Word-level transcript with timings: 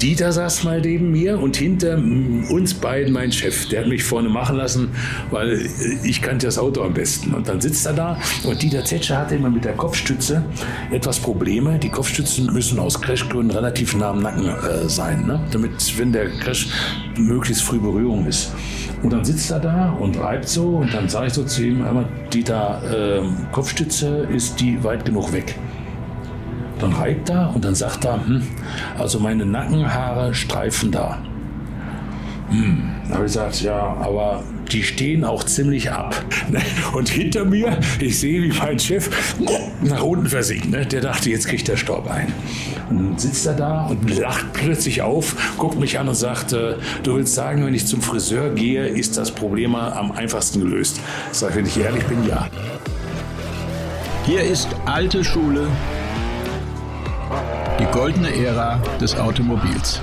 Dieter 0.00 0.30
saß 0.30 0.64
mal 0.64 0.80
neben 0.80 1.10
mir 1.10 1.38
und 1.38 1.56
hinter 1.56 1.96
uns 1.96 2.74
beiden 2.74 3.12
mein 3.12 3.32
Chef. 3.32 3.68
Der 3.68 3.80
hat 3.80 3.88
mich 3.88 4.04
vorne 4.04 4.28
machen 4.28 4.56
lassen, 4.56 4.90
weil 5.30 5.68
ich 6.04 6.20
kannte 6.20 6.46
das 6.46 6.58
Auto 6.58 6.82
am 6.82 6.92
besten. 6.92 7.32
Und 7.32 7.48
dann 7.48 7.60
sitzt 7.60 7.86
er 7.86 7.94
da 7.94 8.18
und 8.44 8.62
Dieter 8.62 8.84
Zetscher 8.84 9.18
hatte 9.18 9.36
immer 9.36 9.48
mit 9.48 9.64
der 9.64 9.72
Kopfstütze 9.72 10.44
etwas 10.90 11.18
Probleme. 11.18 11.78
Die 11.78 11.88
Kopfstützen 11.88 12.52
müssen 12.52 12.78
aus 12.78 13.00
Crashgründen 13.00 13.50
relativ 13.56 13.96
nah 13.96 14.10
am 14.10 14.20
Nacken 14.20 14.46
äh, 14.46 14.88
sein, 14.88 15.26
ne? 15.26 15.40
damit, 15.50 15.98
wenn 15.98 16.12
der 16.12 16.28
Crash 16.28 16.68
möglichst 17.16 17.62
früh 17.62 17.78
Berührung 17.78 18.26
ist. 18.26 18.52
Und 19.02 19.12
dann 19.12 19.24
sitzt 19.24 19.50
er 19.50 19.60
da 19.60 19.90
und 19.92 20.18
reibt 20.18 20.48
so 20.48 20.68
und 20.78 20.92
dann 20.92 21.08
sage 21.08 21.28
ich 21.28 21.32
so 21.32 21.44
zu 21.44 21.62
ihm, 21.62 21.84
Dieter, 22.32 22.82
äh, 22.90 23.22
Kopfstütze, 23.52 24.28
ist 24.34 24.60
die 24.60 24.82
weit 24.84 25.04
genug 25.04 25.32
weg? 25.32 25.54
Dann 26.78 26.92
reibt 26.92 27.30
er 27.30 27.54
und 27.54 27.64
dann 27.64 27.74
sagt 27.74 28.04
er, 28.04 28.24
hm, 28.26 28.42
also 28.98 29.18
meine 29.18 29.46
Nackenhaare 29.46 30.34
streifen 30.34 30.90
da. 30.90 31.18
Hm, 32.50 32.82
da 33.08 33.14
habe 33.14 33.26
ich 33.26 33.32
gesagt, 33.32 33.62
ja, 33.62 33.96
aber 34.00 34.42
die 34.70 34.82
stehen 34.82 35.24
auch 35.24 35.44
ziemlich 35.44 35.90
ab. 35.90 36.14
Und 36.92 37.08
hinter 37.08 37.44
mir, 37.44 37.78
ich 38.00 38.18
sehe, 38.18 38.42
wie 38.42 38.52
mein 38.52 38.78
Chef 38.78 39.34
nach 39.82 40.02
unten 40.02 40.26
versinkt. 40.26 40.70
Ne? 40.70 40.86
Der 40.86 41.00
dachte, 41.00 41.30
jetzt 41.30 41.48
kriegt 41.48 41.68
der 41.68 41.76
Staub 41.76 42.10
ein. 42.10 42.32
Und 42.88 42.98
dann 42.98 43.18
sitzt 43.18 43.46
er 43.46 43.54
da 43.54 43.86
und 43.86 44.16
lacht 44.16 44.52
plötzlich 44.52 45.02
auf, 45.02 45.56
guckt 45.58 45.78
mich 45.78 45.98
an 45.98 46.08
und 46.08 46.14
sagt, 46.14 46.52
äh, 46.52 46.74
du 47.02 47.16
willst 47.16 47.34
sagen, 47.34 47.66
wenn 47.66 47.74
ich 47.74 47.86
zum 47.86 48.00
Friseur 48.00 48.50
gehe, 48.50 48.86
ist 48.86 49.16
das 49.16 49.32
Problem 49.32 49.74
am 49.74 50.12
einfachsten 50.12 50.60
gelöst. 50.60 51.00
Sag, 51.32 51.56
wenn 51.56 51.66
ich 51.66 51.78
ehrlich 51.78 52.04
bin, 52.04 52.26
ja. 52.28 52.48
Hier 54.24 54.42
ist 54.42 54.68
alte 54.84 55.24
Schule 55.24 55.66
die 57.78 57.86
goldene 57.86 58.34
Ära 58.34 58.78
des 59.00 59.16
Automobils. 59.16 60.00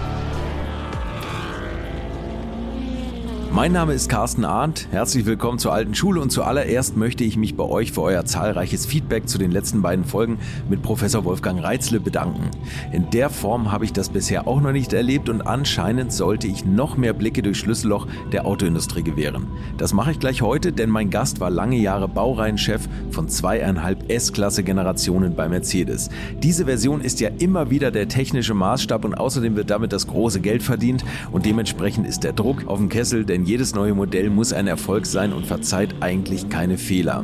Mein 3.56 3.72
Name 3.72 3.94
ist 3.94 4.10
Carsten 4.10 4.46
Arndt. 4.46 4.88
Herzlich 4.90 5.28
willkommen 5.28 5.60
zur 5.60 5.74
alten 5.74 5.94
Schule 5.94 6.20
und 6.20 6.32
zuallererst 6.32 6.98
möchte 6.98 7.24
ich 7.24 7.38
mich 7.38 7.56
bei 7.56 7.64
euch 7.64 7.92
für 7.92 8.02
euer 8.02 8.26
zahlreiches 8.26 8.88
Feedback 8.88 9.30
zu 9.30 9.38
den 9.38 9.52
letzten 9.52 9.84
beiden 9.84 10.06
Folgen 10.06 10.40
mit 10.72 10.82
Professor 10.82 11.24
Wolfgang 11.24 11.64
Reitzle 11.64 12.00
bedanken. 12.00 12.50
In 12.92 13.12
der 13.12 13.30
Form 13.30 13.72
habe 13.72 13.86
ich 13.86 13.94
das 13.94 14.10
bisher 14.10 14.48
auch 14.48 14.60
noch 14.60 14.72
nicht 14.72 14.92
erlebt 14.92 15.30
und 15.30 15.44
anscheinend 15.44 16.12
sollte 16.12 16.48
ich 16.48 16.66
noch 16.66 16.98
mehr 16.98 17.14
Blicke 17.14 17.44
durch 17.44 17.60
Schlüsselloch 17.60 18.08
der 18.32 18.48
Autoindustrie 18.48 19.04
gewähren. 19.04 19.46
Das 19.78 19.94
mache 19.94 20.10
ich 20.10 20.20
gleich 20.20 20.42
heute, 20.42 20.72
denn 20.72 20.90
mein 20.90 21.12
Gast 21.12 21.40
war 21.40 21.52
lange 21.52 21.78
Jahre 21.78 22.08
Baureihenchef 22.08 22.90
von 23.12 23.30
zweieinhalb 23.30 24.12
S-Klasse 24.12 24.64
Generationen 24.64 25.36
bei 25.36 25.48
Mercedes. 25.48 26.10
Diese 26.42 26.66
Version 26.66 27.02
ist 27.02 27.20
ja 27.20 27.30
immer 27.38 27.70
wieder 27.70 27.92
der 27.92 28.08
technische 28.08 28.56
Maßstab 28.56 29.06
und 29.06 29.14
außerdem 29.14 29.56
wird 29.56 29.70
damit 29.70 29.94
das 29.94 30.08
große 30.08 30.42
Geld 30.42 30.64
verdient 30.64 31.06
und 31.32 31.46
dementsprechend 31.46 32.08
ist 32.08 32.24
der 32.24 32.34
Druck 32.34 32.66
auf 32.66 32.80
dem 32.80 32.90
Kessel, 32.90 33.26
denn 33.26 33.43
jedes 33.46 33.76
neue 33.76 33.94
Modell 33.94 34.30
muss 34.30 34.54
ein 34.54 34.68
Erfolg 34.68 35.06
sein 35.06 35.34
und 35.34 35.46
verzeiht 35.46 35.96
eigentlich 36.02 36.50
keine 36.50 36.78
Fehler. 36.78 37.24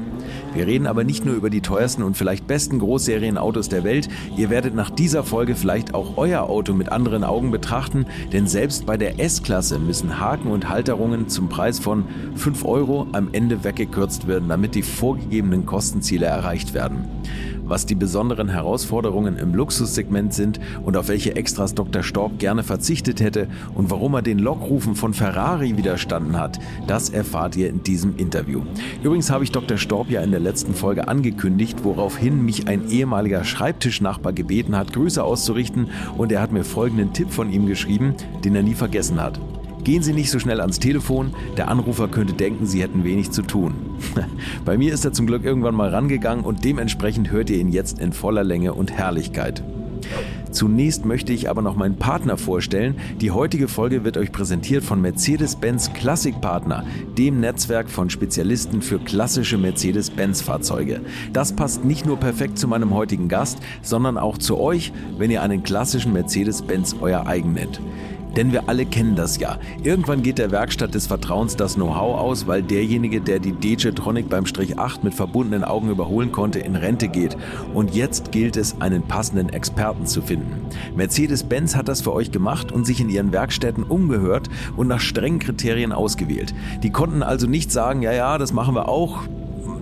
Wir 0.54 0.68
reden 0.68 0.88
aber 0.88 1.04
nicht 1.04 1.26
nur 1.26 1.36
über 1.36 1.50
die 1.50 1.62
teuersten 1.62 2.04
und 2.04 2.18
vielleicht 2.18 2.48
besten 2.48 2.80
Großserienautos 2.80 3.70
der 3.70 3.84
Welt. 3.84 4.10
Ihr 4.36 4.50
werdet 4.50 4.76
nach 4.76 4.90
dieser 4.90 5.24
Folge 5.24 5.56
vielleicht 5.56 5.94
auch 5.94 6.18
euer 6.18 6.44
Auto 6.44 6.74
mit 6.74 6.92
anderen 6.92 7.24
Augen 7.24 7.52
betrachten, 7.52 8.06
denn 8.34 8.48
selbst 8.48 8.86
bei 8.86 8.98
der 8.98 9.20
S-Klasse 9.20 9.80
müssen 9.80 10.20
Haken 10.20 10.52
und 10.52 10.70
Halterungen 10.70 11.28
zum 11.30 11.50
Preis 11.50 11.80
von 11.80 12.06
5 12.36 12.66
Euro 12.66 13.08
am 13.12 13.30
Ende 13.32 13.64
weggekürzt 13.64 14.28
werden, 14.28 14.50
damit 14.50 14.76
die 14.76 14.84
vorgegebenen 14.84 15.66
Kostenziele 15.66 16.26
erreicht 16.26 16.74
werden 16.74 17.08
was 17.70 17.86
die 17.86 17.96
besonderen 17.96 18.50
Herausforderungen 18.50 19.38
im 19.38 19.54
Luxussegment 19.54 20.34
sind 20.34 20.60
und 20.84 20.98
auf 20.98 21.08
welche 21.08 21.36
Extras 21.36 21.76
Dr. 21.76 22.04
Storb 22.04 22.40
gerne 22.40 22.64
verzichtet 22.64 23.22
hätte 23.22 23.48
und 23.76 23.90
warum 23.92 24.16
er 24.16 24.22
den 24.22 24.40
Lockrufen 24.40 24.96
von 24.96 25.14
Ferrari 25.14 25.78
widerstanden 25.78 26.38
hat, 26.38 26.60
das 26.88 27.10
erfahrt 27.10 27.56
ihr 27.56 27.70
in 27.70 27.84
diesem 27.84 28.18
Interview. 28.18 28.64
Übrigens 29.04 29.30
habe 29.30 29.44
ich 29.44 29.52
Dr. 29.52 29.78
Storb 29.78 30.10
ja 30.10 30.22
in 30.22 30.32
der 30.32 30.40
letzten 30.40 30.74
Folge 30.74 31.08
angekündigt, 31.08 31.84
woraufhin 31.84 32.44
mich 32.44 32.68
ein 32.68 32.90
ehemaliger 32.90 33.44
Schreibtischnachbar 33.44 34.34
gebeten 34.34 34.76
hat, 34.76 34.94
Grüße 34.94 35.24
auszurichten 35.24 35.90
und 36.18 36.32
er 36.32 36.42
hat 36.42 36.52
mir 36.52 36.64
folgenden 36.64 37.14
Tipp 37.14 37.32
von 37.32 37.52
ihm 37.52 37.68
geschrieben, 37.68 38.16
den 38.44 38.56
er 38.56 38.64
nie 38.64 38.76
vergessen 38.76 39.22
hat. 39.22 39.40
Gehen 39.84 40.04
Sie 40.04 40.14
nicht 40.14 40.30
so 40.30 40.40
schnell 40.40 40.62
ans 40.62 40.80
Telefon, 40.80 41.34
der 41.58 41.70
Anrufer 41.70 42.08
könnte 42.08 42.34
denken, 42.34 42.66
Sie 42.66 42.82
hätten 42.82 43.04
wenig 43.04 43.32
zu 43.32 43.42
tun. 43.42 43.74
Bei 44.66 44.78
mir 44.78 44.94
ist 44.94 45.06
er 45.06 45.14
zum 45.14 45.26
Glück 45.26 45.44
irgendwann 45.44 45.76
mal 45.76 45.90
rangegangen 45.90 46.44
und 46.44 46.64
dementsprechend 46.66 47.32
hört 47.32 47.50
ihr 47.50 47.58
ihn 47.58 47.72
jetzt 47.72 48.00
in 48.00 48.14
voller 48.14 48.44
Länge 48.44 48.74
und 48.74 48.92
Herrlichkeit. 48.92 49.64
Zunächst 50.52 51.06
möchte 51.06 51.32
ich 51.32 51.50
aber 51.50 51.62
noch 51.62 51.76
meinen 51.76 51.98
Partner 51.98 52.36
vorstellen. 52.36 52.96
Die 53.22 53.32
heutige 53.32 53.68
Folge 53.68 54.04
wird 54.04 54.18
euch 54.18 54.32
präsentiert 54.32 54.84
von 54.84 55.00
Mercedes-Benz 55.00 55.94
Classic 55.94 56.40
Partner, 56.42 56.86
dem 57.18 57.40
Netzwerk 57.40 57.90
von 57.90 58.10
Spezialisten 58.10 58.82
für 58.82 59.00
klassische 59.00 59.58
Mercedes-Benz-Fahrzeuge. 59.58 61.02
Das 61.34 61.54
passt 61.54 61.86
nicht 61.86 62.06
nur 62.06 62.18
perfekt 62.18 62.58
zu 62.58 62.68
meinem 62.68 62.94
heutigen 62.94 63.28
Gast, 63.28 63.60
sondern 63.84 64.18
auch 64.18 64.38
zu 64.40 64.60
euch, 64.60 64.92
wenn 65.18 65.30
ihr 65.30 65.44
einen 65.44 65.64
klassischen 65.64 66.14
Mercedes-Benz 66.14 66.96
euer 67.00 67.28
eigen 67.28 67.54
nennt. 67.54 67.80
Denn 68.36 68.52
wir 68.52 68.70
alle 68.70 68.86
kennen 68.86 69.16
das 69.16 69.40
ja. 69.40 69.58
Irgendwann 69.84 70.22
geht 70.22 70.38
der 70.38 70.52
Werkstatt 70.52 70.94
des 70.94 71.08
Vertrauens 71.08 71.56
das 71.56 71.76
Know-how 71.76 72.20
aus, 72.20 72.48
weil 72.48 72.62
derjenige, 72.62 73.22
der 73.22 73.40
die 73.40 73.54
DJ-Tronic 73.54 74.30
beim 74.30 74.46
Strich 74.46 74.78
8 74.78 75.04
mit 75.04 75.14
verbundenen 75.14 75.64
Augen 75.64 75.90
überholen 75.90 76.32
konnte, 76.32 76.60
in 76.60 76.76
Rente 76.76 77.08
geht. 77.08 77.36
Und 77.74 77.96
jetzt 77.96 78.32
gilt 78.32 78.58
es, 78.58 78.80
einen 78.82 79.04
passenden 79.04 79.50
Experten 79.50 80.06
zu 80.06 80.22
finden. 80.22 80.68
Mercedes-Benz 80.96 81.76
hat 81.76 81.88
das 81.88 82.02
für 82.02 82.14
euch 82.14 82.32
gemacht 82.32 82.72
und 82.72 82.86
sich 82.86 83.02
in 83.02 83.10
ihren 83.10 83.32
Werkstätten 83.32 83.84
umgehört 83.84 84.50
und 84.78 84.88
nach 84.88 85.00
strengen 85.00 85.40
Kriterien 85.40 85.92
ausgewählt. 85.92 86.54
Die 86.84 86.92
konnten 86.92 87.24
also 87.24 87.48
nicht 87.48 87.72
sagen, 87.72 88.02
ja, 88.02 88.12
ja, 88.12 88.38
das 88.38 88.54
machen 88.54 88.76
wir 88.76 88.88
auch, 88.88 89.24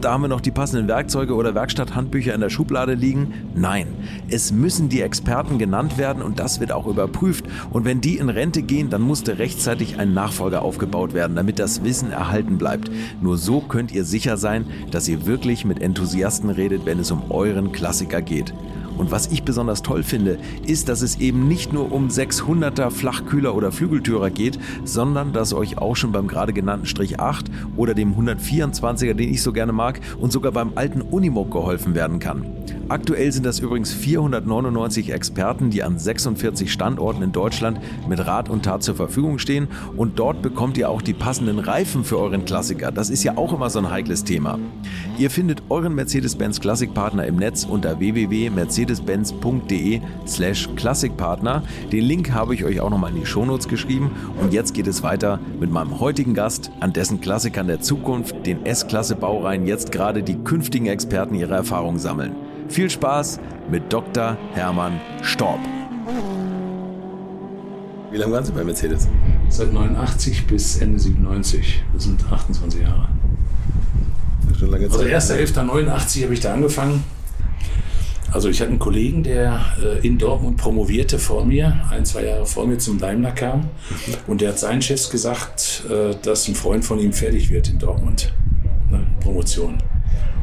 da 0.02 0.14
haben 0.14 0.22
wir 0.22 0.28
noch 0.28 0.42
die 0.42 0.52
passenden 0.52 0.88
Werkzeuge 0.88 1.34
oder 1.34 1.56
Werkstatthandbücher 1.56 2.34
in 2.34 2.42
der 2.42 2.50
Schublade 2.50 2.94
liegen. 2.94 3.34
Nein, 3.56 3.88
es 4.30 4.52
müssen 4.52 4.90
die 4.90 5.02
Experten 5.02 5.58
genannt 5.58 5.98
werden 5.98 6.22
und 6.22 6.40
das 6.40 6.60
wird 6.60 6.72
auch 6.72 6.88
überprüft. 6.88 7.46
Und 7.72 7.86
wenn 7.86 8.02
die 8.02 8.18
in 8.18 8.30
Rente 8.30 8.62
gehen, 8.62 8.90
dann 8.90 9.02
musste 9.02 9.40
rechtzeitig 9.40 10.00
ein 10.00 10.14
Nachfolger 10.14 10.62
aufgebaut 10.62 11.14
werden, 11.14 11.36
damit 11.36 11.60
das 11.60 11.84
Wissen 11.84 12.12
erhalten 12.12 12.58
bleibt. 12.58 12.92
Nur 13.22 13.38
so 13.38 13.62
könnt 13.62 13.92
ihr 13.92 14.06
sicher 14.06 14.38
sein, 14.38 14.66
dass 14.92 15.08
ihr 15.08 15.26
wirklich 15.26 15.66
mit 15.66 15.82
Enthusiasten 15.82 16.50
redet, 16.50 16.86
wenn 16.86 17.00
es 17.00 17.12
um 17.12 17.32
euren 17.32 17.72
Klassiker 17.72 18.22
geht. 18.22 18.54
Und 18.98 19.12
was 19.12 19.28
ich 19.28 19.44
besonders 19.44 19.84
toll 19.84 20.04
finde, 20.04 20.40
ist, 20.66 20.90
dass 20.90 21.02
es 21.02 21.20
eben 21.20 21.48
nicht 21.48 21.74
nur 21.74 21.92
um 21.92 22.08
600er 22.08 22.90
Flachkühler 22.90 23.56
oder 23.56 23.72
Flügeltürer 23.72 24.30
geht, 24.30 24.60
sondern 24.84 25.34
dass 25.34 25.54
euch 25.54 25.78
auch 25.78 25.96
schon 25.96 26.12
beim 26.12 26.28
gerade 26.28 26.54
genannten 26.54 26.86
Strich 26.86 27.20
8 27.20 27.46
oder 27.76 27.94
dem 27.94 28.16
124er, 28.16 29.14
den 29.14 29.32
ich 29.32 29.42
so 29.42 29.54
gerne 29.54 29.72
mag, 29.72 30.00
und 30.20 30.32
sogar 30.32 30.52
beim 30.52 30.72
alten 30.76 31.02
Unimog 31.02 31.52
geholfen 31.52 31.96
werden 31.96 32.20
kann. 32.20 32.46
Aktuell 32.90 33.34
sind 33.34 33.46
das 33.46 33.60
übrigens 33.60 33.92
499 33.94 35.12
Experten, 35.12 35.70
die 35.70 35.84
an 35.84 36.00
46 36.00 36.72
Standorten 36.72 37.22
in 37.22 37.34
Deutschland 37.34 37.82
mit 38.08 38.26
Rat 38.26 38.50
und 38.50 38.64
Tat 38.64 38.82
zur 38.82 38.96
Verfügung 38.96 39.40
stehen 39.40 39.68
und 39.98 40.20
dort 40.20 40.42
bekommt 40.42 40.78
ihr 40.78 40.90
auch 40.90 41.02
die 41.02 41.14
passenden 41.14 41.60
Reifen 41.60 42.06
für 42.06 42.18
euren 42.18 42.46
Klassiker. 42.46 42.94
Das 42.94 43.10
ist 43.10 43.24
ja 43.24 43.36
auch 43.36 43.52
immer 43.52 43.70
so 43.70 43.80
ein 43.80 43.90
heikles 43.90 44.24
Thema. 44.24 44.58
Ihr 45.18 45.32
findet 45.32 45.64
euren 45.70 45.96
Mercedes-Benz 45.96 46.60
Klassikpartner 46.60 47.26
im 47.26 47.38
Netz 47.38 47.66
unter 47.66 48.00
www.mercedes-benz.de 48.00 50.02
slash 50.28 50.70
Klassikpartner. 50.76 51.64
Den 51.92 52.04
Link 52.04 52.34
habe 52.34 52.54
ich 52.54 52.64
euch 52.64 52.80
auch 52.82 52.92
nochmal 52.92 53.10
in 53.10 53.22
die 53.22 53.26
Shownotes 53.26 53.68
geschrieben 53.68 54.12
und 54.40 54.54
jetzt 54.54 54.76
geht 54.76 54.86
es 54.86 55.02
weiter 55.02 55.40
mit 55.60 55.72
meinem 55.72 56.00
heutigen 56.00 56.36
Gast, 56.36 56.70
an 56.82 56.94
dessen 56.94 57.20
Klassikern 57.20 57.66
der 57.66 57.82
Zukunft, 57.82 58.46
den 58.46 58.64
S-Klasse 58.64 59.16
Baureihen 59.16 59.66
jetzt 59.66 59.92
gerade 59.92 60.22
die 60.22 60.38
künftigen 60.38 60.86
Experten 60.86 61.34
ihre 61.34 61.56
Erfahrungen 61.56 61.98
sammeln. 61.98 62.36
Viel 62.70 62.92
Spaß 62.92 63.40
mit 63.72 63.92
Dr. 63.92 64.38
Hermann 64.54 65.02
Storb. 65.24 65.62
Wie 68.12 68.18
lange 68.18 68.34
waren 68.34 68.46
Sie 68.46 68.52
bei 68.52 68.64
Mercedes? 68.64 69.08
Seit 69.50 69.74
89 69.74 70.46
bis 70.46 70.78
Ende 70.78 71.00
97. 71.00 71.84
Das 71.94 72.04
sind 72.04 72.24
28 72.32 72.82
Jahre. 72.82 73.10
Schon 74.58 74.72
lange 74.72 74.90
Zeit. 74.90 75.14
Also 75.14 75.34
1.11.89 75.34 76.24
habe 76.24 76.34
ich 76.34 76.40
da 76.40 76.54
angefangen. 76.54 77.04
Also 78.32 78.50
ich 78.50 78.60
hatte 78.60 78.72
einen 78.72 78.80
Kollegen, 78.80 79.24
der 79.24 79.66
äh, 79.82 80.06
in 80.06 80.18
Dortmund 80.18 80.58
promovierte 80.58 81.18
vor 81.18 81.46
mir, 81.46 81.82
ein, 81.90 82.06
zwei 82.06 82.26
Jahre 82.26 82.46
vor 82.46 82.68
mir 82.68 82.78
zum 82.78 83.00
Daimler 83.00 83.32
kam. 83.32 83.70
Und 84.28 84.42
der 84.42 84.50
hat 84.50 84.60
seinen 84.60 84.82
Chefs 84.82 85.10
gesagt, 85.10 85.84
äh, 85.90 86.14
dass 86.22 86.48
ein 86.48 86.56
Freund 86.56 86.84
von 86.84 87.00
ihm 87.00 87.14
fertig 87.14 87.50
wird 87.50 87.70
in 87.70 87.80
Dortmund. 87.80 88.34
Ne? 88.92 89.06
Promotion. 89.22 89.74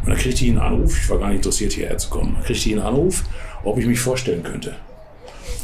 Und 0.04 0.10
dann 0.10 0.16
kriegte 0.16 0.44
ich 0.44 0.50
einen 0.50 0.58
Anruf, 0.58 0.98
ich 0.98 1.08
war 1.10 1.18
gar 1.18 1.28
nicht 1.28 1.36
interessiert, 1.36 1.72
hierher 1.72 1.96
zu 1.98 2.10
kommen, 2.10 2.34
dann 2.34 2.44
kriegte 2.44 2.68
ich 2.68 2.74
einen 2.74 2.84
Anruf, 2.84 3.24
ob 3.64 3.78
ich 3.78 3.86
mich 3.86 4.00
vorstellen 4.00 4.42
könnte. 4.42 4.76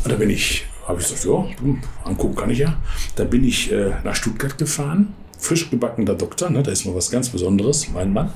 Und 0.05 0.13
da 0.13 0.17
bin 0.17 0.31
ich, 0.31 0.65
habe 0.87 1.01
ich 1.01 1.09
gesagt, 1.09 1.25
ja, 1.27 1.45
hm, 1.61 1.81
angucken 2.05 2.37
kann 2.37 2.51
ich 2.51 2.59
ja. 2.59 2.77
Dann 3.17 3.29
bin 3.29 3.45
ich 3.45 3.71
äh, 3.73 3.93
nach 4.03 4.15
Stuttgart 4.15 4.57
gefahren, 4.57 5.15
frisch 5.41 5.71
gebackener 5.71 6.15
Doktor, 6.15 6.51
ne, 6.51 6.63
da 6.63 6.71
ist 6.71 6.85
mal 6.85 6.95
was 6.95 7.11
ganz 7.11 7.29
Besonderes, 7.29 7.89
mein 7.93 8.13
Mann. 8.13 8.33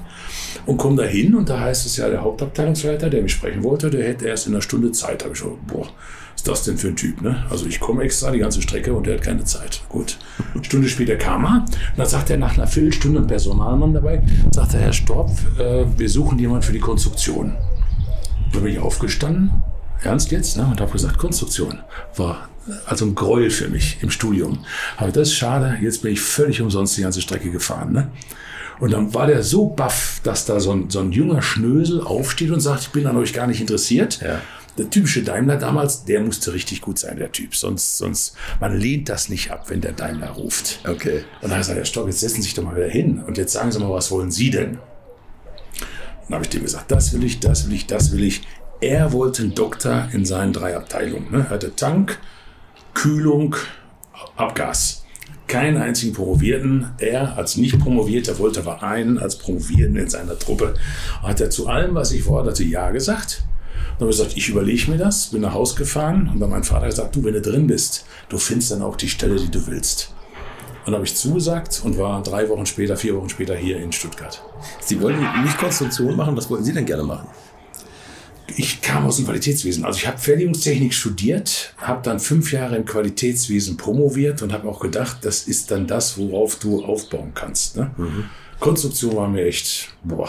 Und 0.67 0.79
komme 0.79 0.97
da 0.97 1.03
hin 1.05 1.35
und 1.35 1.49
da 1.49 1.61
heißt 1.61 1.87
es 1.87 1.97
ja, 1.97 2.09
der 2.09 2.23
Hauptabteilungsleiter, 2.23 3.11
der 3.11 3.23
mich 3.23 3.33
sprechen 3.33 3.62
wollte, 3.62 3.91
der 3.91 4.06
hätte 4.06 4.27
erst 4.27 4.47
in 4.47 4.55
einer 4.55 4.62
Stunde 4.62 4.93
Zeit. 4.93 5.23
Habe 5.23 5.35
ich 5.35 5.41
gesagt, 5.41 5.67
boah, 5.67 5.87
ist 6.35 6.49
das 6.49 6.65
denn 6.65 6.79
für 6.79 6.89
ein 6.89 6.97
Typ? 6.97 7.23
Ne? 7.23 7.45
Also 7.51 7.67
ich 7.67 7.81
komme 7.81 8.03
extra 8.03 8.31
die 8.31 8.39
ganze 8.39 8.62
Strecke 8.62 8.93
und 8.95 9.06
der 9.06 9.15
hat 9.17 9.23
keine 9.23 9.45
Zeit. 9.45 9.83
Gut. 9.89 10.19
Eine 10.55 10.65
Stunde 10.65 10.89
später 10.89 11.17
kam 11.17 11.45
er 11.45 11.65
und 11.65 11.99
dann 11.99 12.06
sagt 12.06 12.31
er 12.31 12.39
nach 12.39 12.56
einer 12.56 12.67
Viertelstunde 12.67 13.21
ein 13.21 13.27
Personalmann 13.27 13.93
dabei, 13.93 14.23
sagt 14.51 14.75
er, 14.75 14.81
Herr 14.81 14.93
Storb, 14.93 15.31
äh, 15.59 15.85
wir 15.97 16.09
suchen 16.09 16.39
jemanden 16.39 16.62
für 16.62 16.73
die 16.73 16.81
Konstruktion. 16.81 17.55
Da 18.53 18.61
bin 18.61 18.73
ich 18.73 18.79
aufgestanden, 18.79 19.51
ernst 20.03 20.31
jetzt, 20.31 20.56
ne? 20.56 20.67
und 20.67 20.81
habe 20.81 20.93
gesagt, 20.93 21.19
Konstruktion 21.19 21.81
war 22.17 22.49
also 22.87 23.05
ein 23.05 23.15
Gräuel 23.15 23.51
für 23.51 23.69
mich 23.69 23.99
im 24.01 24.11
Studium. 24.11 24.65
Aber 24.97 25.11
das 25.11 25.29
ist 25.29 25.35
schade, 25.35 25.79
jetzt 25.83 26.03
bin 26.03 26.13
ich 26.13 26.21
völlig 26.21 26.61
umsonst 26.61 26.97
die 26.97 27.03
ganze 27.03 27.21
Strecke 27.21 27.51
gefahren. 27.51 27.93
Ne? 27.93 28.11
Und 28.81 28.93
dann 28.93 29.15
war 29.15 29.27
der 29.27 29.43
so 29.43 29.67
baff, 29.67 30.21
dass 30.25 30.47
da 30.47 30.61
so 30.61 30.73
ein, 30.73 30.91
so 30.91 31.01
ein 31.01 31.13
junger 31.13 31.43
Schnösel 31.43 32.01
aufsteht 32.01 32.51
und 32.51 32.61
sagt, 32.61 32.83
ich 32.83 32.89
bin 32.91 33.07
an 33.07 33.17
euch 33.17 33.33
gar 33.33 33.47
nicht 33.47 33.61
interessiert. 33.61 34.21
Ja. 34.21 34.41
Der 34.77 34.91
typische 34.91 35.23
Daimler 35.23 35.57
damals, 35.57 36.05
der 36.05 36.21
musste 36.21 36.53
richtig 36.53 36.81
gut 36.81 36.99
sein, 36.99 37.17
der 37.17 37.31
Typ. 37.31 37.55
Sonst, 37.55 37.97
sonst, 37.97 38.37
man 38.59 38.77
lehnt 38.77 39.09
das 39.09 39.29
nicht 39.29 39.53
ab, 39.53 39.71
wenn 39.71 39.81
der 39.81 39.93
Daimler 39.93 40.31
ruft. 40.31 40.81
Okay. 40.89 41.25
Und 41.41 41.51
dann 41.51 41.53
hat 41.53 41.57
er 41.57 41.59
gesagt, 41.59 41.79
Herr 41.79 41.85
Stock, 41.85 42.07
jetzt 42.09 42.21
setzen 42.21 42.37
Sie 42.37 42.43
sich 42.43 42.55
doch 42.55 42.65
mal 42.65 42.75
wieder 42.75 42.89
hin 42.89 43.23
und 43.25 43.39
jetzt 43.39 43.53
sagen 43.53 43.71
Sie 43.71 43.79
mal, 43.79 43.91
was 43.91 44.11
wollen 44.11 44.33
Sie 44.33 44.51
denn? 44.51 44.79
Dann 46.25 46.35
habe 46.35 46.45
ich 46.45 46.51
dem 46.51 46.63
gesagt, 46.63 46.91
das 46.91 47.13
will 47.13 47.23
ich, 47.23 47.39
das 47.39 47.69
will 47.69 47.75
ich, 47.75 47.87
das 47.87 48.11
will 48.11 48.25
ich. 48.25 48.43
Er 48.81 49.13
wollte 49.13 49.43
einen 49.43 49.55
Doktor 49.55 50.09
in 50.13 50.25
seinen 50.25 50.53
drei 50.53 50.77
Abteilungen. 50.77 51.31
Ne? 51.31 51.47
Er 51.49 51.51
hatte 51.51 51.77
Tank, 51.77 52.19
Kühlung, 52.94 53.56
Abgas. 54.37 55.05
Keinen 55.46 55.76
einzigen 55.76 56.14
Promovierten. 56.14 56.93
Er 56.99 57.37
als 57.37 57.56
nicht 57.56 57.79
Promovierter 57.79 58.38
wollte 58.38 58.61
aber 58.61 58.82
einen 58.82 59.19
als 59.19 59.37
Promovierten 59.37 59.96
in 59.96 60.08
seiner 60.08 60.38
Truppe. 60.38 60.75
Hat 61.23 61.41
er 61.41 61.50
zu 61.50 61.69
allem, 61.69 61.94
was 61.94 62.12
ich 62.12 62.23
forderte, 62.23 62.64
Ja 62.64 62.91
gesagt. 62.91 63.44
Dann 63.99 64.08
habe 64.08 64.11
ich 64.11 64.17
gesagt, 64.17 64.37
ich 64.37 64.49
überlege 64.49 64.91
mir 64.91 64.96
das, 64.96 65.26
bin 65.26 65.43
nach 65.43 65.55
Hause 65.55 65.76
gefahren 65.76 66.31
und 66.32 66.41
dann 66.41 66.50
mein 66.50 66.64
Vater 66.64 66.87
gesagt, 66.87 67.14
du, 67.14 67.23
wenn 67.23 67.35
du 67.35 67.43
drin 67.43 67.67
bist, 67.67 68.06
du 68.29 68.38
findest 68.38 68.70
dann 68.70 68.82
auch 68.82 68.96
die 68.96 69.08
Stelle, 69.08 69.37
die 69.37 69.50
du 69.50 69.67
willst. 69.67 70.14
Und 70.81 70.87
dann 70.87 70.94
habe 70.94 71.05
ich 71.05 71.14
zugesagt 71.14 71.82
und 71.85 71.96
war 71.99 72.23
drei 72.23 72.49
Wochen 72.49 72.67
später, 72.67 72.96
vier 72.96 73.17
Wochen 73.17 73.29
später 73.29 73.55
hier 73.55 73.79
in 73.79 73.93
Stuttgart. 73.93 74.43
Sie 74.81 75.00
wollten 75.00 75.20
nicht 75.43 75.58
Konstruktion 75.58 76.17
machen, 76.17 76.37
was 76.37 76.50
wollten 76.50 76.64
Sie 76.64 76.73
denn 76.73 76.87
gerne 76.87 77.05
machen? 77.05 77.29
Ich 78.56 78.82
kam 78.82 79.06
aus 79.06 79.17
dem 79.17 79.25
Qualitätswesen. 79.25 79.85
Also 79.85 79.99
ich 79.99 80.06
habe 80.06 80.19
Fertigungstechnik 80.19 80.93
studiert, 80.93 81.75
habe 81.79 82.02
dann 82.02 82.20
fünf 82.20 82.52
Jahre 82.52 82.76
im 82.76 82.85
Qualitätswesen 82.85 83.76
promoviert 83.76 84.43
und 84.43 84.52
habe 84.52 84.69
auch 84.69 84.81
gedacht, 84.81 85.19
das 85.23 85.49
ist 85.49 85.70
dann 85.70 85.87
das, 85.87 86.19
worauf 86.19 86.56
du 86.56 86.85
aufbauen 86.85 87.32
kannst. 87.35 87.76
Ne? 87.76 87.91
Konstruktion 88.61 89.17
war 89.17 89.29
mir 89.29 89.46
echt, 89.46 89.88
boah. 90.05 90.29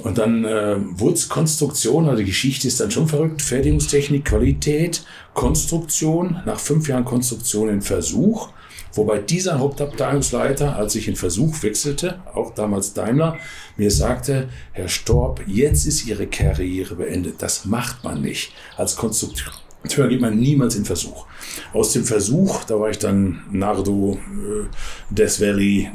Und 0.00 0.18
dann 0.18 0.44
äh, 0.44 0.76
wurde 0.78 1.18
Konstruktion, 1.28 2.06
also 2.06 2.18
die 2.18 2.26
Geschichte 2.26 2.68
ist 2.68 2.78
dann 2.80 2.90
schon 2.90 3.08
verrückt. 3.08 3.42
Fertigungstechnik, 3.42 4.26
Qualität, 4.26 5.02
Konstruktion, 5.34 6.40
nach 6.46 6.60
fünf 6.60 6.88
Jahren 6.88 7.04
Konstruktion 7.04 7.68
in 7.68 7.82
Versuch. 7.82 8.50
Wobei 8.94 9.18
dieser 9.18 9.58
Hauptabteilungsleiter, 9.58 10.76
als 10.76 10.94
ich 10.94 11.08
in 11.08 11.16
Versuch 11.16 11.62
wechselte, 11.62 12.20
auch 12.34 12.54
damals 12.54 12.94
Daimler, 12.94 13.36
mir 13.76 13.90
sagte, 13.90 14.48
Herr 14.72 14.88
Storb, 14.88 15.42
jetzt 15.46 15.86
ist 15.86 16.06
Ihre 16.06 16.26
Karriere 16.26 16.96
beendet. 16.96 17.36
Das 17.42 17.64
macht 17.64 18.04
man 18.04 18.22
nicht. 18.22 18.52
Als 18.76 18.96
Konstrukteur 18.96 20.08
geht 20.08 20.20
man 20.20 20.38
niemals 20.38 20.74
in 20.74 20.84
Versuch. 20.84 21.26
Aus 21.72 21.92
dem 21.92 22.04
Versuch, 22.04 22.64
da 22.64 22.80
war 22.80 22.90
ich 22.90 22.98
dann 22.98 23.42
Nardo, 23.50 24.18
äh, 24.18 25.14
Death 25.14 25.40
Valley, 25.40 25.88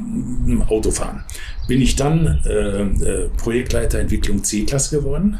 äh, 0.48 0.72
Autofahren, 0.72 1.24
bin 1.68 1.80
ich 1.82 1.96
dann 1.96 2.40
äh, 2.46 2.82
äh, 2.82 3.28
Projektleiter 3.36 3.98
Entwicklung 3.98 4.42
C-Klasse 4.42 4.98
geworden. 4.98 5.38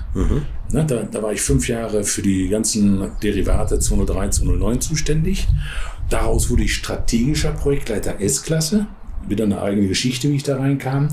Ne, 0.71 0.85
da, 0.87 1.03
da 1.03 1.23
war 1.23 1.33
ich 1.33 1.41
fünf 1.41 1.69
Jahre 1.69 2.05
für 2.05 2.23
die 2.23 2.49
ganzen 2.49 3.11
Derivate 3.23 3.79
203, 3.79 4.31
209 4.31 4.81
zuständig. 4.81 5.47
Daraus 6.11 6.51
wurde 6.51 6.65
ich 6.65 6.75
strategischer 6.75 7.53
Projektleiter 7.53 8.21
S-Klasse. 8.21 8.87
Wieder 9.27 9.45
eine 9.45 9.63
eigene 9.63 9.89
Geschichte, 9.89 10.31
wie 10.31 10.37
ich 10.37 10.43
da 10.43 10.59
reinkam. 10.59 11.09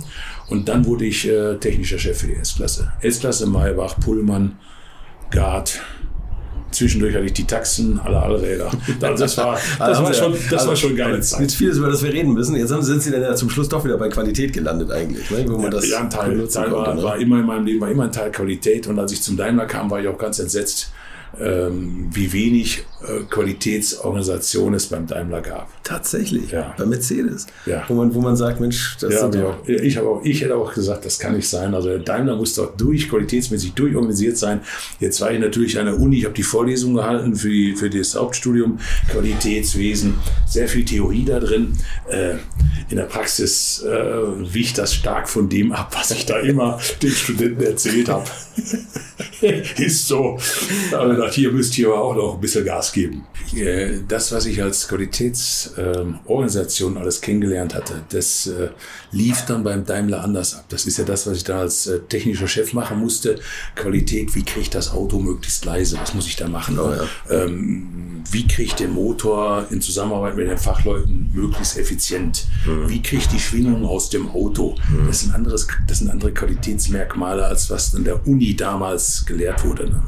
Und 0.48 0.68
dann 0.68 0.86
wurde 0.86 1.06
ich 1.06 1.28
äh, 1.28 1.56
technischer 1.56 1.98
Chef 1.98 2.20
für 2.20 2.28
die 2.28 2.36
S-Klasse. 2.36 2.92
S-Klasse, 3.02 3.48
Maybach, 3.48 4.00
Pullmann, 4.00 4.58
Gard. 5.30 5.80
Zwischendurch 6.72 7.16
hatte 7.16 7.26
ich 7.26 7.34
die 7.34 7.46
Taxen, 7.46 8.00
alle 8.00 8.22
Allräder. 8.22 8.72
Das 9.00 9.38
war, 9.38 9.60
das 9.78 10.02
war 10.02 10.14
schon, 10.14 10.36
das 10.50 10.68
war 10.68 10.76
schon 10.76 10.96
geile 10.96 11.20
Zeit. 11.20 11.42
Jetzt 11.42 11.56
vieles, 11.56 11.78
über 11.78 11.90
das 11.90 12.04
wir 12.04 12.14
reden 12.14 12.34
müssen. 12.34 12.56
Jetzt 12.56 12.70
sind 12.70 13.02
Sie 13.02 13.12
dann 13.12 13.22
ja 13.22 13.36
zum 13.36 13.50
Schluss 13.50 13.68
doch 13.68 13.84
wieder 13.84 13.98
bei 13.98 14.10
Qualität 14.10 14.54
gelandet 14.54 14.92
eigentlich, 14.92 15.30
ne? 15.30 15.46
wo 15.48 15.58
man 15.58 15.72
das 15.72 15.90
ja, 15.90 16.00
ein 16.00 16.10
Teil, 16.10 16.48
Teil 16.48 16.72
war, 16.72 16.86
konnte. 16.86 17.02
Ne? 17.02 17.04
war 17.04 17.18
immer 17.18 17.40
in 17.40 17.46
meinem 17.46 17.66
Leben 17.66 17.82
war 17.82 17.90
immer 17.90 18.06
ein 18.06 18.12
Teil 18.12 18.32
Qualität 18.32 18.88
und 18.88 18.98
als 19.00 19.12
ich 19.12 19.22
zum 19.22 19.36
Daimler 19.36 19.66
kam, 19.66 19.90
war 19.90 20.00
ich 20.00 20.08
auch 20.08 20.18
ganz 20.18 20.40
entsetzt, 20.40 20.92
ähm, 21.40 22.10
wie 22.12 22.32
wenig 22.32 22.86
Qualitätsorganisation 23.30 24.74
es 24.74 24.88
beim 24.88 25.08
Daimler 25.08 25.42
gab. 25.42 25.70
Tatsächlich, 25.84 26.52
Ja. 26.52 26.74
bei 26.78 26.86
Mercedes. 26.86 27.48
Ja. 27.66 27.84
Wo, 27.88 27.94
man, 27.96 28.14
wo 28.14 28.22
man 28.22 28.36
sagt, 28.36 28.60
Mensch, 28.60 28.98
das 29.00 29.14
Ja, 29.14 29.20
sind 29.22 29.36
hab 29.42 29.64
doch 29.64 29.68
ich, 29.68 29.80
auch, 29.80 29.84
ich, 29.84 29.98
hab 29.98 30.06
auch, 30.06 30.22
ich 30.24 30.42
hätte 30.42 30.56
auch 30.56 30.74
gesagt, 30.74 31.06
das 31.06 31.20
kann 31.20 31.36
nicht 31.36 31.48
sein. 31.48 31.74
Also 31.74 31.90
der 31.90 32.00
Daimler 32.00 32.36
muss 32.36 32.54
doch 32.56 32.76
durch, 32.78 33.10
qualitätsmäßig 33.10 33.74
durchorganisiert 33.74 34.38
sein. 34.38 34.62
Jetzt 35.00 35.20
war 35.22 35.32
ich 35.32 35.40
natürlich 35.40 35.78
an 35.80 35.86
der 35.86 36.00
Uni, 36.00 36.20
ich 36.20 36.26
habe 36.26 36.34
die 36.36 36.44
Vorlesung 36.44 36.94
gehalten 36.94 37.36
für, 37.36 37.50
die, 37.50 37.76
für 37.76 37.90
das 37.90 38.16
Hauptstudium 38.16 38.80
Qualitätswesen. 39.12 40.16
Sehr 40.48 40.68
viel 40.68 40.86
Theorie 40.86 41.26
da 41.26 41.40
drin. 41.40 41.74
Äh, 42.10 42.36
in 42.90 42.98
der 42.98 43.04
Praxis 43.06 43.84
äh, 43.84 44.54
wich 44.54 44.74
das 44.74 44.94
stark 44.94 45.30
von 45.30 45.50
dem 45.50 45.72
ab, 45.72 45.96
was 45.98 46.12
ich 46.12 46.26
da 46.26 46.40
immer 46.40 46.80
den 47.02 47.12
Studenten 47.12 47.64
erzählt 47.64 48.10
habe. 48.10 48.26
Ist 49.78 50.08
so. 50.08 50.38
Aber 50.94 51.16
gedacht, 51.16 51.34
hier 51.34 51.52
müsst 51.52 51.78
ihr 51.78 51.88
aber 51.88 52.02
auch 52.02 52.16
noch 52.16 52.36
ein 52.36 52.42
bisschen 52.42 52.66
Gas 52.66 52.91
geben. 52.94 53.26
Äh, 53.56 54.00
Das, 54.08 54.32
was 54.32 54.46
ich 54.46 54.62
als 54.62 54.88
Qualitätsorganisation 54.88 56.98
alles 56.98 57.22
kennengelernt 57.22 57.76
hatte, 57.76 58.04
das 58.10 58.48
äh, 58.48 58.70
lief 59.12 59.46
dann 59.46 59.64
beim 59.64 59.86
Daimler 59.86 60.24
anders 60.24 60.56
ab. 60.56 60.66
Das 60.70 60.86
ist 60.86 60.98
ja 60.98 61.04
das, 61.04 61.28
was 61.28 61.38
ich 61.38 61.44
da 61.44 61.60
als 61.60 61.88
äh, 61.88 62.00
technischer 62.00 62.48
Chef 62.48 62.74
machen 62.74 63.00
musste. 63.00 63.40
Qualität, 63.76 64.36
wie 64.36 64.44
kriege 64.44 64.62
ich 64.62 64.70
das 64.70 64.92
Auto 64.92 65.20
möglichst 65.20 65.66
leise? 65.66 65.98
Was 66.00 66.14
muss 66.14 66.28
ich 66.28 66.36
da 66.36 66.48
machen? 66.48 66.80
Oh 66.80 66.92
ja. 66.92 67.04
ähm, 67.30 68.24
wie 68.32 68.48
kriege 68.48 68.64
ich 68.64 68.76
den 68.76 68.92
Motor 68.94 69.66
in 69.72 69.82
Zusammenarbeit 69.82 70.36
mit 70.36 70.48
den 70.48 70.58
Fachleuten 70.58 71.32
möglichst 71.34 71.78
effizient? 71.78 72.46
Wie 72.88 73.02
kriege 73.02 73.22
ich 73.22 73.28
die 73.28 73.40
Schwingung 73.40 73.86
aus 73.86 74.10
dem 74.10 74.30
Auto? 74.30 74.76
Das, 75.08 75.22
sind 75.22 75.34
anderes, 75.34 75.68
das 75.88 76.00
sind 76.00 76.10
andere 76.10 76.32
Qualitätsmerkmale, 76.32 77.46
als 77.46 77.70
was 77.70 77.94
in 77.94 78.04
der 78.04 78.26
Uni 78.28 78.56
damals 78.56 79.26
gelehrt 79.26 79.64
wurde. 79.66 79.90
Ne? 79.90 80.02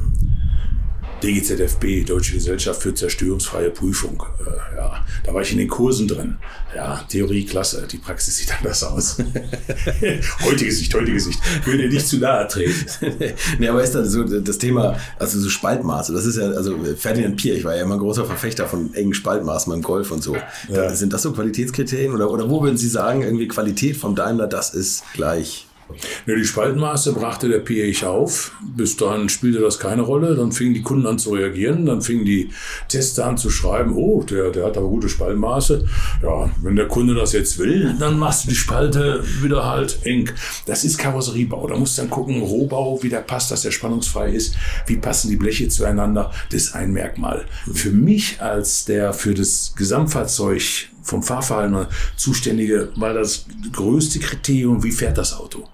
DGZFB, 1.22 2.06
Deutsche 2.06 2.34
Gesellschaft 2.34 2.82
für 2.82 2.94
zerstörungsfreie 2.94 3.70
Prüfung. 3.70 4.22
Äh, 4.40 4.76
ja, 4.76 5.04
da 5.24 5.34
war 5.34 5.42
ich 5.42 5.52
in 5.52 5.58
den 5.58 5.68
Kursen 5.68 6.08
drin. 6.08 6.36
Ja, 6.74 7.04
Theorie 7.08 7.44
klasse, 7.44 7.86
die 7.90 7.98
Praxis 7.98 8.36
sieht 8.36 8.52
anders 8.56 8.82
aus. 8.82 9.18
heutige 10.44 10.72
Sicht, 10.72 10.92
heutige 10.94 11.20
Sicht. 11.20 11.38
Würde 11.64 11.88
nicht 11.88 12.06
zu 12.06 12.18
nahe 12.18 12.48
treten. 12.48 12.84
nee, 13.58 13.68
aber 13.68 13.82
ist 13.82 13.94
dann 13.94 14.08
so 14.08 14.24
das 14.24 14.58
Thema, 14.58 14.98
also 15.18 15.38
so 15.38 15.48
Spaltmaße, 15.48 16.12
das 16.12 16.26
ist 16.26 16.36
ja, 16.36 16.50
also 16.50 16.76
Ferdinand 16.96 17.36
Pier, 17.36 17.54
ich 17.54 17.64
war 17.64 17.76
ja 17.76 17.82
immer 17.82 17.94
ein 17.94 18.00
großer 18.00 18.24
Verfechter 18.24 18.66
von 18.66 18.92
engen 18.94 19.14
Spaltmaßen 19.14 19.72
beim 19.72 19.82
Golf 19.82 20.10
und 20.10 20.22
so. 20.22 20.36
Ja. 20.68 20.94
Sind 20.94 21.12
das 21.12 21.22
so 21.22 21.32
Qualitätskriterien 21.32 22.12
oder, 22.12 22.30
oder 22.30 22.50
wo 22.50 22.62
würden 22.62 22.76
Sie 22.76 22.88
sagen, 22.88 23.22
irgendwie 23.22 23.48
Qualität 23.48 23.96
vom 23.96 24.14
Daimler, 24.14 24.46
das 24.46 24.74
ist 24.74 25.04
gleich? 25.14 25.66
Ne, 26.26 26.36
die 26.36 26.44
Spaltenmaße 26.44 27.12
brachte 27.12 27.48
der 27.48 27.60
PH 27.60 28.06
auf. 28.06 28.52
Bis 28.76 28.96
dahin 28.96 29.28
spielte 29.28 29.60
das 29.60 29.78
keine 29.78 30.02
Rolle. 30.02 30.34
Dann 30.34 30.52
fingen 30.52 30.74
die 30.74 30.82
Kunden 30.82 31.06
an 31.06 31.18
zu 31.18 31.30
reagieren. 31.30 31.86
Dann 31.86 32.02
fingen 32.02 32.24
die 32.24 32.50
Tester 32.88 33.26
an 33.26 33.36
zu 33.36 33.50
schreiben, 33.50 33.94
oh, 33.94 34.22
der, 34.22 34.50
der 34.50 34.66
hat 34.66 34.76
aber 34.76 34.88
gute 34.88 35.08
Spaltenmaße. 35.08 35.84
Ja, 36.22 36.50
wenn 36.62 36.76
der 36.76 36.88
Kunde 36.88 37.14
das 37.14 37.32
jetzt 37.32 37.58
will, 37.58 37.94
dann 37.98 38.18
machst 38.18 38.44
du 38.44 38.48
die 38.48 38.54
Spalte 38.54 39.22
wieder 39.42 39.66
halt 39.66 39.98
eng. 40.04 40.30
Das 40.66 40.84
ist 40.84 40.98
Karosseriebau. 40.98 41.66
Da 41.66 41.76
musst 41.76 41.98
du 41.98 42.02
dann 42.02 42.10
gucken, 42.10 42.42
Rohbau, 42.42 43.02
wie 43.02 43.08
der 43.08 43.20
passt, 43.20 43.50
dass 43.50 43.62
der 43.62 43.70
spannungsfrei 43.70 44.30
ist. 44.30 44.54
Wie 44.86 44.96
passen 44.96 45.30
die 45.30 45.36
Bleche 45.36 45.68
zueinander? 45.68 46.32
Das 46.50 46.62
ist 46.62 46.74
ein 46.74 46.92
Merkmal. 46.92 47.44
Für 47.72 47.90
mich 47.90 48.40
als 48.40 48.84
der 48.84 49.12
für 49.12 49.34
das 49.34 49.74
Gesamtfahrzeug 49.76 50.88
vom 51.04 51.22
Fahrverhalten 51.22 51.86
zuständige 52.16 52.88
war 52.96 53.12
das 53.12 53.46
größte 53.72 54.18
Kriterium, 54.18 54.82
wie 54.82 54.90
fährt 54.90 55.18
das 55.18 55.34
Auto. 55.34 55.68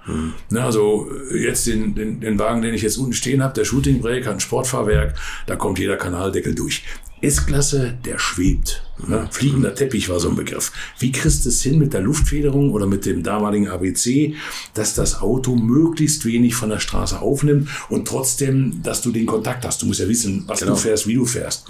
Ne, 0.50 0.62
also 0.62 1.08
äh, 1.30 1.44
jetzt 1.44 1.66
den, 1.66 1.94
den, 1.94 2.20
den 2.20 2.38
Wagen, 2.38 2.62
den 2.62 2.74
ich 2.74 2.82
jetzt 2.82 2.98
unten 2.98 3.12
stehen 3.12 3.42
habe, 3.42 3.54
der 3.54 3.64
Shooting 3.64 4.00
Brake 4.00 4.26
hat 4.26 4.34
ein 4.34 4.40
Sportfahrwerk, 4.40 5.14
da 5.46 5.56
kommt 5.56 5.78
jeder 5.78 5.96
Kanaldeckel 5.96 6.54
durch. 6.54 6.82
S-Klasse, 7.22 7.98
der 8.04 8.18
schwebt. 8.18 8.82
Ne? 9.06 9.28
Fliegender 9.30 9.74
Teppich 9.74 10.08
war 10.08 10.18
so 10.20 10.30
ein 10.30 10.36
Begriff. 10.36 10.72
Wie 10.98 11.12
kriegst 11.12 11.44
du 11.44 11.50
es 11.50 11.62
hin 11.62 11.78
mit 11.78 11.92
der 11.92 12.00
Luftfederung 12.00 12.70
oder 12.70 12.86
mit 12.86 13.04
dem 13.04 13.22
damaligen 13.22 13.68
ABC, 13.68 14.34
dass 14.72 14.94
das 14.94 15.20
Auto 15.20 15.54
möglichst 15.54 16.24
wenig 16.24 16.54
von 16.54 16.70
der 16.70 16.78
Straße 16.78 17.20
aufnimmt 17.20 17.68
und 17.90 18.08
trotzdem, 18.08 18.82
dass 18.82 19.02
du 19.02 19.12
den 19.12 19.26
Kontakt 19.26 19.66
hast. 19.66 19.82
Du 19.82 19.86
musst 19.86 20.00
ja 20.00 20.08
wissen, 20.08 20.44
was 20.46 20.60
du 20.60 20.74
fährst, 20.74 21.06
wie 21.06 21.14
du 21.14 21.26
fährst. 21.26 21.68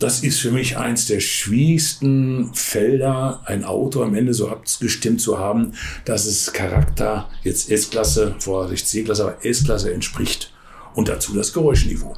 Das 0.00 0.24
ist 0.24 0.40
für 0.40 0.50
mich 0.50 0.78
eins 0.78 1.06
der 1.06 1.20
schwierigsten 1.20 2.54
Felder, 2.54 3.42
ein 3.44 3.64
Auto 3.64 4.02
am 4.02 4.14
Ende 4.14 4.32
so 4.32 4.48
abgestimmt 4.48 5.20
zu 5.20 5.38
haben, 5.38 5.74
dass 6.06 6.24
es 6.24 6.54
Charakter, 6.54 7.28
jetzt 7.44 7.70
S-Klasse, 7.70 8.34
vorher 8.38 8.74
C-Klasse, 8.74 9.24
aber 9.24 9.44
S-Klasse 9.44 9.92
entspricht. 9.92 10.54
Und 10.94 11.08
dazu 11.08 11.34
das 11.34 11.52
Geräuschniveau. 11.52 12.16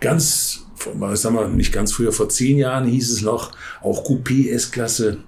Ganz, 0.00 0.64
sagen 1.12 1.34
wir 1.34 1.48
nicht 1.48 1.72
ganz 1.72 1.92
früher, 1.92 2.10
vor 2.10 2.30
zehn 2.30 2.56
Jahren 2.56 2.88
hieß 2.88 3.10
es 3.10 3.20
noch, 3.20 3.52
auch 3.82 4.04
Coupé 4.06 4.50
S-Klasse 4.50 5.18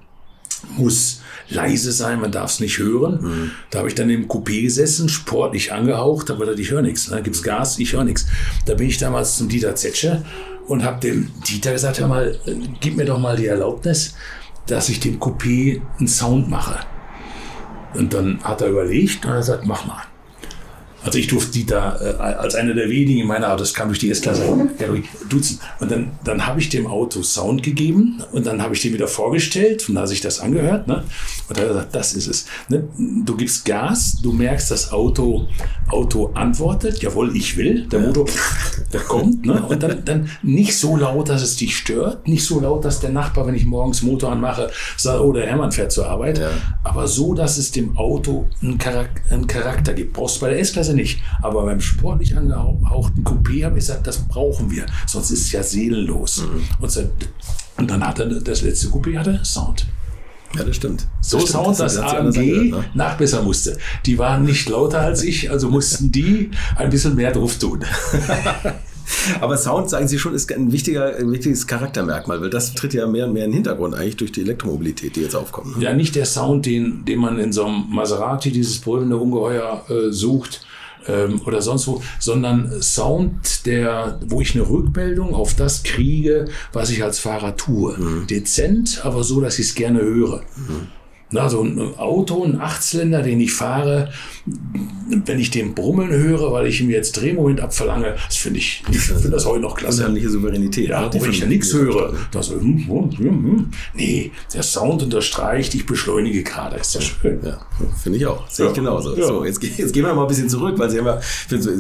muss 0.76 1.21
leise 1.49 1.93
sein, 1.93 2.21
man 2.21 2.33
darf 2.33 2.52
es 2.52 2.61
nicht 2.61 2.79
hören. 2.79 3.21
Mhm. 3.23 3.50
Da 3.71 3.81
habe 3.81 3.88
ich 3.88 3.95
dann 3.95 4.09
im 4.09 4.29
Coupé 4.29 4.62
gesessen, 4.62 5.11
sportlich 5.11 5.73
angehaucht, 5.73 6.31
aber 6.31 6.50
ich 6.57 6.71
höre 6.71 6.83
nichts. 6.83 7.11
Ne? 7.11 7.23
Gibt's 7.23 7.43
Gas, 7.43 7.79
ich 7.79 7.93
höre 7.93 8.05
nichts. 8.05 8.26
Da 8.64 8.75
bin 8.75 8.88
ich 8.88 8.97
damals 8.97 9.37
zum 9.37 9.49
Dieter 9.49 9.75
Zetsche 9.75 10.25
und 10.71 10.85
habe 10.85 11.00
dem 11.00 11.33
Dieter 11.49 11.73
gesagt, 11.73 11.99
hör 11.99 12.07
mal, 12.07 12.39
gib 12.79 12.97
mir 12.97 13.05
doch 13.05 13.19
mal 13.19 13.37
die 13.37 13.47
Erlaubnis, 13.47 14.15
dass 14.69 14.89
ich 14.89 15.00
dem 15.00 15.19
Coupé 15.19 15.83
einen 15.99 16.07
Sound 16.07 16.49
mache. 16.49 16.79
Und 17.95 18.15
dann 18.15 18.39
hat 18.45 18.61
er 18.61 18.69
überlegt 18.69 19.27
und 19.27 19.33
er 19.33 19.43
sagt, 19.43 19.67
mach 19.67 19.85
mal. 19.85 20.03
Also 21.02 21.19
ich 21.19 21.28
durfte 21.28 21.52
die 21.52 21.66
da 21.66 21.99
äh, 22.00 22.16
als 22.21 22.54
einer 22.54 22.75
der 22.75 22.90
wenigen 22.90 23.21
in 23.21 23.26
meiner 23.26 23.49
Art, 23.49 23.61
das 23.61 23.75
kam 23.75 23.88
durch 23.88 23.99
die 23.99 24.11
S-Klasse, 24.11 24.42
duzen. 25.28 25.61
Und 25.78 25.90
dann, 25.90 26.12
dann 26.25 26.47
habe 26.47 26.61
ich 26.61 26.69
dem 26.69 26.87
Auto 26.87 27.23
Sound 27.23 27.62
gegeben 27.62 28.23
und 28.33 28.47
dann 28.47 28.62
habe 28.62 28.75
ich 28.75 28.83
dem 28.83 28.92
wieder 28.92 29.09
vorgestellt 29.09 29.88
und 29.88 29.95
da 29.95 30.02
hat 30.02 30.09
sich 30.09 30.21
das 30.21 30.40
angehört. 30.40 30.87
Ne? 30.87 31.04
Und 31.49 31.59
er 31.59 31.62
hat 31.62 31.69
gesagt, 31.69 31.95
das 31.95 32.12
ist 32.12 32.26
es. 32.26 32.47
Ne? 32.69 32.85
Du 33.25 33.37
gibst 33.37 33.64
Gas, 33.64 34.19
du 34.23 34.33
merkst, 34.33 34.71
das 34.71 34.92
Auto, 34.92 35.47
Auto 35.88 36.30
antwortet, 36.35 37.02
jawohl, 37.02 37.35
ich 37.37 37.57
will. 37.57 37.87
Der 37.87 38.00
Motor, 38.00 38.26
der 38.92 39.00
kommt. 39.00 39.47
Ne? 39.47 39.62
Und 39.62 39.83
dann, 39.83 40.04
dann 40.04 40.30
nicht 40.42 40.76
so 40.76 40.97
laut, 40.97 41.28
dass 41.28 41.42
es 41.42 41.57
dich 41.57 41.76
stört, 41.76 42.28
nicht 42.28 42.45
so 42.45 42.61
laut, 42.61 42.85
dass 42.85 43.00
der 43.00 43.11
Nachbar, 43.11 43.47
wenn 43.47 43.54
ich 43.54 43.64
morgens 43.64 44.02
Motor 44.02 44.33
anmache, 44.33 44.71
sagt, 44.97 45.21
oh, 45.21 45.33
der 45.33 45.47
Hermann 45.47 45.73
fährt 45.73 45.92
zur 45.92 46.09
Arbeit. 46.09 46.38
Ja. 46.38 46.50
Aber 46.85 47.09
so, 47.09 47.35
dass 47.35 47.57
es 47.59 47.71
dem 47.73 47.97
Auto 47.97 48.49
einen 48.62 48.78
Charakter, 48.78 49.33
einen 49.33 49.47
Charakter 49.47 49.95
gibt. 49.95 50.12
Brauchst 50.12 50.37
du 50.37 50.40
bei 50.42 50.50
der 50.50 50.61
S-Klasse 50.61 50.89
nicht. 50.94 51.20
Aber 51.42 51.64
beim 51.64 51.80
sportlich 51.80 52.37
angehauchten 52.37 53.25
Coupé 53.25 53.64
habe 53.64 53.78
ich 53.78 53.87
gesagt, 53.87 54.06
das 54.06 54.18
brauchen 54.18 54.70
wir. 54.70 54.87
Sonst 55.06 55.30
ist 55.30 55.42
es 55.42 55.52
ja 55.52 55.62
seelenlos. 55.62 56.42
Mhm. 56.42 56.62
Und, 56.80 56.90
so, 56.90 57.00
und, 57.76 57.90
dann 57.90 58.06
hatte 58.06 58.40
das 58.42 58.62
letzte 58.62 58.88
Coupé 58.88 59.18
hatte 59.18 59.40
Sound. 59.44 59.87
Ja, 60.56 60.64
das 60.64 60.76
stimmt. 60.76 61.06
So 61.20 61.38
das 61.38 61.50
Sound, 61.50 61.78
dass 61.78 61.94
das 61.94 61.99
AMG 61.99 62.70
ne? 62.70 62.85
nachbessern 62.94 63.44
musste. 63.44 63.78
Die 64.04 64.18
waren 64.18 64.44
nicht 64.44 64.68
lauter 64.68 65.00
als 65.00 65.23
ich, 65.23 65.50
also 65.50 65.68
mussten 65.68 66.11
die 66.11 66.50
ein 66.76 66.90
bisschen 66.90 67.14
mehr 67.14 67.30
drauf 67.32 67.56
tun. 67.59 67.85
Aber 69.40 69.56
Sound, 69.56 69.90
sagen 69.90 70.09
Sie 70.09 70.18
schon, 70.18 70.35
ist 70.35 70.52
ein, 70.52 70.73
wichtiger, 70.73 71.16
ein 71.16 71.30
wichtiges 71.32 71.66
Charaktermerkmal, 71.66 72.40
weil 72.40 72.50
das 72.50 72.75
tritt 72.75 72.94
ja 72.94 73.06
mehr 73.06 73.26
und 73.26 73.32
mehr 73.32 73.44
in 73.44 73.50
den 73.50 73.56
Hintergrund 73.56 73.94
eigentlich 73.94 74.16
durch 74.16 74.32
die 74.32 74.42
Elektromobilität, 74.42 75.16
die 75.16 75.20
jetzt 75.20 75.35
aufkommt. 75.35 75.78
Ne? 75.78 75.85
Ja, 75.85 75.94
nicht 75.94 76.14
der 76.16 76.26
Sound, 76.26 76.66
den, 76.66 77.04
den 77.04 77.18
man 77.18 77.38
in 77.38 77.52
so 77.52 77.64
einem 77.64 77.85
Maserati, 77.90 78.50
dieses 78.50 78.78
brüllende 78.78 79.16
Ungeheuer, 79.16 79.85
äh, 79.88 80.12
sucht, 80.12 80.64
ähm, 81.09 81.40
oder 81.45 81.62
sonst 81.62 81.87
wo, 81.87 82.02
sondern 82.19 82.83
Sound, 82.83 83.66
der, 83.66 84.19
wo 84.26 84.40
ich 84.40 84.54
eine 84.54 84.69
Rückmeldung 84.69 85.35
auf 85.35 85.54
das 85.54 85.83
kriege, 85.83 86.47
was 86.73 86.90
ich 86.90 87.02
als 87.02 87.19
Fahrer 87.19 87.57
tue. 87.57 87.97
Mhm. 87.99 88.26
Dezent, 88.26 89.00
aber 89.04 89.25
so, 89.25 89.40
dass 89.40 89.59
ich 89.59 89.69
es 89.69 89.75
gerne 89.75 90.00
höre. 90.00 90.42
Mhm. 90.57 90.88
So 91.30 91.62
ein 91.62 91.94
Auto, 91.96 92.44
ein 92.44 92.60
Achtzylinder, 92.60 93.22
den 93.22 93.40
ich 93.40 93.52
fahre, 93.52 94.10
wenn 95.06 95.38
ich 95.38 95.50
den 95.50 95.75
brummeln 95.75 96.10
höre, 96.10 96.52
weil 96.52 96.66
ich 96.66 96.80
ihm 96.80 96.90
jetzt 96.90 97.20
Drehmoment 97.20 97.60
abverlange, 97.60 98.16
das 98.26 98.37
finde 98.37 98.58
ich, 98.58 98.82
ich 98.90 98.99
finde 98.99 99.30
das 99.30 99.46
heute 99.46 99.60
noch 99.60 99.76
klasse. 99.76 100.02
Unheimliche 100.02 100.30
Souveränität. 100.30 100.88
Ja, 100.88 101.02
ne? 101.02 101.10
wenn 101.12 101.30
ich 101.30 101.40
ja 101.40 101.46
nichts 101.46 101.72
höre, 101.72 102.14
das, 102.32 102.50
hm, 102.50 102.60
hm, 102.60 103.10
hm, 103.10 103.18
hm, 103.18 103.70
nee, 103.94 104.32
der 104.52 104.62
Sound 104.62 105.02
unterstreicht, 105.02 105.75
ich 105.75 105.87
beschleunige 105.87 106.42
gerade, 106.42 106.76
ist 106.76 106.94
ja 106.94 107.00
schön. 107.00 107.40
Ja, 107.44 107.60
finde 108.02 108.18
ich 108.18 108.26
auch, 108.26 108.49
sehe 108.49 108.68
ich 108.68 108.72
genauso. 108.72 109.16
Ja. 109.16 109.26
So, 109.26 109.44
jetzt, 109.44 109.62
jetzt 109.62 109.92
gehen 109.92 110.04
wir 110.04 110.14
mal 110.14 110.22
ein 110.22 110.28
bisschen 110.28 110.49
zurück, 110.49 110.78
weil 110.78 110.90
Sie 110.90 110.99
haben 110.99 111.06
ja 111.06 111.20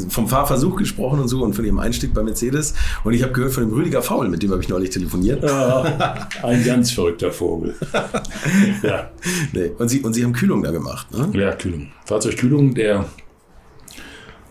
vom 0.08 0.28
Fahrversuch 0.28 0.76
gesprochen 0.76 1.20
und 1.20 1.28
so 1.28 1.42
und 1.42 1.54
von 1.54 1.64
Ihrem 1.64 1.78
Einstieg 1.78 2.14
bei 2.14 2.22
Mercedes 2.22 2.74
und 3.04 3.14
ich 3.14 3.22
habe 3.22 3.32
gehört 3.32 3.52
von 3.52 3.64
dem 3.64 3.72
Rüdiger 3.72 4.02
Faul, 4.02 4.28
mit 4.28 4.42
dem 4.42 4.50
habe 4.52 4.62
ich 4.62 4.68
neulich 4.68 4.90
telefoniert. 4.90 5.42
Ja, 5.42 6.28
ein 6.42 6.64
ganz 6.64 6.92
verrückter 6.92 7.32
Vogel. 7.32 7.74
ja. 8.82 9.10
Nee. 9.52 9.70
Und, 9.78 9.88
Sie, 9.88 10.00
und 10.00 10.12
Sie 10.12 10.24
haben 10.24 10.32
Kühlung 10.32 10.62
da 10.62 10.70
gemacht, 10.70 11.10
ne? 11.12 11.30
Ja, 11.38 11.52
Kühlung. 11.52 11.88
Fahrzeugkühlung. 12.04 12.74
Der 12.74 13.06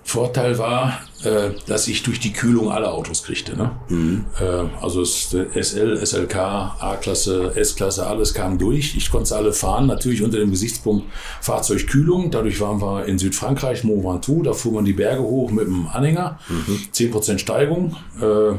Vorteil 0.09 0.57
war, 0.57 1.01
äh, 1.23 1.51
dass 1.67 1.87
ich 1.87 2.01
durch 2.01 2.19
die 2.19 2.33
Kühlung 2.33 2.71
alle 2.71 2.91
Autos 2.91 3.23
kriegte. 3.23 3.55
Ne? 3.55 3.71
Mhm. 3.89 4.25
Äh, 4.39 4.83
also 4.83 5.03
SL, 5.03 6.03
SLK, 6.03 6.35
A-Klasse, 6.35 7.53
S-Klasse, 7.55 8.07
alles 8.07 8.33
kam 8.33 8.57
durch. 8.57 8.95
Ich 8.95 9.11
konnte 9.11 9.35
alle 9.35 9.53
fahren, 9.53 9.85
natürlich 9.85 10.23
unter 10.23 10.39
dem 10.39 10.49
Gesichtspunkt 10.49 11.05
Fahrzeugkühlung. 11.41 12.31
Dadurch 12.31 12.59
waren 12.59 12.81
wir 12.81 13.05
in 13.05 13.19
Südfrankreich, 13.19 13.83
Mont 13.83 14.03
Ventoux, 14.03 14.41
da 14.41 14.53
fuhr 14.53 14.73
man 14.73 14.85
die 14.85 14.93
Berge 14.93 15.21
hoch 15.21 15.51
mit 15.51 15.67
dem 15.67 15.87
Anhänger. 15.87 16.39
Mhm. 16.49 16.79
10% 16.91 17.37
Steigung, 17.37 17.95
äh, 18.19 18.55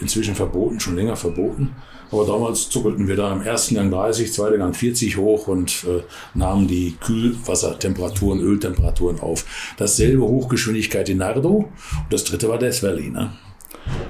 inzwischen 0.00 0.34
verboten, 0.34 0.80
schon 0.80 0.96
länger 0.96 1.14
verboten. 1.14 1.76
Aber 2.10 2.24
damals 2.24 2.70
zuckelten 2.70 3.06
wir 3.06 3.16
da 3.16 3.32
im 3.32 3.42
ersten 3.42 3.74
Gang 3.74 3.90
30, 3.90 4.32
zweiten 4.32 4.58
Gang 4.58 4.74
40 4.74 5.16
hoch 5.18 5.46
und 5.46 5.84
äh, 5.84 6.02
nahmen 6.34 6.66
die 6.66 6.96
Kühlwassertemperaturen, 7.00 8.40
Öltemperaturen 8.40 9.20
auf. 9.20 9.74
Dasselbe 9.76 10.22
Hochgeschwindigkeit 10.22 11.08
in 11.08 11.18
Nardo. 11.18 11.48
Und 11.48 11.70
das 12.10 12.24
dritte 12.24 12.48
war 12.48 12.58
Death 12.58 12.82
Valley. 12.82 13.10
Ne? 13.10 13.32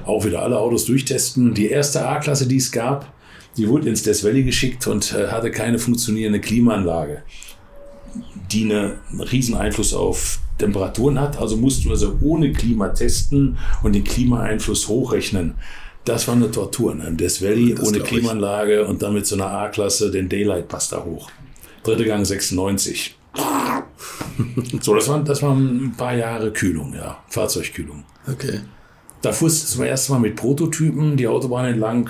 Auch 0.06 0.24
wieder 0.24 0.42
alle 0.42 0.58
Autos 0.58 0.84
durchtesten. 0.84 1.54
Die 1.54 1.68
erste 1.68 2.06
A-Klasse, 2.06 2.46
die 2.46 2.56
es 2.56 2.70
gab, 2.70 3.12
die 3.56 3.68
wurde 3.68 3.88
ins 3.88 4.04
Death 4.04 4.22
Valley 4.22 4.44
geschickt 4.44 4.86
und 4.86 5.12
äh, 5.14 5.28
hatte 5.28 5.50
keine 5.50 5.80
funktionierende 5.80 6.40
Klimaanlage, 6.40 7.22
die 8.52 8.62
einen 8.62 8.92
riesen 9.20 9.56
Einfluss 9.56 9.92
auf 9.92 10.38
Temperaturen 10.58 11.20
hat. 11.20 11.38
Also 11.38 11.56
mussten 11.56 11.88
wir 11.88 11.96
sie 11.96 12.12
ohne 12.22 12.52
Klima 12.52 12.88
testen 12.88 13.58
und 13.82 13.94
den 13.94 14.04
Klimaeinfluss 14.04 14.86
hochrechnen. 14.88 15.54
Das 16.08 16.26
war 16.26 16.34
eine 16.34 16.50
Tortur. 16.50 16.94
Ne? 16.94 17.12
Death 17.12 17.42
Valley 17.42 17.74
das 17.74 17.86
ohne 17.86 18.00
Klimaanlage 18.00 18.86
und 18.86 19.02
dann 19.02 19.12
mit 19.12 19.26
so 19.26 19.34
einer 19.34 19.50
A-Klasse 19.50 20.10
den 20.10 20.26
Daylight 20.26 20.66
Pass 20.66 20.88
da 20.88 21.04
hoch. 21.04 21.30
Dritte 21.82 22.06
Gang 22.06 22.24
96. 22.24 23.14
so, 24.80 24.94
das 24.94 25.06
waren, 25.06 25.26
das 25.26 25.42
waren 25.42 25.84
ein 25.84 25.94
paar 25.98 26.14
Jahre 26.14 26.50
Kühlung, 26.50 26.94
ja. 26.94 27.18
Fahrzeugkühlung. 27.28 28.04
Okay. 28.26 28.60
Da 29.20 29.32
fuhrst 29.32 29.64
du 29.64 29.66
zum 29.66 29.84
ersten 29.84 30.14
Mal 30.14 30.20
mit 30.20 30.36
Prototypen 30.36 31.18
die 31.18 31.28
Autobahn 31.28 31.66
entlang. 31.66 32.08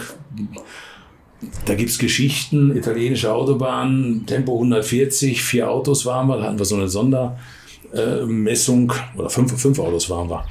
Da 1.64 1.74
gibt 1.74 1.90
es 1.90 1.98
Geschichten, 1.98 2.76
italienische 2.76 3.32
Autobahn, 3.32 4.22
Tempo 4.26 4.54
140, 4.54 5.42
vier 5.42 5.68
Autos 5.68 6.06
waren 6.06 6.28
wir, 6.28 6.36
da 6.36 6.44
hatten 6.44 6.58
wir 6.58 6.64
so 6.64 6.76
eine 6.76 6.88
Sondermessung, 6.88 8.92
oder 9.16 9.28
fünf, 9.28 9.60
fünf 9.60 9.80
Autos 9.80 10.08
waren 10.08 10.30
wir 10.30 10.44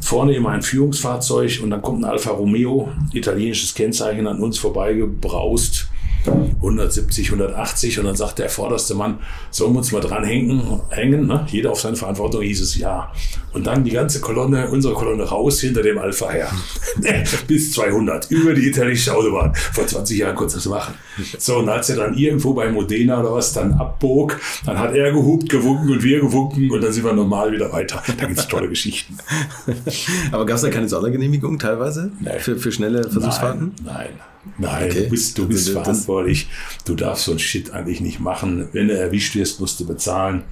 vorne 0.00 0.34
immer 0.34 0.50
ein 0.50 0.62
Führungsfahrzeug 0.62 1.60
und 1.62 1.70
dann 1.70 1.82
kommt 1.82 2.02
ein 2.02 2.10
Alfa 2.10 2.30
Romeo, 2.30 2.90
italienisches 3.12 3.74
Kennzeichen 3.74 4.26
an 4.26 4.40
uns 4.40 4.58
vorbeigebraust. 4.58 5.88
170, 6.26 7.26
180 7.26 7.98
und 7.98 8.06
dann 8.06 8.16
sagt 8.16 8.38
der 8.38 8.48
vorderste 8.48 8.94
Mann, 8.94 9.18
sollen 9.50 9.72
wir 9.72 9.78
uns 9.78 9.92
mal 9.92 10.00
dranhängen, 10.00 10.80
hängen, 10.90 11.26
ne? 11.26 11.46
jeder 11.48 11.72
auf 11.72 11.80
seine 11.80 11.96
Verantwortung, 11.96 12.42
hieß 12.42 12.60
es 12.60 12.76
ja. 12.76 13.12
Und 13.52 13.66
dann 13.66 13.84
die 13.84 13.90
ganze 13.90 14.20
Kolonne, 14.20 14.68
unsere 14.70 14.94
Kolonne 14.94 15.24
raus 15.24 15.60
hinter 15.60 15.82
dem 15.82 15.98
Alpha 15.98 16.30
her. 16.30 16.50
Bis 17.46 17.72
200, 17.72 18.30
über 18.30 18.54
die 18.54 18.68
italienische 18.68 19.14
Autobahn. 19.14 19.54
Vor 19.54 19.86
20 19.86 20.18
Jahren 20.18 20.36
konnte 20.36 20.54
das 20.54 20.66
machen. 20.66 20.94
So, 21.38 21.58
und 21.58 21.68
als 21.68 21.90
er 21.90 21.96
dann 21.96 22.14
irgendwo 22.14 22.54
bei 22.54 22.70
Modena 22.70 23.20
oder 23.20 23.34
was 23.34 23.52
dann 23.52 23.74
abbog, 23.74 24.40
dann 24.64 24.78
hat 24.78 24.94
er 24.94 25.12
gehupt, 25.12 25.50
gewunken 25.50 25.90
und 25.90 26.02
wir 26.02 26.20
gewunken 26.20 26.70
und 26.70 26.82
dann 26.82 26.92
sind 26.92 27.04
wir 27.04 27.12
normal 27.12 27.52
wieder 27.52 27.72
weiter. 27.72 28.02
Da 28.18 28.26
gibt 28.26 28.38
es 28.38 28.48
tolle 28.48 28.68
Geschichten. 28.68 29.18
Aber 30.32 30.46
gab 30.46 30.56
es 30.56 30.62
da 30.62 30.70
keine 30.70 30.88
Sondergenehmigung 30.88 31.58
teilweise? 31.58 32.10
Nein. 32.20 32.40
Für, 32.40 32.56
für 32.56 32.72
schnelle 32.72 33.02
Versuchsfahrten? 33.02 33.72
Nein, 33.84 33.94
nein. 33.94 34.31
Nein, 34.58 34.90
okay. 34.90 35.04
du 35.04 35.10
bist, 35.10 35.38
du 35.38 35.46
bist 35.46 35.68
also, 35.68 35.80
verantwortlich. 35.80 36.48
Du 36.84 36.94
darfst 36.94 37.24
so 37.24 37.32
ein 37.32 37.38
Shit 37.38 37.70
eigentlich 37.72 38.00
nicht 38.00 38.20
machen. 38.20 38.68
Wenn 38.72 38.88
du 38.88 38.98
erwischt 38.98 39.36
wirst, 39.36 39.60
musst 39.60 39.78
du 39.78 39.86
bezahlen. 39.86 40.44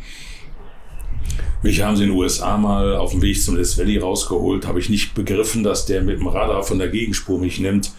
Mich 1.62 1.82
haben 1.82 1.96
sie 1.96 2.04
in 2.04 2.10
den 2.10 2.18
USA 2.18 2.56
mal 2.56 2.96
auf 2.96 3.10
dem 3.10 3.20
Weg 3.20 3.42
zum 3.42 3.56
Death 3.56 3.76
Valley 3.76 3.98
rausgeholt. 3.98 4.66
Habe 4.66 4.78
ich 4.78 4.88
nicht 4.88 5.14
begriffen, 5.14 5.62
dass 5.62 5.86
der 5.86 6.02
mit 6.02 6.18
dem 6.20 6.26
Radar 6.26 6.62
von 6.62 6.78
der 6.78 6.88
Gegenspur 6.88 7.38
mich 7.38 7.60
nimmt. 7.60 7.92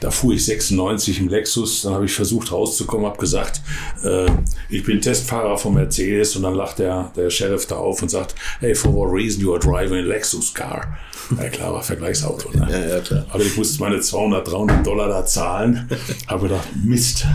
Da 0.00 0.10
fuhr 0.10 0.34
ich 0.34 0.44
96 0.44 1.20
im 1.20 1.28
Lexus, 1.28 1.82
dann 1.82 1.94
habe 1.94 2.06
ich 2.06 2.12
versucht 2.12 2.52
rauszukommen, 2.52 3.06
habe 3.06 3.18
gesagt, 3.18 3.60
äh, 4.02 4.26
ich 4.68 4.84
bin 4.84 5.00
Testfahrer 5.00 5.58
von 5.58 5.74
Mercedes 5.74 6.36
und 6.36 6.42
dann 6.42 6.54
lacht 6.54 6.78
der, 6.78 7.12
der 7.16 7.30
Sheriff 7.30 7.66
da 7.66 7.76
auf 7.76 8.02
und 8.02 8.08
sagt, 8.08 8.34
hey, 8.60 8.74
for 8.74 8.92
what 8.94 9.12
reason 9.12 9.42
you 9.42 9.52
are 9.52 9.60
driving 9.60 9.98
a 9.98 10.06
Lexus 10.06 10.54
car? 10.54 10.98
Ja 11.38 11.48
klar, 11.48 11.72
war 11.72 11.82
Vergleichsauto. 11.82 12.50
Ne? 12.50 12.66
Ja, 12.70 12.96
ja, 12.96 13.00
klar. 13.00 13.26
Aber 13.30 13.42
ich 13.42 13.56
musste 13.56 13.80
meine 13.80 14.00
200, 14.00 14.50
300 14.50 14.86
Dollar 14.86 15.08
da 15.08 15.24
zahlen. 15.24 15.88
Habe 16.26 16.48
gedacht, 16.48 16.68
Mist, 16.82 17.26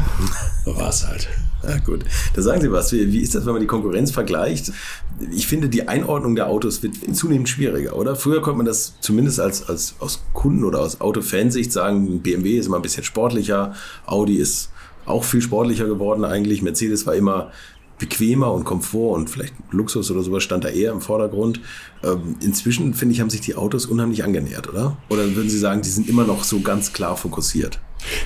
da 0.66 0.76
war 0.76 0.90
es 0.90 1.08
halt. 1.08 1.30
Ja, 1.68 1.78
gut. 1.80 2.06
Da 2.34 2.42
sagen 2.42 2.62
Sie 2.62 2.72
was. 2.72 2.92
Wie, 2.92 3.12
wie 3.12 3.20
ist 3.20 3.34
das, 3.36 3.46
wenn 3.46 3.54
man 3.54 3.62
die 3.62 3.68
Konkurrenz 3.68 4.12
vergleicht? 4.12 4.72
Ich 5.32 5.48
finde, 5.48 5.70
die 5.70 5.88
Einordnung 5.88 6.36
der 6.36 6.48
Autos 6.48 6.84
wird 6.84 6.96
zunehmend 7.16 7.50
schwieriger, 7.50 7.96
oder? 7.96 8.16
Früher 8.16 8.42
konnte 8.42 8.58
man 8.58 8.66
das 8.66 8.96
zumindest 9.00 9.40
als, 9.40 9.68
als 9.68 9.96
aus 10.00 10.24
Kunden- 10.34 10.64
oder 10.64 10.82
aus 10.82 11.02
Autofansicht 11.02 11.72
sagen, 11.72 12.20
BMW 12.22 12.58
ist 12.58 12.68
immer 12.68 12.78
ein 12.78 12.82
bisschen 12.82 13.04
sportlicher, 13.04 13.74
Audi 14.06 14.36
ist 14.36 14.70
auch 15.06 15.24
viel 15.24 15.42
sportlicher 15.42 15.86
geworden 15.86 16.26
eigentlich, 16.26 16.62
Mercedes 16.62 17.06
war 17.06 17.16
immer 17.16 17.52
bequemer 17.98 18.52
und 18.52 18.66
Komfort 18.66 19.16
und 19.16 19.30
vielleicht 19.30 19.54
Luxus 19.72 20.12
oder 20.12 20.22
sowas 20.22 20.44
stand 20.44 20.66
da 20.66 20.70
eher 20.70 20.92
im 20.92 21.02
Vordergrund. 21.02 21.62
Ähm, 22.04 22.36
inzwischen, 22.42 22.94
finde 22.94 23.14
ich, 23.14 23.22
haben 23.22 23.30
sich 23.30 23.42
die 23.42 23.56
Autos 23.56 23.86
unheimlich 23.86 24.24
angenähert, 24.24 24.68
oder? 24.68 24.98
Oder 25.10 25.36
würden 25.36 25.50
Sie 25.50 25.60
sagen, 25.60 25.82
die 25.82 25.90
sind 25.90 26.10
immer 26.10 26.26
noch 26.26 26.44
so 26.44 26.60
ganz 26.60 26.92
klar 26.92 27.16
fokussiert? 27.16 27.80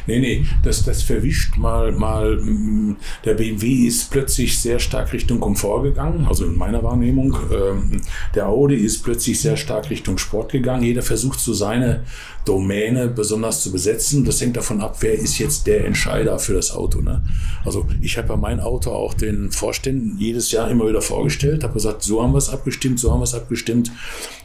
Nee, 0.08 0.20
nee, 0.20 0.46
das, 0.64 0.84
das 0.84 1.04
verwischt 1.04 1.58
mal, 1.58 1.92
mal. 1.92 2.38
mm, 2.38 2.98
Der 3.26 3.34
BMW 3.34 3.88
ist 3.88 4.12
plötzlich 4.12 4.60
sehr 4.60 4.80
stark 4.80 5.14
Richtung 5.14 5.40
Komfort 5.40 5.84
gegangen, 5.84 6.26
also 6.28 6.46
in 6.46 6.58
meiner 6.58 6.84
Wahrnehmung. 6.84 7.36
Ähm, 7.54 8.02
Der 8.36 8.48
Audi 8.48 8.76
ist 8.76 9.04
plötzlich 9.04 9.40
sehr 9.40 9.58
stark 9.58 9.90
Richtung 9.90 10.18
Sport 10.18 10.52
gegangen. 10.52 10.84
Jeder 10.84 11.02
versucht 11.02 11.40
so 11.40 11.54
seine 11.54 12.04
Domäne 12.46 13.08
besonders 13.10 13.62
zu 13.62 13.72
besetzen. 13.72 14.26
Das 14.26 14.42
hängt 14.42 14.58
davon 14.58 14.82
ab, 14.82 14.98
wer 15.02 15.14
ist 15.14 15.38
jetzt 15.38 15.68
der 15.68 15.86
Entscheider 15.86 16.40
für 16.40 16.54
das 16.54 16.72
Auto. 16.72 17.02
Ne? 17.02 17.22
Also 17.66 17.86
ich 18.02 18.18
habe 18.18 18.30
ja 18.30 18.36
mein 18.38 18.60
Auto 18.60 18.92
auch 18.92 19.14
den 19.14 19.52
Vorständen 19.52 20.18
jedes 20.18 20.52
Jahr 20.52 20.70
immer 20.72 20.88
wieder 20.88 21.02
vorgestellt, 21.02 21.64
habe 21.64 21.74
gesagt, 21.74 22.02
so 22.04 22.24
haben 22.24 22.34
wir 22.34 22.38
es 22.40 22.50
abgestimmt, 22.50 23.00
so 23.00 23.12
haben 23.12 23.20
wir 23.20 23.26
es 23.26 23.36
abgestimmt. 23.36 23.92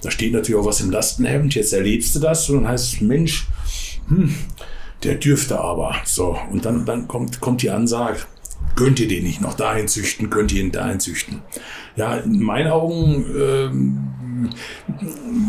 Da 0.03 0.11
steht 0.11 0.33
natürlich 0.33 0.61
auch 0.61 0.67
was 0.67 0.81
im 0.81 0.91
Lastenhemd, 0.91 1.55
jetzt 1.55 1.73
erlebst 1.73 2.15
du 2.15 2.19
das 2.21 2.49
und 2.51 2.57
dann 2.63 2.69
heißt 2.69 2.95
es, 2.95 3.01
Mensch, 3.01 3.47
der 5.05 5.17
dürfte 5.17 5.61
aber. 5.61 5.95
So, 6.05 6.37
und 6.51 6.65
dann, 6.65 6.85
dann 6.85 7.09
kommt, 7.09 7.41
kommt 7.41 7.63
die 7.63 7.71
Ansage, 7.71 8.21
könnt 8.75 9.01
ihr 9.01 9.09
den 9.09 9.25
nicht 9.25 9.41
noch 9.41 9.55
dahin 9.55 9.89
züchten, 9.89 10.31
könnt 10.31 10.53
ihr 10.53 10.63
ihn 10.63 10.73
dahin 10.73 11.01
züchten. 11.01 11.43
Ja, 11.97 12.17
in 12.17 12.43
meinen 12.43 12.71
Augen, 12.71 13.25
ähm, 13.39 14.15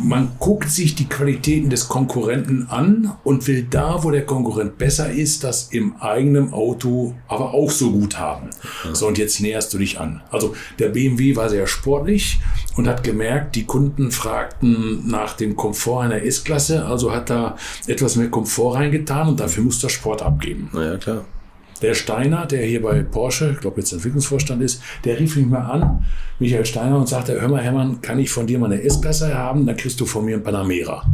man 0.03 0.33
guckt 0.39 0.69
sich 0.69 0.95
die 0.95 1.09
Qualitäten 1.09 1.69
des 1.69 1.89
Konkurrenten 1.89 2.67
an 2.69 3.13
und 3.23 3.47
will 3.47 3.65
da, 3.69 4.03
wo 4.03 4.11
der 4.11 4.25
Konkurrent 4.25 4.77
besser 4.77 5.11
ist, 5.11 5.43
das 5.43 5.69
im 5.71 5.95
eigenen 5.97 6.53
Auto 6.53 7.15
aber 7.27 7.53
auch 7.53 7.71
so 7.71 7.91
gut 7.91 8.19
haben. 8.19 8.49
So, 8.93 9.07
und 9.07 9.17
jetzt 9.17 9.41
näherst 9.41 9.73
du 9.73 9.79
dich 9.79 9.99
an. 9.99 10.21
Also 10.29 10.55
der 10.77 10.89
BMW 10.89 11.35
war 11.35 11.49
sehr 11.49 11.67
sportlich 11.67 12.39
und 12.75 12.87
hat 12.87 13.03
gemerkt, 13.03 13.55
die 13.55 13.65
Kunden 13.65 14.11
fragten 14.11 15.07
nach 15.07 15.33
dem 15.33 15.55
Komfort 15.55 16.03
einer 16.03 16.21
S-Klasse, 16.21 16.85
also 16.85 17.11
hat 17.11 17.29
da 17.29 17.57
etwas 17.87 18.15
mehr 18.15 18.29
Komfort 18.29 18.75
reingetan 18.75 19.29
und 19.29 19.39
dafür 19.39 19.63
muss 19.63 19.79
der 19.79 19.89
Sport 19.89 20.21
abgeben. 20.21 20.69
Naja, 20.73 20.97
klar. 20.97 21.25
Der 21.81 21.93
Steiner, 21.93 22.45
der 22.45 22.65
hier 22.65 22.81
bei 22.81 23.03
Porsche, 23.03 23.51
ich 23.51 23.59
glaube 23.59 23.81
jetzt 23.81 23.91
Entwicklungsvorstand 23.91 24.61
ist, 24.61 24.81
der 25.03 25.19
rief 25.19 25.35
mich 25.35 25.45
mal 25.45 25.59
an, 25.59 26.05
Michael 26.39 26.65
Steiner, 26.65 26.97
und 26.97 27.09
sagte, 27.09 27.39
hör 27.39 27.49
mal 27.49 27.61
Hermann, 27.61 28.01
kann 28.01 28.19
ich 28.19 28.29
von 28.29 28.47
dir 28.47 28.59
mal 28.59 28.71
eine 28.71 28.81
S-Klasse 28.81 29.37
haben, 29.37 29.65
dann 29.65 29.75
kriegst 29.75 29.99
du 29.99 30.05
von 30.05 30.25
mir 30.25 30.35
einen 30.35 30.43
Panamera. 30.43 31.05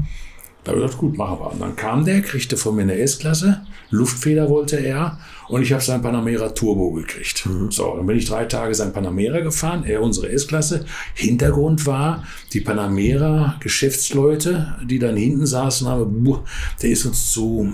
Da 0.63 0.71
habe 0.71 0.81
ich 0.81 0.85
gesagt, 0.85 0.99
gut, 0.99 1.17
machen 1.17 1.39
wir. 1.39 1.51
Und 1.51 1.61
dann 1.61 1.75
kam 1.75 2.05
der, 2.05 2.21
kriegte 2.21 2.57
von 2.57 2.75
mir 2.75 2.83
eine 2.83 2.97
S-Klasse, 2.99 3.61
Luftfeder 3.89 4.49
wollte 4.49 4.77
er 4.77 5.17
und 5.51 5.61
ich 5.61 5.73
habe 5.73 5.83
sein 5.83 6.01
Panamera 6.01 6.49
Turbo 6.49 6.91
gekriegt. 6.91 7.47
So, 7.69 7.97
dann 7.97 8.05
bin 8.05 8.17
ich 8.17 8.25
drei 8.25 8.45
Tage 8.45 8.73
sein 8.73 8.93
Panamera 8.93 9.41
gefahren, 9.41 9.83
er 9.83 10.01
unsere 10.01 10.29
S-Klasse. 10.29 10.85
Hintergrund 11.13 11.85
war, 11.85 12.23
die 12.53 12.61
Panamera 12.61 13.57
Geschäftsleute, 13.59 14.77
die 14.85 14.97
dann 14.97 15.17
hinten 15.17 15.45
saßen, 15.45 15.87
haben, 15.87 16.23
"Buh, 16.23 16.39
der 16.81 16.91
ist 16.91 17.05
uns 17.05 17.33
zu 17.33 17.69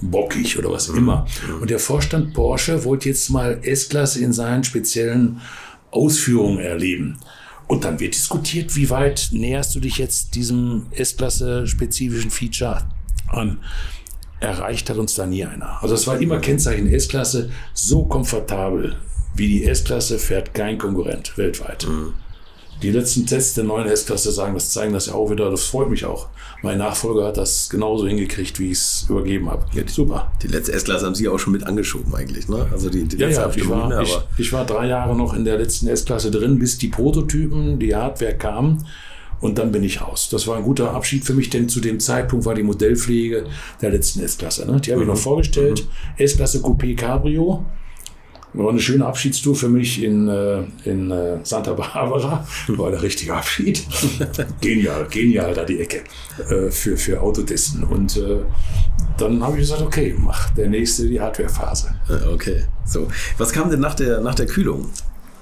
bockig 0.00 0.56
oder 0.56 0.70
was 0.70 0.88
immer. 0.88 1.26
Und 1.60 1.70
der 1.70 1.80
Vorstand 1.80 2.32
Porsche 2.32 2.84
wollte 2.84 3.08
jetzt 3.08 3.28
mal 3.30 3.58
S-Klasse 3.60 4.22
in 4.22 4.32
seinen 4.32 4.62
speziellen 4.62 5.40
Ausführungen 5.90 6.60
erleben. 6.60 7.18
Und 7.66 7.82
dann 7.84 7.98
wird 7.98 8.14
diskutiert, 8.14 8.76
wie 8.76 8.88
weit 8.90 9.30
näherst 9.32 9.74
du 9.74 9.80
dich 9.80 9.98
jetzt 9.98 10.36
diesem 10.36 10.86
S-Klasse-spezifischen 10.92 12.30
Feature 12.30 12.86
an. 13.26 13.58
Erreicht 14.40 14.90
hat 14.90 14.98
uns 14.98 15.14
da 15.14 15.26
nie 15.26 15.44
einer. 15.44 15.82
Also 15.82 15.94
es 15.94 16.06
war 16.06 16.20
immer 16.20 16.38
Kennzeichen 16.38 16.86
S-Klasse, 16.86 17.50
so 17.72 18.04
komfortabel 18.04 18.96
wie 19.36 19.48
die 19.48 19.64
S-Klasse 19.66 20.18
fährt 20.18 20.54
kein 20.54 20.78
Konkurrent 20.78 21.36
weltweit. 21.36 21.86
Die 22.82 22.90
letzten 22.90 23.26
Tests 23.26 23.54
der 23.54 23.64
neuen 23.64 23.86
S-Klasse 23.86 24.30
sagen, 24.32 24.54
das 24.54 24.70
zeigen 24.70 24.92
das 24.92 25.06
ja 25.06 25.14
auch 25.14 25.30
wieder, 25.30 25.50
das 25.50 25.64
freut 25.64 25.88
mich 25.88 26.04
auch. 26.04 26.28
Mein 26.62 26.78
Nachfolger 26.78 27.26
hat 27.26 27.36
das 27.36 27.70
genauso 27.70 28.06
hingekriegt, 28.06 28.58
wie 28.58 28.70
ich 28.70 28.78
es 28.78 29.06
übergeben 29.08 29.50
habe. 29.50 29.64
Super. 29.86 30.32
Die 30.42 30.48
letzte 30.48 30.72
S-Klasse 30.72 31.06
haben 31.06 31.14
Sie 31.14 31.28
auch 31.28 31.38
schon 31.38 31.52
mit 31.52 31.64
angeschoben 31.64 32.14
eigentlich, 32.14 32.48
ne? 32.48 32.66
Also 32.70 32.90
die, 32.90 33.04
die 33.04 33.16
Ja, 33.16 33.28
ja, 33.28 33.50
ich 33.54 33.68
war, 33.68 33.88
ne? 33.88 34.02
ich, 34.02 34.18
ich 34.38 34.52
war 34.52 34.66
drei 34.66 34.86
Jahre 34.86 35.16
noch 35.16 35.34
in 35.34 35.44
der 35.44 35.58
letzten 35.58 35.86
S-Klasse 35.88 36.30
drin, 36.30 36.58
bis 36.58 36.76
die 36.78 36.88
Prototypen, 36.88 37.78
die 37.78 37.94
Hardware 37.94 38.34
kam. 38.34 38.84
Und 39.40 39.58
dann 39.58 39.72
bin 39.72 39.82
ich 39.82 40.00
raus. 40.00 40.28
Das 40.30 40.46
war 40.46 40.56
ein 40.56 40.62
guter 40.62 40.92
Abschied 40.92 41.24
für 41.24 41.34
mich, 41.34 41.50
denn 41.50 41.68
zu 41.68 41.80
dem 41.80 42.00
Zeitpunkt 42.00 42.46
war 42.46 42.54
die 42.54 42.62
Modellpflege 42.62 43.44
der 43.82 43.90
letzten 43.90 44.20
S-Klasse. 44.20 44.70
Ne? 44.70 44.80
Die 44.80 44.92
habe 44.92 45.02
ich 45.02 45.08
noch 45.08 45.16
vorgestellt. 45.16 45.86
S-Klasse 46.16 46.60
Coupé 46.60 46.96
Cabrio. 46.96 47.64
War 48.54 48.70
eine 48.70 48.80
schöne 48.80 49.04
Abschiedstour 49.04 49.54
für 49.54 49.68
mich 49.68 50.02
in, 50.02 50.28
äh, 50.28 50.62
in 50.84 51.10
äh, 51.10 51.40
Santa 51.42 51.74
Barbara. 51.74 52.46
War 52.68 52.90
der 52.90 53.02
richtige 53.02 53.34
Abschied. 53.34 53.84
genial, 54.62 55.06
genial 55.10 55.52
da 55.52 55.64
die 55.64 55.80
Ecke 55.80 56.04
äh, 56.48 56.70
für, 56.70 56.96
für 56.96 57.20
Autotesten. 57.20 57.84
Und 57.84 58.18
dann 59.18 59.42
habe 59.42 59.56
ich 59.56 59.60
gesagt, 59.60 59.82
okay, 59.82 60.14
mach 60.18 60.50
der 60.50 60.68
nächste 60.68 61.06
die 61.06 61.20
Hardwarephase. 61.20 61.94
Okay. 62.32 62.64
So. 62.86 63.08
Was 63.36 63.52
kam 63.52 63.68
denn 63.68 63.80
nach 63.80 63.94
der, 63.94 64.20
nach 64.20 64.34
der 64.34 64.46
Kühlung 64.46 64.90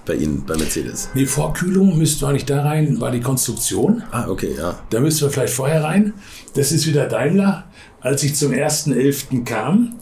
bei 0.06 0.14
Ihnen, 0.14 0.44
bei 0.46 0.56
Mercedes? 0.56 1.08
Nee, 1.14 1.26
Vorkühlung 1.26 1.96
müsste 1.98 2.26
eigentlich 2.28 2.44
da 2.44 2.62
rein, 2.62 3.00
war 3.00 3.10
die 3.10 3.20
Konstruktion. 3.20 4.02
Ah, 4.10 4.28
okay, 4.28 4.54
ja. 4.56 4.78
Da 4.90 5.00
müssen 5.00 5.22
wir 5.22 5.30
vielleicht 5.30 5.54
vorher 5.54 5.84
rein. 5.84 6.14
Das 6.54 6.72
ist 6.72 6.86
wieder 6.86 7.06
Daimler. 7.06 7.64
Als 8.00 8.22
ich 8.22 8.34
zum 8.34 8.52
1.11. 8.52 9.44
kam, 9.44 9.94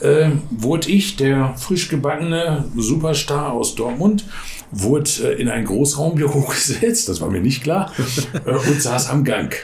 äh, 0.00 0.30
wurde 0.50 0.90
ich, 0.90 1.16
der 1.16 1.54
frisch 1.56 1.88
gebackene 1.88 2.64
Superstar 2.76 3.52
aus 3.52 3.74
Dortmund, 3.74 4.24
wurde 4.72 5.10
äh, 5.22 5.40
in 5.40 5.48
ein 5.48 5.64
Großraumbüro 5.64 6.40
gesetzt, 6.48 7.08
das 7.08 7.20
war 7.20 7.30
mir 7.30 7.40
nicht 7.40 7.62
klar, 7.62 7.92
äh, 8.44 8.50
und 8.50 8.82
saß 8.82 9.10
am 9.10 9.24
Gang. 9.24 9.54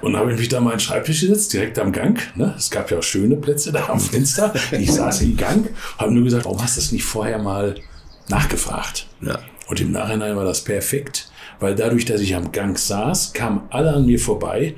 Und 0.00 0.16
habe 0.16 0.32
ich 0.32 0.38
mich 0.38 0.48
da 0.48 0.60
mal 0.60 0.72
an 0.72 0.78
den 0.78 0.80
Schreibtisch 0.80 1.20
gesetzt, 1.20 1.52
direkt 1.52 1.78
am 1.78 1.92
Gang. 1.92 2.18
Ne? 2.34 2.54
Es 2.58 2.70
gab 2.70 2.90
ja 2.90 2.98
auch 2.98 3.04
schöne 3.04 3.36
Plätze 3.36 3.70
da 3.70 3.88
am 3.88 4.00
Fenster. 4.00 4.52
Ich 4.72 4.90
saß 4.90 5.20
im 5.22 5.36
Gang, 5.36 5.68
habe 5.96 6.12
nur 6.12 6.24
gesagt, 6.24 6.44
warum 6.44 6.60
hast 6.60 6.76
du 6.76 6.80
das 6.80 6.90
nicht 6.90 7.04
vorher 7.04 7.38
mal 7.38 7.76
nachgefragt? 8.32 9.06
Ja. 9.20 9.38
Und 9.68 9.80
im 9.80 9.92
Nachhinein 9.92 10.36
war 10.36 10.44
das 10.44 10.64
perfekt, 10.64 11.30
weil 11.60 11.74
dadurch, 11.74 12.04
dass 12.04 12.20
ich 12.20 12.34
am 12.34 12.50
Gang 12.52 12.76
saß, 12.78 13.32
kamen 13.32 13.62
alle 13.70 13.92
an 13.92 14.06
mir 14.06 14.18
vorbei. 14.18 14.74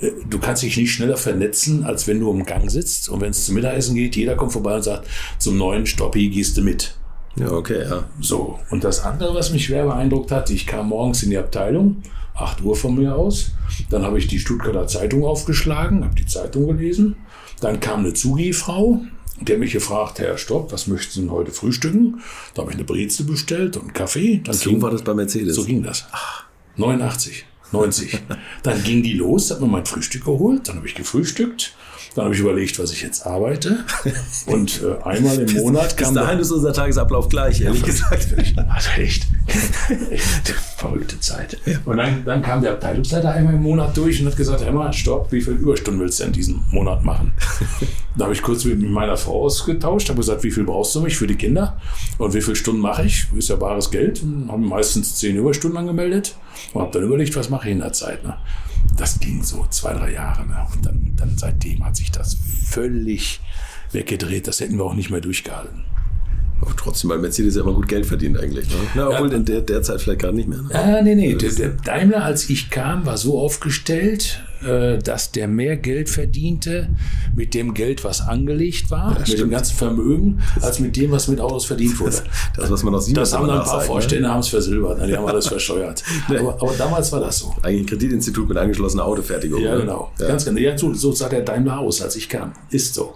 Äh, 0.00 0.10
Du 0.30 0.38
kannst 0.38 0.62
dich 0.62 0.76
nicht 0.76 0.92
schneller 0.92 1.16
vernetzen, 1.16 1.84
als 1.84 2.06
wenn 2.06 2.20
du 2.20 2.30
am 2.30 2.44
Gang 2.44 2.70
sitzt. 2.70 3.08
Und 3.08 3.20
wenn 3.20 3.30
es 3.30 3.44
zum 3.46 3.56
Mittagessen 3.56 3.96
geht, 3.96 4.14
jeder 4.14 4.36
kommt 4.36 4.52
vorbei 4.52 4.76
und 4.76 4.82
sagt, 4.82 5.08
zum 5.38 5.58
neuen 5.58 5.86
Stoppi 5.86 6.28
gehst 6.28 6.56
du 6.56 6.62
mit. 6.62 6.94
Ja, 7.36 7.50
okay, 7.52 7.82
ja. 7.88 8.04
So, 8.20 8.58
und 8.70 8.84
das 8.84 9.04
andere, 9.04 9.34
was 9.34 9.52
mich 9.52 9.66
schwer 9.66 9.84
beeindruckt 9.84 10.30
hat, 10.30 10.50
ich 10.50 10.66
kam 10.66 10.88
morgens 10.88 11.22
in 11.22 11.30
die 11.30 11.38
Abteilung, 11.38 12.02
8 12.34 12.62
Uhr 12.62 12.76
von 12.76 12.96
mir 12.96 13.14
aus. 13.14 13.52
Dann 13.90 14.02
habe 14.02 14.18
ich 14.18 14.26
die 14.28 14.38
Stuttgarter 14.38 14.86
Zeitung 14.86 15.24
aufgeschlagen, 15.24 16.04
habe 16.04 16.14
die 16.14 16.26
Zeitung 16.26 16.66
gelesen. 16.68 17.16
Dann 17.60 17.80
kam 17.80 18.00
eine 18.00 18.14
Zugehfrau, 18.14 19.00
hat 19.40 19.58
mich 19.58 19.72
gefragt, 19.72 20.18
Herr 20.18 20.36
Stopp, 20.38 20.72
was 20.72 20.86
möchten 20.86 21.12
Sie 21.12 21.20
denn 21.20 21.30
heute 21.30 21.50
frühstücken? 21.52 22.20
Da 22.54 22.62
habe 22.62 22.70
ich 22.72 22.76
eine 22.76 22.84
Brezel 22.84 23.24
bestellt 23.26 23.76
und 23.76 23.82
einen 23.84 23.92
Kaffee. 23.92 24.40
Dann 24.44 24.54
So 24.54 24.70
ging- 24.70 24.82
war 24.82 24.90
das 24.90 25.02
bei 25.02 25.14
Mercedes. 25.14 25.54
so 25.56 25.64
ging 25.64 25.82
das. 25.82 26.06
89, 26.76 27.44
90. 27.72 28.18
Dann 28.62 28.82
ging 28.84 29.02
die 29.02 29.14
los, 29.14 29.50
hat 29.50 29.60
mir 29.60 29.66
mein 29.66 29.84
Frühstück 29.86 30.24
geholt, 30.24 30.68
dann 30.68 30.76
habe 30.76 30.86
ich 30.86 30.94
gefrühstückt, 30.94 31.74
dann 32.14 32.24
habe 32.26 32.34
ich 32.34 32.40
überlegt, 32.40 32.78
was 32.78 32.92
ich 32.92 33.02
jetzt 33.02 33.26
arbeite. 33.26 33.84
Und 34.46 34.80
äh, 34.82 35.02
einmal 35.04 35.38
im 35.38 35.52
Monat 35.56 35.96
Bis 35.96 36.06
kam 36.06 36.14
der- 36.14 36.22
dahin 36.24 36.38
ist 36.38 36.50
unser 36.50 36.72
Tagesablauf 36.72 37.28
gleich, 37.28 37.60
ehrlich 37.60 37.82
gesagt. 37.82 38.28
also 38.68 38.88
echt, 38.96 39.26
verrückte 40.76 41.18
Zeit. 41.20 41.58
Und 41.84 41.96
dann, 41.98 42.24
dann 42.24 42.42
kam 42.42 42.62
der 42.62 42.72
Abteilungsleiter 42.72 43.30
einmal 43.32 43.54
im 43.54 43.62
Monat 43.62 43.96
durch 43.96 44.20
und 44.20 44.28
hat 44.28 44.36
gesagt, 44.36 44.62
Emma, 44.62 44.92
stopp, 44.92 45.30
wie 45.32 45.40
viele 45.42 45.56
Überstunden 45.56 46.00
willst 46.00 46.20
du 46.20 46.24
in 46.24 46.32
diesem 46.32 46.62
Monat 46.70 47.04
machen? 47.04 47.32
Da 48.18 48.24
habe 48.24 48.34
ich 48.34 48.42
kurz 48.42 48.64
mit 48.64 48.80
meiner 48.80 49.16
Frau 49.16 49.44
ausgetauscht, 49.44 50.08
habe 50.08 50.18
gesagt, 50.18 50.42
wie 50.42 50.50
viel 50.50 50.64
brauchst 50.64 50.92
du 50.92 51.00
mich 51.00 51.16
für 51.16 51.28
die 51.28 51.36
Kinder 51.36 51.80
und 52.18 52.34
wie 52.34 52.40
viele 52.40 52.56
Stunden 52.56 52.80
mache 52.80 53.04
ich? 53.04 53.28
Ist 53.36 53.48
ja 53.48 53.54
bares 53.54 53.92
Geld. 53.92 54.22
Haben 54.48 54.66
meistens 54.66 55.14
zehn 55.14 55.36
Überstunden 55.36 55.78
angemeldet 55.78 56.34
und 56.72 56.82
habe 56.82 56.90
dann 56.92 57.04
überlegt, 57.04 57.36
was 57.36 57.48
mache 57.48 57.68
ich 57.68 57.72
in 57.74 57.78
der 57.78 57.92
Zeit. 57.92 58.24
Ne? 58.24 58.36
Das 58.96 59.20
ging 59.20 59.44
so 59.44 59.64
zwei, 59.70 59.94
drei 59.94 60.12
Jahre. 60.14 60.44
Ne? 60.48 60.66
Und 60.74 60.84
dann, 60.84 61.12
dann 61.16 61.38
seitdem 61.38 61.84
hat 61.84 61.94
sich 61.94 62.10
das 62.10 62.36
völlig 62.64 63.40
weggedreht. 63.92 64.48
Das 64.48 64.58
hätten 64.58 64.78
wir 64.78 64.84
auch 64.84 64.94
nicht 64.94 65.10
mehr 65.10 65.20
durchgehalten. 65.20 65.84
Aber 66.60 66.74
trotzdem, 66.74 67.10
weil 67.10 67.18
Mercedes 67.18 67.54
ja 67.54 67.62
immer 67.62 67.72
gut 67.72 67.86
Geld 67.86 68.04
verdient 68.04 68.36
eigentlich. 68.36 68.68
Ne? 68.68 68.74
Na, 68.96 69.10
obwohl 69.10 69.32
in 69.32 69.44
der, 69.44 69.60
der 69.60 69.80
Zeit 69.82 70.00
vielleicht 70.02 70.22
gerade 70.22 70.34
nicht 70.34 70.48
mehr. 70.48 70.60
Ne? 70.60 70.74
Ah, 70.74 71.02
nee, 71.02 71.14
nee. 71.14 71.34
Der, 71.34 71.52
der 71.52 71.68
Daimler, 71.68 72.24
als 72.24 72.50
ich 72.50 72.68
kam, 72.68 73.06
war 73.06 73.16
so 73.16 73.38
aufgestellt, 73.38 74.42
dass 74.60 75.32
der 75.32 75.48
mehr 75.48 75.76
Geld 75.76 76.08
verdiente 76.08 76.88
mit 77.34 77.54
dem 77.54 77.74
Geld, 77.74 78.04
was 78.04 78.20
angelegt 78.20 78.90
war, 78.90 79.12
Ja, 79.12 79.18
mit 79.20 79.28
dem 79.28 79.34
stimmt. 79.36 79.52
ganzen 79.52 79.76
Vermögen, 79.76 80.40
als 80.60 80.80
mit 80.80 80.96
dem, 80.96 81.10
was 81.12 81.28
mit 81.28 81.40
Autos 81.40 81.64
verdient 81.66 81.98
wurde. 82.00 82.16
Das, 82.56 82.70
was 82.70 82.82
man 82.82 82.94
aus 82.94 83.12
Das 83.12 83.32
haben 83.32 83.46
dann 83.46 83.58
ein 83.60 83.64
paar 83.64 83.78
ne? 83.80 83.84
Vorstände 83.84 84.28
haben 84.28 84.40
es 84.40 84.48
versilbert, 84.48 84.98
ne? 84.98 85.06
die 85.06 85.16
haben 85.16 85.26
alles 85.26 85.46
verscheuert. 85.48 86.02
Aber, 86.28 86.60
aber 86.60 86.72
damals 86.76 87.12
war 87.12 87.20
das 87.20 87.38
so. 87.38 87.54
Eigentlich 87.62 87.82
ein 87.82 87.86
Kreditinstitut 87.86 88.48
mit 88.48 88.56
angeschlossener 88.58 89.04
Autofertigung. 89.04 89.60
Ja, 89.62 89.74
ne? 89.74 89.80
genau. 89.82 90.10
Ja. 90.18 90.28
Ganz 90.28 90.44
genau. 90.44 90.58
Ja, 90.60 90.76
so, 90.76 90.92
so 90.94 91.12
sah 91.12 91.28
der 91.28 91.42
Daimler 91.42 91.78
aus, 91.78 92.02
als 92.02 92.16
ich 92.16 92.28
kam. 92.28 92.52
Ist 92.70 92.94
so. 92.94 93.14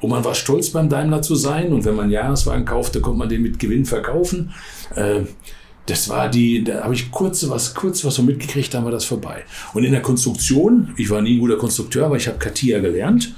Und 0.00 0.10
man 0.10 0.24
war 0.24 0.34
stolz, 0.34 0.70
beim 0.70 0.88
Daimler 0.88 1.22
zu 1.22 1.34
sein. 1.36 1.72
Und 1.72 1.84
wenn 1.84 1.94
man 1.96 2.10
Jahreswagen 2.10 2.64
kaufte, 2.64 3.00
konnte 3.00 3.18
man 3.18 3.28
den 3.28 3.42
mit 3.42 3.58
Gewinn 3.58 3.84
verkaufen. 3.84 4.52
Äh, 4.94 5.20
das 5.86 6.08
war 6.08 6.28
die, 6.28 6.62
da 6.62 6.84
habe 6.84 6.94
ich 6.94 7.10
kurz 7.10 7.48
was, 7.48 7.74
kurz 7.74 8.04
was 8.04 8.14
so 8.14 8.22
mitgekriegt, 8.22 8.72
dann 8.72 8.84
war 8.84 8.92
das 8.92 9.04
vorbei. 9.04 9.42
Und 9.74 9.84
in 9.84 9.92
der 9.92 10.02
Konstruktion, 10.02 10.94
ich 10.96 11.10
war 11.10 11.20
nie 11.20 11.36
ein 11.36 11.40
guter 11.40 11.56
Konstrukteur, 11.56 12.06
aber 12.06 12.16
ich 12.16 12.28
habe 12.28 12.38
Katia 12.38 12.78
gelernt. 12.78 13.34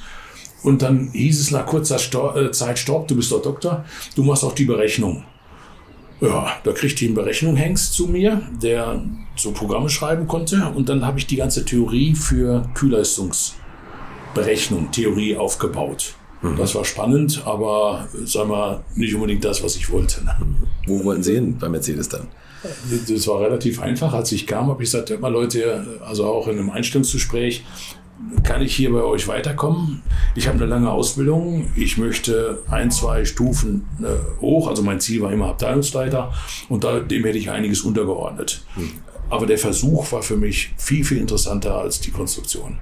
Und 0.63 0.83
dann 0.83 1.11
hieß 1.13 1.41
es 1.41 1.51
nach 1.51 1.67
kurzer 1.67 1.97
äh, 2.37 2.51
Zeit, 2.51 2.79
stopp, 2.79 3.09
du 3.09 3.17
bist 3.17 3.33
doch 3.33 3.43
Doktor, 3.43 3.85
du 4.15 4.23
machst 4.23 4.45
auch 4.45 4.55
die 4.55 4.65
Berechnung. 4.65 5.25
Ja, 6.21 6.57
da 6.63 6.73
kriegte 6.73 7.05
ich 7.05 7.09
einen 7.09 7.17
Berechnungshengst 7.17 7.93
zu 7.93 8.07
mir, 8.07 8.41
der 8.63 9.03
so 9.37 9.53
Programme 9.53 9.91
schreiben 9.91 10.27
konnte. 10.27 10.73
Und 10.75 10.89
dann 10.89 11.05
habe 11.05 11.19
ich 11.19 11.27
die 11.27 11.37
ganze 11.37 11.65
Theorie 11.65 12.15
für 12.15 12.67
Kühlleistungsberechnung, 12.75 14.91
Theorie 14.91 15.37
aufgebaut. 15.37 16.15
Das 16.59 16.75
war 16.75 16.85
spannend, 16.85 17.43
aber 17.45 18.07
sagen 18.25 18.51
wir 18.51 18.85
nicht 18.97 19.15
unbedingt 19.15 19.45
das, 19.45 19.63
was 19.63 19.77
ich 19.77 19.91
wollte. 19.91 20.25
Ne? 20.25 20.37
Wo 20.87 21.03
wollten 21.05 21.23
Sie 21.23 21.35
hin 21.35 21.57
bei 21.59 21.69
Mercedes 21.69 22.09
dann? 22.09 22.29
Das 23.09 23.27
war 23.27 23.41
relativ 23.41 23.81
einfach. 23.81 24.13
Als 24.13 24.33
ich 24.33 24.47
kam, 24.47 24.69
habe 24.69 24.83
ich 24.83 24.91
gesagt, 24.91 25.11
hört 25.11 25.21
mal 25.21 25.33
Leute, 25.33 26.01
also 26.07 26.27
auch 26.27 26.49
in 26.49 26.59
einem 26.59 26.71
Einstellungsgespräch, 26.71 27.65
kann 28.43 28.63
ich 28.63 28.75
hier 28.75 28.93
bei 28.93 29.03
euch 29.03 29.29
weiterkommen? 29.29 30.03
Ich 30.35 30.47
habe 30.47 30.59
eine 30.59 30.67
lange 30.67 30.91
Ausbildung. 30.91 31.71
Ich 31.77 31.99
möchte 31.99 32.63
ein, 32.71 32.91
zwei 32.91 33.25
Stufen 33.25 33.87
äh, 34.01 34.41
hoch. 34.41 34.69
Also 34.69 34.83
mein 34.83 35.01
Ziel 35.01 35.21
war 35.23 35.33
immer 35.33 35.49
Abteilungsleiter 35.49 36.33
und 36.69 36.85
da, 36.85 37.01
dem 37.01 37.25
hätte 37.25 37.39
ich 37.39 37.51
einiges 37.51 37.83
untergeordnet. 37.83 38.65
Aber 39.31 39.47
der 39.47 39.59
Versuch 39.59 40.11
war 40.13 40.23
für 40.23 40.37
mich 40.37 40.75
viel, 40.77 41.05
viel 41.05 41.19
interessanter 41.19 41.77
als 41.77 42.01
die 42.01 42.11
Konstruktion. 42.11 42.79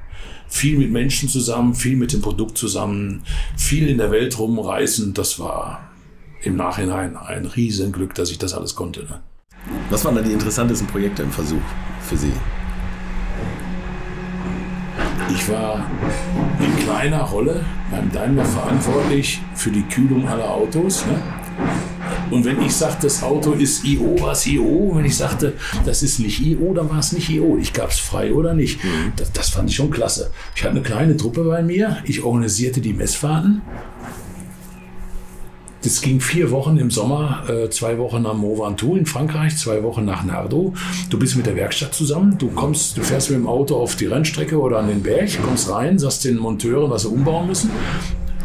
Viel 0.53 0.77
mit 0.77 0.93
Menschen 0.93 1.31
zusammen, 1.31 1.75
viel 1.75 1.97
mit 1.97 2.13
dem 2.13 2.21
Produkt 2.21 2.59
zusammen, 2.59 3.23
viel 3.57 3.89
in 3.89 3.97
der 3.97 4.11
Welt 4.11 4.39
rumreisen. 4.39 5.15
Das 5.15 5.39
war 5.39 5.89
im 6.43 6.57
Nachhinein 6.57 7.17
ein 7.17 7.47
Riesenglück, 7.47 8.15
dass 8.15 8.31
ich 8.31 8.37
das 8.37 8.53
alles 8.53 8.75
konnte. 8.75 9.01
Ne? 9.05 9.23
Was 9.89 10.05
waren 10.05 10.15
da 10.15 10.21
die 10.21 10.31
interessantesten 10.31 10.87
Projekte 10.87 11.23
im 11.23 11.31
Versuch 11.31 11.63
für 12.03 12.19
Sie? 12.19 12.33
Ich 15.35 15.49
war 15.49 15.87
in 16.61 16.85
kleiner 16.85 17.23
Rolle 17.23 17.65
beim 17.91 18.13
Daimler 18.13 18.45
verantwortlich 18.45 19.41
für 19.55 19.71
die 19.71 19.85
Kühlung 19.85 20.29
aller 20.29 20.51
Autos. 20.51 21.07
Ne? 21.07 21.19
Und 22.31 22.45
wenn 22.45 22.61
ich 22.63 22.75
sagte, 22.75 23.07
das 23.07 23.23
Auto 23.23 23.53
ist 23.53 23.85
IO, 23.85 24.21
war 24.21 24.33
es 24.33 24.47
IO. 24.47 24.93
Wenn 24.95 25.05
ich 25.05 25.17
sagte, 25.17 25.55
das 25.85 26.03
ist 26.03 26.19
nicht 26.19 26.41
IO, 26.41 26.73
dann 26.75 26.89
war 26.91 26.99
es 26.99 27.13
nicht 27.13 27.29
IO. 27.31 27.59
Ich 27.61 27.73
gab 27.73 27.91
es 27.91 27.99
frei 27.99 28.33
oder 28.33 28.55
nicht. 28.55 28.81
Das, 29.17 29.33
das 29.33 29.51
fand 29.51 29.71
ich 29.71 29.77
schon 29.77 29.91
klasse. 29.91 30.31
Ich 30.55 30.63
hatte 30.63 30.73
eine 30.73 30.83
kleine 30.83 31.17
Truppe 31.17 31.45
bei 31.45 31.63
mir. 31.63 31.99
Ich 32.05 32.23
organisierte 32.23 32.81
die 32.81 32.93
Messfahrten. 32.93 33.63
Das 35.83 36.01
ging 36.01 36.21
vier 36.21 36.53
Wochen 36.53 36.77
im 36.77 36.93
Sommer, 36.93 37.43
äh, 37.49 37.69
zwei 37.69 37.99
Wochen 37.99 38.23
nach 38.23 38.35
Mont 38.35 38.61
Ventoux 38.61 38.97
in 38.97 39.05
Frankreich, 39.05 39.57
zwei 39.57 39.83
Wochen 39.83 40.05
nach 40.05 40.23
Nardo. 40.23 40.75
Du 41.11 41.19
bist 41.19 41.35
mit 41.37 41.47
der 41.47 41.57
Werkstatt 41.57 41.93
zusammen, 41.93 42.39
du 42.39 42.51
kommst, 42.51 42.97
du 42.97 43.03
fährst 43.03 43.31
mit 43.31 43.41
dem 43.41 43.49
Auto 43.49 43.75
auf 43.77 43.97
die 43.97 44.07
Rennstrecke 44.07 44.61
oder 44.61 44.79
an 44.79 44.87
den 44.87 45.03
Berg, 45.03 45.31
kommst 45.43 45.69
rein, 45.69 45.99
sagst 45.99 46.25
den 46.25 46.39
Monteuren, 46.39 46.89
was 46.89 47.03
sie 47.03 47.09
umbauen 47.09 47.49
müssen. 47.49 47.71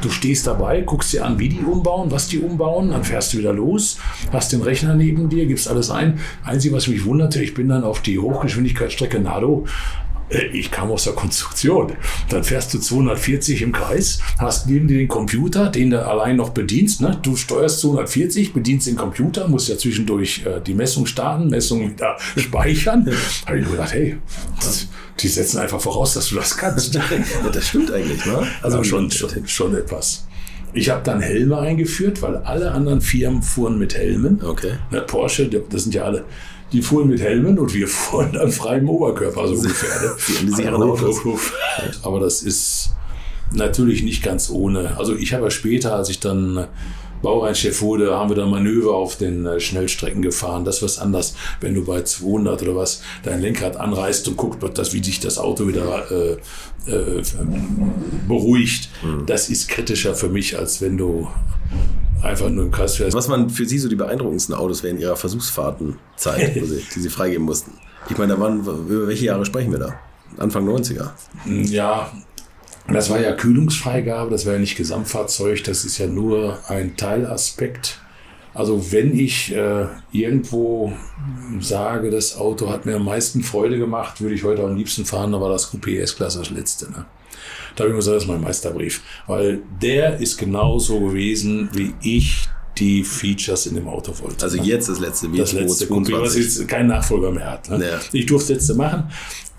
Du 0.01 0.09
stehst 0.09 0.45
dabei, 0.45 0.81
guckst 0.81 1.11
dir 1.13 1.25
an, 1.25 1.39
wie 1.39 1.49
die 1.49 1.59
umbauen, 1.59 2.11
was 2.11 2.27
die 2.27 2.37
umbauen, 2.37 2.91
dann 2.91 3.03
fährst 3.03 3.33
du 3.33 3.39
wieder 3.39 3.51
los, 3.51 3.97
hast 4.31 4.53
den 4.53 4.61
Rechner 4.61 4.93
neben 4.93 5.27
dir, 5.27 5.47
gibst 5.47 5.67
alles 5.67 5.89
ein. 5.89 6.19
Einzige, 6.43 6.75
was 6.75 6.87
mich 6.87 7.03
wunderte, 7.05 7.41
ich 7.41 7.55
bin 7.55 7.67
dann 7.67 7.83
auf 7.83 8.01
die 8.01 8.19
Hochgeschwindigkeitsstrecke 8.19 9.19
Nardo 9.19 9.65
äh, 9.65 10.06
ich 10.29 10.71
kam 10.71 10.91
aus 10.91 11.05
der 11.05 11.13
Konstruktion. 11.13 11.93
Dann 12.29 12.43
fährst 12.43 12.73
du 12.73 12.79
240 12.79 13.61
im 13.61 13.71
Kreis, 13.71 14.19
hast 14.37 14.67
neben 14.67 14.87
dir 14.87 14.97
den 14.97 15.07
Computer, 15.07 15.69
den 15.69 15.91
du 15.91 16.05
allein 16.05 16.35
noch 16.35 16.49
bedienst. 16.49 17.01
Ne? 17.01 17.17
Du 17.21 17.35
steuerst 17.35 17.79
240, 17.81 18.53
bedienst 18.53 18.87
den 18.87 18.95
Computer, 18.95 19.47
musst 19.47 19.69
ja 19.69 19.77
zwischendurch 19.77 20.45
äh, 20.45 20.61
die 20.61 20.73
Messung 20.73 21.05
starten, 21.05 21.49
Messung 21.49 21.89
wieder 21.89 22.17
speichern. 22.35 23.05
habe 23.45 23.59
ich 23.59 23.65
mir 23.65 23.71
gedacht, 23.71 23.93
hey, 23.93 24.17
das, 24.59 24.87
die 25.19 25.27
setzen 25.27 25.59
einfach 25.59 25.79
voraus, 25.79 26.13
dass 26.13 26.29
du 26.29 26.35
das 26.35 26.57
kannst. 26.57 26.97
Ja, 27.07 27.49
das 27.51 27.67
stimmt 27.67 27.91
eigentlich, 27.91 28.25
ne? 28.25 28.47
Also 28.61 28.83
schon, 28.83 29.09
schon, 29.11 29.47
schon 29.47 29.75
etwas. 29.75 30.27
Ich 30.73 30.89
habe 30.89 31.01
dann 31.03 31.21
Helme 31.21 31.57
eingeführt, 31.57 32.21
weil 32.21 32.37
alle 32.37 32.71
anderen 32.71 33.01
Firmen 33.01 33.41
fuhren 33.41 33.79
mit 33.79 33.95
Helmen. 33.95 34.41
Okay. 34.43 34.73
Na, 34.91 35.01
Porsche, 35.01 35.49
das 35.49 35.83
sind 35.83 35.95
ja 35.95 36.03
alle, 36.03 36.25
die 36.71 36.81
fuhren 36.81 37.09
mit 37.09 37.21
Helmen 37.21 37.57
und 37.59 37.73
wir 37.73 37.87
fuhren 37.87 38.33
dann 38.33 38.51
frei 38.51 38.77
im 38.77 38.89
Oberkörper, 38.89 39.47
so 39.47 39.55
ungefähr. 39.55 40.01
Ne? 40.01 40.51
Sie 40.55 40.67
haben 40.67 40.81
Autos. 40.81 41.21
Aber 42.03 42.19
das 42.19 42.41
ist 42.41 42.91
natürlich 43.53 44.03
nicht 44.03 44.23
ganz 44.23 44.49
ohne. 44.49 44.97
Also 44.97 45.15
ich 45.15 45.33
habe 45.33 45.45
ja 45.45 45.51
später, 45.51 45.95
als 45.95 46.09
ich 46.09 46.19
dann 46.19 46.67
Baureinchef 47.21 47.81
wurde, 47.81 48.15
haben 48.15 48.29
wir 48.29 48.35
dann 48.35 48.49
Manöver 48.49 48.93
auf 48.93 49.15
den 49.15 49.45
äh, 49.45 49.59
Schnellstrecken 49.59 50.21
gefahren. 50.21 50.65
Das 50.65 50.77
ist 50.77 50.83
was 50.83 50.99
anders, 50.99 51.35
wenn 51.61 51.73
du 51.73 51.83
bei 51.83 52.03
200 52.03 52.61
oder 52.61 52.75
was 52.75 53.01
dein 53.23 53.41
Lenkrad 53.41 53.77
anreißt 53.77 54.27
und 54.27 54.37
guckt, 54.37 54.77
dass, 54.77 54.93
wie 54.93 55.03
sich 55.03 55.19
das 55.19 55.37
Auto 55.37 55.67
wieder 55.67 56.11
äh, 56.11 56.33
äh, 56.91 57.23
beruhigt. 58.27 58.89
Das 59.25 59.49
ist 59.49 59.67
kritischer 59.67 60.15
für 60.15 60.29
mich, 60.29 60.57
als 60.57 60.81
wenn 60.81 60.97
du 60.97 61.27
einfach 62.21 62.49
nur 62.49 62.65
im 62.65 62.71
Kreis 62.71 62.95
fährst. 62.95 63.15
Was 63.15 63.29
waren 63.29 63.49
für 63.49 63.65
Sie 63.65 63.77
so 63.77 63.89
die 63.89 63.95
beeindruckendsten 63.95 64.55
Autos 64.55 64.83
während 64.83 64.99
Ihrer 64.99 65.15
Versuchsfahrtenzeit, 65.15 66.53
Sie, 66.65 66.85
die 66.95 66.99
Sie 66.99 67.09
freigeben 67.09 67.45
mussten? 67.45 67.71
Ich 68.09 68.17
meine, 68.17 68.33
da 68.33 68.39
waren, 68.39 68.61
über 68.61 69.07
welche 69.07 69.25
Jahre 69.25 69.45
sprechen 69.45 69.71
wir 69.71 69.79
da? 69.79 69.99
Anfang 70.37 70.67
90er. 70.67 71.09
Ja, 71.45 72.11
das 72.87 73.09
war 73.09 73.19
ja 73.19 73.33
Kühlungsfreigabe, 73.33 74.31
das 74.31 74.45
war 74.45 74.53
ja 74.53 74.59
nicht 74.59 74.77
Gesamtfahrzeug, 74.77 75.63
das 75.63 75.83
ist 75.83 75.97
ja 75.97 76.07
nur 76.07 76.57
ein 76.67 76.95
Teilaspekt. 76.95 77.99
Also 78.53 78.91
wenn 78.91 79.17
ich 79.17 79.53
äh, 79.53 79.85
irgendwo 80.11 80.93
sage, 81.59 82.09
das 82.09 82.37
Auto 82.37 82.69
hat 82.69 82.85
mir 82.85 82.95
am 82.95 83.05
meisten 83.05 83.43
Freude 83.43 83.77
gemacht, 83.77 84.21
würde 84.21 84.35
ich 84.35 84.43
heute 84.43 84.63
am 84.63 84.75
liebsten 84.75 85.05
fahren, 85.05 85.31
war 85.33 85.49
das 85.49 85.71
Coupé 85.71 85.99
S-Klasse 85.99 86.39
das 86.39 86.49
letzte. 86.49 86.89
Ne? 86.89 87.05
Da 87.77 87.83
habe 87.83 87.93
ich 87.93 87.97
gesagt, 87.97 88.15
das 88.17 88.23
ist 88.23 88.29
mein 88.29 88.41
Meisterbrief, 88.41 89.01
weil 89.27 89.61
der 89.81 90.19
ist 90.19 90.37
genauso 90.37 90.99
gewesen, 90.99 91.69
wie 91.73 91.93
ich 92.01 92.49
die 92.77 93.03
Features 93.03 93.67
in 93.67 93.75
dem 93.75 93.87
Auto 93.87 94.13
wollte. 94.19 94.43
Also 94.43 94.57
jetzt 94.57 94.89
das 94.89 94.99
letzte, 94.99 95.31
wie 95.31 95.37
das 95.37 95.53
letzte 95.53 95.85
Coupé, 95.85 96.19
was 96.19 96.35
jetzt 96.35 96.67
kein 96.67 96.87
Nachfolger 96.87 97.31
mehr 97.31 97.51
hat. 97.51 97.69
Ne? 97.69 97.87
Ja. 97.87 97.99
Ich 98.11 98.25
durfte 98.25 98.53
das 98.53 98.63
letzte 98.63 98.75
machen. 98.75 99.11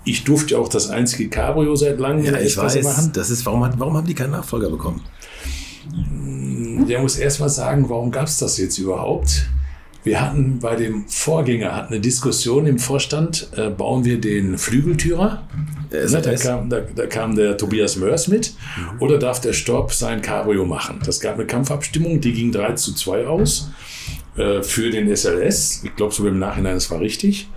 Ich 0.03 0.23
durfte 0.23 0.57
auch 0.57 0.67
das 0.67 0.89
einzige 0.89 1.29
Cabrio 1.29 1.75
seit 1.75 1.99
langem 1.99 2.25
Ja, 2.25 2.39
ich 2.39 2.57
weiß, 2.57 2.81
machen. 2.83 3.11
das 3.13 3.29
ist, 3.29 3.45
warum, 3.45 3.63
hat, 3.63 3.79
warum 3.79 3.95
haben 3.95 4.07
die 4.07 4.13
keinen 4.13 4.31
Nachfolger 4.31 4.69
bekommen? 4.69 5.01
Der 6.87 7.01
muss 7.01 7.17
erst 7.17 7.39
mal 7.39 7.49
sagen, 7.49 7.89
warum 7.89 8.11
gab 8.11 8.27
es 8.27 8.37
das 8.37 8.57
jetzt 8.57 8.77
überhaupt? 8.77 9.47
Wir 10.03 10.21
hatten 10.21 10.59
bei 10.59 10.75
dem 10.75 11.07
Vorgänger 11.07 11.75
hatten 11.75 11.93
eine 11.93 12.01
Diskussion 12.01 12.65
im 12.65 12.79
Vorstand, 12.79 13.49
äh, 13.55 13.69
bauen 13.69 14.05
wir 14.05 14.19
den 14.19 14.57
Flügeltürer? 14.57 15.47
Der 15.91 16.07
Ne, 16.09 16.21
da, 16.21 16.35
kam, 16.35 16.69
da, 16.69 16.81
da 16.81 17.07
kam 17.07 17.35
der 17.35 17.57
Tobias 17.57 17.95
Mörs 17.95 18.27
mit. 18.27 18.53
Oder 18.99 19.17
darf 19.17 19.41
der 19.41 19.53
Storb 19.53 19.91
sein 19.93 20.21
Cabrio 20.21 20.65
machen? 20.65 20.99
Das 21.05 21.19
gab 21.19 21.35
eine 21.35 21.47
Kampfabstimmung, 21.47 22.21
die 22.21 22.33
ging 22.33 22.51
3 22.51 22.73
zu 22.73 22.93
2 22.93 23.25
aus 23.25 23.69
äh, 24.37 24.61
für 24.61 24.91
den 24.91 25.15
SLS. 25.15 25.81
Ich 25.83 25.95
glaube 25.95 26.13
sogar 26.13 26.31
im 26.31 26.39
Nachhinein, 26.39 26.75
das 26.75 26.91
war 26.91 26.99
richtig. 26.99 27.49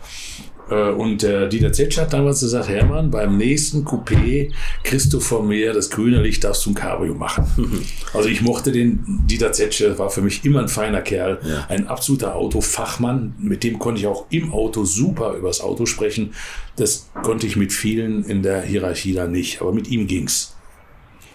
Äh, 0.73 0.91
Und 0.93 1.23
der 1.23 1.49
Dieter 1.49 1.73
Zetsch 1.73 1.99
hat 1.99 2.13
damals 2.13 2.41
gesagt, 2.41 2.69
Hermann, 2.69 3.11
beim 3.11 3.37
nächsten 3.37 3.85
Coupé 3.85 4.51
kriegst 4.85 5.13
du 5.13 5.21
von 5.21 5.47
mir 5.47 5.73
das 5.73 5.91
grüne 5.91 6.23
Licht, 6.23 6.45
darfst 6.45 6.65
du 6.65 6.71
ein 6.71 6.75
Cabrio 6.75 7.15
machen. 7.15 7.47
Also 8.15 8.29
ich 8.29 8.43
mochte 8.43 8.73
den 8.73 9.05
Dieter 9.27 9.53
Zetsche, 9.53 9.99
war 9.99 10.11
für 10.11 10.21
mich 10.21 10.45
immer 10.45 10.61
ein 10.61 10.69
feiner 10.69 11.01
Kerl, 11.01 11.39
Ja. 11.49 11.67
ein 11.69 11.87
absoluter 11.89 12.37
Autofachmann, 12.37 13.35
mit 13.39 13.65
dem 13.65 13.79
konnte 13.79 14.01
ich 14.01 14.07
auch 14.07 14.27
im 14.31 14.53
Auto 14.53 14.85
super 14.85 15.35
übers 15.35 15.61
Auto 15.61 15.87
sprechen. 15.87 16.35
Das 16.77 17.09
konnte 17.23 17.47
ich 17.47 17.57
mit 17.57 17.73
vielen 17.73 18.25
in 18.25 18.43
der 18.43 18.63
Hierarchie 18.63 19.15
dann 19.15 19.33
nicht, 19.33 19.61
aber 19.63 19.73
mit 19.73 19.89
ihm 19.89 20.07
ging's. 20.07 20.55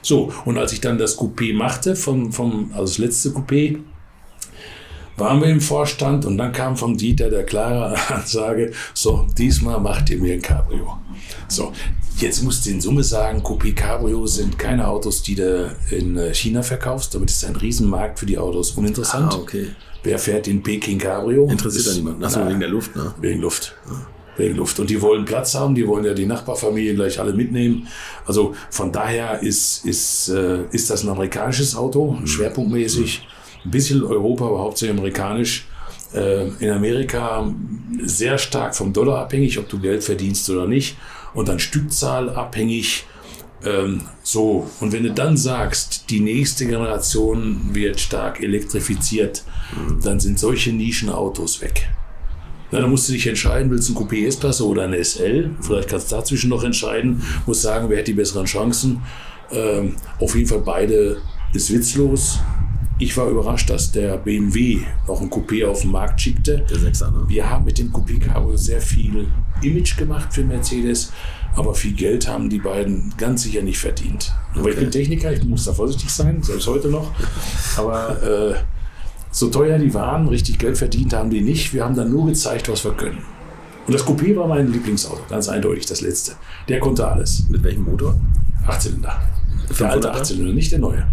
So, 0.04 0.32
und 0.45 0.58
als 0.58 0.71
ich 0.73 0.82
dann 0.82 0.97
das 0.97 1.17
Coupé 1.17 1.54
machte, 1.54 1.95
vom, 1.95 2.32
vom, 2.32 2.71
also 2.73 2.84
das 2.86 2.97
letzte 3.00 3.30
Coupé, 3.32 3.78
waren 5.18 5.42
wir 5.42 5.50
im 5.50 5.62
Vorstand 5.62 6.26
und 6.26 6.38
dann 6.38 6.52
kam 6.52 6.78
vom 6.78 6.96
Dieter 6.96 7.30
der 7.30 7.44
klare 7.44 7.96
Ansage, 8.10 8.72
so, 8.94 9.28
diesmal 9.38 9.80
macht 9.80 10.10
ihr 10.10 10.20
mir 10.20 10.34
ein 10.34 10.42
Cabrio. 10.42 10.98
So, 11.48 11.74
jetzt 12.18 12.44
musst 12.44 12.66
du 12.66 12.70
in 12.70 12.82
Summe 12.82 13.04
sagen, 13.04 13.42
Coupé 13.42 13.74
Cabrio 13.74 14.26
sind 14.28 14.58
keine 14.58 14.88
Autos, 14.88 15.24
die 15.24 15.36
du 15.36 15.76
in 15.92 16.18
äh, 16.18 16.34
China 16.34 16.62
verkaufst. 16.62 17.16
Damit 17.16 17.32
ist 17.32 17.44
ein 17.46 17.56
Riesenmarkt 17.56 18.20
für 18.20 18.26
die 18.26 18.38
Autos 18.38 18.72
uninteressant. 18.72 19.34
Ah, 19.34 19.38
okay. 19.38 19.68
Wer 20.04 20.20
fährt 20.20 20.46
den 20.46 20.64
Peking 20.64 21.00
Cabrio? 21.00 21.48
Interessiert 21.50 21.88
da 21.88 21.94
niemand. 21.94 22.24
Achso, 22.24 22.48
wegen 22.48 22.60
der 22.60 22.70
Luft, 22.70 22.96
ne? 22.96 23.14
Wegen 23.20 23.42
Luft. 23.42 23.76
Regenluft. 24.38 24.80
Und 24.80 24.90
die 24.90 25.02
wollen 25.02 25.26
Platz 25.26 25.56
haben, 25.56 25.76
die 25.76 25.88
wollen 25.88 26.06
ja 26.06 26.14
die 26.14 26.26
Nachbarfamilie 26.26 26.94
gleich 26.96 27.20
alle 27.20 27.34
mitnehmen. 27.34 27.88
Also 28.26 28.56
von 28.70 28.92
daher 28.92 29.42
ist, 29.42 29.86
ist, 29.86 30.30
äh, 30.30 30.66
ist 30.72 30.90
das 30.90 31.04
ein 31.04 31.10
amerikanisches 31.10 31.76
Auto, 31.76 32.18
schwerpunktmäßig. 32.26 33.28
Ein 33.68 33.72
bisschen 33.72 34.02
Europa, 34.02 34.46
aber 34.46 34.60
hauptsächlich 34.60 34.98
amerikanisch. 34.98 35.68
Äh, 36.14 36.48
in 36.60 36.70
Amerika 36.70 37.54
sehr 38.02 38.38
stark 38.38 38.74
vom 38.74 38.94
Dollar 38.94 39.20
abhängig, 39.20 39.60
ob 39.60 39.68
du 39.68 39.78
Geld 39.78 40.06
verdienst 40.06 40.50
oder 40.50 40.66
nicht. 40.66 40.96
Und 41.34 41.50
dann 41.50 41.60
Stückzahl 41.60 42.30
abhängig. 42.30 43.06
Ähm, 43.66 44.04
so, 44.24 44.70
und 44.80 44.94
wenn 44.94 45.04
du 45.04 45.12
dann 45.12 45.36
sagst, 45.36 46.10
die 46.10 46.22
nächste 46.22 46.66
Generation 46.66 47.72
wird 47.74 48.00
stark 48.00 48.42
elektrifiziert, 48.42 49.44
dann 50.02 50.22
sind 50.22 50.40
solche 50.40 50.72
Nischenautos 50.72 51.62
weg. 51.62 51.90
Na, 52.72 52.80
dann 52.80 52.90
musst 52.90 53.10
du 53.10 53.14
dich 53.14 53.28
entscheiden, 53.28 53.70
willst 53.70 53.90
du 53.90 53.94
ein 53.94 53.98
Coupé 53.98 54.28
S-Klasse 54.28 54.66
oder 54.66 54.84
eine 54.84 55.04
SL? 55.04 55.52
Vielleicht 55.60 55.90
kannst 55.90 56.10
du 56.12 56.16
dazwischen 56.16 56.50
noch 56.50 56.64
entscheiden. 56.64 57.22
Musst 57.46 57.64
sagen, 57.64 57.90
wer 57.90 58.00
hat 58.00 58.08
die 58.08 58.14
besseren 58.14 58.46
Chancen. 58.46 59.02
Ähm, 59.52 59.98
auf 60.22 60.36
jeden 60.36 60.48
Fall 60.48 60.62
beide 60.62 61.18
ist 61.54 61.74
witzlos. 61.74 62.40
Ich 63.00 63.16
war 63.16 63.28
überrascht, 63.28 63.70
dass 63.70 63.92
der 63.92 64.18
BMW 64.18 64.80
noch 65.08 65.22
ein 65.22 65.30
Coupé 65.30 65.68
auf 65.68 65.82
den 65.82 65.92
Markt 65.92 66.20
schickte. 66.20 66.66
Der 66.68 66.80
Sechser, 66.80 67.12
ne? 67.12 67.26
Wir 67.28 67.48
haben 67.48 67.66
mit 67.66 67.78
dem 67.78 67.92
Coupé 67.92 68.20
Cabrio 68.20 68.58
sehr 68.58 68.82
viel 68.82 69.28
Image 69.62 69.96
gemacht 69.98 70.34
für 70.34 70.44
Mercedes, 70.44 71.12
aber 71.56 71.76
viel 71.76 71.94
Geld 71.94 72.28
haben 72.28 72.50
die 72.50 72.58
beiden 72.58 73.14
ganz 73.16 73.44
sicher 73.44 73.62
nicht 73.62 73.78
verdient. 73.78 74.34
Aber 74.56 74.70
ich 74.70 74.78
bin 74.78 74.90
Techniker, 74.90 75.32
ich 75.32 75.44
muss 75.44 75.66
da 75.66 75.74
vorsichtig 75.74 76.10
sein, 76.10 76.42
selbst 76.42 76.66
heute 76.68 76.88
noch. 76.88 77.12
Aber 77.78 78.24
äh, 78.24 78.56
so 79.30 79.50
teuer 79.50 79.78
die 79.78 79.94
waren, 79.94 80.28
richtig 80.28 80.58
Geld 80.58 80.80
verdient 80.80 81.14
haben 81.14 81.30
die 81.30 81.42
nicht. 81.42 81.76
Wir 81.76 81.84
haben 81.84 81.96
dann 81.96 82.10
nur 82.10 82.26
gezeigt, 82.26 82.68
was 82.68 82.84
wir 82.84 82.94
können. 82.94 83.22
Und 83.86 83.94
das 83.94 84.04
Coupé 84.04 84.36
war 84.36 84.48
mein 84.48 84.72
Lieblingsauto, 84.72 85.22
ganz 85.30 85.48
eindeutig 85.50 85.86
das 85.86 86.02
letzte. 86.02 86.32
Der 86.68 86.80
konnte 86.80 87.08
alles. 87.08 87.48
Mit 87.48 87.62
welchem 87.62 87.84
Motor? 87.84 88.16
Achtzylinder. 88.66 89.22
Der 89.80 89.92
alte 89.92 90.08
500er? 90.08 90.12
Achtzylinder, 90.14 90.54
nicht 90.54 90.72
der 90.72 90.80
neue. 90.80 91.06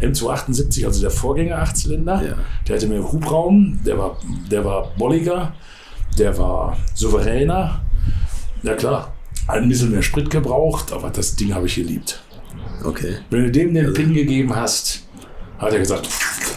M278, 0.00 0.84
also 0.86 1.00
der 1.00 1.10
Vorgänger 1.10 1.58
Achtzylinder, 1.58 2.22
Ja. 2.22 2.34
der 2.66 2.76
hatte 2.76 2.86
mehr 2.86 3.02
Hubraum, 3.12 3.78
der 3.84 3.98
war, 3.98 4.18
der 4.50 4.64
war 4.64 4.92
bolliger, 4.96 5.54
der 6.18 6.36
war 6.38 6.76
souveräner. 6.94 7.80
Ja 8.62 8.74
klar, 8.74 9.12
ein 9.46 9.68
bisschen 9.68 9.90
mehr 9.90 10.02
Sprit 10.02 10.30
gebraucht, 10.30 10.92
aber 10.92 11.10
das 11.10 11.36
Ding 11.36 11.54
habe 11.54 11.66
ich 11.66 11.74
geliebt. 11.76 12.20
Okay. 12.84 13.16
Wenn 13.30 13.44
du 13.44 13.50
dem 13.50 13.74
den 13.74 13.92
Pin 13.92 14.14
gegeben 14.14 14.54
hast, 14.54 15.02
hat 15.58 15.72
er 15.72 15.80
gesagt, 15.80 16.08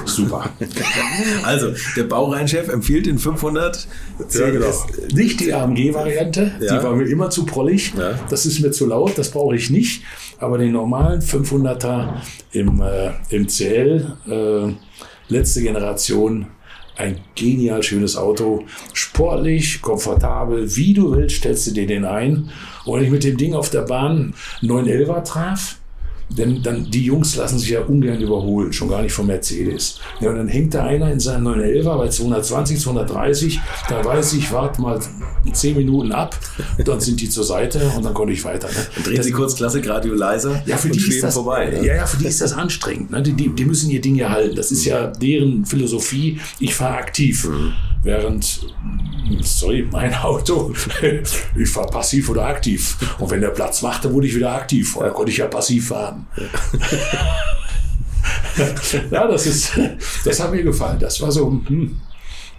super. 0.06 0.50
Also, 1.44 1.74
der 1.98 2.04
Baureihenchef 2.04 2.68
empfiehlt 2.70 3.08
den 3.08 3.18
500. 3.18 3.88
Nicht 5.14 5.40
die 5.40 5.54
AMG-Variante, 5.54 6.52
Ja. 6.60 6.78
die 6.78 6.84
war 6.84 6.96
mir 6.96 7.06
immer 7.08 7.30
zu 7.32 7.46
prollig. 7.46 7.94
Ja. 7.98 8.14
Das 8.30 8.46
ist 8.46 8.60
mir 8.60 8.72
zu 8.72 8.86
laut, 8.86 9.18
das 9.18 9.32
brauche 9.32 9.56
ich 9.56 9.70
nicht. 9.72 10.04
Aber 10.42 10.58
den 10.58 10.72
normalen 10.72 11.22
500er 11.22 12.16
im, 12.52 12.82
äh, 12.82 13.12
im 13.30 13.48
CL, 13.48 14.18
äh, 14.28 14.74
letzte 15.32 15.62
Generation, 15.62 16.48
ein 16.98 17.20
genial 17.36 17.84
schönes 17.84 18.18
Auto. 18.18 18.66
Sportlich, 18.94 19.82
komfortabel, 19.82 20.76
wie 20.76 20.94
du 20.94 21.16
willst, 21.16 21.38
stellst 21.38 21.68
du 21.68 21.72
dir 21.72 21.86
den 21.86 22.06
ein. 22.06 22.50
Und 22.86 22.98
wenn 22.98 23.06
ich 23.06 23.12
mit 23.12 23.24
dem 23.24 23.38
Ding 23.38 23.54
auf 23.54 23.70
der 23.70 23.84
Bahn 23.84 24.34
911er 24.62 25.24
traf, 25.24 25.78
denn 26.38 26.62
dann, 26.63 26.89
die 26.89 27.06
Jungs 27.06 27.36
lassen 27.36 27.60
sich 27.60 27.70
ja 27.70 27.82
ungern 27.82 28.20
überholen, 28.22 28.72
schon 28.74 28.89
gar 28.89 29.02
nicht 29.02 29.13
vom 29.13 29.28
Mercedes. 29.28 30.00
Ja, 30.20 30.30
und 30.30 30.38
dann 30.38 30.48
hängt 30.48 30.74
da 30.74 30.84
einer 30.86 31.12
in 31.12 31.20
seinem 31.20 31.48
911er 31.48 31.98
bei 31.98 32.08
220, 32.10 32.80
230, 32.80 33.60
da 33.89 34.04
weiß 34.04 34.34
ich, 34.34 34.52
warte 34.52 34.82
mal 34.82 35.00
10 35.52 35.78
Minuten 35.78 36.12
ab, 36.12 36.38
dann 36.86 37.00
sind 37.00 37.20
die 37.22 37.30
zur 37.30 37.44
Seite 37.44 37.91
und 37.98 38.04
dann 38.06 38.13
konnte 38.13 38.34
ich 38.34 38.44
weiter. 38.44 38.67
Ne? 38.67 39.04
Drehen 39.04 39.15
Das- 39.17 39.26
Sie 39.26 39.32
kurz 39.32 39.56
Klassikradio 39.56 40.13
leiser 40.13 40.62
ja, 40.65 40.78
für 40.78 40.88
und 40.89 40.96
die 40.96 41.10
ist 41.10 41.24
das, 41.24 41.34
vorbei. 41.34 41.70
Ne? 41.70 41.86
Ja, 41.86 41.96
ja, 41.96 42.06
für 42.06 42.17
die 42.17 42.28
ist 42.28 42.41
das 42.41 42.54
anstrengend. 42.54 43.12
Ne? 43.12 43.22
Die, 43.22 43.34
die, 43.34 43.50
die 43.50 43.65
müssen 43.65 43.89
ihr 43.89 44.02
Ding 44.02 44.15
ja 44.15 44.30
halten. 44.30 44.56
Das 44.56 44.72
ist 44.72 44.86
ja 44.86 45.08
deren 45.08 45.65
Philosophie. 45.65 46.39
Ich 46.60 46.76
fahre 46.76 46.98
aktiv. 46.98 47.48
Mhm. 47.48 47.74
Während, 48.04 48.66
sorry, 49.42 49.88
mein 49.92 50.14
Auto, 50.16 50.74
ich 51.56 51.70
fahre 51.70 51.90
passiv 51.92 52.30
oder 52.30 52.46
aktiv. 52.46 52.98
Und 53.20 53.30
wenn 53.30 53.42
der 53.42 53.50
Platz 53.50 53.82
machte, 53.84 54.12
wurde 54.12 54.26
ich 54.28 54.36
wieder 54.36 54.54
aktiv. 54.54 54.92
Vorher 54.92 55.14
konnte 55.14 55.32
ich 55.32 55.38
ja 55.38 55.48
passiv 55.48 55.90
fahren. 55.90 56.26
ja, 59.12 59.28
das 59.28 59.46
ist, 59.46 59.72
das 60.26 60.40
hat 60.40 60.52
mir 60.52 60.64
gefallen. 60.64 60.98
Das 61.00 61.22
war 61.22 61.32
so, 61.32 61.48
hm, 61.66 62.00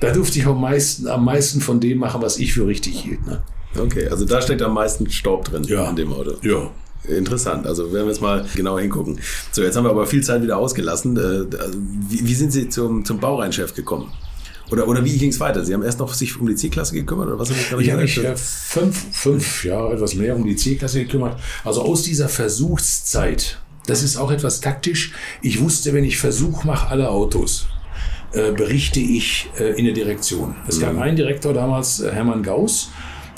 da 0.01 0.13
durfte 0.13 0.39
ich 0.39 0.47
am 0.47 0.61
meisten, 0.61 1.07
am 1.09 1.25
meisten 1.25 1.61
von 1.61 1.81
dem 1.81 1.99
machen, 1.99 2.23
was 2.23 2.39
ich 2.39 2.53
für 2.55 2.67
richtig 2.67 3.01
hielt. 3.01 3.27
Ne? 3.27 3.43
Okay, 3.79 4.09
also 4.09 4.25
da 4.25 4.41
steckt 4.43 4.63
am 4.63 4.75
meisten 4.75 5.09
Staub 5.11 5.45
drin 5.47 5.65
Ja. 5.65 5.89
in 5.91 5.97
dem 5.97 6.13
Auto. 6.13 6.35
Ja. 6.43 6.71
Interessant, 7.09 7.67
also 7.67 7.93
werden 7.93 8.07
wir 8.07 8.13
jetzt 8.13 8.23
mal 8.23 8.47
genauer 8.55 8.81
hingucken. 8.81 9.19
So, 9.51 9.63
jetzt 9.63 9.77
haben 9.77 9.83
wir 9.85 9.91
aber 9.91 10.07
viel 10.07 10.23
Zeit 10.23 10.41
wieder 10.41 10.57
ausgelassen. 10.57 11.17
Äh, 11.17 11.57
also 11.57 11.77
Wie, 12.09 12.25
wie 12.29 12.35
sind 12.35 12.53
Sie 12.53 12.69
zum, 12.69 13.05
zum 13.05 13.19
Baureihenchef 13.19 13.75
gekommen? 13.75 14.13
Oder, 14.71 14.89
oder 14.89 15.05
wie 15.05 15.19
ging 15.19 15.31
es 15.31 15.41
weiter? 15.41 15.65
Sie 15.65 15.75
haben 15.75 15.83
erst 15.83 15.99
noch 15.99 16.15
sich 16.15 16.39
um 16.41 16.47
die 16.47 16.55
C-Klasse 16.55 16.95
gekümmert 16.95 17.29
oder 17.29 17.39
was 17.39 17.51
haben 17.51 17.59
Sie 17.59 17.65
gerade 17.69 17.83
Ich 17.83 17.91
habe 17.91 18.03
mich 18.03 18.25
äh, 18.25 18.37
fünf, 18.37 19.05
fünf 19.13 19.65
Jahre, 19.65 19.95
etwas 19.95 20.15
mehr 20.15 20.35
um 20.37 20.45
die 20.45 20.57
C-Klasse 20.57 21.01
gekümmert. 21.01 21.39
Also 21.65 21.83
aus 21.83 22.03
dieser 22.03 22.29
Versuchszeit, 22.29 23.59
das 23.87 24.03
ist 24.03 24.17
auch 24.17 24.31
etwas 24.31 24.61
taktisch. 24.61 25.13
Ich 25.43 25.61
wusste, 25.61 25.93
wenn 25.93 26.05
ich 26.05 26.19
Versuch 26.19 26.65
mache, 26.65 26.89
alle 26.89 27.11
Autos, 27.11 27.67
äh, 28.33 28.53
berichte 28.53 29.01
ich 29.01 29.51
äh, 29.59 29.79
in 29.79 29.85
der 29.85 29.95
Direktion. 29.95 30.55
Es 30.67 30.81
gab 30.81 30.97
einen 30.99 31.17
Direktor 31.17 31.53
damals, 31.53 32.01
äh, 32.01 32.11
Hermann 32.11 32.43
Gauss, 32.43 32.89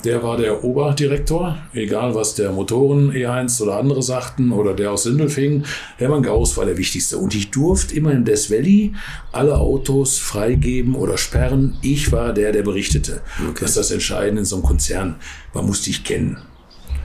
der 0.04 0.22
war 0.22 0.36
der 0.36 0.62
Oberdirektor, 0.62 1.56
egal 1.72 2.14
was 2.14 2.34
der 2.34 2.52
Motoren 2.52 3.10
E1 3.10 3.62
oder 3.62 3.78
andere 3.78 4.02
sagten 4.02 4.52
oder 4.52 4.74
der 4.74 4.92
aus 4.92 5.04
Sindelfingen. 5.04 5.64
Hermann 5.96 6.22
Gauss 6.22 6.56
war 6.56 6.66
der 6.66 6.76
Wichtigste. 6.76 7.16
Und 7.16 7.34
ich 7.34 7.50
durfte 7.50 7.94
immer 7.94 8.12
im 8.12 8.24
Death 8.24 8.50
Valley 8.50 8.92
alle 9.32 9.56
Autos 9.56 10.18
freigeben 10.18 10.94
oder 10.94 11.16
sperren. 11.16 11.78
Ich 11.80 12.12
war 12.12 12.34
der, 12.34 12.52
der 12.52 12.62
berichtete. 12.62 13.22
Das 13.58 13.70
ist 13.70 13.76
das 13.78 13.90
Entscheidende 13.90 14.40
in 14.40 14.44
so 14.44 14.56
einem 14.56 14.64
Konzern. 14.64 15.16
Man 15.54 15.66
muss 15.66 15.82
dich 15.82 16.04
kennen. 16.04 16.36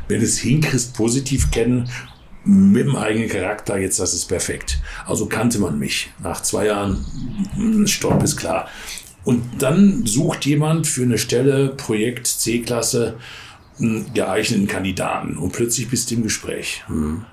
Wenn 0.09 0.19
du 0.19 0.25
es 0.25 0.39
hinkriegst, 0.39 0.93
positiv 0.95 1.51
kennen, 1.51 1.89
mit 2.43 2.87
dem 2.87 2.95
eigenen 2.95 3.29
Charakter, 3.29 3.77
jetzt 3.77 3.99
das 3.99 4.13
ist 4.13 4.25
perfekt. 4.25 4.79
Also 5.05 5.27
kannte 5.27 5.59
man 5.59 5.77
mich. 5.77 6.09
Nach 6.21 6.41
zwei 6.41 6.65
Jahren, 6.65 7.05
mm, 7.55 7.85
Stopp 7.85 8.23
ist 8.23 8.37
klar. 8.37 8.67
Und 9.23 9.43
dann 9.59 10.05
sucht 10.05 10.45
jemand 10.45 10.87
für 10.87 11.03
eine 11.03 11.17
Stelle, 11.17 11.69
Projekt 11.69 12.27
C-Klasse, 12.27 13.15
einen 13.79 14.13
geeigneten 14.13 14.67
Kandidaten 14.67 15.37
und 15.37 15.53
plötzlich 15.53 15.87
bist 15.89 16.11
du 16.11 16.15
im 16.15 16.23
Gespräch. 16.23 16.83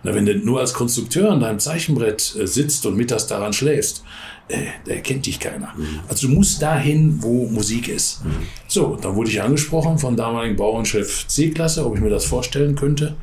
Na, 0.05 0.15
wenn 0.15 0.27
du 0.27 0.37
nur 0.37 0.61
als 0.61 0.75
Konstrukteur 0.75 1.33
an 1.33 1.41
deinem 1.41 1.59
Zeichenbrett 1.59 2.37
äh, 2.41 2.47
sitzt 2.47 2.87
und 2.87 2.97
mittags 2.97 3.27
daran 3.27 3.53
schläfst, 3.53 4.05
äh, 4.49 4.59
da 4.85 4.95
kennt 4.97 5.27
dich 5.27 5.41
keiner. 5.41 5.75
Also 6.09 6.29
du 6.29 6.35
musst 6.35 6.63
dahin, 6.63 7.21
wo 7.21 7.49
Musik 7.49 7.89
ist. 7.89 8.21
So, 8.69 8.97
dann 9.01 9.17
wurde 9.17 9.31
ich 9.31 9.43
angesprochen 9.43 9.99
vom 9.99 10.15
damaligen 10.15 10.55
Bauernchef 10.55 11.27
C-Klasse, 11.27 11.85
ob 11.85 11.97
ich 11.97 12.01
mir 12.01 12.11
das 12.11 12.25
vorstellen 12.25 12.77
könnte. 12.77 13.17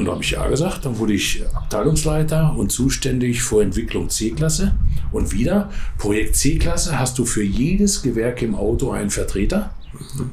Und 0.00 0.06
da 0.06 0.12
habe 0.12 0.24
ich 0.24 0.30
ja 0.30 0.48
gesagt, 0.48 0.86
dann 0.86 0.98
wurde 0.98 1.12
ich 1.12 1.42
Abteilungsleiter 1.54 2.56
und 2.56 2.72
zuständig 2.72 3.42
für 3.42 3.60
Entwicklung 3.60 4.08
C-Klasse. 4.08 4.74
Und 5.12 5.30
wieder, 5.30 5.68
Projekt 5.98 6.36
C-Klasse 6.36 6.98
hast 6.98 7.18
du 7.18 7.26
für 7.26 7.42
jedes 7.42 8.00
Gewerk 8.00 8.40
im 8.40 8.54
Auto 8.54 8.92
einen 8.92 9.10
Vertreter. 9.10 9.74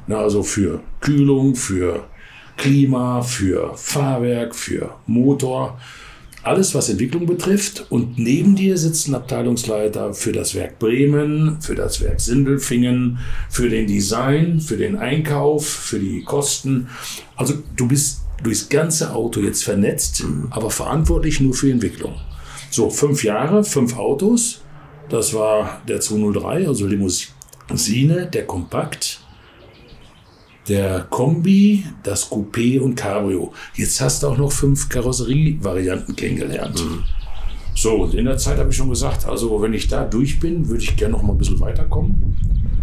Na, 0.08 0.20
also 0.20 0.42
für 0.42 0.80
Kühlung, 1.02 1.56
für 1.56 2.06
Klima, 2.56 3.22
für 3.22 3.74
Fahrwerk, 3.76 4.56
für 4.56 4.96
Motor. 5.06 5.78
Alles, 6.44 6.74
was 6.74 6.88
Entwicklung 6.88 7.26
betrifft. 7.26 7.88
Und 7.90 8.18
neben 8.18 8.56
dir 8.56 8.78
sitzt 8.78 9.10
ein 9.10 9.16
Abteilungsleiter 9.16 10.14
für 10.14 10.32
das 10.32 10.56
Werk 10.56 10.80
Bremen, 10.80 11.60
für 11.60 11.76
das 11.76 12.00
Werk 12.00 12.22
Sindelfingen, 12.22 13.20
für 13.50 13.68
den 13.68 13.86
Design, 13.86 14.62
für 14.62 14.78
den 14.78 14.96
Einkauf, 14.96 15.68
für 15.68 16.00
die 16.00 16.24
Kosten. 16.24 16.88
Also 17.36 17.56
du 17.76 17.90
bist 17.90 18.22
durchs 18.44 18.70
ganze 18.70 19.14
Auto 19.14 19.40
jetzt 19.40 19.64
vernetzt, 19.64 20.24
aber 20.50 20.70
verantwortlich 20.70 21.42
nur 21.42 21.54
für 21.54 21.72
Entwicklung. 21.72 22.16
So, 22.70 22.90
fünf 22.90 23.24
Jahre, 23.24 23.64
fünf 23.64 23.98
Autos. 23.98 24.62
Das 25.10 25.34
war 25.34 25.82
der 25.88 26.02
203, 26.02 26.68
also 26.68 26.86
Limousine, 26.86 28.28
der 28.28 28.46
Kompakt, 28.46 29.22
der 30.68 31.08
Kombi, 31.10 31.86
das 32.04 32.30
Coupé 32.30 32.80
und 32.80 32.96
Cabrio. 32.96 33.54
Jetzt 33.76 34.02
hast 34.02 34.24
du 34.24 34.28
auch 34.28 34.38
noch 34.38 34.52
fünf 34.52 34.90
Karosserievarianten 34.90 36.16
kennengelernt. 36.16 36.84
So, 37.74 38.04
und 38.04 38.16
in 38.16 38.26
der 38.26 38.38
Zeit 38.38 38.58
habe 38.58 38.70
ich 38.70 38.76
schon 38.76 38.90
gesagt, 38.90 39.26
also 39.26 39.62
wenn 39.62 39.74
ich 39.74 39.88
da 39.88 40.04
durch 40.04 40.40
bin, 40.40 40.68
würde 40.68 40.84
ich 40.84 40.98
gerne 40.98 41.14
noch 41.14 41.22
mal 41.22 41.34
ein 41.34 41.38
bisschen 41.38 41.60
weiterkommen. 41.60 42.36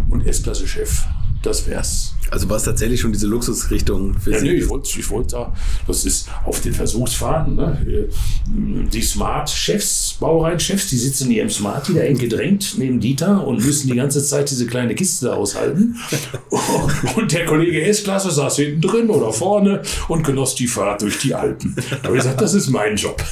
Und 0.09 0.27
S-Klasse-Chef, 0.27 1.05
das 1.47 1.67
wär's. 1.69 2.11
Also 2.31 2.49
war 2.49 2.57
es 2.57 2.65
tatsächlich 2.65 3.01
schon 3.01 3.13
diese 3.13 3.27
Luxusrichtung 3.27 4.15
für 4.19 4.33
Ja, 4.33 4.39
Sie? 4.39 4.47
nee, 4.49 4.55
ich 4.55 4.69
wollte, 4.69 4.89
ich 4.99 5.09
wollte 5.11 5.29
da, 5.37 5.55
das 5.87 6.05
ist 6.05 6.27
auf 6.45 6.61
den 6.63 6.73
Versuchsfahrten, 6.73 7.55
ne? 7.55 8.09
die 8.49 9.03
Smart-Chefs, 9.03 10.17
Baureihenchefs, 10.19 10.89
die 10.89 10.97
sitzen 10.97 11.27
in 11.27 11.33
ihrem 11.37 11.51
Smart 11.51 11.89
wieder 11.91 12.05
eng 12.05 12.17
gedrängt 12.19 12.75
neben 12.79 12.99
Dieter 12.99 13.47
und 13.47 13.65
müssen 13.65 13.89
die 13.89 13.95
ganze 13.97 14.25
Zeit 14.25 14.51
diese 14.51 14.67
kleine 14.67 14.95
Kiste 14.95 15.27
da 15.27 15.35
aushalten. 15.35 15.97
Und 17.17 17.33
der 17.33 17.45
Kollege 17.45 17.83
S-Klasse 17.85 18.31
saß 18.31 18.57
hinten 18.57 18.81
drin 18.81 19.11
oder 19.11 19.33
vorne 19.33 19.83
und 20.09 20.25
genoss 20.25 20.55
die 20.55 20.67
Fahrt 20.67 21.03
durch 21.03 21.19
die 21.19 21.35
Alpen. 21.35 21.77
Da 21.91 22.09
habe 22.09 22.17
ich 22.17 22.23
gesagt, 22.23 22.41
das 22.41 22.55
ist 22.55 22.71
mein 22.71 22.97
Job. 22.97 23.23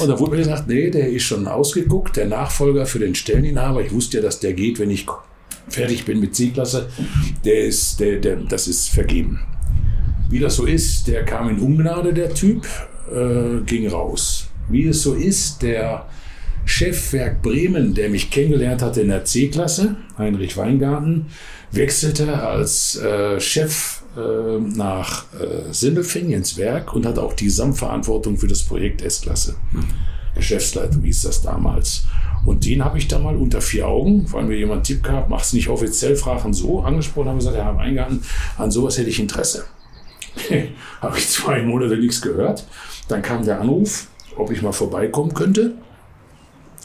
Und 0.00 0.08
da 0.08 0.18
wurde 0.18 0.32
mir 0.32 0.38
gesagt, 0.38 0.68
nee, 0.68 0.90
der 0.90 1.08
ist 1.08 1.24
schon 1.24 1.46
ausgeguckt, 1.48 2.16
der 2.16 2.26
Nachfolger 2.26 2.86
für 2.86 2.98
den 2.98 3.14
Stelleninhaber. 3.14 3.82
Ich 3.82 3.92
wusste 3.92 4.18
ja, 4.18 4.22
dass 4.22 4.40
der 4.40 4.52
geht, 4.52 4.78
wenn 4.78 4.90
ich 4.90 5.06
fertig 5.68 6.04
bin 6.04 6.20
mit 6.20 6.34
C-Klasse, 6.34 6.88
der 7.44 7.64
ist, 7.64 8.00
der, 8.00 8.18
der, 8.18 8.36
das 8.36 8.68
ist 8.68 8.90
vergeben. 8.90 9.40
Wie 10.28 10.38
das 10.38 10.56
so 10.56 10.66
ist, 10.66 11.08
der 11.08 11.24
kam 11.24 11.48
in 11.48 11.58
Ungnade, 11.58 12.12
der 12.12 12.32
Typ, 12.32 12.66
äh, 13.12 13.60
ging 13.66 13.88
raus. 13.88 14.48
Wie 14.68 14.86
es 14.86 15.02
so 15.02 15.14
ist, 15.14 15.62
der 15.62 16.06
Chefwerk 16.64 17.42
Bremen, 17.42 17.94
der 17.94 18.08
mich 18.10 18.30
kennengelernt 18.30 18.82
hatte 18.82 19.00
in 19.00 19.08
der 19.08 19.24
C-Klasse, 19.24 19.96
Heinrich 20.18 20.56
Weingarten, 20.56 21.26
wechselte 21.72 22.40
als 22.40 22.96
äh, 22.96 23.40
Chef 23.40 24.02
äh, 24.16 24.60
nach 24.60 25.24
äh, 25.34 25.72
Sindelfing 25.72 26.30
ins 26.30 26.56
Werk 26.56 26.94
und 26.94 27.06
hatte 27.06 27.22
auch 27.22 27.32
die 27.32 27.46
Gesamtverantwortung 27.46 28.38
für 28.38 28.48
das 28.48 28.62
Projekt 28.62 29.02
S-Klasse. 29.02 29.56
Geschäftsleitung 30.34 31.02
hieß 31.02 31.22
das 31.22 31.42
damals. 31.42 32.04
Und 32.44 32.64
den 32.64 32.84
habe 32.84 32.98
ich 32.98 33.08
da 33.08 33.18
mal 33.18 33.36
unter 33.36 33.60
vier 33.60 33.86
Augen, 33.86 34.26
weil 34.32 34.44
mir 34.44 34.56
jemand 34.56 34.78
einen 34.78 34.84
Tipp 34.84 35.02
gab, 35.02 35.28
mach's 35.28 35.52
nicht 35.52 35.68
offiziell, 35.68 36.16
fragen 36.16 36.54
so, 36.54 36.80
angesprochen, 36.80 37.28
haben 37.28 37.38
gesagt, 37.38 37.56
Herr 37.56 37.76
Weingarten, 37.76 38.22
an 38.56 38.70
sowas 38.70 38.96
hätte 38.98 39.10
ich 39.10 39.20
Interesse. 39.20 39.64
habe 41.00 41.18
ich 41.18 41.28
zwei 41.28 41.62
Monate 41.62 41.96
nichts 41.96 42.22
gehört. 42.22 42.66
Dann 43.08 43.22
kam 43.22 43.44
der 43.44 43.60
Anruf, 43.60 44.08
ob 44.36 44.50
ich 44.50 44.62
mal 44.62 44.72
vorbeikommen 44.72 45.34
könnte. 45.34 45.74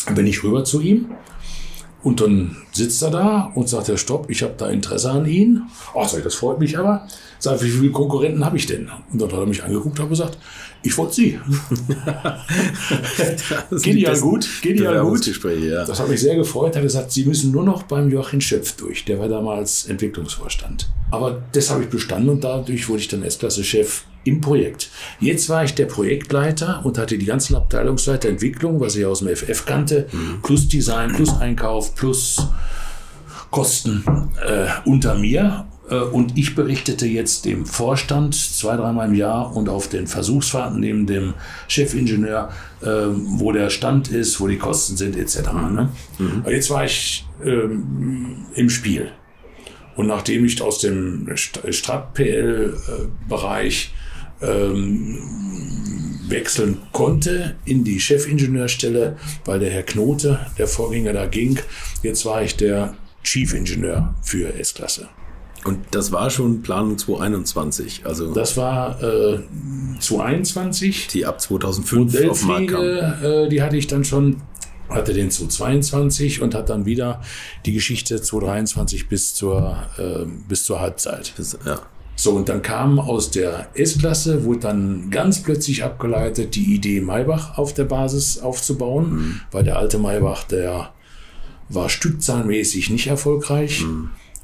Dann 0.05 0.15
bin 0.15 0.27
ich 0.27 0.43
rüber 0.43 0.63
zu 0.63 0.81
ihm. 0.81 1.11
Und 2.03 2.21
dann 2.21 2.57
sitzt 2.71 3.01
er 3.01 3.09
da 3.09 3.51
und 3.55 3.67
sagt, 3.67 3.87
Herr 3.87 3.97
Stopp, 3.97 4.29
ich 4.29 4.43
habe 4.43 4.53
da 4.57 4.67
Interesse 4.67 5.09
an 5.09 5.25
Ihnen. 5.25 5.71
Ich, 5.95 6.23
das 6.23 6.35
freut 6.35 6.59
mich 6.59 6.77
aber. 6.77 7.07
Sag, 7.45 7.61
wie 7.61 7.69
viele 7.69 7.91
Konkurrenten 7.91 8.43
habe 8.43 8.57
ich 8.57 8.65
denn? 8.65 8.89
Und 9.13 9.21
dann 9.21 9.31
hat 9.31 9.37
er 9.37 9.45
mich 9.45 9.63
angeguckt 9.63 9.99
und 9.99 10.09
gesagt, 10.09 10.39
ich 10.81 10.97
wollte 10.97 11.13
Sie. 11.13 11.39
Besten 13.69 14.19
gut, 14.19 14.47
ja 14.63 14.99
gut. 15.03 15.43
Ja. 15.61 15.85
Das 15.85 15.99
hat 15.99 16.09
mich 16.09 16.21
sehr 16.21 16.35
gefreut. 16.35 16.73
Er 16.73 16.77
hat 16.77 16.81
gesagt, 16.81 17.11
Sie 17.11 17.23
müssen 17.23 17.51
nur 17.51 17.61
noch 17.61 17.83
beim 17.83 18.09
Joachim 18.09 18.41
Schöpf 18.41 18.71
durch. 18.77 19.05
Der 19.05 19.19
war 19.19 19.29
damals 19.29 19.85
Entwicklungsvorstand. 19.85 20.89
Aber 21.11 21.43
das 21.51 21.69
habe 21.69 21.83
ich 21.83 21.89
bestanden 21.89 22.29
und 22.29 22.43
dadurch 22.43 22.89
wurde 22.89 23.01
ich 23.01 23.09
dann 23.09 23.21
S-Klasse-Chef 23.21 24.05
im 24.23 24.41
Projekt. 24.41 24.89
Jetzt 25.19 25.47
war 25.47 25.63
ich 25.63 25.75
der 25.75 25.85
Projektleiter 25.85 26.83
und 26.83 26.97
hatte 26.97 27.19
die 27.19 27.27
ganzen 27.27 27.55
Abteilungsleiter 27.55 28.27
Entwicklung, 28.27 28.79
was 28.79 28.95
ich 28.95 29.05
aus 29.05 29.19
dem 29.19 29.27
FF 29.35 29.67
kannte, 29.67 30.07
plus 30.41 30.67
Design, 30.67 31.13
plus 31.13 31.31
Einkauf, 31.37 31.93
plus 31.93 32.47
Kosten 33.51 34.03
äh, 34.43 34.65
unter 34.89 35.13
mir. 35.13 35.67
Äh, 35.89 35.95
Und 35.95 36.37
ich 36.37 36.55
berichtete 36.55 37.05
jetzt 37.05 37.45
dem 37.45 37.65
Vorstand 37.65 38.35
zwei, 38.35 38.75
dreimal 38.75 39.09
im 39.09 39.15
Jahr 39.15 39.55
und 39.55 39.69
auf 39.69 39.87
den 39.87 40.07
Versuchsfahrten 40.07 40.79
neben 40.79 41.05
dem 41.05 41.33
Chefingenieur, 41.67 42.49
äh, 42.81 42.85
wo 42.85 43.51
der 43.51 43.69
Stand 43.69 44.09
ist, 44.09 44.39
wo 44.39 44.47
die 44.47 44.57
Kosten 44.57 44.97
sind, 44.97 45.15
etc. 45.15 45.39
Ne? 45.71 45.89
Aber 46.43 46.51
Jetzt 46.51 46.69
war 46.69 46.85
ich 46.85 47.25
ähm, 47.43 48.45
im 48.55 48.69
Spiel. 48.69 49.11
Und 49.95 50.07
nachdem 50.07 50.45
ich 50.45 50.61
aus 50.61 50.79
dem 50.79 51.29
Strat-PL-Bereich 51.35 53.93
ähm, 54.41 55.17
wechseln 56.27 56.79
konnte 56.91 57.55
in 57.65 57.83
die 57.83 57.99
Chefingenieurstelle, 57.99 59.15
weil 59.45 59.59
der 59.59 59.69
Herr 59.69 59.83
Knote, 59.83 60.39
der 60.57 60.67
Vorgänger, 60.67 61.13
da 61.13 61.27
ging, 61.27 61.59
jetzt 62.03 62.25
war 62.25 62.43
ich 62.43 62.57
der 62.57 62.95
Chief-Ingenieur 63.23 64.15
für 64.21 64.53
S-Klasse. 64.59 65.07
Und 65.65 65.79
das 65.91 66.11
war 66.11 66.29
schon 66.29 66.61
Planung 66.61 66.95
2021, 66.97 68.05
also 68.05 68.33
Das 68.33 68.55
war 68.55 69.01
äh, 69.01 69.39
2021. 69.99 71.07
die 71.07 71.25
ab 71.25 71.41
2005 71.41 72.29
auf 72.29 72.39
den 72.39 72.47
Markt 72.47 72.67
kam. 72.67 72.79
Modellpflege, 72.81 73.45
äh, 73.45 73.49
die 73.49 73.61
hatte 73.63 73.75
ich 73.75 73.87
dann 73.87 74.03
schon, 74.05 74.43
hatte 74.89 75.13
den 75.13 75.31
zu 75.31 75.47
22 75.47 76.43
und 76.43 76.53
hat 76.53 76.69
dann 76.69 76.85
wieder 76.85 77.21
die 77.65 77.73
Geschichte 77.73 78.21
2023 78.21 79.09
bis 79.09 79.33
zur, 79.33 79.77
äh, 79.97 80.25
bis 80.47 80.65
zur 80.65 80.79
Halbzeit. 80.81 81.33
Das, 81.37 81.57
ja. 81.65 81.79
So, 82.15 82.31
und 82.33 82.47
dann 82.47 82.61
kam 82.61 82.99
aus 82.99 83.31
der 83.31 83.67
S-Klasse, 83.73 84.45
wurde 84.45 84.59
dann 84.59 85.09
ganz 85.09 85.41
plötzlich 85.41 85.83
abgeleitet, 85.83 86.55
die 86.55 86.75
Idee, 86.75 87.01
Maybach 87.01 87.57
auf 87.57 87.73
der 87.73 87.85
Basis 87.85 88.37
aufzubauen, 88.39 89.41
weil 89.51 89.63
der 89.63 89.77
alte 89.77 89.97
Maybach, 89.97 90.43
der 90.43 90.93
war 91.69 91.89
stückzahlmäßig 91.89 92.91
nicht 92.91 93.07
erfolgreich. 93.07 93.83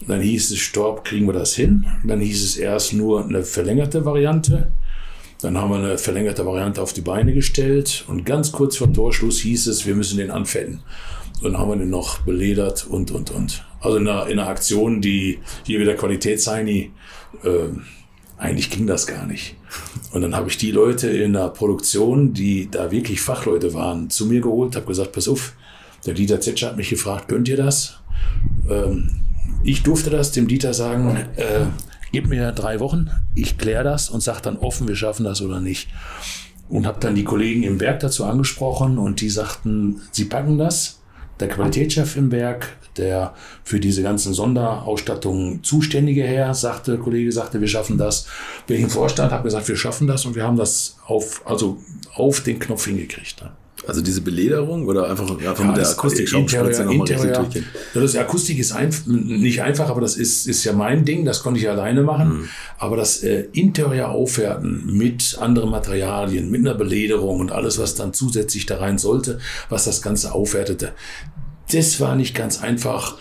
Dann 0.07 0.21
hieß 0.21 0.51
es, 0.51 0.59
Storb, 0.59 1.05
kriegen 1.05 1.27
wir 1.27 1.33
das 1.33 1.53
hin? 1.53 1.85
Dann 2.03 2.19
hieß 2.19 2.43
es 2.43 2.57
erst 2.57 2.93
nur 2.93 3.23
eine 3.23 3.43
verlängerte 3.43 4.03
Variante. 4.03 4.71
Dann 5.41 5.57
haben 5.57 5.71
wir 5.71 5.77
eine 5.77 5.97
verlängerte 5.97 6.45
Variante 6.45 6.81
auf 6.81 6.93
die 6.93 7.01
Beine 7.01 7.33
gestellt 7.33 8.05
und 8.07 8.25
ganz 8.25 8.51
kurz 8.51 8.77
vor 8.77 8.91
Torschluss 8.93 9.39
hieß 9.39 9.67
es, 9.67 9.85
wir 9.85 9.95
müssen 9.95 10.17
den 10.17 10.31
anfetten. 10.31 10.81
Dann 11.41 11.57
haben 11.57 11.69
wir 11.69 11.77
den 11.77 11.89
noch 11.89 12.19
beledert 12.19 12.85
und, 12.87 13.09
und, 13.09 13.31
und. 13.31 13.65
Also 13.79 13.97
in 13.97 14.07
einer, 14.07 14.27
in 14.27 14.37
einer 14.37 14.49
Aktion, 14.49 15.01
die 15.01 15.39
hier 15.65 15.79
wieder 15.79 15.95
Qualitätsheini, 15.95 16.91
ähm, 17.43 17.83
eigentlich 18.37 18.69
ging 18.69 18.85
das 18.85 19.07
gar 19.07 19.25
nicht. 19.25 19.55
Und 20.11 20.21
dann 20.21 20.35
habe 20.35 20.49
ich 20.49 20.57
die 20.57 20.71
Leute 20.71 21.09
in 21.09 21.33
der 21.33 21.49
Produktion, 21.49 22.33
die 22.33 22.69
da 22.69 22.91
wirklich 22.91 23.21
Fachleute 23.21 23.73
waren, 23.73 24.09
zu 24.09 24.27
mir 24.27 24.41
geholt, 24.41 24.75
habe 24.75 24.85
gesagt, 24.85 25.13
pass 25.13 25.27
auf, 25.27 25.53
der 26.05 26.13
Dieter 26.13 26.41
Zetscher 26.41 26.67
hat 26.67 26.77
mich 26.77 26.89
gefragt, 26.89 27.27
könnt 27.27 27.47
ihr 27.47 27.57
das? 27.57 27.99
Ähm, 28.69 29.11
ich 29.63 29.83
durfte 29.83 30.09
das 30.09 30.31
dem 30.31 30.47
Dieter 30.47 30.73
sagen, 30.73 31.17
äh, 31.35 31.65
gib 32.11 32.27
mir 32.27 32.51
drei 32.51 32.79
Wochen, 32.79 33.09
ich 33.35 33.57
kläre 33.57 33.83
das 33.83 34.09
und 34.09 34.21
sag 34.21 34.41
dann 34.41 34.57
offen, 34.57 34.87
wir 34.87 34.95
schaffen 34.95 35.23
das 35.23 35.41
oder 35.41 35.59
nicht. 35.59 35.89
Und 36.69 36.87
habe 36.87 36.99
dann 36.99 37.15
die 37.15 37.23
Kollegen 37.23 37.63
im 37.63 37.79
Werk 37.79 37.99
dazu 37.99 38.23
angesprochen 38.23 38.97
und 38.97 39.19
die 39.21 39.29
sagten, 39.29 40.01
sie 40.11 40.25
packen 40.25 40.57
das. 40.57 41.01
Der 41.39 41.49
Qualitätschef 41.49 42.15
im 42.15 42.31
Werk, 42.31 42.69
der 42.97 43.33
für 43.63 43.79
diese 43.79 44.03
ganzen 44.03 44.33
Sonderausstattungen 44.33 45.63
zuständige 45.63 46.23
Herr, 46.23 46.53
sagte, 46.53 46.97
Kollege 46.97 47.31
sagte, 47.31 47.59
wir 47.59 47.67
schaffen 47.67 47.97
das. 47.97 48.27
Ich 48.67 48.79
im 48.79 48.89
Vorstand, 48.89 49.31
habe 49.31 49.43
gesagt, 49.43 49.67
wir 49.67 49.75
schaffen 49.75 50.07
das 50.07 50.25
und 50.25 50.35
wir 50.35 50.43
haben 50.43 50.57
das 50.57 50.97
auf, 51.07 51.41
also 51.45 51.77
auf 52.13 52.41
den 52.41 52.59
Knopf 52.59 52.85
hingekriegt. 52.85 53.41
Ne? 53.41 53.51
Also 53.87 54.01
diese 54.01 54.21
Belederung 54.21 54.85
oder 54.85 55.09
einfach, 55.09 55.29
einfach 55.39 55.63
mit 55.63 55.77
der 55.77 55.89
Akustik-Schaumspritze 55.89 56.85
nochmal 56.85 57.01
richtig 57.01 57.17
Interieur. 57.17 57.37
durchgehen? 57.39 57.65
Ja, 57.93 58.01
das 58.01 58.15
Akustik 58.15 58.59
ist 58.59 58.71
einf 58.73 59.07
nicht 59.07 59.63
einfach, 59.63 59.89
aber 59.89 60.01
das 60.01 60.17
ist, 60.17 60.47
ist 60.47 60.63
ja 60.63 60.73
mein 60.73 61.03
Ding, 61.03 61.25
das 61.25 61.41
konnte 61.41 61.59
ich 61.59 61.67
alleine 61.67 62.03
machen. 62.03 62.41
Mhm. 62.41 62.49
Aber 62.77 62.95
das 62.95 63.23
äh, 63.23 63.47
Interieur 63.53 64.09
aufwerten 64.09 64.85
mit 64.85 65.37
anderen 65.39 65.71
Materialien, 65.71 66.51
mit 66.51 66.61
einer 66.61 66.75
Belederung 66.75 67.39
und 67.39 67.51
alles, 67.51 67.79
was 67.79 67.95
dann 67.95 68.13
zusätzlich 68.13 68.67
da 68.67 68.77
rein 68.77 68.97
sollte, 68.99 69.39
was 69.69 69.85
das 69.85 70.01
Ganze 70.01 70.33
aufwertete, 70.33 70.93
das 71.71 71.99
war 71.99 72.15
nicht 72.15 72.35
ganz 72.35 72.61
einfach. 72.61 73.17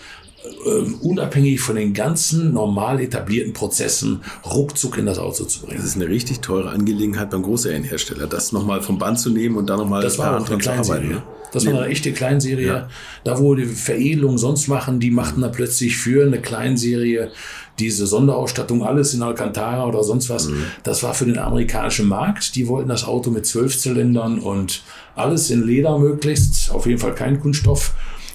Ähm, 0.65 0.95
unabhängig 1.01 1.59
von 1.61 1.75
den 1.75 1.93
ganzen 1.93 2.53
normal 2.53 2.99
etablierten 2.99 3.53
Prozessen 3.53 4.21
ruckzuck 4.45 4.97
in 4.97 5.05
das 5.05 5.19
Auto 5.19 5.43
zu 5.45 5.61
bringen. 5.61 5.77
Das 5.77 5.85
ist 5.85 5.95
eine 5.95 6.07
richtig 6.07 6.39
teure 6.39 6.69
Angelegenheit 6.69 7.29
beim 7.29 7.43
Großserienhersteller, 7.43 8.27
das 8.27 8.51
nochmal 8.51 8.81
vom 8.81 8.97
Band 8.97 9.19
zu 9.19 9.29
nehmen 9.29 9.55
und 9.57 9.69
dann 9.69 9.79
nochmal 9.79 10.01
Das 10.01 10.17
war 10.17 10.39
auch 10.39 10.47
eine 10.47 10.57
Kleinserie. 10.57 11.07
ne? 11.07 11.23
Das 11.51 11.65
war 11.65 11.73
eine 11.73 11.87
echte 11.87 12.13
Kleinserie. 12.13 12.67
Ja. 12.67 12.87
Da, 13.23 13.37
wo 13.39 13.55
die 13.55 13.65
Veredelung 13.65 14.37
sonst 14.37 14.67
machen, 14.67 14.99
die 14.99 15.11
machten 15.11 15.41
da 15.41 15.49
plötzlich 15.49 15.97
für 15.97 16.25
eine 16.25 16.39
Kleinserie 16.39 17.29
diese 17.77 18.07
Sonderausstattung, 18.07 18.83
alles 18.83 19.13
in 19.13 19.21
Alcantara 19.21 19.85
oder 19.85 20.03
sonst 20.03 20.29
was. 20.29 20.47
Mhm. 20.47 20.63
Das 20.83 21.03
war 21.03 21.13
für 21.13 21.25
den 21.25 21.37
amerikanischen 21.39 22.07
Markt. 22.07 22.55
Die 22.55 22.67
wollten 22.67 22.89
das 22.89 23.03
Auto 23.03 23.31
mit 23.31 23.45
zwölf 23.45 23.77
Zylindern 23.77 24.39
und 24.39 24.83
alles 25.15 25.49
in 25.49 25.65
Leder 25.65 25.97
möglichst, 25.97 26.71
auf 26.71 26.85
jeden 26.85 26.99
Fall 26.99 27.15
kein 27.15 27.39
Kunststoff. 27.39 27.93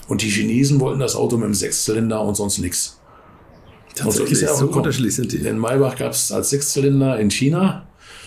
Und 0.08 0.22
die 0.22 0.28
Chinesen 0.30 0.80
wollten 0.80 1.00
das 1.00 1.16
Auto 1.16 1.36
mit 1.36 1.46
einem 1.46 1.54
Sechszylinder 1.54 2.22
und 2.22 2.36
sonst 2.36 2.58
nichts. 2.58 3.00
Und 3.88 3.96
Tatsächlich, 3.96 4.46
auch 4.48 4.54
so 4.54 4.66
gekommen. 4.66 4.78
unterschiedlich 4.78 5.14
sind 5.16 5.32
die. 5.32 5.38
Den 5.38 5.58
Maybach 5.58 5.96
gab 5.96 6.12
es 6.12 6.30
als 6.30 6.50
Sechszylinder 6.50 7.18
in 7.18 7.30
China. 7.30 7.85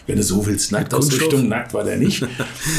Wenn 0.10 0.18
du 0.18 0.24
so 0.24 0.44
willst, 0.48 0.72
Nacktausrüstung. 0.72 1.48
Nackt 1.48 1.72
war 1.76 1.84
der 1.84 1.98
nicht. 1.98 2.24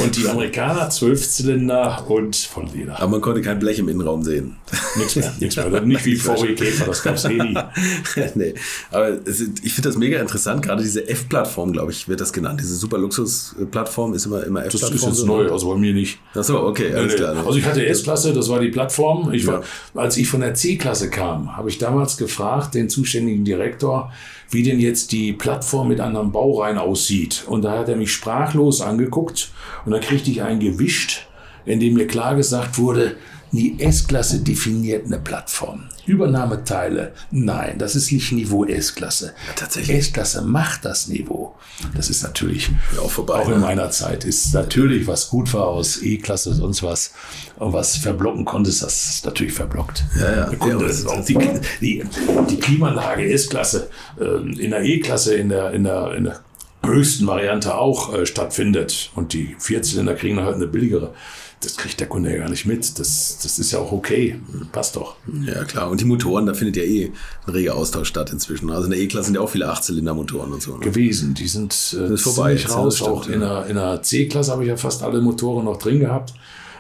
Und 0.03 0.17
die 0.17 0.27
Amerikaner 0.27 0.91
Zwölfzylinder 0.91 2.05
und 2.09 2.35
von 2.35 2.69
Leder. 2.75 3.01
Aber 3.01 3.13
man 3.13 3.21
konnte 3.21 3.41
kein 3.41 3.61
Blech 3.61 3.79
im 3.79 3.89
Innenraum 3.89 4.25
sehen. 4.25 4.57
Nichts 4.97 5.15
mehr, 5.15 5.33
nichts 5.39 5.55
mehr. 5.55 5.81
Nicht 5.81 6.05
wie 6.05 6.17
VW 6.17 6.55
Käfer, 6.55 6.87
das 6.87 7.05
gab 7.05 7.15
es 7.15 7.25
eh 7.27 7.35
nie. 7.35 7.57
nee, 8.35 8.55
aber 8.91 9.19
ich 9.25 9.73
finde 9.73 9.89
das 9.89 9.97
mega 9.97 10.21
interessant, 10.21 10.63
gerade 10.63 10.83
diese 10.83 11.09
F-Plattform, 11.09 11.73
glaube 11.73 11.93
ich, 11.93 12.09
wird 12.09 12.21
das 12.21 12.33
genannt. 12.33 12.61
Diese 12.61 12.75
super 12.75 12.99
Luxus-Plattform 12.99 14.13
ist 14.15 14.27
immer, 14.27 14.43
immer 14.43 14.65
F-Plattform. 14.65 14.93
Das 14.93 15.03
ist 15.03 15.19
jetzt 15.19 15.27
neu, 15.27 15.53
also 15.53 15.73
bei 15.73 15.79
mir 15.79 15.95
nicht. 15.95 16.19
Ach 16.35 16.43
so, 16.43 16.61
okay, 16.61 16.93
alles 16.93 17.15
klar. 17.15 17.37
Also 17.47 17.59
ich 17.59 17.65
hatte 17.65 17.87
S-Klasse, 17.87 18.33
das 18.33 18.49
war 18.49 18.59
die 18.59 18.71
Plattform. 18.71 19.33
Ich 19.33 19.47
war, 19.47 19.61
ja. 19.61 20.01
Als 20.01 20.17
ich 20.17 20.29
von 20.29 20.41
der 20.41 20.55
C-Klasse 20.55 21.11
kam, 21.11 21.57
habe 21.57 21.69
ich 21.69 21.79
damals 21.79 22.17
gefragt, 22.17 22.75
den 22.75 22.89
zuständigen 22.89 23.45
Direktor, 23.45 24.13
wie 24.51 24.63
denn 24.63 24.81
jetzt 24.81 25.13
die 25.13 25.33
Plattform 25.33 25.89
mit 25.89 26.01
einem 26.01 26.33
Baureihen 26.33 26.79
aussieht. 26.79 27.45
Und 27.47 27.63
da 27.63 27.79
hat 27.79 27.89
er 27.89 27.97
mich 27.97 28.13
sprachlos 28.13 28.81
angeguckt 28.81 29.51
und 29.85 29.93
dann 29.93 30.01
kriegte 30.01 30.31
ich 30.31 30.43
einen 30.43 30.61
gewischt, 30.61 31.29
in 31.65 31.81
dem 31.81 31.95
mir 31.95 32.07
klar 32.07 32.35
gesagt 32.35 32.79
wurde, 32.79 33.17
die 33.53 33.81
S-Klasse 33.81 34.41
definiert 34.41 35.07
eine 35.07 35.19
Plattform. 35.19 35.85
Übernahmeteile, 36.07 37.13
nein, 37.31 37.79
das 37.79 37.97
ist 37.97 38.13
nicht 38.13 38.33
Niveau 38.33 38.65
S-Klasse. 38.65 39.33
Tatsächlich. 39.57 39.99
S-Klasse 39.99 40.43
macht 40.43 40.85
das 40.85 41.09
Niveau. 41.09 41.55
Das 41.95 42.11
ist 42.11 42.23
natürlich 42.23 42.71
ja, 42.95 43.01
auch 43.01 43.11
vorbei. 43.11 43.35
Auch 43.35 43.49
in 43.49 43.55
ne? 43.55 43.61
meiner 43.61 43.91
Zeit 43.91 44.25
ist 44.25 44.55
natürlich, 44.55 45.07
was 45.07 45.29
gut 45.31 45.53
war 45.53 45.67
aus 45.67 46.03
E-Klasse, 46.03 46.55
sonst 46.55 46.83
was, 46.83 47.13
und 47.59 47.73
was 47.73 47.97
verblocken 47.97 48.45
konntest, 48.45 48.83
das 48.83 49.09
ist 49.09 49.25
natürlich 49.25 49.53
verblockt. 49.53 50.05
Ja, 50.19 50.37
ja. 50.37 50.57
Kunde, 50.57 50.91
ja 50.91 51.09
auch 51.09 51.25
die, 51.25 51.39
die, 51.81 52.05
die 52.49 52.57
Klimaanlage 52.57 53.31
S-Klasse 53.33 53.91
äh, 54.21 54.63
in 54.63 54.71
der 54.71 54.83
E-Klasse, 54.83 55.35
in 55.35 55.49
der, 55.49 55.73
in 55.73 55.85
der, 55.85 56.15
in 56.15 56.25
der 56.25 56.41
höchsten 56.85 57.27
Variante 57.27 57.75
auch 57.75 58.15
äh, 58.15 58.27
stattfindet 58.27 59.11
und 59.15 59.33
die 59.33 59.55
Vierzylinder 59.59 60.15
kriegen 60.15 60.41
halt 60.41 60.57
eine 60.57 60.67
billigere 60.67 61.15
das 61.61 61.77
kriegt 61.77 62.01
der 62.01 62.09
Kunde 62.09 62.33
ja 62.33 62.39
gar 62.39 62.49
nicht 62.49 62.65
mit. 62.65 62.99
Das, 62.99 63.39
das 63.43 63.59
ist 63.59 63.71
ja 63.71 63.81
auch 63.81 63.93
okay. 63.93 64.41
Passt 64.73 64.97
doch. 64.97 65.17
Ja, 65.47 65.65
klar. 65.65 65.91
Und 65.91 66.01
die 66.01 66.07
Motoren, 66.07 66.47
da 66.47 66.55
findet 66.55 66.77
ja 66.77 66.83
eh 66.83 67.13
ein 67.47 67.53
reger 67.53 67.77
Austausch 67.77 68.09
statt 68.09 68.33
inzwischen. 68.33 68.71
Also 68.71 68.85
in 68.85 68.93
der 68.93 69.01
E-Klasse 69.01 69.27
sind 69.27 69.35
ja 69.35 69.43
auch 69.43 69.51
viele 69.51 69.69
Achtzylinder-Motoren 69.69 70.53
und 70.53 70.63
so. 70.63 70.79
Ne? 70.79 70.81
Gewesen. 70.81 71.35
Die 71.35 71.49
sind 71.49 71.73
äh, 71.95 72.01
das 72.01 72.11
ist 72.13 72.23
vorbei. 72.23 72.59
raus. 72.67 72.97
Stimmt, 72.97 73.11
auch 73.11 73.29
in 73.29 73.41
der, 73.41 73.67
in 73.67 73.77
der 73.77 74.03
C-Klasse 74.03 74.53
habe 74.53 74.63
ich 74.63 74.69
ja 74.69 74.77
fast 74.79 75.03
alle 75.03 75.21
Motoren 75.21 75.67
noch 75.67 75.77
drin 75.77 76.01
gehabt. 76.01 76.33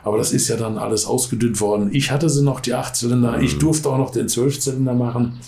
Aber 0.02 0.16
das 0.16 0.32
ist 0.32 0.48
ja 0.48 0.56
dann 0.56 0.78
alles 0.78 1.04
ausgedünnt 1.04 1.60
worden. 1.60 1.90
Ich 1.92 2.10
hatte 2.10 2.30
sie 2.30 2.42
noch, 2.42 2.60
die 2.60 2.72
Achtzylinder. 2.72 3.36
Mhm. 3.36 3.44
Ich 3.44 3.58
durfte 3.58 3.90
auch 3.90 3.98
noch 3.98 4.10
den 4.10 4.30
Zwölfzylinder 4.30 4.94
machen. 4.94 5.38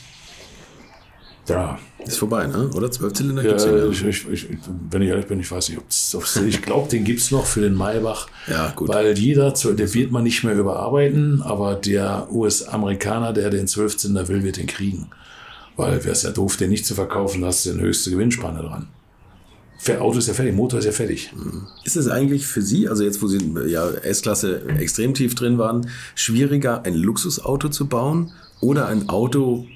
Ja. 1.48 1.78
Ist 2.04 2.18
vorbei, 2.18 2.46
ne? 2.46 2.68
oder? 2.74 2.90
Zwölfzylinder 2.90 3.42
gibt 3.42 3.56
es 3.56 3.64
ja. 3.64 3.86
Ich, 3.86 4.04
ich, 4.04 4.28
ich, 4.30 4.48
wenn 4.90 5.02
ich 5.02 5.08
ehrlich 5.08 5.26
bin, 5.26 5.38
ich 5.40 5.50
weiß 5.50 5.68
nicht, 5.68 5.78
ob 5.78 5.88
es. 5.88 6.36
Ich 6.36 6.62
glaube, 6.62 6.88
den 6.88 7.04
gibt 7.04 7.20
es 7.20 7.30
noch 7.30 7.46
für 7.46 7.60
den 7.60 7.74
Maybach. 7.74 8.28
Ja, 8.48 8.72
gut. 8.74 8.88
Weil 8.88 9.16
jeder, 9.16 9.52
der 9.52 9.94
wird 9.94 10.10
man 10.10 10.24
nicht 10.24 10.42
mehr 10.44 10.54
überarbeiten, 10.54 11.42
aber 11.42 11.74
der 11.74 12.28
US-Amerikaner, 12.32 13.32
der 13.32 13.50
den 13.50 13.68
Zwölfzylinder 13.68 14.28
will, 14.28 14.42
wird 14.42 14.56
den 14.56 14.66
kriegen. 14.66 15.10
Weil 15.76 16.04
wäre 16.04 16.12
es 16.12 16.22
ja 16.22 16.30
doof, 16.30 16.56
den 16.56 16.70
nicht 16.70 16.86
zu 16.86 16.94
verkaufen, 16.94 17.44
hast 17.44 17.66
du 17.66 17.70
den 17.70 17.80
höchste 17.80 18.10
Gewinnspanne 18.10 18.60
dran. 18.60 18.88
Auto 19.98 20.18
ist 20.18 20.28
ja 20.28 20.34
fertig, 20.34 20.54
Motor 20.54 20.78
ist 20.78 20.84
ja 20.84 20.92
fertig. 20.92 21.32
Mhm. 21.34 21.66
Ist 21.84 21.96
es 21.96 22.08
eigentlich 22.08 22.46
für 22.46 22.62
Sie, 22.62 22.88
also 22.88 23.02
jetzt, 23.02 23.20
wo 23.20 23.26
Sie 23.26 23.38
ja 23.66 23.90
S-Klasse 23.90 24.62
extrem 24.78 25.12
tief 25.12 25.34
drin 25.34 25.58
waren, 25.58 25.88
schwieriger, 26.14 26.84
ein 26.84 26.94
Luxusauto 26.94 27.68
zu 27.68 27.88
bauen 27.88 28.32
oder 28.60 28.86
ein 28.86 29.08
Auto, 29.08 29.66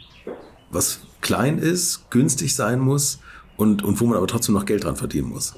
was 0.71 1.01
klein 1.27 1.59
ist, 1.59 2.09
günstig 2.11 2.55
sein 2.55 2.79
muss 2.79 3.19
und, 3.57 3.83
und 3.83 4.01
wo 4.01 4.07
man 4.07 4.17
aber 4.17 4.29
trotzdem 4.29 4.55
noch 4.55 4.65
Geld 4.65 4.85
dran 4.85 4.97
verdienen 4.97 5.29
muss. 5.29 5.55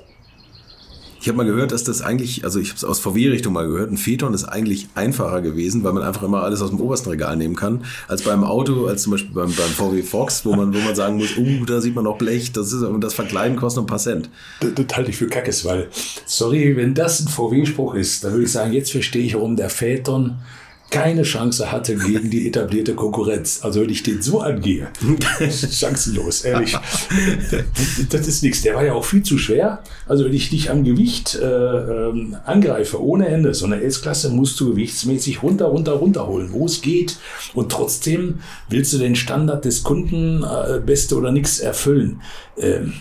Ich 1.20 1.26
habe 1.26 1.36
mal 1.36 1.44
gehört, 1.44 1.72
dass 1.72 1.82
das 1.82 2.00
eigentlich, 2.00 2.44
also 2.44 2.60
ich 2.60 2.68
habe 2.68 2.76
es 2.76 2.84
aus 2.84 3.00
VW-Richtung 3.00 3.52
mal 3.52 3.66
gehört, 3.66 3.90
ein 3.90 3.96
Phaeton 3.96 4.32
ist 4.34 4.44
eigentlich 4.44 4.88
einfacher 4.94 5.42
gewesen, 5.42 5.82
weil 5.82 5.92
man 5.92 6.04
einfach 6.04 6.22
immer 6.22 6.42
alles 6.42 6.62
aus 6.62 6.70
dem 6.70 6.80
obersten 6.80 7.10
Regal 7.10 7.36
nehmen 7.36 7.56
kann, 7.56 7.84
als 8.06 8.22
beim 8.22 8.44
Auto, 8.44 8.86
als 8.86 9.02
zum 9.02 9.12
Beispiel 9.12 9.34
beim, 9.34 9.52
beim 9.52 9.68
VW 9.68 10.02
Fox, 10.02 10.46
wo 10.46 10.54
man, 10.54 10.72
wo 10.72 10.78
man 10.78 10.94
sagen 10.94 11.16
muss, 11.16 11.36
uh, 11.36 11.64
da 11.66 11.80
sieht 11.80 11.94
man 11.96 12.04
noch 12.04 12.18
Blech, 12.18 12.52
das 12.52 12.72
ist, 12.72 12.86
das 13.00 13.14
Verkleiden 13.14 13.56
kostet 13.56 13.82
ein 13.82 13.86
paar 13.86 13.98
Cent. 13.98 14.30
Das, 14.60 14.70
das 14.74 14.96
halte 14.96 15.10
ich 15.10 15.16
für 15.16 15.26
Kackes, 15.26 15.64
weil, 15.64 15.88
sorry, 16.24 16.76
wenn 16.76 16.94
das 16.94 17.20
ein 17.20 17.28
VW-Spruch 17.28 17.96
ist, 17.96 18.22
dann 18.22 18.32
würde 18.32 18.44
ich 18.44 18.52
sagen, 18.52 18.72
jetzt 18.72 18.92
verstehe 18.92 19.24
ich, 19.24 19.34
warum 19.34 19.56
der 19.56 19.70
Phaeton 19.70 20.36
keine 20.90 21.22
Chance 21.22 21.70
hatte 21.70 21.96
gegen 21.96 22.30
die 22.30 22.46
etablierte 22.46 22.94
Konkurrenz. 22.94 23.60
Also 23.62 23.82
wenn 23.82 23.90
ich 23.90 24.02
den 24.02 24.22
so 24.22 24.40
angehe, 24.40 24.88
chancenlos, 25.40 26.42
ehrlich. 26.42 26.76
Das 28.10 28.26
ist 28.26 28.42
nichts. 28.42 28.62
Der 28.62 28.74
war 28.74 28.84
ja 28.84 28.94
auch 28.94 29.04
viel 29.04 29.22
zu 29.22 29.36
schwer. 29.36 29.82
Also 30.06 30.24
wenn 30.24 30.32
ich 30.32 30.48
dich 30.48 30.70
am 30.70 30.84
Gewicht 30.84 31.34
äh, 31.34 31.44
ähm, 31.44 32.36
angreife, 32.46 33.02
ohne 33.02 33.28
Ende, 33.28 33.52
so 33.52 33.66
eine 33.66 33.82
S-Klasse 33.82 34.30
musst 34.30 34.58
du 34.60 34.70
gewichtsmäßig 34.70 35.42
runter, 35.42 35.66
runter, 35.66 35.92
runterholen, 35.92 36.52
wo 36.52 36.64
es 36.64 36.80
geht. 36.80 37.18
Und 37.54 37.70
trotzdem 37.70 38.40
willst 38.70 38.92
du 38.94 38.98
den 38.98 39.14
Standard 39.14 39.66
des 39.66 39.82
Kunden, 39.82 40.42
äh, 40.42 40.80
beste 40.80 41.16
oder 41.16 41.32
nichts 41.32 41.60
erfüllen. 41.60 42.22
Ähm, 42.56 42.94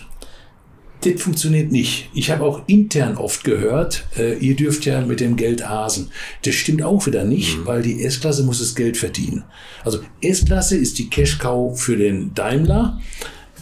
das 1.01 1.21
funktioniert 1.21 1.71
nicht. 1.71 2.09
Ich 2.13 2.31
habe 2.31 2.43
auch 2.43 2.61
intern 2.67 3.17
oft 3.17 3.43
gehört, 3.43 4.05
äh, 4.17 4.37
ihr 4.37 4.55
dürft 4.55 4.85
ja 4.85 5.01
mit 5.01 5.19
dem 5.19 5.35
Geld 5.35 5.67
hasen. 5.67 6.11
Das 6.43 6.55
stimmt 6.55 6.81
auch 6.81 7.05
wieder 7.05 7.23
nicht, 7.23 7.57
mhm. 7.57 7.65
weil 7.65 7.81
die 7.81 8.03
S-Klasse 8.03 8.43
muss 8.43 8.59
das 8.59 8.75
Geld 8.75 8.97
verdienen. 8.97 9.43
Also 9.83 9.99
S-Klasse 10.21 10.77
ist 10.77 10.97
die 10.97 11.09
Cash-Cow 11.09 11.79
für 11.79 11.97
den 11.97 12.33
Daimler 12.33 12.99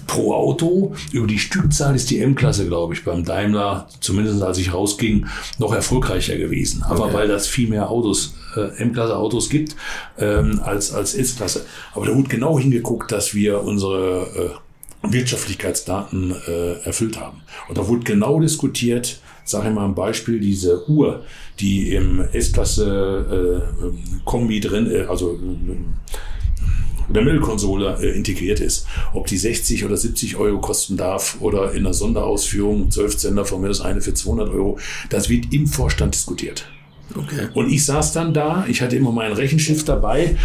pro 0.07 0.33
Auto. 0.33 0.93
Über 1.11 1.27
die 1.27 1.39
Stückzahl 1.39 1.95
ist 1.95 2.09
die 2.09 2.19
M-Klasse, 2.19 2.67
glaube 2.67 2.93
ich, 2.93 3.03
beim 3.03 3.23
Daimler, 3.23 3.88
zumindest 3.99 4.41
als 4.41 4.57
ich 4.57 4.73
rausging, 4.73 5.27
noch 5.59 5.73
erfolgreicher 5.73 6.38
gewesen. 6.38 6.83
Aber 6.83 7.05
okay. 7.05 7.13
weil 7.13 7.27
das 7.27 7.47
viel 7.47 7.69
mehr 7.69 7.89
Autos, 7.89 8.36
äh, 8.55 8.81
M-Klasse-Autos 8.81 9.49
gibt, 9.49 9.75
ähm, 10.17 10.61
als, 10.63 10.93
als 10.93 11.15
S-Klasse. 11.15 11.65
Aber 11.93 12.05
da 12.05 12.15
wurde 12.15 12.29
genau 12.29 12.59
hingeguckt, 12.59 13.11
dass 13.11 13.33
wir 13.33 13.61
unsere 13.63 14.53
äh, 14.53 14.64
Wirtschaftlichkeitsdaten 15.12 16.36
äh, 16.47 16.74
erfüllt 16.84 17.20
haben. 17.20 17.41
Und 17.68 17.78
da 17.78 17.88
wurde 17.88 18.03
genau 18.03 18.39
diskutiert, 18.39 19.20
sage 19.43 19.70
ich 19.70 19.74
mal 19.74 19.86
ein 19.86 19.95
Beispiel, 19.95 20.39
diese 20.39 20.89
Uhr, 20.89 21.24
die 21.60 21.93
im 21.93 22.22
S-Klasse 22.34 23.64
äh, 23.82 24.24
Kombi 24.26 24.60
drin, 24.60 24.91
äh, 24.91 25.06
also 25.06 25.34
äh, 25.34 25.76
der 27.14 27.22
Mittelkonsole 27.22 27.97
äh, 28.01 28.16
integriert 28.16 28.60
ist, 28.60 28.88
ob 29.14 29.28
die 29.28 29.38
60 29.38 29.86
oder 29.86 29.95
70 29.95 30.38
Euro 30.38 30.60
kosten 30.60 30.97
darf 30.97 31.38
oder 31.39 31.72
in 31.72 31.80
einer 31.80 31.93
Sonderausführung 31.93 32.89
12 32.89 33.20
Sender 33.20 33.45
von 33.45 33.62
mir 33.62 33.68
das 33.68 33.82
eine 33.82 34.01
für 34.01 34.14
200 34.14 34.49
Euro, 34.49 34.80
das 35.10 35.30
wird 35.30 35.53
im 35.53 35.68
Vorstand 35.68 36.16
diskutiert. 36.16 36.66
Okay. 37.14 37.47
Und 37.53 37.70
ich 37.70 37.86
saß 37.86 38.14
dann 38.14 38.34
da, 38.34 38.66
ich 38.68 38.82
hatte 38.82 38.95
immer 38.95 39.12
meinen 39.12 39.34
Rechenschiff 39.34 39.86
dabei. 39.86 40.36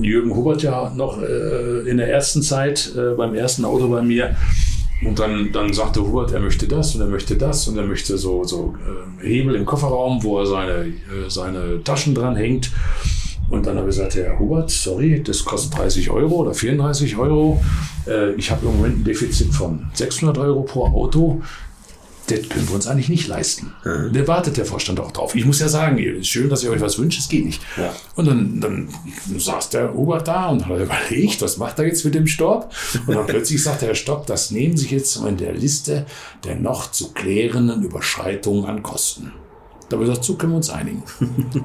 Jürgen 0.00 0.34
Hubert 0.34 0.62
ja 0.62 0.92
noch 0.94 1.22
äh, 1.22 1.88
in 1.88 1.98
der 1.98 2.10
ersten 2.10 2.42
Zeit 2.42 2.92
äh, 2.96 3.14
beim 3.14 3.34
ersten 3.34 3.64
Auto 3.64 3.88
bei 3.88 4.02
mir. 4.02 4.36
Und 5.04 5.18
dann, 5.18 5.52
dann 5.52 5.72
sagte 5.72 6.00
Hubert, 6.02 6.32
er 6.32 6.40
möchte 6.40 6.66
das 6.66 6.94
und 6.94 7.02
er 7.02 7.06
möchte 7.06 7.36
das 7.36 7.68
und 7.68 7.76
er 7.76 7.84
möchte 7.84 8.16
so, 8.16 8.44
so 8.44 8.74
äh, 9.22 9.26
Hebel 9.26 9.54
im 9.54 9.66
Kofferraum, 9.66 10.22
wo 10.22 10.38
er 10.38 10.46
seine, 10.46 10.72
äh, 10.72 11.28
seine 11.28 11.82
Taschen 11.84 12.14
dran 12.14 12.34
hängt. 12.34 12.72
Und 13.48 13.66
dann 13.66 13.76
habe 13.76 13.88
ich 13.88 13.96
gesagt, 13.96 14.16
Herr 14.16 14.38
Hubert, 14.38 14.70
sorry, 14.70 15.22
das 15.22 15.44
kostet 15.44 15.78
30 15.78 16.10
Euro 16.10 16.36
oder 16.36 16.54
34 16.54 17.16
Euro. 17.16 17.62
Äh, 18.06 18.32
ich 18.32 18.50
habe 18.50 18.66
im 18.66 18.76
Moment 18.76 19.00
ein 19.00 19.04
Defizit 19.04 19.54
von 19.54 19.86
600 19.92 20.38
Euro 20.38 20.62
pro 20.62 20.86
Auto 20.86 21.42
das 22.26 22.48
können 22.48 22.68
wir 22.68 22.74
uns 22.74 22.86
eigentlich 22.86 23.08
nicht 23.08 23.28
leisten. 23.28 23.72
Mhm. 23.84 24.12
Da 24.12 24.26
wartet 24.26 24.56
der 24.56 24.64
Vorstand 24.64 25.00
auch 25.00 25.12
drauf. 25.12 25.34
Ich 25.34 25.44
muss 25.44 25.60
ja 25.60 25.68
sagen, 25.68 25.98
es 25.98 26.20
ist 26.20 26.28
schön, 26.28 26.48
dass 26.48 26.64
ihr 26.64 26.70
euch 26.70 26.80
was 26.80 26.98
wünscht, 26.98 27.20
es 27.20 27.28
geht 27.28 27.44
nicht. 27.44 27.62
Ja. 27.76 27.94
Und 28.14 28.26
dann, 28.26 28.60
dann 28.60 28.88
saß 29.38 29.70
der 29.70 29.94
Ober 29.94 30.18
da 30.18 30.48
und 30.48 30.66
hat 30.66 30.80
überlegt, 30.80 31.42
was 31.42 31.56
macht 31.56 31.78
er 31.78 31.86
jetzt 31.86 32.04
mit 32.04 32.14
dem 32.14 32.26
Stopp? 32.26 32.72
Und 33.06 33.14
dann 33.14 33.26
plötzlich 33.26 33.62
sagt 33.62 33.82
der 33.82 33.88
Herr 33.88 33.94
Stopp, 33.94 34.26
das 34.26 34.50
nehmen 34.50 34.76
Sie 34.76 34.88
jetzt 34.88 35.16
in 35.16 35.36
der 35.36 35.52
Liste 35.52 36.06
der 36.44 36.56
noch 36.56 36.90
zu 36.90 37.12
klärenden 37.12 37.82
Überschreitungen 37.82 38.66
an 38.66 38.82
Kosten. 38.82 39.32
Da 39.88 39.96
habe 39.96 40.04
ich 40.04 40.10
gesagt, 40.10 40.24
so 40.24 40.34
können 40.34 40.52
wir 40.52 40.56
uns 40.56 40.70
einigen. 40.70 41.02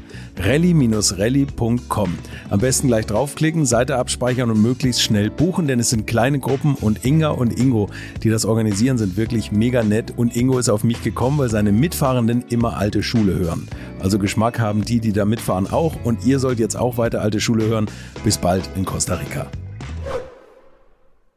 rally-rally.com. 0.43 2.17
Am 2.49 2.59
besten 2.59 2.87
gleich 2.87 3.05
draufklicken, 3.05 3.65
Seite 3.65 3.97
abspeichern 3.97 4.49
und 4.49 4.61
möglichst 4.61 5.01
schnell 5.01 5.29
buchen, 5.29 5.67
denn 5.67 5.79
es 5.79 5.89
sind 5.89 6.07
kleine 6.07 6.39
Gruppen 6.39 6.75
und 6.75 7.05
Inga 7.05 7.29
und 7.29 7.59
Ingo, 7.59 7.89
die 8.23 8.29
das 8.29 8.45
organisieren, 8.45 8.97
sind 8.97 9.17
wirklich 9.17 9.51
mega 9.51 9.83
nett 9.83 10.13
und 10.17 10.35
Ingo 10.35 10.59
ist 10.59 10.69
auf 10.69 10.83
mich 10.83 11.03
gekommen, 11.03 11.37
weil 11.37 11.49
seine 11.49 11.71
Mitfahrenden 11.71 12.43
immer 12.49 12.77
alte 12.77 13.03
Schule 13.03 13.35
hören. 13.35 13.67
Also 13.99 14.19
Geschmack 14.19 14.59
haben 14.59 14.83
die, 14.83 14.99
die 14.99 15.13
da 15.13 15.25
mitfahren 15.25 15.71
auch 15.71 15.95
und 16.03 16.25
ihr 16.25 16.39
sollt 16.39 16.59
jetzt 16.59 16.75
auch 16.75 16.97
weiter 16.97 17.21
alte 17.21 17.39
Schule 17.39 17.65
hören. 17.65 17.85
Bis 18.23 18.37
bald 18.37 18.69
in 18.75 18.85
Costa 18.85 19.15
Rica. 19.15 19.47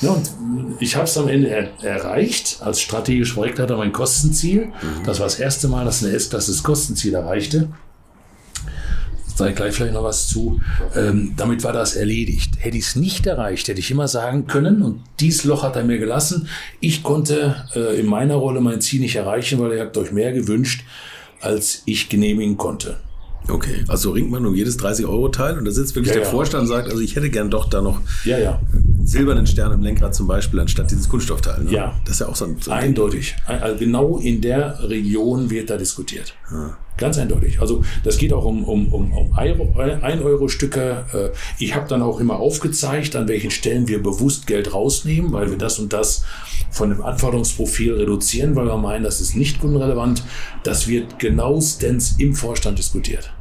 Ja, 0.02 0.10
und 0.10 0.30
ich 0.80 0.96
habe 0.96 1.04
es 1.04 1.16
am 1.16 1.28
Ende 1.28 1.48
er 1.48 1.82
erreicht. 1.82 2.58
Als 2.60 2.80
strategischer 2.80 3.34
Projektleiter 3.34 3.76
mein 3.76 3.92
Kostenziel. 3.92 4.72
Das 5.06 5.18
war 5.18 5.26
das 5.26 5.38
erste 5.38 5.68
Mal, 5.68 5.84
dass 5.84 6.02
eine 6.02 6.12
S-Klasse 6.12 6.50
das 6.52 6.62
Kostenziel 6.62 7.14
erreichte 7.14 7.68
sage 9.36 9.50
ich 9.50 9.56
gleich 9.56 9.74
vielleicht 9.74 9.94
noch 9.94 10.04
was 10.04 10.28
zu. 10.28 10.60
Ähm, 10.96 11.32
damit 11.36 11.64
war 11.64 11.72
das 11.72 11.96
erledigt. 11.96 12.54
Hätte 12.58 12.76
ich 12.78 12.84
es 12.84 12.96
nicht 12.96 13.26
erreicht, 13.26 13.68
hätte 13.68 13.80
ich 13.80 13.90
immer 13.90 14.08
sagen 14.08 14.46
können, 14.46 14.82
und 14.82 15.00
dies 15.20 15.44
Loch 15.44 15.62
hat 15.62 15.76
er 15.76 15.84
mir 15.84 15.98
gelassen. 15.98 16.48
Ich 16.80 17.02
konnte 17.02 17.56
äh, 17.74 17.98
in 18.00 18.06
meiner 18.06 18.34
Rolle 18.36 18.60
mein 18.60 18.80
Ziel 18.80 19.00
nicht 19.00 19.16
erreichen, 19.16 19.58
weil 19.60 19.72
er 19.72 19.86
hat 19.86 19.96
euch 19.96 20.12
mehr 20.12 20.32
gewünscht, 20.32 20.84
als 21.40 21.82
ich 21.86 22.08
genehmigen 22.08 22.56
konnte. 22.56 22.96
Okay, 23.46 23.84
also 23.88 24.12
ringt 24.12 24.30
man 24.30 24.46
um 24.46 24.54
jedes 24.54 24.78
30-Euro-Teil 24.78 25.58
und 25.58 25.66
da 25.66 25.70
sitzt 25.70 25.94
wirklich 25.94 26.14
Ja, 26.14 26.20
der 26.20 26.24
ja. 26.24 26.30
Vorstand 26.30 26.62
und 26.62 26.68
sagt, 26.68 26.88
also 26.88 27.02
ich 27.02 27.14
hätte 27.14 27.28
gern 27.28 27.50
doch 27.50 27.68
da 27.68 27.82
noch 27.82 28.00
Ja, 28.24 28.38
ja. 28.38 28.58
einen 28.72 29.06
silbernen 29.06 29.46
Stern 29.46 29.70
im 29.72 29.82
Lenkrad 29.82 30.14
zum 30.14 30.26
Beispiel, 30.26 30.60
anstatt 30.60 30.90
dieses 30.90 31.10
Kunststoffteil. 31.10 31.64
Ne? 31.64 31.70
Ja. 31.72 31.94
Das 32.06 32.14
ist 32.14 32.20
ja 32.20 32.28
auch 32.28 32.36
so 32.36 32.46
ein, 32.46 32.56
so 32.58 32.70
ein 32.70 32.78
Eindeutig. 32.84 33.36
Ein- 33.46 33.62
Also 33.62 33.78
genau 33.78 34.16
in 34.16 34.40
der 34.40 34.78
Region 34.88 35.50
wird 35.50 35.68
da 35.68 35.76
diskutiert. 35.76 36.34
Ganz 36.96 37.18
eindeutig. 37.18 37.60
Also 37.60 37.84
das 38.04 38.18
geht 38.18 38.32
auch 38.32 38.44
um, 38.44 38.64
um, 38.64 38.92
um, 38.92 39.12
um 39.12 39.32
1-Euro-Stücke. 39.32 41.04
Äh, 41.12 41.36
Ich 41.58 41.74
habe 41.74 41.88
dann 41.88 42.02
auch 42.02 42.20
immer 42.20 42.38
aufgezeigt, 42.38 43.16
an 43.16 43.26
welchen 43.26 43.50
Stellen 43.50 43.88
wir 43.88 44.02
bewusst 44.02 44.46
Geld 44.46 44.72
rausnehmen, 44.72 45.32
weil 45.32 45.50
wir 45.50 45.58
das 45.58 45.78
und 45.78 45.92
das 45.92 46.24
von 46.70 46.90
dem 46.90 47.02
Anforderungsprofil 47.02 47.94
reduzieren, 47.94 48.54
weil 48.54 48.66
wir 48.66 48.76
meinen, 48.76 49.02
das 49.02 49.20
ist 49.20 49.34
nicht 49.34 49.60
kundenrelevant. 49.60 50.22
Das 50.62 50.86
wird 50.86 51.18
genauestens 51.18 52.14
im 52.18 52.34
Vorstand 52.34 52.78
diskutiert. 52.78 53.32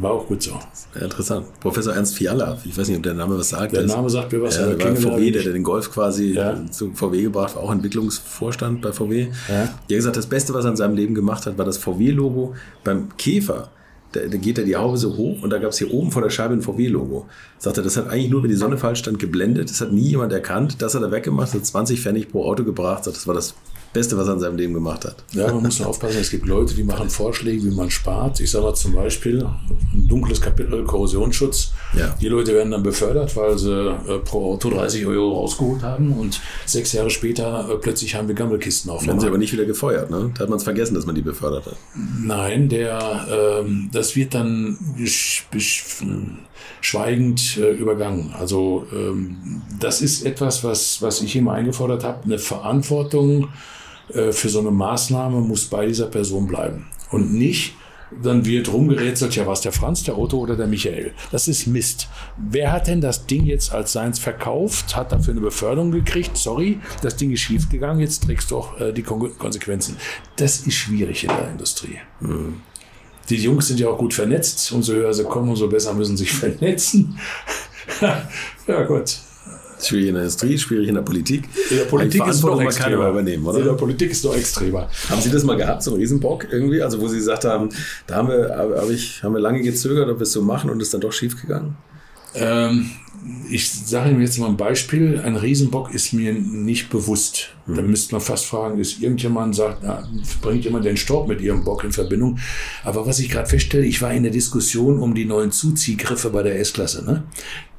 War 0.00 0.12
auch 0.12 0.26
gut 0.26 0.42
so. 0.42 0.52
Interessant. 1.00 1.46
Professor 1.60 1.94
Ernst 1.94 2.14
Fiala, 2.14 2.58
ich 2.64 2.76
weiß 2.78 2.88
nicht, 2.88 2.96
ob 2.98 3.02
der 3.02 3.14
Name 3.14 3.38
was 3.38 3.48
sagt. 3.48 3.72
Der 3.72 3.84
Name 3.84 4.08
sagt 4.08 4.32
mir 4.32 4.42
was, 4.42 4.56
Ja, 4.56 4.66
der 4.66 4.78
war 4.88 4.96
VW, 4.96 5.30
der, 5.30 5.42
den 5.52 5.62
Golf 5.64 5.90
quasi 5.92 6.34
Ja. 6.34 6.56
zu 6.70 6.92
VW 6.94 7.22
gebracht, 7.22 7.56
war 7.56 7.62
auch 7.64 7.72
Entwicklungsvorstand 7.72 8.80
bei 8.82 8.92
VW. 8.92 9.22
Ja. 9.22 9.28
Der 9.48 9.62
hat 9.64 9.88
gesagt, 9.88 10.16
das 10.16 10.26
Beste, 10.26 10.54
was 10.54 10.64
er 10.64 10.70
in 10.72 10.76
seinem 10.76 10.94
Leben 10.94 11.14
gemacht 11.14 11.46
hat, 11.46 11.58
war 11.58 11.64
das 11.64 11.78
VW-Logo 11.78 12.54
beim 12.84 13.08
Käfer. 13.16 13.70
Da, 14.12 14.20
da 14.20 14.36
geht 14.38 14.56
er 14.58 14.64
die 14.64 14.76
Haube 14.76 14.96
so 14.96 15.16
hoch 15.16 15.42
und 15.42 15.50
da 15.50 15.58
gab 15.58 15.70
es 15.72 15.78
hier 15.78 15.92
oben 15.92 16.10
vor 16.10 16.22
der 16.22 16.30
Scheibe 16.30 16.54
ein 16.54 16.62
VW-Logo. 16.62 17.26
Sagt 17.58 17.76
er, 17.76 17.82
das 17.82 17.96
hat 17.96 18.08
eigentlich 18.08 18.30
nur, 18.30 18.42
wenn 18.42 18.48
die 18.50 18.56
Sonne 18.56 18.78
falsch 18.78 19.00
stand, 19.00 19.18
geblendet. 19.18 19.68
Das 19.68 19.80
hat 19.80 19.92
nie 19.92 20.08
jemand 20.08 20.32
erkannt. 20.32 20.80
Das 20.80 20.94
hat 20.94 21.02
er 21.02 21.10
weggemacht, 21.10 21.52
hat 21.52 21.66
20 21.66 22.00
Pfennig 22.00 22.30
pro 22.30 22.44
Auto 22.44 22.64
gebracht. 22.64 23.04
Sagt, 23.04 23.16
das 23.16 23.26
war 23.26 23.34
das 23.34 23.54
Beste, 23.92 24.16
was 24.16 24.28
er 24.28 24.34
in 24.34 24.40
seinem 24.40 24.56
Leben 24.56 24.74
gemacht 24.74 25.04
hat. 25.04 25.16
Ja, 25.32 25.52
man 25.52 25.62
muss 25.62 25.78
nur 25.78 25.88
aufpassen, 25.88 26.18
es 26.20 26.30
gibt 26.30 26.46
Leute, 26.46 26.74
die 26.74 26.84
machen 26.84 27.08
Vorschläge, 27.08 27.64
wie 27.64 27.74
man 27.74 27.90
spart. 27.90 28.38
Ich 28.40 28.50
sage 28.50 28.64
mal 28.64 28.74
zum 28.74 28.94
Beispiel 28.94 29.44
ein 29.94 30.06
dunkles 30.06 30.40
Kapitel 30.40 30.84
Korrosionsschutz. 30.84 31.72
Ja. 31.96 32.14
Die 32.20 32.28
Leute 32.28 32.54
werden 32.54 32.70
dann 32.70 32.82
befördert, 32.82 33.34
weil 33.36 33.58
sie 33.58 33.72
äh, 33.72 34.18
pro 34.18 34.52
Auto 34.52 34.70
30 34.70 35.06
Euro 35.06 35.40
rausgeholt 35.40 35.82
haben 35.82 36.12
und 36.12 36.40
sechs 36.66 36.92
Jahre 36.92 37.10
später 37.10 37.68
äh, 37.70 37.76
plötzlich 37.76 38.14
haben 38.14 38.28
wir 38.28 38.34
Gammelkisten 38.34 38.90
auf. 38.90 39.06
Werden 39.06 39.20
sie 39.20 39.26
aber 39.26 39.38
nicht 39.38 39.52
wieder 39.52 39.64
gefeuert. 39.64 40.10
Ne? 40.10 40.30
Da 40.34 40.42
hat 40.42 40.48
man 40.50 40.58
es 40.58 40.64
vergessen, 40.64 40.94
dass 40.94 41.06
man 41.06 41.14
die 41.14 41.22
befördert 41.22 41.66
hat. 41.66 41.76
Nein, 41.94 42.68
der, 42.68 43.26
ähm, 43.30 43.88
das 43.92 44.16
wird 44.16 44.34
dann 44.34 44.76
schweigend 46.80 47.56
äh, 47.56 47.70
übergangen. 47.72 48.32
Also 48.38 48.86
ähm, 48.92 49.62
das 49.78 50.02
ist 50.02 50.24
etwas, 50.24 50.64
was, 50.64 51.02
was 51.02 51.20
ich 51.22 51.36
immer 51.36 51.52
eingefordert 51.52 52.04
habe. 52.04 52.24
Eine 52.24 52.38
Verantwortung 52.38 53.48
äh, 54.12 54.32
für 54.32 54.48
so 54.48 54.60
eine 54.60 54.70
Maßnahme 54.70 55.40
muss 55.40 55.66
bei 55.66 55.86
dieser 55.86 56.06
Person 56.06 56.46
bleiben. 56.46 56.86
Und 57.10 57.32
nicht, 57.34 57.74
dann 58.22 58.44
wird 58.46 58.72
rumgerätselt, 58.72 59.36
ja, 59.36 59.46
was 59.46 59.60
der 59.60 59.72
Franz, 59.72 60.02
der 60.02 60.18
Otto 60.18 60.38
oder 60.38 60.56
der 60.56 60.66
Michael. 60.66 61.12
Das 61.30 61.48
ist 61.48 61.66
Mist. 61.66 62.08
Wer 62.36 62.72
hat 62.72 62.86
denn 62.86 63.00
das 63.00 63.26
Ding 63.26 63.44
jetzt 63.44 63.72
als 63.72 63.92
seins 63.92 64.18
verkauft, 64.18 64.96
hat 64.96 65.12
dafür 65.12 65.32
eine 65.32 65.40
Beförderung 65.40 65.90
gekriegt? 65.90 66.36
Sorry, 66.36 66.80
das 67.02 67.16
Ding 67.16 67.30
ist 67.32 67.40
schiefgegangen, 67.40 68.00
jetzt 68.00 68.24
trägst 68.24 68.50
du 68.50 68.58
auch 68.58 68.80
äh, 68.80 68.92
die 68.92 69.02
Kon 69.02 69.36
Konsequenzen. 69.38 69.96
Das 70.36 70.60
ist 70.60 70.74
schwierig 70.74 71.24
in 71.24 71.30
der 71.30 71.50
Industrie. 71.50 71.98
Die 73.28 73.36
Jungs 73.36 73.68
sind 73.68 73.80
ja 73.80 73.88
auch 73.88 73.98
gut 73.98 74.14
vernetzt. 74.14 74.72
Umso 74.72 74.94
höher 74.94 75.12
sie 75.12 75.24
kommen, 75.24 75.48
umso 75.50 75.68
besser 75.68 75.92
müssen 75.94 76.16
sie 76.16 76.24
sich 76.24 76.32
vernetzen. 76.32 77.18
ja, 78.66 78.82
gut. 78.84 79.16
Schwierig 79.80 80.08
in 80.08 80.14
der 80.14 80.22
Industrie, 80.24 80.58
schwierig 80.58 80.88
in 80.88 80.94
der 80.96 81.02
Politik. 81.02 81.48
In 81.70 81.76
der 81.76 81.84
Politik 81.84 82.26
ist 82.26 82.36
es 82.36 82.42
noch 82.42 82.60
extremer. 82.60 83.10
übernehmen, 83.10 83.46
In 83.46 83.52
der 83.52 83.62
oder? 83.62 83.74
Politik 83.74 84.10
ist 84.10 84.24
noch 84.24 84.34
extremer. 84.34 84.88
Haben 85.08 85.20
Sie 85.20 85.30
das 85.30 85.44
mal 85.44 85.56
gehabt, 85.56 85.82
so 85.82 85.92
einen 85.92 86.00
Riesenbock 86.00 86.48
irgendwie? 86.50 86.82
Also 86.82 87.00
wo 87.00 87.06
Sie 87.06 87.18
gesagt 87.18 87.44
haben, 87.44 87.68
da 88.06 88.16
haben 88.16 88.28
wir, 88.28 88.48
hab 88.56 88.90
ich, 88.90 89.22
haben 89.22 89.34
wir 89.34 89.40
lange 89.40 89.62
gezögert, 89.62 90.08
ob 90.08 90.18
wir 90.18 90.24
es 90.24 90.32
so 90.32 90.42
machen 90.42 90.70
und 90.70 90.80
ist 90.82 90.92
dann 90.94 91.00
doch 91.00 91.12
schief 91.12 91.40
gegangen? 91.40 91.76
Ähm, 92.38 92.90
ich 93.50 93.70
sage 93.70 94.10
Ihnen 94.10 94.20
jetzt 94.20 94.38
mal 94.38 94.48
ein 94.48 94.56
Beispiel. 94.56 95.20
Ein 95.20 95.36
Riesenbock 95.36 95.92
ist 95.92 96.12
mir 96.12 96.32
nicht 96.32 96.88
bewusst. 96.90 97.50
Da 97.66 97.82
müsste 97.82 98.14
man 98.14 98.20
fast 98.20 98.46
fragen, 98.46 98.78
ist 98.78 99.02
irgendjemand 99.02 99.54
sagt, 99.54 99.82
na, 99.82 100.08
bringt 100.40 100.64
jemand 100.64 100.84
den 100.84 100.96
Staub 100.96 101.28
mit 101.28 101.40
Ihrem 101.40 101.64
Bock 101.64 101.84
in 101.84 101.92
Verbindung? 101.92 102.38
Aber 102.84 103.06
was 103.06 103.18
ich 103.18 103.28
gerade 103.28 103.48
feststelle, 103.48 103.84
ich 103.84 104.00
war 104.00 104.12
in 104.12 104.22
der 104.22 104.32
Diskussion 104.32 104.98
um 104.98 105.14
die 105.14 105.24
neuen 105.24 105.50
Zuziehgriffe 105.50 106.30
bei 106.30 106.42
der 106.42 106.58
S-Klasse, 106.60 107.04
ne? 107.04 107.24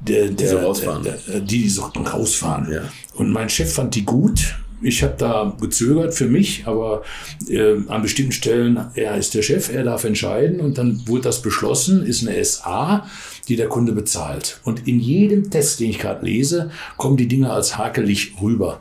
Der, 0.02 0.30
der, 0.30 0.50
so 0.50 0.58
rausfahren. 0.58 1.04
Der, 1.04 1.18
der, 1.28 1.40
die 1.42 1.70
so 1.70 1.84
rausfahren. 1.84 2.72
Ja. 2.72 2.82
Und 3.16 3.32
mein 3.32 3.50
Chef 3.50 3.74
fand 3.74 3.96
die 3.96 4.06
gut. 4.06 4.56
Ich 4.82 5.04
habe 5.04 5.16
da 5.18 5.58
gezögert 5.60 6.14
für 6.14 6.28
mich, 6.28 6.64
aber 6.66 7.04
äh, 7.50 7.76
an 7.88 8.02
bestimmten 8.02 8.32
Stellen, 8.32 8.80
er 8.94 9.18
ist 9.18 9.34
der 9.34 9.42
Chef, 9.42 9.74
er 9.74 9.84
darf 9.84 10.06
entscheiden. 10.06 10.62
Und 10.62 10.78
dann 10.78 11.06
wurde 11.06 11.24
das 11.24 11.42
beschlossen, 11.42 12.06
ist 12.06 12.26
eine 12.26 12.44
SA, 12.44 13.06
die 13.50 13.56
der 13.56 13.68
Kunde 13.68 13.92
bezahlt. 13.92 14.62
Und 14.64 14.88
in 14.88 15.00
jedem 15.00 15.50
Test, 15.50 15.80
den 15.80 15.90
ich 15.90 16.00
gerade 16.00 16.26
lese, 16.26 16.72
kommen 16.98 17.18
die 17.18 17.28
Dinge 17.28 17.52
als 17.52 17.78
hakelig 17.78 18.36
rüber. 18.42 18.80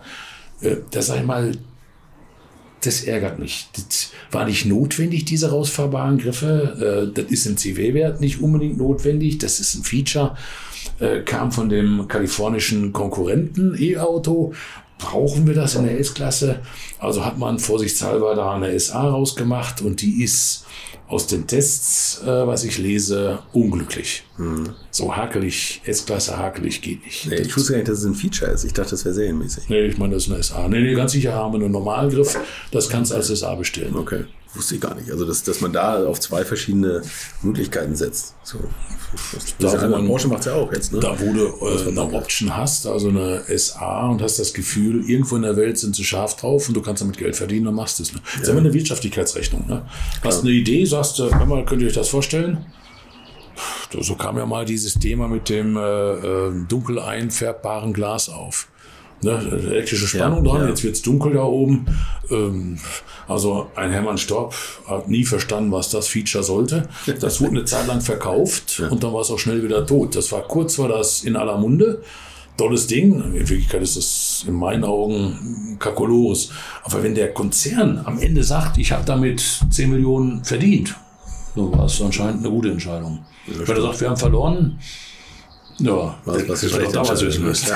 Äh, 0.61 0.77
da 0.91 1.03
sag 1.03 1.19
ich 1.19 1.27
mal, 1.27 1.53
das 2.83 3.03
ärgert 3.03 3.39
mich. 3.39 3.69
Das 3.75 4.12
war 4.31 4.45
nicht 4.45 4.66
notwendig, 4.66 5.25
diese 5.25 5.51
rausfahrbaren 5.51 6.19
Griffe. 6.19 7.11
Äh, 7.11 7.12
Das 7.12 7.31
ist 7.31 7.47
im 7.47 7.57
CW-Wert 7.57 8.21
nicht 8.21 8.41
unbedingt 8.41 8.79
notwendig. 8.79 9.39
Das 9.39 9.59
ist 9.59 9.75
ein 9.75 9.83
Feature, 9.85 10.37
äh, 11.01 11.21
kam 11.21 11.51
von 11.51 11.69
dem 11.69 12.07
kalifornischen 12.09 12.93
Konkurrenten 12.93 13.75
E-Auto. 13.79 14.53
Brauchen 14.99 15.46
wir 15.46 15.55
das 15.55 15.74
in 15.74 15.84
der 15.84 15.99
S-Klasse? 15.99 16.61
Also 16.99 17.24
hat 17.24 17.38
man 17.38 17.59
vorsichtshalber 17.59 18.34
da 18.34 18.55
eine 18.55 18.78
SA 18.78 19.09
rausgemacht 19.09 19.80
und 19.80 20.03
die 20.03 20.22
ist 20.22 20.66
aus 21.09 21.26
den 21.26 21.46
Tests, 21.46 22.22
äh, 22.22 22.46
was 22.46 22.64
ich 22.64 22.76
lese, 22.76 23.38
unglücklich. 23.53 24.24
Mhm. 24.36 24.74
So 24.90 25.16
hakelig, 25.16 25.80
S-Klasse 25.84 26.36
hakelig 26.36 26.82
geht 26.82 27.05
nicht. 27.05 27.26
Nee, 27.26 27.36
ich 27.36 27.57
wusste 27.57 27.72
gar 27.72 27.78
nicht, 27.78 27.88
dass 27.88 28.01
es 28.01 28.05
ein 28.05 28.14
Feature 28.14 28.51
ist. 28.51 28.64
Ich 28.64 28.74
dachte, 28.74 28.90
das 28.90 29.05
wäre 29.07 29.14
serienmäßig. 29.14 29.68
Nee, 29.70 29.86
ich 29.86 29.96
meine, 29.96 30.14
das 30.14 30.26
ist 30.26 30.32
eine 30.32 30.42
SA. 30.42 30.68
Nee, 30.68 30.80
nee, 30.80 30.94
ganz 30.94 31.12
sicher 31.12 31.32
haben 31.32 31.55
wir 31.55 31.61
einen 31.61 31.72
Normalgriff. 31.72 32.38
Das 32.72 32.90
kannst 32.90 33.11
du 33.11 33.14
als 33.14 33.28
SA 33.28 33.55
bestellen. 33.55 33.96
Okay. 33.96 34.24
Wusste 34.59 34.75
ich 34.75 34.81
gar 34.81 34.97
nicht. 34.97 35.09
Also, 35.13 35.25
dass, 35.25 35.45
dass 35.45 35.61
man 35.61 35.73
da 35.73 36.05
auf 36.05 36.19
zwei 36.19 36.45
verschiedene 36.45 37.03
Möglichkeiten 37.43 37.95
setzt. 37.95 38.35
So. 38.43 38.59
Das 39.33 39.57
da, 39.59 39.89
ja, 39.89 39.99
Branche 39.99 40.27
macht 40.27 40.41
es 40.41 40.47
ja 40.47 40.55
auch 40.55 40.73
jetzt. 40.73 40.93
Ne? 40.93 40.99
Da, 40.99 41.17
wo 41.21 41.33
du 41.33 41.65
äh, 41.65 41.89
eine 41.89 42.03
Option 42.13 42.57
hast, 42.57 42.85
also 42.87 43.09
eine 43.09 43.45
SA 43.57 44.09
und 44.09 44.21
hast 44.21 44.41
das 44.41 44.53
Gefühl, 44.53 45.09
irgendwo 45.09 45.37
in 45.37 45.43
der 45.43 45.57
Welt 45.57 45.79
sind 45.79 45.95
sie 45.95 46.05
scharf 46.05 46.35
drauf 46.35 46.67
und 46.69 46.75
du 46.75 46.83
kannst 46.83 47.03
damit 47.03 47.17
Geld 47.17 47.37
verdienen, 47.37 47.67
dann 47.67 47.75
machst 47.75 48.01
es. 48.01 48.13
Ne? 48.13 48.21
Das 48.25 48.35
ja. 48.35 48.43
ist 48.43 48.49
immer 48.49 48.59
eine 48.59 48.75
Wirtschaftlichkeitsrechnung. 48.75 49.67
Ne? 49.69 49.87
Hast 50.25 50.43
eine 50.43 50.51
Idee, 50.51 50.85
sagst 50.85 51.21
du, 51.21 51.31
mal, 51.31 51.65
könnt 51.65 51.83
ihr 51.83 51.89
euch 51.89 51.95
das 51.95 52.09
vorstellen? 52.09 52.67
So 54.01 54.17
kam 54.17 54.37
ja 54.39 54.45
mal 54.45 54.65
dieses 54.65 54.95
Thema 54.95 55.29
mit 55.29 55.49
dem 55.49 55.77
äh, 55.77 55.81
äh 55.81 56.53
dunkel 56.69 56.99
einfärbbaren 56.99 57.93
Glas 57.93 58.29
auf. 58.29 58.69
Ne, 59.21 59.33
elektrische 59.33 60.07
Spannung 60.07 60.45
ja, 60.45 60.53
dran, 60.53 60.62
ja. 60.62 60.69
jetzt 60.69 60.85
wird's 60.85 61.03
dunkel 61.03 61.33
da 61.33 61.43
oben. 61.43 61.87
Ähm, 62.31 62.79
also 63.27 63.69
ein 63.75 63.91
Hermann 63.91 64.16
Storb 64.16 64.55
hat 64.87 65.09
nie 65.09 65.25
verstanden, 65.25 65.73
was 65.73 65.91
das 65.91 66.07
Feature 66.07 66.45
sollte. 66.45 66.89
Das 67.21 67.41
wurde 67.41 67.57
eine 67.57 67.64
Zeit 67.64 67.87
lang 67.89 68.01
verkauft 68.01 68.81
und 68.91 69.03
dann 69.03 69.12
war 69.12 69.23
es 69.23 69.31
auch 69.31 69.39
schnell 69.39 69.62
wieder 69.62 69.85
tot. 69.87 70.14
Das 70.14 70.31
war 70.31 70.43
kurz 70.43 70.79
war 70.79 70.89
das 70.89 71.25
in 71.25 71.37
aller 71.37 71.59
Munde. 71.59 72.03
Tolles 72.57 72.87
Ding. 72.87 73.23
In 73.35 73.49
Wirklichkeit 73.49 73.83
ist 73.83 73.97
das 73.97 74.45
in 74.47 74.55
meinen 74.55 74.85
Augen 74.85 75.77
Kakolores. 75.79 76.51
Aber 76.83 77.03
wenn 77.03 77.14
der 77.14 77.33
Konzern 77.33 78.03
am 78.05 78.21
Ende 78.21 78.43
sagt, 78.43 78.79
ich 78.79 78.93
habe 78.93 79.05
damit 79.05 79.43
10 79.71 79.91
Millionen 79.91 80.45
verdient, 80.45 80.97
so 81.55 81.73
war 81.73 81.87
es 81.87 82.01
anscheinend 82.03 82.41
eine 82.45 82.51
gute 82.51 82.71
Entscheidung. 82.71 83.25
wenn 83.47 83.77
er 83.77 83.83
sagt, 83.83 84.01
wir 84.01 84.11
haben 84.11 84.16
verloren, 84.16 84.79
ja, 85.81 86.18
was, 86.24 86.49
was 86.49 86.61
das 86.61 86.93
damals 86.93 87.22
wissen 87.22 87.45
müsst. 87.45 87.70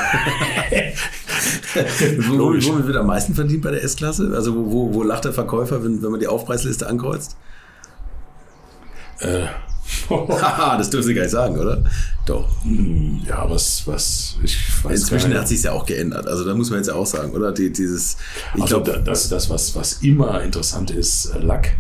wo, 2.28 2.52
wo 2.52 2.86
wird 2.86 2.96
am 2.96 3.06
meisten 3.06 3.34
verdient 3.34 3.62
bei 3.62 3.70
der 3.70 3.84
S-Klasse? 3.84 4.32
Also 4.34 4.54
wo, 4.54 4.72
wo, 4.72 4.94
wo, 4.94 5.02
lacht 5.02 5.24
der 5.24 5.32
Verkäufer, 5.32 5.84
wenn, 5.84 6.02
wenn 6.02 6.10
man 6.10 6.20
die 6.20 6.26
Aufpreisliste 6.26 6.86
ankreuzt? 6.88 7.36
Äh. 9.20 9.46
das 10.78 10.90
dürfen 10.90 11.06
Sie 11.06 11.14
gar 11.14 11.22
nicht 11.22 11.30
sagen, 11.30 11.58
oder? 11.58 11.84
Doch. 12.26 12.48
Hm, 12.64 13.22
ja, 13.26 13.48
was, 13.48 13.86
was, 13.86 14.36
ich 14.42 14.56
weiß 14.84 15.00
Inzwischen 15.00 15.34
hat 15.34 15.46
sich 15.46 15.62
ja 15.62 15.72
auch 15.72 15.86
geändert. 15.86 16.26
Also 16.26 16.44
da 16.44 16.54
muss 16.54 16.70
man 16.70 16.78
jetzt 16.78 16.90
auch 16.90 17.06
sagen, 17.06 17.32
oder? 17.32 17.52
Die, 17.52 17.72
dieses, 17.72 18.16
ich 18.54 18.62
also 18.62 18.80
glaube, 18.80 19.02
das, 19.04 19.28
das 19.28 19.48
was, 19.50 19.76
was 19.76 19.94
immer 20.02 20.42
interessant 20.42 20.90
ist, 20.90 21.26
äh, 21.26 21.38
Lack. 21.38 21.76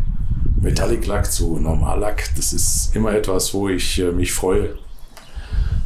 Metallic 0.60 1.06
Lack 1.06 1.32
zu 1.32 1.58
Normallack, 1.58 2.30
das 2.36 2.52
ist 2.52 2.94
immer 2.94 3.12
etwas, 3.12 3.52
wo 3.52 3.68
ich 3.68 3.98
äh, 3.98 4.12
mich 4.12 4.32
freue 4.32 4.78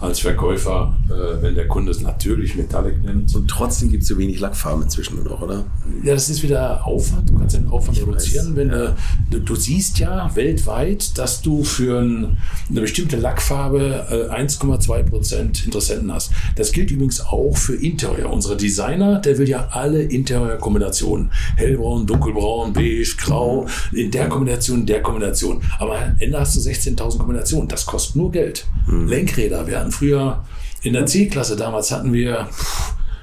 als 0.00 0.20
Verkäufer, 0.20 0.96
äh, 1.08 1.42
wenn 1.42 1.54
der 1.54 1.68
Kunde 1.68 1.90
es 1.90 2.00
natürlich 2.00 2.54
Metallic 2.54 3.02
nimmt. 3.02 3.34
Und 3.34 3.48
trotzdem 3.48 3.90
gibt 3.90 4.02
es 4.02 4.08
so 4.08 4.18
wenig 4.18 4.40
Lackfarben 4.40 4.82
inzwischen 4.82 5.22
noch, 5.24 5.40
oder? 5.40 5.64
Ja, 6.02 6.14
das 6.14 6.28
ist 6.28 6.42
wieder 6.42 6.86
Aufwand. 6.86 7.30
Du 7.30 7.38
kannst 7.38 7.56
den 7.56 7.68
Aufwand 7.68 7.96
ich 7.96 8.06
reduzieren. 8.06 8.48
Weiß, 8.48 8.56
wenn 8.56 8.70
ja. 8.70 8.96
du, 9.30 9.40
du, 9.40 9.54
siehst 9.54 9.98
ja 9.98 10.30
weltweit, 10.34 11.16
dass 11.18 11.42
du 11.42 11.64
für 11.64 12.00
ein, 12.00 12.38
eine 12.68 12.80
bestimmte 12.80 13.16
Lackfarbe 13.16 14.28
äh, 14.30 14.34
1,2 14.34 15.02
Prozent 15.04 15.64
Interessenten 15.64 16.12
hast. 16.12 16.32
Das 16.56 16.72
gilt 16.72 16.90
übrigens 16.90 17.20
auch 17.20 17.56
für 17.56 17.74
Interior. 17.74 18.32
Unsere 18.32 18.56
Designer, 18.56 19.20
der 19.20 19.38
will 19.38 19.48
ja 19.48 19.68
alle 19.70 20.02
Interior-Kombinationen. 20.02 21.30
Hellbraun, 21.56 22.06
dunkelbraun, 22.06 22.72
beige, 22.72 23.16
grau, 23.16 23.66
in 23.92 24.10
der 24.10 24.28
Kombination, 24.28 24.80
in 24.80 24.86
der 24.86 25.02
Kombination. 25.02 25.62
Aber 25.78 25.98
am 25.98 26.16
Ende 26.18 26.38
hast 26.38 26.56
du 26.56 26.60
16.000 26.60 27.18
Kombinationen. 27.18 27.68
Das 27.68 27.86
kostet 27.86 28.16
nur 28.16 28.30
Geld. 28.30 28.66
Mhm. 28.86 29.08
Lenkräder 29.08 29.66
werden 29.66 29.75
hatten 29.80 29.92
früher 29.92 30.44
in 30.82 30.92
der 30.92 31.06
C-Klasse 31.06 31.56
damals 31.56 31.90
hatten 31.90 32.12
wir, 32.12 32.48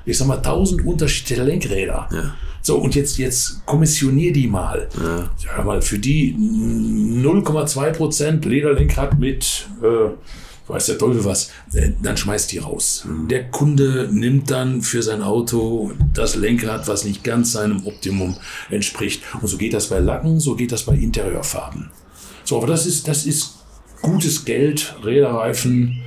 ich 0.06 0.18
sag 0.18 0.28
mal, 0.28 0.38
tausend 0.38 0.86
unterschiedliche 0.86 1.44
Lenkräder. 1.44 2.10
Ja. 2.12 2.34
So, 2.62 2.78
und 2.78 2.96
jetzt, 2.96 3.18
jetzt 3.18 3.66
kommissionier 3.66 4.32
die 4.32 4.48
mal. 4.48 4.88
Ja. 4.98 5.30
Sag 5.38 5.66
mal, 5.66 5.82
für 5.82 6.00
die 6.00 6.34
0,2 6.34 7.92
Prozent 7.92 8.46
Lederlenkrad 8.46 9.20
mit, 9.20 9.68
äh, 9.82 10.10
weiß 10.70 10.86
der 10.86 10.98
Teufel 10.98 11.26
was, 11.26 11.52
äh, 11.74 11.92
dann 12.02 12.16
schmeißt 12.16 12.52
die 12.54 12.60
raus. 12.60 13.06
Mhm. 13.06 13.28
Der 13.28 13.50
Kunde 13.50 14.08
nimmt 14.12 14.50
dann 14.50 14.82
für 14.82 15.04
sein 15.04 15.22
Auto 15.22 15.92
das 16.14 16.36
Lenkrad, 16.36 16.88
was 16.88 17.04
nicht 17.04 17.24
ganz 17.24 17.52
seinem 17.52 17.86
Optimum 17.86 18.38
entspricht. 18.70 19.24
Und 19.42 19.48
so 19.48 19.58
geht 19.58 19.74
das 19.74 19.88
bei 19.88 20.00
Lacken, 20.00 20.40
so 20.40 20.56
geht 20.56 20.72
das 20.72 20.84
bei 20.84 20.96
Interieurfarben. 20.96 21.92
So, 22.46 22.58
aber 22.58 22.68
das 22.68 22.86
ist, 22.86 23.10
das 23.10 23.26
ist 23.26 23.56
gutes 24.02 24.46
Geld, 24.46 24.96
Räderreifen, 25.04 26.02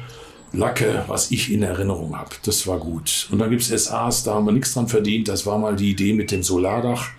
Lacke, 0.57 1.05
was 1.07 1.31
ich 1.31 1.53
in 1.53 1.63
Erinnerung 1.63 2.17
habe. 2.17 2.31
Das 2.45 2.67
war 2.67 2.79
gut. 2.79 3.29
Und 3.31 3.39
dann 3.39 3.51
gibt 3.51 3.63
es 3.63 3.85
SAs, 3.85 4.25
da 4.25 4.35
haben 4.35 4.47
wir 4.47 4.53
nichts 4.53 4.75
dran 4.75 4.89
verdient. 4.89 5.29
Das 5.29 5.47
war 5.47 5.59
mal 5.59 5.77
die 5.77 5.91
Idee 5.91 6.13
mit 6.13 6.31
dem 6.31 6.43
Solardach. 6.43 7.11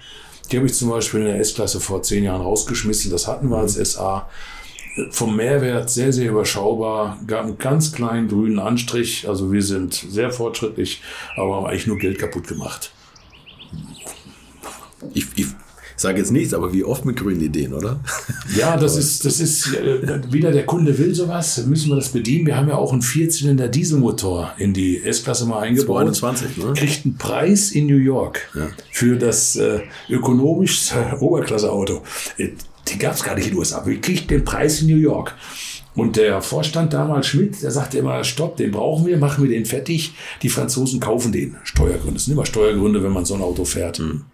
Die 0.52 0.58
habe 0.58 0.68
ich 0.68 0.74
zum 0.74 0.90
Beispiel 0.90 1.22
in 1.22 1.28
der 1.28 1.40
S-Klasse 1.40 1.80
vor 1.80 2.02
zehn 2.04 2.24
Jahren 2.24 2.42
rausgeschmissen. 2.42 3.12
Das 3.12 3.28
hatten 3.28 3.50
wir 3.50 3.58
als 3.58 3.74
SA. 3.74 4.30
Vom 5.12 5.36
Mehrwert 5.36 5.90
sehr, 5.90 6.12
sehr 6.12 6.30
überschaubar. 6.30 7.20
Gab 7.28 7.46
einen 7.46 7.58
ganz 7.58 7.92
kleinen 7.92 8.28
grünen 8.28 8.60
Anstrich. 8.60 9.28
Also 9.28 9.52
wir 9.52 9.62
sind 9.62 9.94
sehr 9.94 10.32
fortschrittlich, 10.32 11.02
aber 11.36 11.58
haben 11.58 11.66
eigentlich 11.66 11.88
nur 11.88 11.98
Geld 11.98 12.18
kaputt 12.18 12.48
gemacht. 12.48 12.92
Ich, 15.14 15.28
ich 15.36 15.48
sage 15.98 16.20
jetzt 16.20 16.32
nichts, 16.32 16.54
aber 16.54 16.74
wie 16.74 16.84
oft 16.84 17.06
mit 17.06 17.18
grünen 17.18 17.42
Ideen, 17.42 17.74
oder? 17.74 18.00
Ja, 18.56 18.78
das 18.80 18.96
ist, 18.96 19.26
das 19.26 19.40
ist 19.40 19.74
äh, 19.74 20.32
wieder 20.32 20.52
der 20.52 20.66
Kunde 20.66 20.98
will 20.98 21.14
sowas, 21.14 21.66
müssen 21.66 21.90
wir 21.90 21.96
das 21.96 22.10
bedienen. 22.10 22.46
Wir 22.46 22.56
haben 22.56 22.70
ja 22.70 22.76
auch 22.76 22.94
einen 22.94 23.02
Vierzylinder 23.02 23.68
Dieselmotor 23.68 24.54
in 24.58 24.74
die 24.74 25.04
S-Klasse 25.04 25.46
mal 25.46 25.60
eingebaut. 25.60 26.16
22, 26.16 26.58
ne? 26.58 26.74
Kriegt 26.74 27.06
einen 27.06 27.18
Preis 27.18 27.72
in 27.72 27.88
New 27.88 27.98
York 27.98 28.40
ja. 28.56 28.68
für 28.92 29.18
das 29.18 29.56
äh, 29.56 29.82
ökonomischste 30.10 31.18
Oberklasse-Auto. 31.20 32.04
Äh, 32.38 32.50
die 32.88 32.98
gab 32.98 33.16
es 33.16 33.24
gar 33.24 33.36
nicht 33.36 33.46
in 33.46 33.54
den 33.54 33.60
USA, 33.60 33.86
wir 33.86 34.00
kriegt 34.00 34.30
den 34.30 34.46
Preis 34.46 34.82
in 34.82 34.88
New 34.88 34.98
York. 34.98 35.36
Und 35.96 36.16
der 36.16 36.44
Vorstand 36.44 36.94
damals, 36.94 37.26
Schmidt, 37.26 37.64
der 37.64 37.72
sagte 37.72 37.98
immer, 37.98 38.24
stopp, 38.24 38.56
den 38.58 38.70
brauchen 38.70 39.08
wir, 39.08 39.18
machen 39.18 39.44
wir 39.44 39.50
den 39.50 39.66
fertig. 39.66 40.14
Die 40.44 40.50
Franzosen 40.50 41.00
kaufen 41.00 41.32
den. 41.32 41.58
Steuergründe. 41.64 42.14
Das 42.14 42.26
sind 42.26 42.34
immer 42.34 42.46
Steuergründe, 42.46 43.04
wenn 43.04 43.12
man 43.12 43.26
so 43.26 43.34
ein 43.34 43.42
Auto 43.42 43.66
fährt. 43.66 43.98
Mhm. 43.98 44.26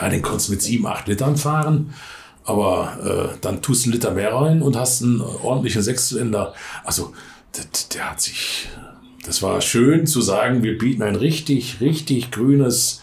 Ja, 0.00 0.08
den 0.08 0.22
konntest 0.22 0.48
du 0.48 0.52
mit 0.52 0.62
sieben, 0.62 0.86
acht 0.86 1.08
Litern 1.08 1.36
fahren. 1.36 1.94
Aber 2.44 3.32
äh, 3.34 3.38
dann 3.40 3.62
tust 3.62 3.84
du 3.84 3.90
einen 3.90 3.94
Liter 3.94 4.10
mehr 4.10 4.34
rein 4.34 4.60
und 4.60 4.76
hast 4.76 5.02
einen 5.02 5.20
ordentlichen 5.20 5.82
Sechszylinder. 5.82 6.54
Also, 6.84 7.12
das, 7.52 7.88
der 7.88 8.10
hat 8.10 8.20
sich. 8.20 8.68
Das 9.24 9.42
war 9.42 9.60
schön 9.62 10.06
zu 10.06 10.20
sagen, 10.20 10.62
wir 10.62 10.76
bieten 10.76 11.02
ein 11.02 11.16
richtig, 11.16 11.80
richtig 11.80 12.30
grünes 12.30 13.00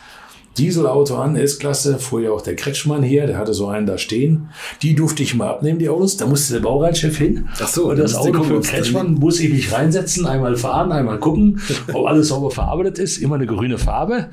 Dieselauto 0.58 1.16
an, 1.16 1.38
S-Klasse, 1.38 1.98
fuhr 1.98 2.22
ja 2.22 2.32
auch 2.32 2.42
der 2.42 2.58
Kretschmann 2.58 3.04
hier, 3.04 3.26
der 3.26 3.38
hatte 3.38 3.54
so 3.54 3.68
einen 3.68 3.86
da 3.86 3.98
stehen. 3.98 4.50
Die 4.82 4.96
durfte 4.96 5.24
ich 5.24 5.34
mal 5.34 5.50
abnehmen, 5.50 5.80
die 5.80 5.88
Autos. 5.88 6.18
Da 6.18 6.26
musste 6.26 6.54
der 6.54 6.60
Baureitchef 6.60 7.18
hin. 7.18 7.48
Ach 7.60 7.68
so, 7.70 7.90
und 7.90 7.98
das 7.98 8.16
Auto 8.16 8.44
für 8.44 8.60
Kretschmann 8.60 9.14
muss 9.14 9.40
ich 9.40 9.52
mich 9.52 9.72
reinsetzen, 9.72 10.26
einmal 10.26 10.58
fahren, 10.58 10.92
einmal 10.92 11.20
gucken, 11.20 11.62
ob 11.94 12.06
alles 12.06 12.28
sauber 12.28 12.52
verarbeitet 12.52 13.00
ist. 13.00 13.18
Immer 13.18 13.36
eine 13.36 13.46
grüne 13.46 13.78
Farbe. 13.78 14.30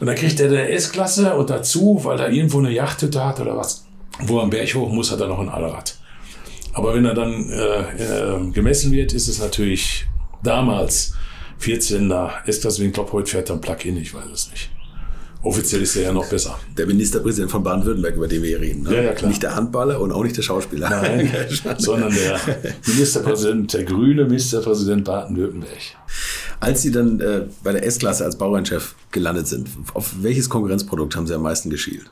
Und 0.00 0.06
dann 0.06 0.16
kriegt 0.16 0.40
er 0.40 0.48
eine 0.48 0.68
S-Klasse 0.70 1.34
und 1.34 1.50
dazu, 1.50 2.00
weil 2.02 2.20
er 2.20 2.30
irgendwo 2.30 2.58
eine 2.58 2.70
Yachthütte 2.70 3.24
hat 3.24 3.40
oder 3.40 3.56
was, 3.56 3.84
wo 4.20 4.38
er 4.38 4.44
am 4.44 4.50
Berg 4.50 4.74
hoch 4.74 4.90
muss, 4.90 5.10
hat 5.10 5.20
er 5.20 5.28
noch 5.28 5.40
ein 5.40 5.48
Allrad. 5.48 5.96
Aber 6.74 6.94
wenn 6.94 7.04
er 7.04 7.14
dann 7.14 7.50
äh, 7.50 7.80
äh, 7.80 8.50
gemessen 8.50 8.92
wird, 8.92 9.12
ist 9.12 9.28
es 9.28 9.40
natürlich 9.40 10.06
damals 10.42 11.14
14er 11.60 12.46
S-Klasse, 12.46 12.82
wie 12.82 12.86
ein 12.86 12.92
Klopp 12.92 13.12
heute 13.12 13.30
fährt 13.30 13.50
dann 13.50 13.60
Plug-in, 13.60 13.96
ich 13.96 14.14
weiß 14.14 14.26
es 14.32 14.50
nicht. 14.50 14.70
Offiziell 15.44 15.82
ist 15.82 15.96
er 15.96 16.02
ja 16.02 16.12
noch 16.12 16.28
besser. 16.28 16.56
Der 16.76 16.86
Ministerpräsident 16.86 17.50
von 17.50 17.64
Baden-Württemberg, 17.64 18.14
über 18.14 18.28
den 18.28 18.42
wir 18.42 18.50
hier 18.50 18.60
reden. 18.60 18.84
Ne? 18.84 18.94
Ja, 18.94 19.02
ja, 19.02 19.12
klar. 19.12 19.28
Nicht 19.28 19.42
der 19.42 19.56
Handballer 19.56 20.00
und 20.00 20.12
auch 20.12 20.22
nicht 20.22 20.36
der 20.36 20.42
Schauspieler. 20.42 20.88
Nein, 20.88 21.32
sondern 21.78 22.14
der 22.14 22.38
Ministerpräsident, 22.86 23.72
der 23.72 23.84
grüne 23.84 24.24
Ministerpräsident 24.24 25.04
Baden-Württemberg. 25.04 25.80
Als 26.60 26.82
Sie 26.82 26.92
dann 26.92 27.18
äh, 27.20 27.46
bei 27.64 27.72
der 27.72 27.84
S-Klasse 27.84 28.24
als 28.24 28.36
Bauernchef 28.36 28.94
gelandet 29.10 29.48
sind, 29.48 29.68
auf 29.94 30.12
welches 30.22 30.48
Konkurrenzprodukt 30.48 31.16
haben 31.16 31.26
Sie 31.26 31.34
am 31.34 31.42
meisten 31.42 31.70
geschielt? 31.70 32.08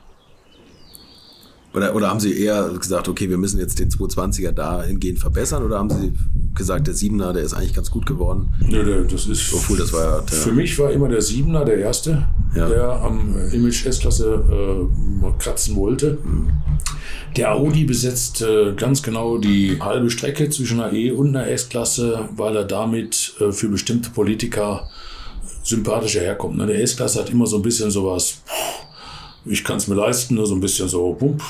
Oder, 1.73 1.95
oder 1.95 2.09
haben 2.09 2.19
Sie 2.19 2.37
eher 2.37 2.69
gesagt, 2.69 3.07
okay, 3.07 3.29
wir 3.29 3.37
müssen 3.37 3.59
jetzt 3.59 3.79
den 3.79 3.89
220er 3.89 4.51
dahingehend 4.51 5.19
verbessern? 5.19 5.63
Oder 5.63 5.79
haben 5.79 5.89
Sie 5.89 6.11
gesagt, 6.53 6.87
der 6.87 6.93
7er, 6.93 7.31
der 7.31 7.43
ist 7.43 7.53
eigentlich 7.53 7.73
ganz 7.73 7.89
gut 7.89 8.05
geworden? 8.05 8.49
Nö, 8.67 9.05
das 9.09 9.27
ist. 9.27 9.53
Obwohl, 9.53 9.77
das 9.77 9.93
war 9.93 10.17
ja 10.17 10.21
Für 10.27 10.51
mich 10.51 10.77
war 10.79 10.91
immer 10.91 11.07
der 11.07 11.21
7er 11.21 11.63
der 11.63 11.77
erste, 11.77 12.27
ja. 12.55 12.67
der 12.67 12.89
am 13.01 13.35
Image 13.51 13.85
S-Klasse 13.85 14.43
äh, 14.51 15.31
kratzen 15.39 15.75
wollte. 15.77 16.17
Mhm. 16.23 16.51
Der 17.37 17.53
Audi 17.53 17.85
besetzt 17.85 18.41
äh, 18.41 18.73
ganz 18.73 19.01
genau 19.01 19.37
die 19.37 19.79
halbe 19.79 20.09
Strecke 20.09 20.49
zwischen 20.49 20.81
einer 20.81 20.91
E 20.91 21.11
und 21.11 21.29
einer 21.29 21.47
S-Klasse, 21.47 22.27
weil 22.35 22.57
er 22.57 22.65
damit 22.65 23.33
äh, 23.39 23.53
für 23.53 23.69
bestimmte 23.69 24.09
Politiker 24.09 24.89
sympathischer 25.63 26.19
herkommt. 26.19 26.57
Ne? 26.57 26.65
Der 26.65 26.81
S-Klasse 26.81 27.19
hat 27.19 27.29
immer 27.29 27.47
so 27.47 27.57
ein 27.57 27.61
bisschen 27.61 27.89
sowas, 27.91 28.41
ich 29.45 29.63
kann 29.63 29.77
es 29.77 29.87
mir 29.87 29.95
leisten, 29.95 30.35
ne? 30.35 30.45
so 30.45 30.55
ein 30.55 30.61
bisschen 30.61 30.87
so 30.87 31.13
bump, 31.13 31.43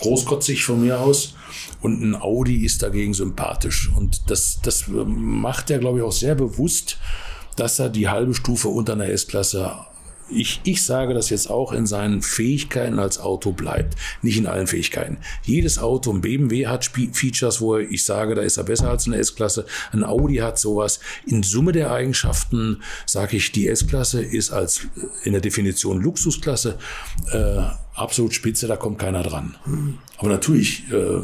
großkotzig 0.00 0.64
von 0.64 0.82
mir 0.82 1.00
aus. 1.00 1.34
Und 1.82 2.02
ein 2.02 2.14
Audi 2.14 2.64
ist 2.64 2.82
dagegen 2.82 3.14
sympathisch. 3.14 3.90
Und 3.96 4.30
das, 4.30 4.60
das 4.62 4.84
macht 4.88 5.70
er, 5.70 5.78
glaube 5.78 5.98
ich, 5.98 6.04
auch 6.04 6.12
sehr 6.12 6.34
bewusst, 6.34 6.98
dass 7.56 7.78
er 7.78 7.88
die 7.90 8.08
halbe 8.08 8.34
Stufe 8.34 8.68
unter 8.68 8.94
einer 8.94 9.08
S-Klasse 9.08 9.72
ich, 10.32 10.60
ich 10.64 10.82
sage 10.84 11.14
das 11.14 11.30
jetzt 11.30 11.50
auch 11.50 11.72
in 11.72 11.86
seinen 11.86 12.22
Fähigkeiten 12.22 12.98
als 12.98 13.18
Auto 13.18 13.52
bleibt, 13.52 13.96
nicht 14.22 14.36
in 14.36 14.46
allen 14.46 14.66
Fähigkeiten. 14.66 15.18
Jedes 15.44 15.78
Auto, 15.78 16.12
ein 16.12 16.20
BMW 16.20 16.66
hat 16.66 16.84
Features, 16.84 17.60
wo 17.60 17.76
ich 17.76 18.04
sage, 18.04 18.34
da 18.34 18.42
ist 18.42 18.56
er 18.56 18.64
besser 18.64 18.90
als 18.90 19.06
eine 19.06 19.16
S-Klasse. 19.16 19.66
Ein 19.92 20.04
Audi 20.04 20.36
hat 20.36 20.58
sowas. 20.58 21.00
In 21.26 21.42
Summe 21.42 21.72
der 21.72 21.92
Eigenschaften 21.92 22.82
sage 23.06 23.36
ich, 23.36 23.52
die 23.52 23.68
S-Klasse 23.68 24.22
ist 24.22 24.50
als 24.50 24.84
äh, 24.96 25.06
in 25.24 25.32
der 25.32 25.40
Definition 25.40 26.00
Luxusklasse 26.00 26.78
äh, 27.32 27.62
absolut 27.94 28.34
spitze, 28.34 28.66
da 28.66 28.76
kommt 28.76 28.98
keiner 28.98 29.22
dran. 29.22 29.56
Aber 30.18 30.28
natürlich, 30.28 30.84
äh, 30.92 31.20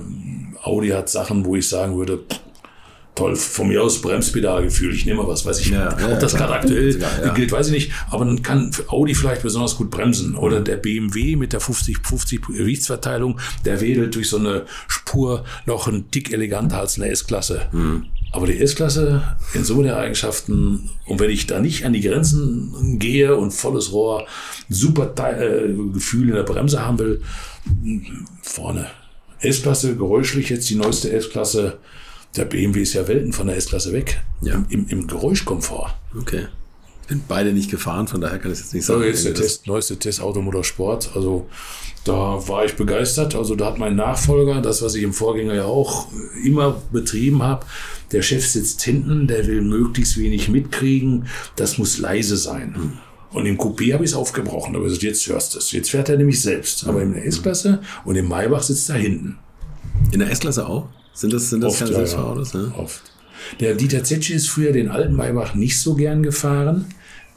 Audi 0.63 0.89
hat 0.89 1.09
Sachen, 1.09 1.45
wo 1.45 1.57
ich 1.57 1.69
sagen 1.69 1.97
würde, 1.97 2.19
pff, 2.19 2.41
toll, 3.17 3.35
von 3.35 3.69
mir 3.69 3.83
aus 3.83 4.01
Bremspedalgefühl, 4.01 4.95
ich 4.95 5.07
nehme 5.07 5.27
was, 5.27 5.45
weiß 5.45 5.61
ich 5.61 5.71
ja, 5.71 5.93
ob 5.93 6.01
ja, 6.01 6.19
das 6.19 6.35
gerade 6.35 6.53
aktuell 6.53 7.01
ja. 7.01 7.33
gilt, 7.35 7.51
weiß 7.51 7.69
ich 7.69 7.73
nicht, 7.73 7.93
aber 8.11 8.25
dann 8.25 8.43
kann 8.43 8.71
Audi 8.89 9.15
vielleicht 9.15 9.43
besonders 9.43 9.77
gut 9.77 9.91
bremsen 9.91 10.37
oder 10.37 10.61
der 10.61 10.77
BMW 10.77 11.35
mit 11.35 11.53
der 11.53 11.61
50-50 11.61 12.57
Gewichtsverteilung, 12.57 13.41
der 13.65 13.81
wedelt 13.81 14.15
durch 14.15 14.29
so 14.29 14.39
eine 14.39 14.67
Spur 14.87 15.45
noch 15.65 15.89
ein 15.89 16.11
Tick 16.11 16.33
eleganter 16.33 16.79
als 16.79 17.01
eine 17.01 17.11
S-Klasse. 17.11 17.69
Mhm. 17.73 18.05
Aber 18.33 18.47
die 18.47 18.61
S-Klasse 18.61 19.23
in 19.55 19.65
Summe 19.65 19.85
der 19.85 19.97
Eigenschaften, 19.97 20.91
und 21.07 21.21
wenn 21.21 21.31
ich 21.31 21.47
da 21.47 21.59
nicht 21.59 21.87
an 21.87 21.95
die 21.95 22.03
Grenzen 22.03 22.99
gehe 22.99 23.35
und 23.35 23.53
volles 23.53 23.93
Rohr, 23.93 24.27
super 24.69 25.15
äh, 25.41 25.73
Gefühl 25.93 26.29
in 26.29 26.35
der 26.35 26.43
Bremse 26.43 26.85
haben 26.85 26.99
will, 26.99 27.23
vorne. 28.43 28.89
S-Klasse, 29.41 29.97
geräuschlich 29.97 30.51
jetzt 30.51 30.69
die 30.69 30.75
neueste 30.75 31.11
S-Klasse, 31.13 31.79
der 32.37 32.45
BMW 32.45 32.83
ist 32.83 32.95
ja 32.95 33.07
Welten 33.09 33.33
von 33.33 33.47
der 33.47 33.57
S-Klasse 33.57 33.93
weg. 33.93 34.21
Ja. 34.41 34.55
Im, 34.55 34.67
im, 34.69 34.89
Im 34.89 35.07
Geräuschkomfort. 35.07 35.95
Okay. 36.19 36.47
Ich 37.03 37.09
bin 37.09 37.23
beide 37.29 37.53
nicht 37.53 37.71
gefahren, 37.71 38.09
von 38.09 38.21
daher 38.21 38.41
kann 38.41 38.51
ich 38.51 38.59
jetzt 38.59 38.75
nicht 38.75 38.85
sagen. 38.85 39.01
So, 39.01 39.07
jetzt 39.07 39.25
der 39.25 39.35
Test, 39.35 39.67
neueste 39.69 39.97
Test 39.97 40.21
Automotorsport. 40.21 41.13
Also 41.15 41.47
da 42.03 42.49
war 42.49 42.65
ich 42.65 42.75
begeistert. 42.75 43.37
Also 43.37 43.55
da 43.55 43.67
hat 43.67 43.79
mein 43.79 43.95
Nachfolger, 43.95 44.61
das, 44.61 44.83
was 44.83 44.97
ich 44.97 45.05
im 45.05 45.13
Vorgänger 45.13 45.55
ja 45.55 45.65
auch 45.67 46.09
immer 46.45 46.83
betrieben 46.91 47.45
habe, 47.45 47.65
der 48.11 48.23
Chef 48.23 48.45
sitzt 48.47 48.83
hinten, 48.83 49.29
der 49.29 49.47
will 49.47 49.63
möglichst 49.63 50.19
wenig 50.19 50.49
mitkriegen. 50.49 51.27
Das 51.55 51.79
muss 51.79 51.99
leise 51.99 52.37
sein. 52.37 52.75
Hm. 52.75 52.93
Und 53.31 53.47
im 53.47 53.59
Coupé 53.59 53.93
habe 53.93 54.05
ich 54.05 54.11
es 54.11 54.17
aufgebrochen. 54.17 54.75
Aber 54.75 54.89
jetzt 54.89 55.29
hörst 55.29 55.55
du 55.55 55.59
es. 55.59 55.71
Jetzt 55.73 55.91
fährt 55.91 56.09
er 56.09 56.17
nämlich 56.17 56.41
selbst. 56.41 56.87
Aber 56.89 57.03
in 57.03 57.13
der 57.13 57.25
S-Klasse 57.27 57.81
und 58.05 58.17
im 58.17 58.29
Maybach 58.29 58.63
sitzt 58.63 58.89
er 58.91 58.97
hinten. 58.97 59.39
In 60.11 60.21
der 60.21 60.31
S-Klasse 60.31 60.67
auch? 60.67 60.89
Sind 61.17 61.33
das, 61.33 61.49
sind 61.49 61.63
das 61.63 61.73
Oft, 61.73 61.79
keine 61.79 61.91
ja, 61.93 61.97
Selbstfahrautos? 61.97 62.53
Ja. 62.53 62.75
Oft. 62.77 63.03
Der 63.61 63.75
Dieter 63.75 64.05
Zetsche 64.05 64.35
ist 64.35 64.49
früher 64.49 64.73
den 64.73 64.91
alten 64.91 65.17
Maybach 65.17 65.55
nicht 65.55 65.81
so 65.81 65.95
gern 65.95 66.23
gefahren. 66.23 66.87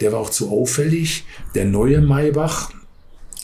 Der 0.01 0.11
war 0.11 0.19
auch 0.19 0.29
zu 0.29 0.51
auffällig. 0.51 1.23
Der 1.55 1.63
neue 1.63 2.01
Maybach 2.01 2.71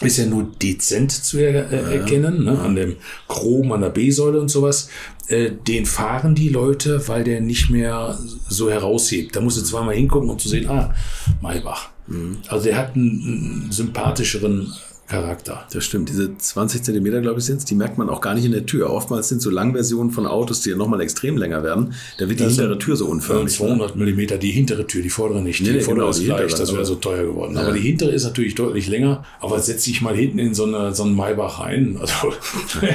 ist 0.01 0.17
ja 0.17 0.25
nur 0.25 0.51
dezent 0.61 1.11
zu 1.11 1.37
er, 1.37 1.71
äh, 1.71 1.97
erkennen, 1.99 2.43
ne? 2.43 2.59
an 2.59 2.75
dem 2.75 2.97
Chrom, 3.29 3.71
an 3.71 3.79
der 3.79 3.89
B-Säule 3.89 4.41
und 4.41 4.49
sowas. 4.49 4.89
Äh, 5.27 5.51
den 5.67 5.85
fahren 5.85 6.35
die 6.35 6.49
Leute, 6.49 7.07
weil 7.07 7.23
der 7.23 7.39
nicht 7.39 7.69
mehr 7.69 8.19
so 8.49 8.69
heraushebt. 8.69 9.37
Da 9.37 9.41
musst 9.41 9.57
du 9.57 9.61
zweimal 9.61 9.95
hingucken, 9.95 10.29
um 10.29 10.37
zu 10.37 10.49
sehen, 10.49 10.69
ah, 10.69 10.93
Maybach. 11.41 11.91
Mhm. 12.07 12.39
Also 12.49 12.65
der 12.65 12.77
hat 12.77 12.95
einen, 12.95 13.63
einen 13.63 13.71
sympathischeren 13.71 14.73
Charakter. 15.07 15.67
Das 15.71 15.83
stimmt. 15.83 16.09
Diese 16.09 16.35
20 16.35 16.81
Zentimeter, 16.83 17.21
glaube 17.21 17.39
ich, 17.39 17.45
sind 17.45 17.57
es, 17.57 17.65
die 17.65 17.75
merkt 17.75 17.99
man 17.99 18.09
auch 18.09 18.21
gar 18.21 18.33
nicht 18.33 18.45
in 18.45 18.51
der 18.51 18.65
Tür. 18.65 18.89
Oftmals 18.89 19.29
sind 19.29 19.39
so 19.39 19.51
Langversionen 19.51 20.11
von 20.11 20.25
Autos, 20.25 20.61
die 20.61 20.71
ja 20.71 20.75
nochmal 20.75 20.99
extrem 21.01 21.37
länger 21.37 21.63
werden. 21.63 21.93
Da 22.17 22.27
wird 22.27 22.39
die 22.39 22.45
das 22.45 22.53
hintere 22.53 22.79
Tür 22.79 22.95
so 22.95 23.05
unförmig. 23.05 23.53
200 23.53 23.95
Millimeter, 23.95 24.37
die 24.37 24.51
hintere 24.51 24.87
Tür, 24.87 25.03
die 25.03 25.11
vordere 25.11 25.43
nicht. 25.43 25.61
Nee, 25.61 25.67
die 25.67 25.73
nee, 25.75 25.79
vordere 25.81 26.05
genau, 26.05 26.17
ist 26.17 26.25
gleich, 26.25 26.55
das 26.55 26.73
wäre 26.73 26.85
so 26.85 26.95
teuer 26.95 27.23
geworden. 27.25 27.53
Ja. 27.53 27.61
Aber 27.61 27.73
die 27.73 27.81
hintere 27.81 28.11
ist 28.11 28.23
natürlich 28.23 28.55
deutlich 28.55 28.87
länger. 28.87 29.23
Aber 29.39 29.59
setze 29.59 29.91
ich 29.91 30.01
mal 30.01 30.15
hinten 30.15 30.39
in 30.39 30.55
so, 30.55 30.65
eine, 30.65 30.95
so 30.95 31.03
einen 31.03 31.15
Maybach 31.15 31.59
rein. 31.59 31.97
Also, 31.99 32.33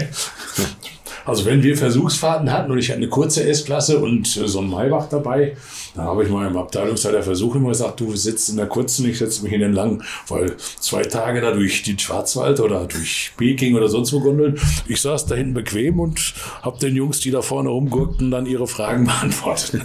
also 1.24 1.44
wenn 1.44 1.62
wir 1.62 1.76
Versuchsfahrten 1.76 2.50
hatten 2.50 2.72
und 2.72 2.78
ich 2.78 2.88
hatte 2.88 2.98
eine 2.98 3.08
kurze 3.08 3.44
S-Klasse 3.44 4.00
und 4.00 4.26
so 4.26 4.58
einen 4.58 4.70
Maybach 4.70 5.08
dabei, 5.08 5.56
da 5.94 6.02
habe 6.04 6.22
ich 6.24 6.30
mal 6.30 6.46
im 6.46 6.56
Abteilungsleiter 6.56 7.22
Versuch 7.22 7.56
immer 7.56 7.70
gesagt, 7.70 8.00
du 8.00 8.14
sitzt 8.14 8.48
in 8.48 8.56
der 8.56 8.66
kurzen, 8.66 9.08
ich 9.08 9.18
setze 9.18 9.42
mich 9.42 9.52
in 9.52 9.60
den 9.60 9.72
langen, 9.72 10.02
weil 10.28 10.56
zwei 10.58 11.02
Tage 11.02 11.40
da 11.40 11.50
durch 11.50 11.82
den 11.82 11.98
Schwarzwald 11.98 12.60
oder 12.60 12.84
durch 12.84 13.32
Peking 13.36 13.74
oder 13.74 13.88
sonst 13.88 14.12
wo 14.12 14.20
gondeln. 14.20 14.58
Ich 14.86 15.00
saß 15.00 15.26
da 15.26 15.34
hinten 15.34 15.54
bequem 15.54 15.98
und 15.98 16.34
habe 16.62 16.78
den 16.78 16.94
Jungs, 16.94 17.20
die 17.20 17.30
da 17.30 17.42
vorne 17.42 17.70
rumgurkten, 17.70 18.30
dann 18.30 18.46
ihre 18.46 18.66
Fragen 18.66 19.04
beantwortet. 19.06 19.82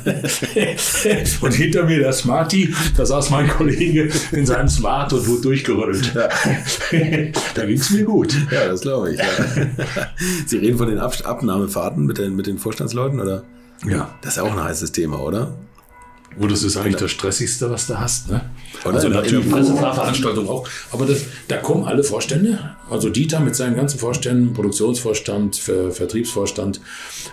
und 1.41 1.53
hinter 1.53 1.83
mir 1.83 1.99
der 1.99 2.13
Smarty, 2.13 2.73
da 2.95 3.05
saß 3.05 3.31
mein 3.31 3.47
Kollege 3.47 4.09
in 4.31 4.45
seinem 4.45 4.69
Smart 4.69 5.11
und 5.13 5.27
wurde 5.27 5.41
durchgerüttelt. 5.41 6.13
Ja. 6.13 6.29
da 7.55 7.65
ging 7.65 7.77
es 7.77 7.89
mir 7.89 8.03
gut. 8.03 8.35
Ja, 8.51 8.67
das 8.67 8.81
glaube 8.81 9.13
ich. 9.13 9.19
Ja. 9.19 9.25
Sie 10.45 10.57
reden 10.57 10.77
von 10.77 10.87
den 10.87 10.99
Ab 10.99 11.15
Abnahmefahrten 11.23 12.05
mit 12.05 12.17
den, 12.17 12.35
mit 12.35 12.47
den 12.47 12.57
Vorstandsleuten, 12.59 13.19
oder? 13.19 13.43
Ja. 13.87 14.15
Das 14.21 14.33
ist 14.33 14.37
ja 14.37 14.43
auch 14.43 14.51
ein 14.51 14.63
heißes 14.63 14.91
Thema, 14.91 15.19
oder? 15.19 15.53
Wo 16.37 16.47
das 16.47 16.63
ist 16.63 16.75
eigentlich 16.75 16.97
das 16.97 17.11
Stressigste, 17.11 17.69
was 17.69 17.87
du 17.87 17.97
hast. 17.97 18.29
Ne? 18.29 18.41
Also 18.83 19.07
natürlich 19.07 19.49
Pressefahrveranstaltung 19.49 20.49
auch. 20.49 20.67
Aber 20.91 21.05
das, 21.05 21.23
da 21.47 21.57
kommen 21.57 21.85
alle 21.85 22.03
Vorstände. 22.03 22.75
Also 22.89 23.09
Dieter 23.09 23.39
mit 23.39 23.55
seinen 23.55 23.75
ganzen 23.75 23.99
Vorständen, 23.99 24.53
Produktionsvorstand, 24.53 25.55
Ver, 25.55 25.91
Vertriebsvorstand, 25.91 26.81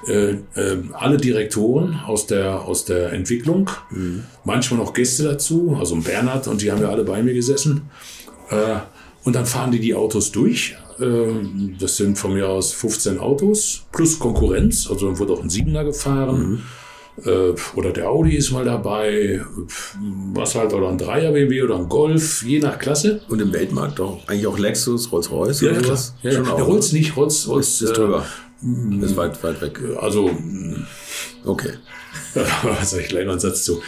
äh, 0.06 0.34
äh, 0.54 0.78
alle 0.92 1.16
Direktoren 1.16 2.00
aus 2.06 2.26
der, 2.26 2.62
aus 2.62 2.84
der 2.84 3.12
Entwicklung. 3.12 3.70
Mhm. 3.90 4.22
Manchmal 4.44 4.78
noch 4.78 4.92
Gäste 4.92 5.24
dazu, 5.24 5.76
also 5.78 5.96
Bernhard 5.96 6.46
und 6.46 6.62
die 6.62 6.70
haben 6.70 6.80
ja 6.80 6.88
alle 6.88 7.02
bei 7.02 7.22
mir 7.22 7.34
gesessen. 7.34 7.90
Äh, 8.50 8.76
und 9.24 9.34
dann 9.34 9.46
fahren 9.46 9.72
die 9.72 9.80
die 9.80 9.94
Autos 9.94 10.30
durch. 10.30 10.76
Äh, 11.00 11.04
das 11.78 11.96
sind 11.96 12.18
von 12.18 12.34
mir 12.34 12.48
aus 12.48 12.72
15 12.72 13.18
Autos 13.18 13.82
plus 13.90 14.20
Konkurrenz. 14.20 14.88
Also 14.88 15.08
dann 15.08 15.18
wurde 15.18 15.32
auch 15.32 15.42
ein 15.42 15.50
Siebener 15.50 15.82
gefahren. 15.82 16.50
Mhm 16.50 16.62
oder 17.74 17.92
der 17.92 18.08
Audi 18.08 18.36
ist 18.36 18.50
mal 18.52 18.64
dabei, 18.64 19.42
was 20.32 20.54
halt, 20.54 20.72
oder 20.72 20.88
ein 20.88 20.98
Dreier 20.98 21.32
BMW 21.32 21.62
oder 21.62 21.76
ein 21.76 21.88
Golf, 21.88 22.42
je 22.42 22.58
nach 22.58 22.78
Klasse. 22.78 23.20
Und 23.28 23.40
im 23.40 23.52
Weltmarkt 23.52 23.98
doch 23.98 24.26
eigentlich 24.26 24.46
auch 24.46 24.58
Lexus, 24.58 25.12
Rolls-Royce 25.12 25.60
ja, 25.60 25.70
oder 25.72 25.88
was? 25.88 26.14
Ja, 26.22 26.32
ja. 26.32 26.42
Der 26.42 26.64
Rolls 26.64 26.92
nicht, 26.92 27.16
Rolls, 27.16 27.46
Rolls 27.48 27.68
ist, 27.68 27.82
ist 27.82 27.96
drüber. 27.96 28.24
Äh, 28.62 29.04
ist 29.04 29.16
weit, 29.16 29.42
weit 29.42 29.60
weg. 29.60 29.80
Also, 30.00 30.30
okay. 31.44 31.72
was 32.62 32.90
sag 32.90 33.00
ich 33.00 33.08
gleich 33.08 33.24
noch 33.24 33.32
einen 33.32 33.40
Satz 33.40 33.64
zu. 33.64 33.82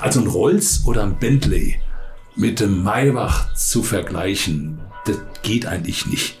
Also 0.00 0.20
ein 0.20 0.26
Rolls 0.26 0.82
oder 0.86 1.04
ein 1.04 1.18
Bentley 1.18 1.76
mit 2.34 2.60
dem 2.60 2.82
Maybach 2.82 3.54
zu 3.54 3.82
vergleichen, 3.82 4.80
das 5.06 5.16
geht 5.42 5.66
eigentlich 5.66 6.06
nicht. 6.06 6.38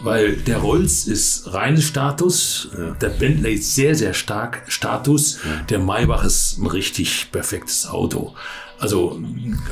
Weil 0.00 0.36
der 0.36 0.58
Rolls 0.58 1.06
ist 1.06 1.52
reines 1.54 1.84
Status, 1.84 2.68
ja. 2.76 2.90
der 2.92 3.08
Bentley 3.08 3.54
ist 3.54 3.74
sehr, 3.74 3.94
sehr 3.94 4.12
stark 4.12 4.62
Status, 4.68 5.38
ja. 5.44 5.62
der 5.70 5.78
Maybach 5.78 6.24
ist 6.24 6.58
ein 6.58 6.66
richtig 6.66 7.28
perfektes 7.32 7.86
Auto. 7.86 8.34
Also 8.78 9.18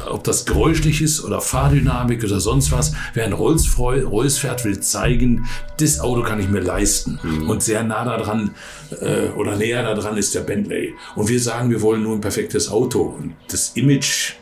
ob 0.09 0.25
das 0.25 0.47
geräuschlich 0.47 1.03
ist 1.03 1.22
oder 1.22 1.41
Fahrdynamik 1.41 2.25
oder 2.25 2.41
sonst 2.41 2.72
was, 2.72 2.95
wer 3.12 3.25
ein 3.25 3.35
Rolls, 3.35 3.79
Rolls 3.79 4.39
fährt, 4.39 4.64
will 4.64 4.81
zeigen, 4.81 5.47
das 5.79 6.01
Auto 6.01 6.22
kann 6.22 6.41
ich 6.41 6.49
mir 6.49 6.61
leisten. 6.61 7.18
Mhm. 7.22 7.51
Und 7.51 7.62
sehr 7.62 7.83
nah 7.83 8.05
daran 8.05 8.55
äh, 9.01 9.29
oder 9.37 9.57
näher 9.57 9.83
daran 9.83 10.16
ist 10.16 10.35
der 10.35 10.41
Bentley. 10.41 10.95
Und 11.16 11.29
wir 11.29 11.41
sagen, 11.41 11.68
wir 11.68 11.83
wollen 11.83 12.03
nur 12.03 12.14
ein 12.14 12.22
perfektes 12.22 12.70
Auto. 12.70 13.03
Und 13.03 13.35
das 13.51 13.72
Image, 13.75 14.35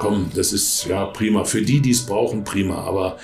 komm, 0.00 0.30
das 0.34 0.52
ist 0.52 0.86
ja 0.86 1.04
prima. 1.06 1.44
Für 1.44 1.62
die, 1.62 1.80
die 1.80 1.92
es 1.92 2.04
brauchen, 2.04 2.42
prima. 2.42 2.82
Aber 2.82 3.18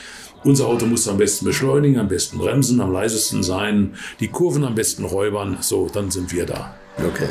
unser 0.45 0.67
Auto 0.67 0.87
muss 0.87 1.09
am 1.09 1.19
besten 1.19 1.47
beschleunigen, 1.47 1.99
am 1.99 2.09
besten 2.09 2.39
bremsen, 2.39 2.81
am 2.81 2.93
leisesten 2.93 3.43
sein, 3.43 3.95
die 4.21 4.29
Kurven 4.29 4.65
am 4.65 4.75
besten 4.75 5.05
räubern. 5.05 5.59
So, 5.61 5.89
dann 5.93 6.11
sind 6.11 6.33
wir 6.33 6.47
da. 6.47 6.75
Okay. 6.99 7.29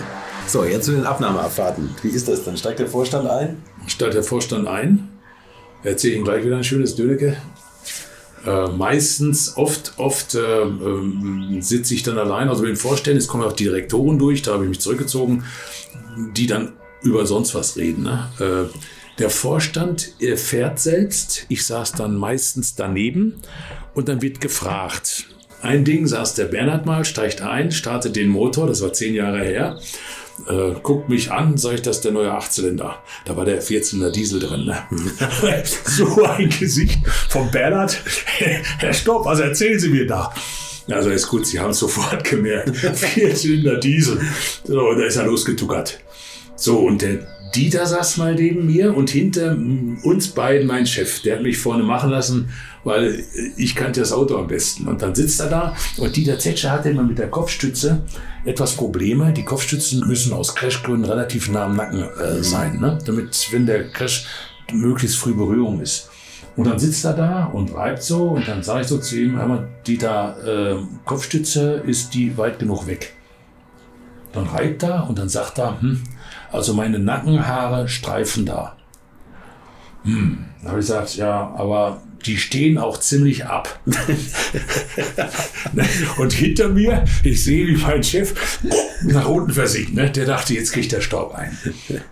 So, 0.47 0.63
jetzt 0.65 0.85
zu 0.85 0.91
den 0.91 1.05
Abnahmeabfahrten. 1.05 1.89
Wie 2.01 2.09
ist 2.09 2.27
das 2.27 2.43
dann? 2.43 2.57
Steigt 2.57 2.79
der 2.79 2.87
Vorstand 2.87 3.29
ein? 3.29 3.63
Steigt 3.87 4.13
der 4.13 4.23
Vorstand 4.23 4.67
ein. 4.67 5.09
Erzähle 5.83 6.15
Ihnen 6.15 6.23
gleich 6.25 6.45
wieder 6.45 6.57
ein 6.57 6.63
schönes 6.63 6.95
Dönecke. 6.95 7.37
Äh, 8.45 8.67
meistens, 8.67 9.55
oft, 9.55 9.93
oft 9.97 10.35
äh, 10.35 10.39
äh, 10.39 11.61
sitze 11.61 11.93
ich 11.93 12.03
dann 12.03 12.17
allein. 12.17 12.49
Also 12.49 12.61
mit 12.61 12.71
den 12.71 12.77
Vorständen, 12.77 13.19
es 13.19 13.27
kommen 13.27 13.43
auch 13.43 13.53
die 13.53 13.65
Direktoren 13.65 14.19
durch, 14.19 14.41
da 14.41 14.53
habe 14.53 14.63
ich 14.63 14.69
mich 14.69 14.81
zurückgezogen, 14.81 15.45
die 16.35 16.47
dann 16.47 16.73
über 17.03 17.25
sonst 17.25 17.55
was 17.55 17.77
reden. 17.77 18.03
Ne? 18.03 18.69
Der 19.19 19.29
Vorstand 19.29 20.13
fährt 20.35 20.79
selbst. 20.79 21.45
Ich 21.49 21.65
saß 21.65 21.93
dann 21.93 22.15
meistens 22.15 22.75
daneben 22.75 23.35
und 23.93 24.09
dann 24.09 24.21
wird 24.21 24.41
gefragt. 24.41 25.27
Ein 25.61 25.85
Ding 25.85 26.07
saß 26.07 26.35
der 26.35 26.45
Bernhard 26.45 26.85
mal, 26.85 27.05
steigt 27.05 27.41
ein, 27.41 27.71
startet 27.71 28.15
den 28.15 28.27
Motor, 28.27 28.67
das 28.67 28.81
war 28.81 28.91
zehn 28.91 29.13
Jahre 29.13 29.43
her. 29.43 29.79
Äh, 30.49 30.73
guckt 30.81 31.09
mich 31.09 31.31
an, 31.31 31.57
sage 31.57 31.75
ich, 31.75 31.81
das 31.83 31.97
ist 31.97 32.05
der 32.05 32.11
neue 32.11 32.31
Achtzylinder. 32.31 32.97
Da 33.25 33.37
war 33.37 33.45
der 33.45 33.61
14er 33.61 34.09
Diesel 34.11 34.39
drin. 34.39 34.65
Ne? 34.65 34.77
so 35.85 36.23
ein 36.23 36.49
Gesicht 36.49 36.99
vom 37.29 37.49
Bernhard. 37.51 38.01
Herr 38.79 38.93
Stopp, 38.93 39.25
was 39.25 39.39
erzählen 39.39 39.79
Sie 39.79 39.89
mir 39.89 40.07
da? 40.07 40.33
Also 40.89 41.11
ist 41.11 41.27
gut, 41.27 41.45
Sie 41.45 41.59
haben 41.59 41.69
es 41.69 41.79
sofort 41.79 42.23
gemerkt. 42.23 42.75
Vierzylinder 42.95 43.77
Diesel. 43.77 44.19
So, 44.65 44.93
da 44.93 45.05
ist 45.05 45.15
er 45.15 45.27
losgetuckert. 45.27 45.99
So, 46.55 46.79
und 46.79 47.01
der 47.01 47.19
Dieter 47.55 47.85
saß 47.85 48.17
mal 48.17 48.33
neben 48.33 48.65
mir 48.65 48.95
und 48.95 49.09
hinter 49.11 49.55
uns 50.03 50.29
beiden 50.29 50.67
mein 50.67 50.87
Chef. 50.87 51.21
Der 51.21 51.35
hat 51.35 51.43
mich 51.43 51.57
vorne 51.57 51.83
machen 51.83 52.09
lassen, 52.09 52.49
weil 52.83 53.23
ich 53.57 53.75
kannte 53.75 53.99
das 53.99 54.11
Auto 54.11 54.37
am 54.37 54.47
besten. 54.47 54.87
Und 54.87 55.01
dann 55.01 55.13
sitzt 55.13 55.39
er 55.39 55.49
da 55.49 55.75
und 55.97 56.15
Dieter 56.15 56.39
Zetscher 56.39 56.71
hatte 56.71 56.89
immer 56.89 57.03
mit 57.03 57.19
der 57.19 57.29
Kopfstütze 57.29 58.01
etwas 58.45 58.75
Probleme. 58.75 59.33
Die 59.33 59.45
Kopfstützen 59.45 60.07
müssen 60.07 60.33
aus 60.33 60.55
Crashgründen 60.55 61.09
relativ 61.09 61.49
nah 61.49 61.65
am 61.65 61.75
Nacken 61.75 62.03
äh, 62.03 62.43
sein, 62.43 62.79
ne? 62.79 62.97
damit, 63.05 63.47
wenn 63.51 63.65
der 63.65 63.89
Crash 63.89 64.25
möglichst 64.71 65.17
früh 65.17 65.33
Berührung 65.33 65.79
ist. 65.81 66.09
Und 66.55 66.67
dann 66.67 66.77
sitzt 66.77 67.03
er 67.05 67.13
da 67.13 67.45
und 67.45 67.73
reibt 67.73 68.03
so 68.03 68.29
und 68.29 68.47
dann 68.47 68.61
sage 68.61 68.81
ich 68.81 68.87
so 68.87 68.99
zu 68.99 69.17
ihm, 69.17 69.37
hör 69.37 69.47
mal, 69.47 69.67
Dieter, 69.87 70.37
äh, 70.45 70.75
Kopfstütze, 71.05 71.83
ist 71.85 72.13
die 72.13 72.37
weit 72.37 72.59
genug 72.59 72.85
weg? 72.85 73.13
Dann 74.33 74.45
reibt 74.47 74.83
er 74.83 75.07
und 75.07 75.17
dann 75.17 75.29
sagt 75.29 75.59
er, 75.59 75.81
hm, 75.81 76.01
also 76.53 76.73
meine 76.73 76.99
Nackenhaare 76.99 77.89
streifen 77.89 78.45
da. 78.45 78.75
Hm, 80.03 80.45
dann 80.61 80.69
habe 80.69 80.79
ich 80.79 80.87
gesagt, 80.87 81.15
ja, 81.15 81.51
aber 81.57 82.01
die 82.25 82.37
stehen 82.37 82.77
auch 82.77 82.99
ziemlich 82.99 83.45
ab. 83.45 83.79
und 86.17 86.33
hinter 86.33 86.69
mir, 86.69 87.05
ich 87.23 87.43
sehe, 87.43 87.67
wie 87.67 87.77
mein 87.77 88.03
Chef 88.03 88.33
nach 89.03 89.27
unten 89.27 89.51
versinkt. 89.51 89.93
Ne? 89.93 90.09
Der 90.09 90.25
dachte, 90.25 90.53
jetzt 90.53 90.71
kriegt 90.71 90.91
der 90.91 91.01
Staub 91.01 91.35
ein. 91.35 91.57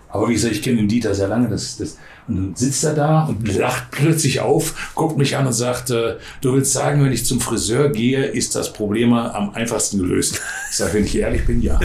Aber 0.09 0.29
wie 0.29 0.33
gesagt, 0.33 0.53
ich 0.53 0.61
kenne 0.61 0.77
den 0.77 0.87
Dieter 0.87 1.15
sehr 1.15 1.27
lange. 1.27 1.47
Das, 1.47 1.77
das, 1.77 1.97
und 2.27 2.35
dann 2.35 2.55
sitzt 2.55 2.83
er 2.83 2.93
da 2.93 3.25
und 3.25 3.47
lacht 3.57 3.91
plötzlich 3.91 4.41
auf, 4.41 4.91
guckt 4.95 5.17
mich 5.17 5.37
an 5.37 5.47
und 5.47 5.53
sagt, 5.53 5.89
äh, 5.89 6.17
du 6.41 6.53
willst 6.53 6.71
sagen, 6.71 7.03
wenn 7.03 7.11
ich 7.11 7.25
zum 7.25 7.41
Friseur 7.41 7.89
gehe, 7.89 8.25
ist 8.25 8.55
das 8.55 8.73
Problem 8.73 9.13
am 9.13 9.51
einfachsten 9.51 9.97
gelöst. 9.97 10.39
Ich 10.69 10.77
sage, 10.77 10.95
wenn 10.95 11.05
ich 11.05 11.17
ehrlich 11.17 11.45
bin, 11.45 11.61
ja. 11.61 11.79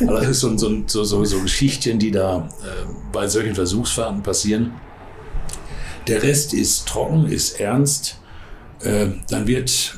Aber 0.00 0.20
das 0.20 0.30
ist 0.30 0.40
so, 0.40 0.56
so, 0.56 1.04
so, 1.04 1.24
so 1.24 1.40
Geschichten, 1.40 1.98
die 1.98 2.10
da 2.10 2.48
äh, 2.62 2.86
bei 3.12 3.28
solchen 3.28 3.54
Versuchsfahrten 3.54 4.22
passieren. 4.22 4.72
Der 6.06 6.22
Rest 6.22 6.54
ist 6.54 6.86
trocken, 6.86 7.26
ist 7.26 7.60
ernst. 7.60 8.18
Äh, 8.82 9.06
dann 9.30 9.46
wird 9.46 9.96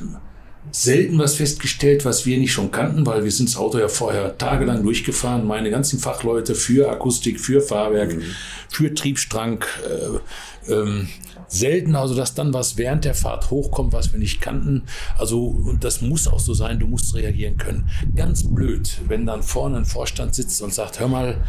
selten 0.71 1.19
was 1.19 1.37
festgestellt, 1.37 2.05
was 2.05 2.27
wir 2.27 2.39
nicht 2.39 2.53
schon 2.53 2.71
kannten, 2.71 3.07
weil 3.07 3.25
wir 3.25 3.31
sind 3.31 3.49
das 3.49 3.57
Auto 3.57 3.79
ja 3.79 3.89
vorher 3.89 4.37
tagelang 4.37 4.83
durchgefahren. 4.83 5.47
Meine 5.47 5.71
ganzen 5.71 5.99
Fachleute 5.99 6.55
für 6.55 6.91
Akustik, 6.91 7.41
für 7.41 7.61
Fahrwerk, 7.61 8.15
mhm. 8.15 8.23
für 8.69 8.95
Triebstrang. 8.95 9.65
Äh, 9.85 10.73
ähm, 10.73 11.09
selten, 11.49 11.95
also 11.95 12.15
dass 12.15 12.35
dann 12.35 12.53
was 12.53 12.77
während 12.77 13.05
der 13.05 13.15
Fahrt 13.15 13.51
hochkommt, 13.51 13.93
was 13.93 14.13
wir 14.13 14.19
nicht 14.19 14.41
kannten. 14.41 14.83
Also 15.19 15.45
und 15.45 15.85
das 15.85 16.03
muss 16.03 16.29
auch 16.29 16.41
so 16.41 16.55
sein, 16.55 16.79
du 16.79 16.87
musst 16.87 17.15
reagieren 17.15 17.57
können. 17.57 17.89
Ganz 18.15 18.45
blöd, 18.45 18.99
wenn 19.07 19.27
dann 19.27 19.43
vorne 19.43 19.79
ein 19.79 19.85
Vorstand 19.85 20.35
sitzt 20.35 20.61
und 20.63 20.75
sagt, 20.75 21.01
hör 21.01 21.09
mal, 21.09 21.45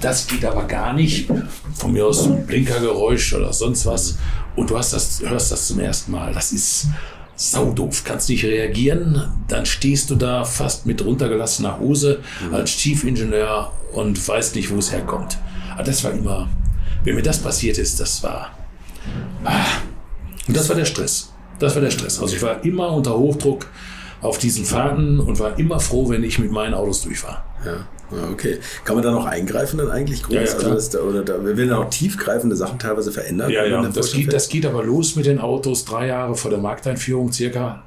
das 0.00 0.26
geht 0.26 0.44
aber 0.44 0.64
gar 0.64 0.92
nicht. 0.92 1.28
Von 1.74 1.92
mir 1.92 2.06
aus 2.06 2.24
ein 2.24 2.46
Blinkergeräusch 2.46 3.34
oder 3.34 3.52
sonst 3.52 3.86
was. 3.86 4.18
Und 4.56 4.70
du 4.70 4.78
hast 4.78 4.92
das, 4.92 5.20
hörst 5.20 5.52
das 5.52 5.68
zum 5.68 5.80
ersten 5.80 6.12
Mal. 6.12 6.32
Das 6.32 6.52
ist 6.52 6.86
saudoof. 7.36 8.04
Kannst 8.04 8.28
nicht 8.28 8.44
reagieren. 8.44 9.32
Dann 9.48 9.66
stehst 9.66 10.10
du 10.10 10.14
da 10.14 10.44
fast 10.44 10.86
mit 10.86 11.04
runtergelassener 11.04 11.78
Hose 11.78 12.20
mhm. 12.46 12.54
als 12.54 12.70
Chief-Ingenieur 12.70 13.72
und 13.92 14.26
weißt 14.26 14.54
nicht, 14.56 14.70
wo 14.70 14.76
es 14.76 14.92
herkommt. 14.92 15.38
Aber 15.74 15.82
das 15.82 16.04
war 16.04 16.12
immer, 16.12 16.48
wenn 17.04 17.14
mir 17.14 17.22
das 17.22 17.38
passiert 17.38 17.78
ist, 17.78 18.00
das 18.00 18.22
war. 18.22 18.50
Ah, 19.44 19.64
und 20.46 20.56
das 20.56 20.68
war 20.68 20.76
der 20.76 20.84
Stress. 20.84 21.32
Das 21.58 21.74
war 21.74 21.82
der 21.82 21.90
Stress. 21.90 22.20
Also 22.20 22.36
ich 22.36 22.42
war 22.42 22.64
immer 22.64 22.92
unter 22.92 23.16
Hochdruck 23.16 23.66
auf 24.20 24.38
diesen 24.38 24.64
Fahrten 24.64 25.20
und 25.20 25.38
war 25.38 25.58
immer 25.58 25.80
froh, 25.80 26.08
wenn 26.08 26.24
ich 26.24 26.38
mit 26.38 26.50
meinen 26.50 26.74
Autos 26.74 27.02
durch 27.02 27.22
war. 27.24 27.44
Ja. 27.64 27.86
Okay. 28.10 28.58
Kann 28.84 28.96
man 28.96 29.04
da 29.04 29.10
noch 29.10 29.26
eingreifen 29.26 29.78
dann 29.78 29.90
eigentlich 29.90 30.22
groß? 30.22 30.34
Ja, 30.34 30.42
ja, 30.42 30.52
also 30.52 30.70
das, 30.70 30.96
oder 30.96 31.22
da, 31.22 31.44
werden 31.44 31.72
auch 31.72 31.90
tiefgreifende 31.90 32.56
Sachen 32.56 32.78
teilweise 32.78 33.12
verändert? 33.12 33.50
Ja, 33.50 33.64
ja. 33.64 33.82
Das 33.82 34.12
geht, 34.12 34.32
das 34.32 34.48
geht 34.48 34.64
aber 34.64 34.82
los 34.82 35.16
mit 35.16 35.26
den 35.26 35.38
Autos 35.38 35.84
drei 35.84 36.06
Jahre 36.06 36.34
vor 36.34 36.50
der 36.50 36.60
Markteinführung 36.60 37.32
circa. 37.32 37.82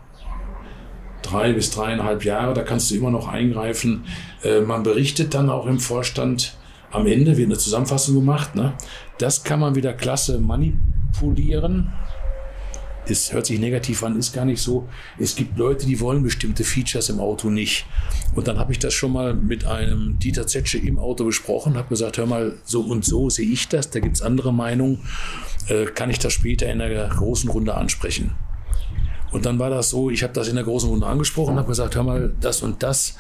Drei 1.24 1.54
bis 1.54 1.72
dreieinhalb 1.72 2.24
Jahre, 2.26 2.54
da 2.54 2.64
kannst 2.64 2.92
du 2.92 2.96
immer 2.96 3.12
noch 3.12 3.28
eingreifen. 3.28 4.06
Äh, 4.44 4.62
man 4.62 4.84
berichtet 4.84 5.34
dann 5.34 5.50
auch 5.50 5.66
im 5.66 5.80
Vorstand, 5.80 6.56
am 6.92 7.08
Ende 7.08 7.38
wird 7.38 7.48
eine 7.48 7.58
Zusammenfassung 7.58 8.16
gemacht. 8.16 8.56
Ne? 8.56 8.74
Das 9.18 9.44
kann 9.44 9.60
man 9.60 9.76
wieder 9.76 9.94
klasse 9.94 10.40
manipulieren 10.40 11.94
es 13.12 13.34
hört 13.34 13.46
sich 13.46 13.60
negativ 13.60 14.04
an, 14.04 14.18
ist 14.18 14.34
gar 14.34 14.46
nicht 14.46 14.62
so. 14.62 14.88
Es 15.20 15.36
gibt 15.36 15.58
Leute, 15.58 15.86
die 15.86 16.00
wollen 16.00 16.24
bestimmte 16.24 16.64
Features 16.64 17.10
im 17.10 17.20
Auto 17.20 17.50
nicht. 17.50 17.86
Und 18.34 18.48
dann 18.48 18.58
habe 18.58 18.72
ich 18.72 18.80
das 18.80 18.94
schon 18.94 19.12
mal 19.12 19.34
mit 19.34 19.66
einem 19.66 20.18
Dieter 20.20 20.48
Zetsche 20.48 20.78
im 20.78 20.98
Auto 20.98 21.26
besprochen, 21.26 21.78
habe 21.78 21.90
gesagt, 21.90 22.18
hör 22.18 22.26
mal, 22.26 22.58
so 22.64 22.82
und 22.82 23.06
so 23.06 23.30
sehe 23.30 23.48
ich 23.48 23.68
das, 23.68 23.90
da 23.90 24.00
gibt 24.00 24.16
es 24.16 24.22
andere 24.22 24.54
Meinungen, 24.54 25.00
äh, 25.68 25.86
kann 25.86 26.10
ich 26.10 26.20
das 26.20 26.34
später 26.34 26.72
in 26.72 26.80
der 26.80 27.08
großen 27.10 27.50
Runde 27.50 27.76
ansprechen. 27.76 28.32
Und 29.32 29.46
dann 29.46 29.60
war 29.60 29.70
das 29.70 29.90
so, 29.90 30.10
ich 30.10 30.24
habe 30.24 30.34
das 30.34 30.48
in 30.48 30.56
der 30.56 30.64
großen 30.64 30.90
Runde 30.90 31.06
angesprochen, 31.06 31.58
habe 31.58 31.68
gesagt, 31.68 31.96
hör 31.96 32.04
mal, 32.04 32.32
das 32.42 32.62
und 32.62 32.84
das 32.84 33.16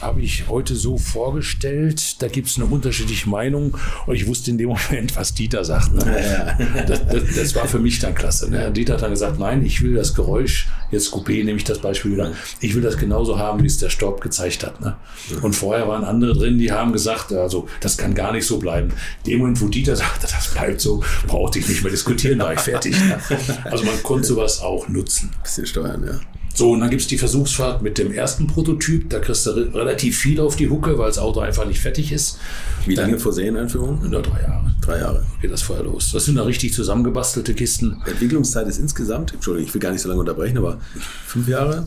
habe 0.00 0.20
ich 0.20 0.48
heute 0.48 0.74
so 0.76 0.96
vorgestellt, 0.96 2.22
da 2.22 2.28
gibt 2.28 2.48
es 2.48 2.56
eine 2.56 2.66
unterschiedliche 2.66 3.28
Meinung 3.28 3.76
und 4.06 4.14
ich 4.14 4.26
wusste 4.26 4.50
in 4.50 4.58
dem 4.58 4.68
Moment, 4.90 5.16
was 5.16 5.34
Dieter 5.34 5.64
sagt. 5.64 5.94
Ne? 5.94 6.56
Das, 6.86 7.06
das, 7.06 7.22
das, 7.34 7.54
war 7.54 7.66
für 7.66 7.78
mich 7.78 7.98
dann 7.98 8.14
klasse. 8.14 8.50
Ne? 8.50 8.70
Dieter 8.70 8.94
hat 8.94 9.02
dann 9.02 9.10
gesagt, 9.10 9.38
nein, 9.38 9.64
ich 9.64 9.82
will 9.82 9.94
das 9.94 10.14
Geräusch, 10.14 10.68
jetzt 10.90 11.12
Coupé 11.12 11.44
nehme 11.44 11.56
ich 11.56 11.64
das 11.64 11.78
Beispiel 11.78 12.12
wieder, 12.12 12.32
ich 12.60 12.74
will 12.74 12.82
das 12.82 12.98
genauso 12.98 13.38
haben, 13.38 13.62
wie 13.62 13.66
es 13.66 13.78
der 13.78 13.90
Staub 13.90 14.20
gezeigt 14.20 14.64
hat. 14.64 14.80
Ne? 14.80 14.96
Und 15.42 15.54
vorher 15.54 15.88
waren 15.88 16.04
andere 16.04 16.34
drin, 16.34 16.58
die 16.58 16.70
haben 16.70 16.92
gesagt, 16.92 17.32
also 17.32 17.66
das 17.80 17.96
kann 17.96 18.14
gar 18.14 18.32
nicht 18.32 18.46
so 18.46 18.58
bleiben. 18.58 18.92
In 19.24 19.32
dem 19.32 19.38
Moment, 19.40 19.60
wo 19.60 19.68
Dieter 19.68 19.96
sagte, 19.96 20.28
das 20.30 20.52
bleibt 20.52 20.80
so, 20.80 21.02
brauchte 21.26 21.58
ich 21.58 21.68
nicht 21.68 21.82
mehr 21.82 21.90
diskutieren, 21.90 22.38
da 22.38 22.46
war 22.46 22.54
ich 22.54 22.60
fertig. 22.60 22.96
Ne? 22.98 23.18
Also 23.64 23.84
man 23.84 24.00
konnte 24.02 24.28
sowas 24.28 24.60
auch 24.60 24.88
nutzen 24.88 25.30
bisschen 25.56 25.66
steuern, 25.66 26.04
ja. 26.06 26.20
So, 26.54 26.70
und 26.70 26.80
dann 26.80 26.88
gibt 26.88 27.02
es 27.02 27.08
die 27.08 27.18
Versuchsfahrt 27.18 27.82
mit 27.82 27.98
dem 27.98 28.12
ersten 28.12 28.46
Prototyp. 28.46 29.10
Da 29.10 29.18
kriegst 29.18 29.44
du 29.44 29.50
re 29.50 29.74
relativ 29.74 30.16
viel 30.16 30.40
auf 30.40 30.56
die 30.56 30.70
Hucke, 30.70 30.96
weil 30.98 31.08
das 31.08 31.18
Auto 31.18 31.40
einfach 31.40 31.66
nicht 31.66 31.80
fertig 31.80 32.12
ist. 32.12 32.38
Wie 32.86 32.94
lange 32.94 33.18
vor 33.18 33.32
Serieneinführung? 33.34 34.08
Nur 34.08 34.22
drei 34.22 34.40
Jahre. 34.40 34.74
Drei 34.80 34.98
Jahre. 35.00 35.26
Geht 35.42 35.52
das 35.52 35.60
vorher 35.60 35.84
los. 35.84 36.12
Das 36.12 36.24
sind 36.24 36.36
da 36.36 36.44
richtig 36.44 36.72
zusammengebastelte 36.72 37.52
Kisten. 37.52 38.00
Entwicklungszeit 38.06 38.66
ist 38.68 38.78
insgesamt, 38.78 39.34
Entschuldigung, 39.34 39.68
ich 39.68 39.74
will 39.74 39.82
gar 39.82 39.92
nicht 39.92 40.00
so 40.00 40.08
lange 40.08 40.20
unterbrechen, 40.20 40.56
aber 40.56 40.80
fünf 41.26 41.46
Jahre? 41.46 41.86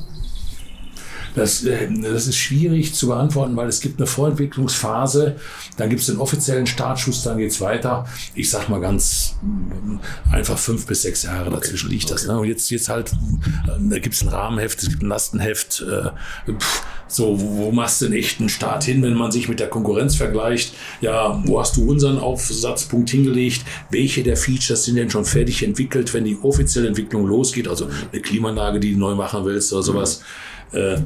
Das, 1.36 1.64
äh, 1.64 1.88
das 2.02 2.28
ist 2.28 2.38
schwierig 2.38 2.94
zu 2.94 3.08
beantworten, 3.08 3.56
weil 3.56 3.68
es 3.68 3.82
gibt 3.82 4.00
eine 4.00 4.08
Vorentwicklungsphase, 4.08 5.36
dann 5.78 5.90
gibt 5.90 6.02
es 6.02 6.08
den 6.08 6.18
offiziellen 6.18 6.68
Startschuss, 6.68 7.24
dann 7.24 7.38
geht 7.38 7.52
es 7.52 7.62
weiter. 7.62 8.06
Ich 8.36 8.50
sag 8.50 8.70
mal 8.70 8.80
ganz 8.80 9.36
mm, 9.42 9.98
einfach 10.32 10.58
fünf 10.58 10.86
bis 10.86 11.04
sechs 11.04 11.24
Jahre 11.24 11.50
dazwischen 11.50 11.88
okay. 11.88 11.96
liegt 11.96 12.12
das. 12.12 12.26
Ne? 12.26 12.40
Und 12.40 12.48
jetzt, 12.48 12.70
jetzt 12.72 12.90
halt, 12.90 13.12
äh, 13.12 13.90
da 13.90 14.00
gibt 14.00 14.16
es 14.16 14.22
ein 14.22 14.30
Rahmenheft, 14.30 14.82
es 14.82 14.90
gibt 14.90 15.04
ein 15.04 15.08
Lastenheft. 15.08 15.86
Äh, 15.88 16.52
pff, 16.52 16.84
so, 17.10 17.36
wo 17.40 17.72
machst 17.72 18.02
du 18.02 18.06
den 18.06 18.20
echten 18.20 18.50
Start 18.50 18.84
hin, 18.84 19.02
wenn 19.02 19.16
man 19.16 19.32
sich 19.32 19.50
mit 19.50 19.60
der 19.60 19.68
Konkurrenz 19.68 20.16
vergleicht? 20.16 20.76
Ja, 21.02 21.42
wo 21.46 21.60
hast 21.60 21.76
du 21.76 21.90
unseren 21.90 22.20
Aufsatzpunkt 22.20 23.10
hingelegt? 23.10 23.66
Welche 23.90 24.22
der 24.22 24.38
Features 24.38 24.86
sind 24.86 24.96
denn 24.96 25.10
schon 25.10 25.26
fertig 25.26 25.64
entwickelt, 25.64 26.14
wenn 26.14 26.26
die 26.26 26.38
offizielle 26.42 26.88
Entwicklung 26.88 27.26
losgeht? 27.26 27.68
Also 27.68 27.90
eine 28.12 28.22
Klimaanlage, 28.22 28.80
die 28.80 28.94
du 28.94 29.00
neu 29.00 29.16
machen 29.16 29.44
willst 29.44 29.74
oder 29.74 29.82
sowas. 29.82 30.22
Äh, 30.72 30.98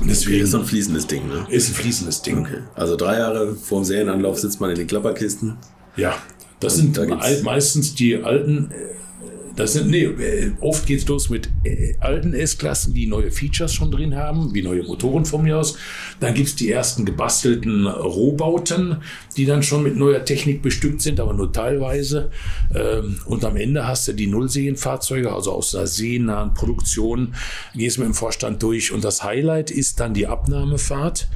Deswegen 0.00 0.42
ist 0.42 0.54
ein 0.54 0.64
fließendes 0.64 1.06
Ding, 1.06 1.28
ne? 1.28 1.46
Ist 1.48 1.70
ein 1.70 1.74
fließendes 1.74 2.22
Ding. 2.22 2.40
Okay. 2.40 2.58
Also 2.74 2.96
drei 2.96 3.18
Jahre 3.18 3.54
vor 3.54 3.80
dem 3.80 3.84
Serienanlauf 3.84 4.38
sitzt 4.38 4.60
man 4.60 4.70
in 4.70 4.76
den 4.76 4.86
Klapperkisten. 4.86 5.56
Ja, 5.96 6.16
das 6.60 6.74
Und 6.74 6.96
sind 6.96 6.98
da 6.98 7.06
meistens 7.44 7.94
die 7.94 8.22
alten 8.22 8.70
äh, 8.72 8.94
das 9.56 9.74
sind, 9.74 9.90
nee, 9.90 10.04
äh, 10.04 10.52
oft 10.60 10.86
geht's 10.86 11.06
los 11.06 11.30
mit 11.30 11.48
äh, 11.62 11.94
alten 12.00 12.34
S-Klassen, 12.34 12.92
die 12.92 13.06
neue 13.06 13.30
Features 13.30 13.72
schon 13.72 13.90
drin 13.90 14.16
haben, 14.16 14.52
wie 14.52 14.62
neue 14.62 14.82
Motoren 14.82 15.24
von 15.24 15.42
mir 15.42 15.58
aus. 15.58 15.76
Dann 16.20 16.34
gibt's 16.34 16.56
die 16.56 16.70
ersten 16.70 17.04
gebastelten 17.04 17.86
Rohbauten, 17.86 18.96
die 19.36 19.44
dann 19.44 19.62
schon 19.62 19.82
mit 19.84 19.96
neuer 19.96 20.24
Technik 20.24 20.62
bestückt 20.62 21.02
sind, 21.02 21.20
aber 21.20 21.34
nur 21.34 21.52
teilweise. 21.52 22.30
Ähm, 22.74 23.20
und 23.26 23.44
am 23.44 23.56
Ende 23.56 23.86
hast 23.86 24.08
du 24.08 24.12
die 24.12 24.26
Nullserienfahrzeuge, 24.26 25.32
also 25.32 25.52
aus 25.52 25.74
einer 25.74 25.86
seenahen 25.86 26.54
Produktion, 26.54 27.34
gehst 27.74 27.98
mit 27.98 28.08
dem 28.08 28.14
Vorstand 28.14 28.62
durch. 28.62 28.92
Und 28.92 29.04
das 29.04 29.22
Highlight 29.22 29.70
ist 29.70 30.00
dann 30.00 30.14
die 30.14 30.26
Abnahmefahrt 30.26 31.28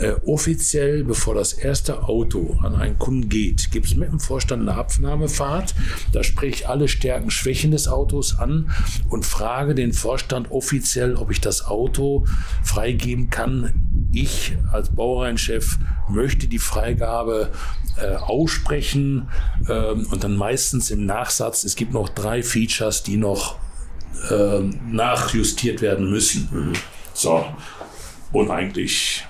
äh, 0.00 0.14
offiziell, 0.26 1.04
bevor 1.04 1.34
das 1.34 1.52
erste 1.52 2.04
Auto 2.04 2.56
an 2.62 2.74
einen 2.74 2.98
Kunden 2.98 3.28
geht, 3.28 3.70
gibt 3.70 3.86
es 3.86 3.94
mit 3.94 4.10
dem 4.10 4.20
Vorstand 4.20 4.62
eine 4.62 4.78
Abnahmefahrt. 4.78 5.74
Da 6.12 6.22
spreche 6.24 6.54
ich 6.54 6.68
alle 6.68 6.88
Stärken, 6.88 7.30
Schwächen 7.30 7.70
des 7.70 7.88
Autos 7.88 8.38
an 8.38 8.70
und 9.08 9.24
frage 9.26 9.74
den 9.74 9.92
Vorstand 9.92 10.50
offiziell, 10.50 11.16
ob 11.16 11.30
ich 11.30 11.40
das 11.40 11.66
Auto 11.66 12.26
freigeben 12.62 13.30
kann. 13.30 13.72
Ich 14.12 14.56
als 14.72 14.90
Baureihenchef 14.90 15.78
möchte 16.08 16.46
die 16.46 16.58
Freigabe 16.58 17.50
äh, 17.96 18.16
aussprechen 18.16 19.28
ähm, 19.68 20.06
und 20.10 20.24
dann 20.24 20.36
meistens 20.36 20.90
im 20.90 21.06
Nachsatz, 21.06 21.64
es 21.64 21.76
gibt 21.76 21.92
noch 21.92 22.08
drei 22.08 22.42
Features, 22.42 23.02
die 23.02 23.16
noch 23.16 23.56
äh, 24.30 24.60
nachjustiert 24.90 25.80
werden 25.80 26.10
müssen. 26.10 26.48
Mhm. 26.50 26.72
So. 27.12 27.44
Und 28.32 28.50
eigentlich 28.50 29.24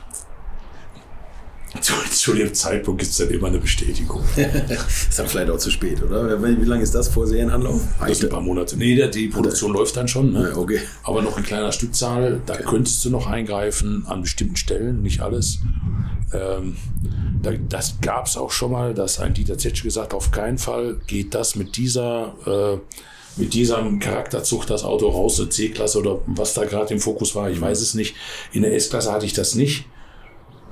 zu, 1.81 1.93
zu 2.11 2.35
dem 2.35 2.55
Zeitpunkt 2.55 3.01
gibt 3.01 3.13
es 3.13 3.19
dann 3.19 3.31
immer 3.31 3.49
eine 3.49 3.59
Bestätigung. 3.59 4.23
ist 4.37 5.19
dann 5.19 5.27
vielleicht 5.27 5.51
auch 5.51 5.59
zu 5.59 5.71
spät, 5.71 6.03
oder? 6.03 6.43
Wie, 6.43 6.65
lange 6.65 6.83
ist 6.83 6.95
das 6.95 7.09
vor 7.09 7.27
Serienanlauf? 7.27 7.81
Das 8.01 8.11
ist 8.11 8.25
ein 8.25 8.31
paar 8.31 8.41
Monate. 8.41 8.77
Nee, 8.77 9.09
die 9.09 9.29
Produktion 9.29 9.71
Oder? 9.71 9.81
läuft 9.81 9.97
dann 9.97 10.09
schon. 10.09 10.33
Ne? 10.33 10.51
Ja, 10.51 10.57
okay. 10.57 10.81
Aber 11.03 11.23
noch 11.23 11.37
in 11.37 11.45
kleiner 11.45 11.73
Stückzahl. 11.73 12.41
Da 12.47 12.55
okay. 12.55 12.65
könntest 12.67 13.05
du 13.05 13.11
noch 13.11 13.27
eingreifen 13.27 14.05
an 14.07 14.23
bestimmten 14.23 14.57
Stellen, 14.57 15.03
nicht 15.03 15.21
alles. 15.21 15.61
Ähm, 16.33 16.77
da, 17.43 17.53
das 17.69 18.01
gab 18.01 18.27
es 18.27 18.37
auch 18.37 18.51
schon 18.51 18.73
mal, 18.73 18.95
dass 18.95 19.21
ein 19.21 19.35
Dieter 19.35 19.59
Zetsch 19.59 19.83
gesagt 19.83 20.15
auf 20.15 20.31
keinen 20.31 20.59
Fall 20.59 20.97
geht 21.07 21.35
das 21.35 21.55
mit 21.55 21.77
dieser 21.77 22.35
äh, 22.47 22.79
mit 23.37 23.53
diesem 23.53 23.99
Charakterzug 23.99 24.67
das 24.67 24.85
Auto 24.85 25.09
raus, 25.09 25.41
eine 25.41 25.49
C-Klasse 25.49 25.99
oder 25.99 26.21
was 26.27 26.55
da 26.55 26.65
gerade 26.65 26.95
im 26.95 27.01
Fokus 27.01 27.35
war, 27.35 27.51
ich 27.51 27.61
weiß 27.61 27.81
es 27.81 27.95
nicht. 27.95 28.15
In 28.53 28.63
der 28.63 28.75
S-Klasse 28.75 29.11
hatte 29.11 29.27
ich 29.27 29.33
das 29.33 29.57
nicht. 29.57 29.87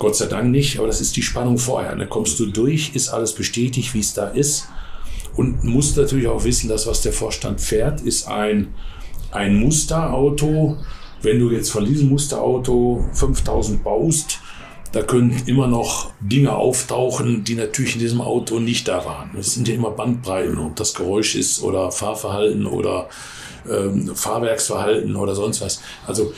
Gott 0.03 0.16
sei 0.16 0.26
Dank 0.26 0.50
nicht, 0.50 0.78
aber 0.78 0.88
das 0.88 1.00
ist 1.00 1.16
die 1.16 1.22
Spannung 1.22 1.59
vorher. 1.59 1.94
Dann 1.94 2.11
kommst 2.11 2.40
du 2.40 2.46
durch, 2.46 2.90
ist 2.96 3.11
alles 3.11 3.32
bestätigt, 3.32 3.94
wie 3.94 4.00
es 4.00 4.14
da 4.14 4.26
ist. 4.26 4.66
Und 5.36 5.62
musst 5.62 5.96
natürlich 5.96 6.26
auch 6.26 6.42
wissen, 6.42 6.68
dass 6.68 6.88
was 6.88 7.03
der 7.03 7.12
Vorstand 7.12 7.61
fährt, 7.61 8.00
ist 8.00 8.26
ein, 8.26 8.74
ein 9.30 9.55
Musterauto. 9.61 10.76
Wenn 11.22 11.38
du 11.38 11.53
jetzt 11.53 11.70
von 11.70 11.84
diesem 11.84 12.09
Musterauto 12.09 13.05
5000 13.12 13.84
baust, 13.84 14.40
da 14.90 15.03
können 15.03 15.40
immer 15.46 15.68
noch 15.68 16.11
Dinge 16.18 16.53
auftauchen, 16.53 17.44
die 17.44 17.55
natürlich 17.55 17.94
in 17.94 18.00
diesem 18.00 18.22
Auto 18.22 18.59
nicht 18.59 18.88
da 18.88 19.05
waren. 19.05 19.30
Es 19.38 19.55
sind 19.55 19.68
ja 19.68 19.76
immer 19.76 19.92
Bandbreiten, 19.92 20.59
ob 20.59 20.74
das 20.74 20.94
Geräusch 20.94 21.36
ist 21.36 21.62
oder 21.62 21.92
Fahrverhalten 21.92 22.66
oder 22.66 23.09
ähm, 23.70 24.16
Fahrwerksverhalten 24.16 25.14
oder 25.14 25.36
sonst 25.36 25.61
was. 25.61 25.80
Also 26.09 26.32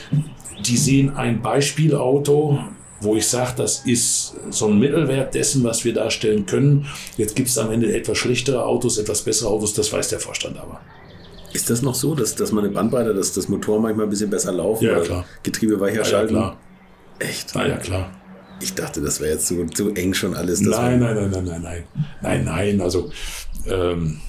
die 0.63 0.77
sehen 0.77 1.15
ein 1.17 1.41
Beispielauto, 1.41 2.59
wo 3.01 3.15
ich 3.15 3.27
sage, 3.27 3.53
das 3.57 3.85
ist 3.85 4.35
so 4.49 4.67
ein 4.67 4.79
Mittelwert 4.79 5.33
dessen, 5.35 5.63
was 5.63 5.83
wir 5.83 5.93
darstellen 5.93 6.45
können. 6.45 6.87
Jetzt 7.17 7.35
gibt 7.35 7.49
es 7.49 7.57
am 7.57 7.71
Ende 7.71 7.95
etwas 7.95 8.17
schlechtere 8.17 8.63
Autos, 8.65 8.97
etwas 8.97 9.21
bessere 9.21 9.49
Autos, 9.49 9.73
das 9.73 9.91
weiß 9.91 10.09
der 10.09 10.19
Vorstand 10.19 10.57
aber. 10.57 10.81
Ist 11.53 11.69
das 11.69 11.81
noch 11.81 11.95
so, 11.95 12.15
dass, 12.15 12.35
dass 12.35 12.51
man 12.51 12.65
eine 12.65 12.73
Bandbreite, 12.73 13.13
dass 13.13 13.31
das 13.31 13.47
Motor 13.47 13.79
manchmal 13.79 14.07
ein 14.07 14.09
bisschen 14.09 14.29
besser 14.29 14.51
laufen? 14.51 14.85
Ja, 14.85 14.99
klar. 14.99 15.25
Getriebe 15.43 15.79
weicher 15.79 15.99
ja, 15.99 16.05
schalten? 16.05 16.35
Ja, 16.35 16.41
klar. 16.41 16.57
Echt? 17.19 17.51
Na 17.55 17.67
ja, 17.67 17.77
klar. 17.77 18.11
Ich 18.61 18.73
dachte, 18.73 19.01
das 19.01 19.19
wäre 19.19 19.33
jetzt 19.33 19.47
zu, 19.47 19.65
zu 19.67 19.93
eng 19.93 20.13
schon 20.13 20.35
alles. 20.35 20.61
Nein, 20.61 20.99
nein, 20.99 21.15
nein, 21.15 21.29
nein, 21.31 21.45
nein, 21.45 21.61
nein. 21.61 21.83
Nein, 22.21 22.43
nein. 22.45 22.81
Also 22.81 23.09
ähm, 23.67 24.19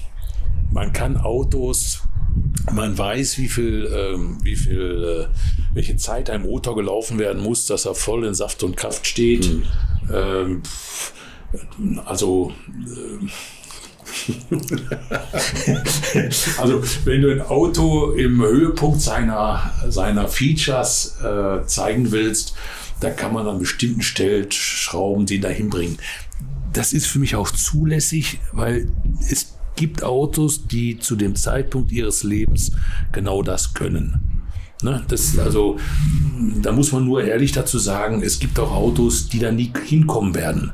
man 0.71 0.93
kann 0.93 1.17
Autos, 1.17 2.01
man 2.71 2.97
weiß, 2.97 3.37
wie 3.37 3.47
viel, 3.47 3.89
ähm, 3.93 4.37
wie 4.43 4.55
viel, 4.55 5.27
äh, 5.29 5.73
welche 5.73 5.97
Zeit 5.97 6.29
ein 6.29 6.43
Motor 6.43 6.75
gelaufen 6.75 7.19
werden 7.19 7.41
muss, 7.41 7.65
dass 7.65 7.85
er 7.85 7.95
voll 7.95 8.25
in 8.25 8.33
Saft 8.33 8.63
und 8.63 8.77
Kraft 8.77 9.07
steht. 9.07 9.45
Hm. 9.45 9.63
Ähm, 10.13 10.61
also 12.05 12.53
äh, 12.73 13.27
also 16.57 16.83
wenn 17.05 17.21
du 17.21 17.31
ein 17.31 17.41
Auto 17.41 18.11
im 18.11 18.41
Höhepunkt 18.41 19.01
seiner, 19.01 19.73
seiner 19.87 20.27
Features 20.27 21.17
äh, 21.21 21.65
zeigen 21.65 22.11
willst, 22.11 22.53
da 22.99 23.11
kann 23.11 23.33
man 23.33 23.47
an 23.47 23.59
bestimmten 23.59 24.01
Stellschrauben 24.01 25.25
den 25.25 25.41
dahin 25.41 25.69
bringen. 25.69 25.97
Das 26.73 26.93
ist 26.93 27.07
für 27.07 27.19
mich 27.19 27.35
auch 27.35 27.51
zulässig, 27.51 28.39
weil 28.51 28.87
es 29.29 29.56
gibt 29.77 30.03
Autos, 30.03 30.67
die 30.67 30.99
zu 30.99 31.15
dem 31.15 31.35
Zeitpunkt 31.35 31.93
ihres 31.93 32.23
Lebens 32.23 32.71
genau 33.13 33.41
das 33.41 33.73
können. 33.73 34.36
Ne, 34.83 35.03
das, 35.07 35.39
also, 35.39 35.77
da 36.61 36.71
muss 36.71 36.91
man 36.91 37.03
nur 37.03 37.23
ehrlich 37.23 37.51
dazu 37.51 37.79
sagen, 37.79 38.21
es 38.21 38.37
gibt 38.37 38.59
auch 38.59 38.71
Autos, 38.71 39.27
die 39.27 39.39
da 39.39 39.51
nie 39.51 39.73
hinkommen 39.85 40.35
werden, 40.35 40.71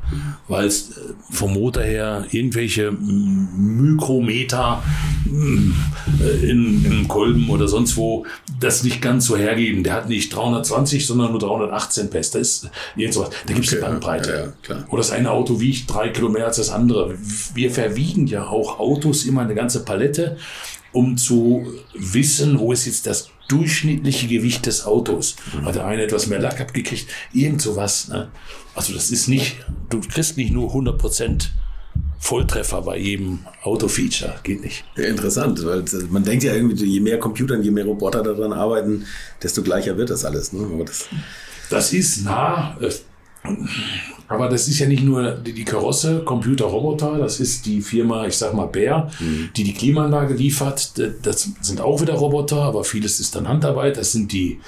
weil 0.50 0.68
es 0.68 0.90
äh, 0.90 1.14
vom 1.32 1.54
Motor 1.54 1.84
her 1.84 2.26
irgendwelche 2.32 2.92
Mikrometer 2.92 4.84
äh, 5.26 6.50
in, 6.50 6.84
in 6.84 7.08
Kolben 7.08 7.50
oder 7.50 7.70
sonst 7.70 7.96
wo 7.96 8.26
das 8.60 8.84
nicht 8.84 9.02
ganz 9.02 9.26
so 9.26 9.38
hergeben. 9.38 9.86
Der 9.86 9.94
hat 9.94 10.10
nicht 10.10 10.36
320, 10.36 11.08
sondern 11.08 11.32
nur 11.32 11.40
318 11.40 12.10
PS. 12.10 12.32
Da 12.32 12.40
ist 12.40 12.70
irgend 12.98 13.14
sowas. 13.14 13.30
Da 13.46 13.54
gibt 13.54 13.66
es 13.66 13.72
okay, 13.72 13.82
eine 13.84 13.92
Bandbreite. 13.92 14.54
Ja, 14.68 14.76
ja, 14.76 14.84
Oder 14.90 14.98
das 14.98 15.12
eine 15.12 15.32
Auto 15.32 15.62
wiegt 15.62 15.90
drei 15.94 16.10
Kilo 16.10 16.28
mehr 16.28 16.48
als 16.48 16.58
das 16.58 16.72
andere. 16.72 17.16
Wir 17.54 17.72
verwiegen 17.72 18.28
ja 18.28 18.48
auch 18.48 18.80
Autos 18.80 19.24
immer 19.24 19.44
eine 19.44 19.56
ganze 19.56 19.86
Palette 19.86 20.36
um 20.94 21.18
zu 21.18 21.66
wissen, 21.96 22.60
wo 22.60 22.72
ist 22.72 22.86
jetzt 22.86 23.08
das 23.08 23.30
durchschnittliche 23.48 24.28
Gewicht 24.28 24.66
des 24.66 24.86
Autos. 24.86 25.36
Mhm. 25.54 25.66
Hat 25.66 25.76
der 25.76 25.86
eine 25.86 26.04
etwas 26.04 26.28
mehr 26.28 26.40
Lack 26.40 26.62
abgekriegt, 26.62 27.08
irgend 27.34 27.62
sowas. 27.62 28.08
Ne? 28.08 28.30
Also 28.76 28.94
das 28.94 29.12
ist 29.12 29.28
nicht, 29.28 29.58
du 29.90 30.02
kriegst 30.02 30.38
nicht 30.38 30.52
nur 30.52 30.74
100% 30.74 31.50
Volltreffer 32.20 32.82
bei 32.82 32.98
jedem 32.98 33.40
Autofeature, 33.64 34.36
geht 34.44 34.62
nicht. 34.64 34.86
Ja, 34.96 35.04
interessant, 35.06 35.64
weil 35.66 35.84
man 36.10 36.24
denkt 36.24 36.44
ja 36.46 36.56
irgendwie, 36.56 36.86
je 36.86 37.02
mehr 37.02 37.20
Computer 37.20 37.56
und 37.56 37.64
je 37.64 37.72
mehr 37.72 37.84
Roboter 37.84 38.24
daran 38.24 38.54
arbeiten, 38.54 39.06
desto 39.42 39.62
gleicher 39.62 39.98
wird 39.98 40.10
das 40.10 40.24
alles. 40.24 40.54
Ne? 40.54 40.66
Das, 40.86 41.10
das, 41.70 41.92
ist 41.92 42.24
nah, 42.24 42.78
äh, 42.80 42.90
aber 44.28 44.50
das 44.50 44.68
ist 44.68 44.80
ja 44.80 44.88
nicht 44.88 45.04
nur 45.04 45.32
die 45.32 45.66
Karosse, 45.66 46.24
Computer, 46.24 46.66
Roboter, 46.66 47.18
das 47.18 47.40
ist 47.40 47.66
die 47.66 47.82
Firma, 47.82 48.26
ich 48.26 48.38
sag 48.38 48.54
mal 48.54 48.66
Bär, 48.66 49.12
mhm. 49.20 49.50
die 49.56 49.64
die 49.64 49.74
Klimaanlage 49.74 50.34
liefert. 50.34 50.94
Das 51.24 51.50
sind 51.62 51.82
auch 51.82 52.02
wieder 52.02 52.14
Roboter, 52.14 52.62
aber 52.62 52.84
vieles 52.84 53.20
ist 53.20 53.36
dann 53.36 53.48
Handarbeit. 53.48 53.98
Das 53.98 54.12
sind 54.12 54.32
die 54.32 54.60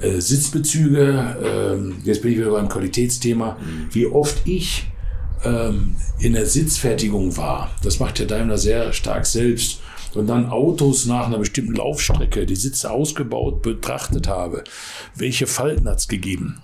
äh, 0.00 0.20
Sitzbezüge. 0.20 1.36
Ähm, 1.42 1.96
jetzt 2.04 2.22
bin 2.22 2.32
ich 2.32 2.38
wieder 2.38 2.50
beim 2.50 2.68
Qualitätsthema. 2.68 3.56
Mhm. 3.60 3.94
Wie 3.94 4.06
oft 4.06 4.46
ich 4.46 4.86
ähm, 5.44 5.96
in 6.18 6.32
der 6.32 6.46
Sitzfertigung 6.46 7.36
war, 7.36 7.70
das 7.82 8.00
macht 8.00 8.18
ja 8.18 8.26
Daimler 8.26 8.58
sehr 8.58 8.92
stark 8.92 9.26
selbst 9.26 9.80
und 10.14 10.26
dann 10.26 10.50
Autos 10.50 11.06
nach 11.06 11.26
einer 11.26 11.38
bestimmten 11.38 11.74
Laufstrecke, 11.74 12.46
die 12.46 12.56
Sitze 12.56 12.90
ausgebaut, 12.90 13.62
betrachtet 13.62 14.28
habe. 14.28 14.64
Welche 15.14 15.46
Falten 15.46 15.88
hat 15.88 15.98
es 15.98 16.08
gegeben? 16.08 16.60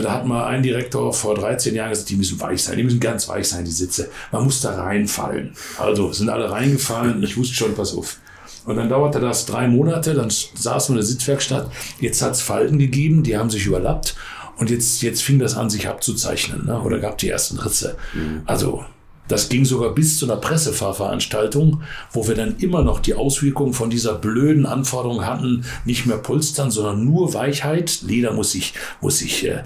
Da 0.00 0.12
hat 0.12 0.26
mal 0.26 0.46
ein 0.46 0.62
Direktor 0.62 1.12
vor 1.12 1.34
13 1.34 1.74
Jahren 1.74 1.90
gesagt, 1.90 2.08
die 2.08 2.16
müssen 2.16 2.40
weich 2.40 2.62
sein, 2.62 2.76
die 2.76 2.84
müssen 2.84 3.00
ganz 3.00 3.28
weich 3.28 3.48
sein, 3.48 3.64
die 3.64 3.70
Sitze. 3.70 4.08
Man 4.30 4.44
muss 4.44 4.60
da 4.60 4.82
reinfallen. 4.82 5.54
Also 5.78 6.12
sind 6.12 6.30
alle 6.30 6.50
reingefallen, 6.50 7.22
ich 7.22 7.36
wusste 7.36 7.54
schon, 7.54 7.74
pass 7.74 7.94
auf. 7.94 8.18
Und 8.64 8.76
dann 8.76 8.88
dauerte 8.88 9.20
das 9.20 9.44
drei 9.44 9.66
Monate, 9.66 10.14
dann 10.14 10.30
saß 10.30 10.88
man 10.88 10.98
in 10.98 11.02
der 11.02 11.06
Sitzwerkstatt, 11.06 11.70
jetzt 12.00 12.22
hat 12.22 12.32
es 12.32 12.42
Falten 12.42 12.78
gegeben, 12.78 13.22
die 13.22 13.36
haben 13.36 13.50
sich 13.50 13.66
überlappt 13.66 14.14
und 14.56 14.70
jetzt, 14.70 15.02
jetzt 15.02 15.22
fing 15.22 15.38
das 15.38 15.56
an, 15.56 15.68
sich 15.68 15.88
abzuzeichnen 15.88 16.66
ne? 16.66 16.80
oder 16.80 16.98
gab 17.00 17.18
die 17.18 17.28
ersten 17.28 17.58
Ritze. 17.58 17.96
Mhm. 18.14 18.42
Also 18.46 18.84
das 19.28 19.48
ging 19.48 19.64
sogar 19.64 19.94
bis 19.94 20.18
zu 20.18 20.26
einer 20.26 20.36
Pressefahrveranstaltung, 20.36 21.82
wo 22.10 22.26
wir 22.28 22.34
dann 22.34 22.56
immer 22.58 22.82
noch 22.82 23.00
die 23.00 23.14
Auswirkungen 23.14 23.72
von 23.72 23.88
dieser 23.88 24.14
blöden 24.14 24.66
Anforderung 24.66 25.24
hatten, 25.24 25.64
nicht 25.84 26.06
mehr 26.06 26.18
Polstern, 26.18 26.70
sondern 26.70 27.04
nur 27.04 27.32
Weichheit. 27.34 28.02
Leder 28.02 28.32
muss 28.32 28.52
sich, 28.52 28.74
muss 29.00 29.18
sich, 29.18 29.46
äh, 29.46 29.62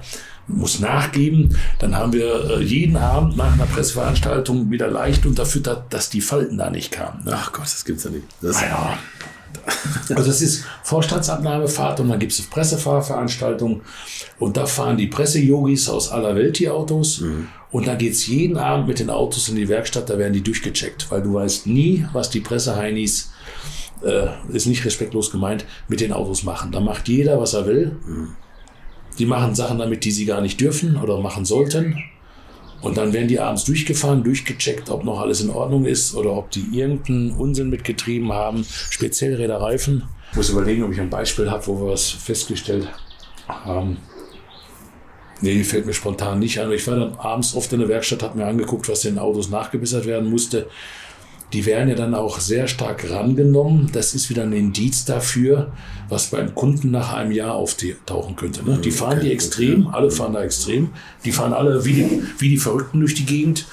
muss 0.46 0.78
nachgeben. 0.78 1.56
Dann 1.78 1.96
haben 1.96 2.12
wir 2.12 2.50
äh, 2.50 2.62
jeden 2.62 2.96
Abend 2.96 3.36
nach 3.36 3.54
einer 3.54 3.66
Presseveranstaltung 3.66 4.70
wieder 4.70 4.88
leicht 4.88 5.26
unterfüttert, 5.26 5.92
dass 5.92 6.10
die 6.10 6.20
Falten 6.20 6.58
da 6.58 6.70
nicht 6.70 6.92
kamen. 6.92 7.24
Ne? 7.24 7.32
Ach 7.34 7.52
Gott, 7.52 7.64
das 7.64 7.84
gibt's 7.84 8.04
ja 8.04 8.10
nicht. 8.10 8.26
Das 8.40 8.60
naja. 8.60 8.98
Also 10.14 10.30
es 10.30 10.42
ist 10.42 10.64
Vorstandsabnahmefahrt 10.84 11.98
und 11.98 12.08
dann 12.08 12.20
gibt 12.20 12.32
es 12.32 12.40
Pressefahrveranstaltungen 12.42 13.80
und 14.38 14.56
da 14.56 14.66
fahren 14.66 14.96
die 14.96 15.08
Presseyogis 15.08 15.88
aus 15.88 16.12
aller 16.12 16.36
Welt 16.36 16.60
die 16.60 16.68
Autos 16.68 17.20
mhm. 17.20 17.48
Und 17.76 17.86
dann 17.86 17.98
geht's 17.98 18.26
jeden 18.26 18.56
Abend 18.56 18.88
mit 18.88 19.00
den 19.00 19.10
Autos 19.10 19.50
in 19.50 19.56
die 19.56 19.68
Werkstatt, 19.68 20.08
da 20.08 20.16
werden 20.16 20.32
die 20.32 20.40
durchgecheckt, 20.40 21.10
weil 21.10 21.20
du 21.20 21.34
weißt 21.34 21.66
nie, 21.66 22.06
was 22.14 22.30
die 22.30 22.40
Presseheinis, 22.40 23.32
äh, 24.02 24.28
ist 24.50 24.64
nicht 24.64 24.84
respektlos 24.86 25.30
gemeint, 25.30 25.66
mit 25.86 26.00
den 26.00 26.12
Autos 26.12 26.42
machen. 26.42 26.72
Da 26.72 26.80
macht 26.80 27.06
jeder, 27.08 27.38
was 27.38 27.52
er 27.52 27.66
will. 27.66 27.96
Die 29.18 29.26
machen 29.26 29.54
Sachen 29.54 29.78
damit, 29.78 30.04
die 30.04 30.10
sie 30.10 30.24
gar 30.24 30.40
nicht 30.40 30.58
dürfen 30.58 30.96
oder 30.96 31.20
machen 31.20 31.44
sollten. 31.44 32.02
Und 32.82 32.96
dann 32.96 33.12
werden 33.12 33.28
die 33.28 33.40
abends 33.40 33.64
durchgefahren, 33.64 34.22
durchgecheckt, 34.22 34.90
ob 34.90 35.04
noch 35.04 35.20
alles 35.20 35.40
in 35.40 35.50
Ordnung 35.50 35.86
ist 35.86 36.14
oder 36.14 36.32
ob 36.32 36.50
die 36.50 36.66
irgendeinen 36.72 37.32
Unsinn 37.32 37.70
mitgetrieben 37.70 38.32
haben, 38.32 38.64
speziell 38.90 39.34
Räderreifen. 39.34 40.04
Ich 40.30 40.36
muss 40.36 40.50
überlegen, 40.50 40.82
ob 40.84 40.92
ich 40.92 41.00
ein 41.00 41.10
Beispiel 41.10 41.50
habe, 41.50 41.66
wo 41.66 41.80
wir 41.80 41.92
was 41.92 42.10
festgestellt 42.10 42.88
haben. 43.48 43.96
Nee, 45.40 45.64
fällt 45.64 45.86
mir 45.86 45.92
spontan 45.92 46.38
nicht 46.38 46.58
an. 46.60 46.72
Ich 46.72 46.86
war 46.86 46.96
dann 46.96 47.14
abends 47.16 47.54
oft 47.54 47.72
in 47.72 47.80
der 47.80 47.88
Werkstatt, 47.88 48.22
habe 48.22 48.38
mir 48.38 48.46
angeguckt, 48.46 48.88
was 48.88 49.02
den 49.02 49.18
Autos 49.18 49.50
nachgebessert 49.50 50.06
werden 50.06 50.30
musste. 50.30 50.68
Die 51.52 51.64
werden 51.64 51.88
ja 51.88 51.94
dann 51.94 52.14
auch 52.14 52.40
sehr 52.40 52.66
stark 52.66 53.08
rangenommen. 53.10 53.90
Das 53.92 54.14
ist 54.14 54.30
wieder 54.30 54.42
ein 54.42 54.52
Indiz 54.52 55.04
dafür, 55.04 55.72
was 56.08 56.30
beim 56.30 56.54
Kunden 56.54 56.90
nach 56.90 57.12
einem 57.12 57.30
Jahr 57.30 57.54
auftauchen 57.54 58.34
könnte. 58.36 58.64
Ne? 58.64 58.78
Die 58.78 58.90
fahren 58.90 59.20
die 59.20 59.32
extrem, 59.32 59.86
alle 59.88 60.10
fahren 60.10 60.32
da 60.32 60.42
extrem. 60.42 60.90
Die 61.24 61.32
fahren 61.32 61.52
alle 61.52 61.84
wie 61.84 61.92
die, 61.92 62.22
wie 62.38 62.48
die 62.48 62.58
Verrückten 62.58 63.00
durch 63.00 63.14
die 63.14 63.26
Gegend. 63.26 63.66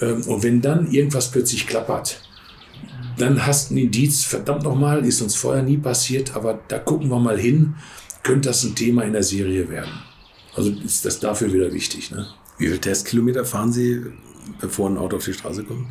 Ähm, 0.00 0.22
und 0.22 0.42
wenn 0.42 0.60
dann 0.60 0.90
irgendwas 0.90 1.30
plötzlich 1.30 1.66
klappert, 1.66 2.20
dann 3.16 3.46
hast 3.46 3.70
du 3.70 3.74
ein 3.74 3.78
Indiz, 3.78 4.24
verdammt 4.24 4.64
nochmal, 4.64 5.04
ist 5.04 5.20
uns 5.20 5.34
vorher 5.34 5.62
nie 5.62 5.76
passiert, 5.76 6.34
aber 6.34 6.58
da 6.68 6.78
gucken 6.78 7.08
wir 7.10 7.18
mal 7.18 7.38
hin, 7.38 7.74
könnte 8.22 8.48
das 8.48 8.64
ein 8.64 8.74
Thema 8.74 9.02
in 9.02 9.12
der 9.12 9.22
Serie 9.22 9.68
werden. 9.68 9.92
Also 10.54 10.70
ist 10.70 11.04
das 11.04 11.20
dafür 11.20 11.52
wieder 11.52 11.72
wichtig. 11.72 12.10
Ne? 12.10 12.26
Wie 12.58 12.66
viele 12.66 12.80
Testkilometer 12.80 13.44
fahren 13.44 13.72
Sie, 13.72 14.02
bevor 14.60 14.88
ein 14.88 14.98
Auto 14.98 15.16
auf 15.16 15.24
die 15.24 15.32
Straße 15.32 15.64
kommt? 15.64 15.86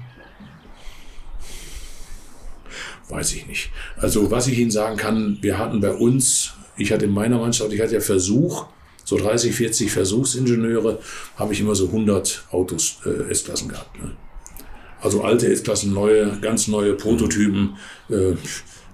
Weiß 3.10 3.34
ich 3.34 3.48
nicht. 3.48 3.72
Also 3.98 4.32
was 4.32 4.48
ich 4.48 4.60
Ihnen 4.60 4.72
sagen 4.72 4.96
kann, 4.96 5.40
wir 5.42 5.58
hatten 5.58 5.82
bei 5.82 5.92
uns, 5.92 6.54
ich 6.78 6.92
hatte 6.92 7.06
in 7.06 7.12
meiner 7.12 7.40
Mannschaft, 7.40 7.74
ich 7.74 7.82
hatte 7.82 7.96
ja 7.96 8.00
Versuch, 8.00 8.68
so 9.04 9.18
30, 9.18 9.54
40 9.56 9.92
Versuchsingenieure, 9.92 11.00
habe 11.36 11.54
ich 11.54 11.60
immer 11.60 11.74
so 11.74 11.88
100 11.88 12.46
Autos 12.52 13.00
äh, 13.06 13.32
S-Klassen 13.32 13.70
gehabt. 13.70 14.00
Ne? 14.00 14.12
Also 15.02 15.24
alte 15.24 15.48
S-Klassen, 15.48 15.94
neue, 15.94 16.38
ganz 16.40 16.68
neue 16.68 16.94
Prototypen. 16.94 17.78
Äh, 18.10 18.34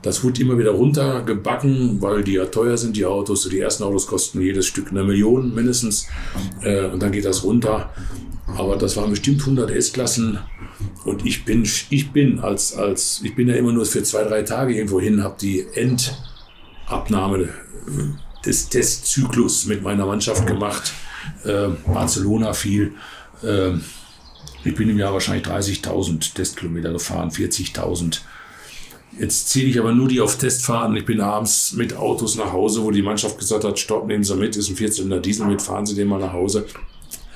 das 0.02 0.24
wurde 0.24 0.40
immer 0.42 0.58
wieder 0.58 0.72
runtergebacken, 0.72 2.02
weil 2.02 2.24
die 2.24 2.34
ja 2.34 2.46
teuer 2.46 2.78
sind, 2.78 2.96
die 2.96 3.06
Autos. 3.06 3.50
Die 3.50 3.60
ersten 3.60 3.84
Autos 3.84 4.06
kosten 4.06 4.40
jedes 4.40 4.68
Stück 4.68 4.92
eine 4.92 5.04
Million 5.04 5.54
mindestens. 5.54 6.08
Äh, 6.62 6.86
und 6.86 7.02
dann 7.02 7.12
geht 7.12 7.26
das 7.26 7.44
runter. 7.44 7.92
Aber 8.56 8.78
das 8.78 8.96
waren 8.96 9.10
bestimmt 9.10 9.42
100 9.42 9.72
S-Klassen. 9.72 10.40
Und 11.06 11.26
ich 11.26 11.46
bin, 11.46 11.68
ich 11.90 12.12
bin 12.12 12.40
als, 12.40 12.76
als, 12.76 13.22
ich 13.24 13.36
bin 13.36 13.48
ja 13.48 13.56
immer 13.56 13.72
nur 13.72 13.86
für 13.86 14.04
zwei, 14.04 14.24
drei 14.24 14.44
Tage 14.44 14.76
irgendwo 14.76 15.00
hin, 15.00 15.24
habe 15.24 15.36
die 15.40 15.66
Endabnahme 15.74 17.50
des 18.46 18.70
Testzyklus 18.70 19.66
mit 19.66 19.84
meiner 19.84 20.06
Mannschaft 20.06 20.46
gemacht. 20.46 20.94
Äh, 21.44 21.70
Barcelona 21.86 22.54
viel. 22.54 22.94
Äh, 23.42 23.72
ich 24.64 24.76
bin 24.76 24.90
im 24.90 24.98
Jahr 24.98 25.14
wahrscheinlich 25.14 25.46
30.000 25.46 26.34
Testkilometer 26.34 26.92
gefahren, 26.92 27.30
40.000 27.30 28.22
Jetzt 29.18 29.50
zähle 29.50 29.68
ich 29.68 29.80
aber 29.80 29.94
nur 29.94 30.10
die 30.10 30.20
auf 30.20 30.38
Testfahrten. 30.38 30.96
Ich 30.98 31.06
bin 31.06 31.22
abends 31.22 31.72
mit 31.74 31.96
Autos 31.96 32.36
nach 32.36 32.52
Hause, 32.52 32.84
wo 32.84 32.92
die 32.92 33.02
Mannschaft 33.02 33.38
gesagt 33.38 33.64
hat, 33.64 33.80
stopp, 33.80 34.08
nehmen 34.08 34.26
Sie 34.26 34.36
mit, 34.36 34.58
ist 34.58 34.70
ein 34.70 34.76
14er 34.76 35.20
Diesel 35.20 35.46
mit, 35.46 35.62
fahren 35.62 35.86
Sie 35.86 35.96
den 35.96 36.10
mal 36.10 36.20
nach 36.20 36.34
Hause. 36.34 36.66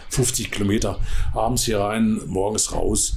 50 0.09 0.51
Kilometer 0.51 0.99
abends 1.33 1.63
hier 1.63 1.79
rein, 1.79 2.19
morgens 2.27 2.73
raus. 2.73 3.15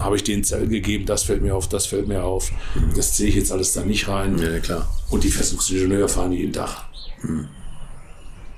Habe 0.00 0.16
ich 0.16 0.24
den 0.24 0.42
Zell 0.42 0.66
gegeben, 0.66 1.06
das 1.06 1.22
fällt 1.22 1.42
mir 1.42 1.54
auf, 1.54 1.68
das 1.68 1.86
fällt 1.86 2.08
mir 2.08 2.24
auf. 2.24 2.50
Das 2.96 3.14
zähle 3.14 3.28
ich 3.28 3.36
jetzt 3.36 3.52
alles 3.52 3.72
da 3.72 3.82
nicht 3.82 4.08
rein. 4.08 4.38
Ja, 4.38 4.58
klar. 4.58 4.88
Und 5.10 5.24
die 5.24 5.30
Versuchsingenieure 5.30 6.08
fahren 6.08 6.32
jeden 6.32 6.52
Tag. 6.52 6.84
Hm. 7.20 7.48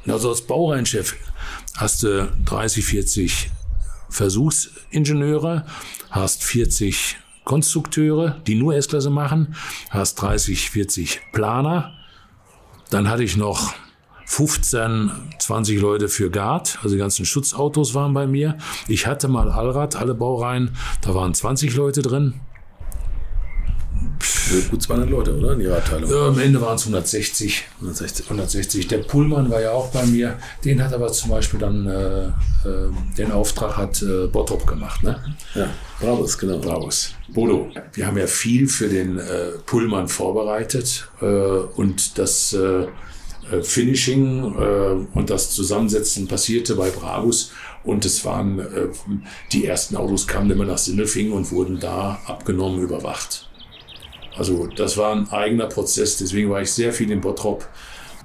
Also 0.09 0.30
als 0.30 0.43
Baureinchef 0.43 1.16
hast 1.76 2.03
du 2.03 2.32
30, 2.45 2.84
40 2.84 3.51
Versuchsingenieure, 4.09 5.66
hast 6.11 6.45
40 6.45 7.16
Konstrukteure, 7.45 8.41
die 8.47 8.55
nur 8.55 8.74
S-Klasse 8.74 9.11
machen, 9.11 9.55
hast 9.91 10.16
30, 10.16 10.70
40 10.70 11.20
Planer. 11.32 11.93
Dann 12.91 13.09
hatte 13.09 13.24
ich 13.24 13.37
noch 13.37 13.74
15, 14.27 15.11
20 15.39 15.81
Leute 15.81 16.09
für 16.09 16.31
Guard, 16.31 16.79
also 16.83 16.95
die 16.95 16.99
ganzen 16.99 17.24
Schutzautos 17.24 17.95
waren 17.95 18.12
bei 18.12 18.27
mir. 18.27 18.59
Ich 18.89 19.07
hatte 19.07 19.29
mal 19.29 19.51
Allrad, 19.51 19.97
alle 19.97 20.14
Baureihen, 20.14 20.77
da 21.01 21.14
waren 21.14 21.33
20 21.33 21.74
Leute 21.77 22.03
drin. 22.03 22.35
Gut 24.70 24.83
200 24.83 25.11
Leute, 25.11 25.37
oder? 25.37 25.53
In 25.55 25.61
ihrer 25.61 25.79
Abteilung. 25.79 26.11
Ja, 26.11 26.29
am 26.29 26.39
Ende 26.39 26.61
waren 26.61 26.77
es 26.77 26.83
160. 26.83 27.64
160. 27.81 28.27
160. 28.27 28.87
Der 28.89 28.99
Pullmann 28.99 29.51
war 29.51 29.61
ja 29.61 29.72
auch 29.72 29.91
bei 29.91 30.07
mir. 30.07 30.39
Den 30.64 30.83
hat 30.83 30.93
aber 30.93 31.11
zum 31.12 31.31
Beispiel 31.31 31.59
dann 31.59 31.87
äh, 31.87 32.27
äh, 32.27 32.33
den 33.18 33.33
Auftrag 33.33 33.77
hat 33.77 34.03
äh, 34.03 34.27
Bottrop 34.27 34.66
gemacht. 34.66 35.03
Ne? 35.03 35.18
Ja, 35.55 35.68
Bravos, 36.01 36.39
genau. 36.39 36.59
Bravos. 36.59 37.14
Bodo, 37.29 37.70
wir 37.93 38.07
haben 38.07 38.18
ja 38.18 38.27
viel 38.27 38.68
für 38.68 38.89
den 38.89 39.18
äh, 39.18 39.51
Pullmann 39.64 40.09
vorbereitet 40.09 41.09
äh, 41.20 41.24
und 41.24 42.18
das 42.18 42.57
äh, 43.51 43.63
Finishing 43.63 44.55
äh, 44.59 45.19
und 45.19 45.31
das 45.31 45.51
Zusammensetzen 45.51 46.29
passierte 46.29 46.75
bei 46.75 46.91
Bravos 46.91 47.53
und 47.85 48.05
es 48.05 48.25
waren 48.25 48.59
äh, 48.59 48.89
die 49.53 49.67
ersten 49.67 49.97
Autos 49.97 50.27
kamen 50.27 50.51
immer 50.51 50.65
nach 50.65 50.79
Sindelfingen 50.79 51.33
und 51.33 51.53
wurden 51.53 51.79
da 51.79 52.21
abgenommen, 52.27 52.83
überwacht. 52.83 53.49
Also 54.37 54.67
das 54.67 54.97
war 54.97 55.15
ein 55.15 55.31
eigener 55.31 55.67
Prozess, 55.67 56.19
deswegen 56.19 56.51
war 56.51 56.61
ich 56.61 56.71
sehr 56.71 56.93
viel 56.93 57.11
in 57.11 57.21
Bottrop. 57.21 57.67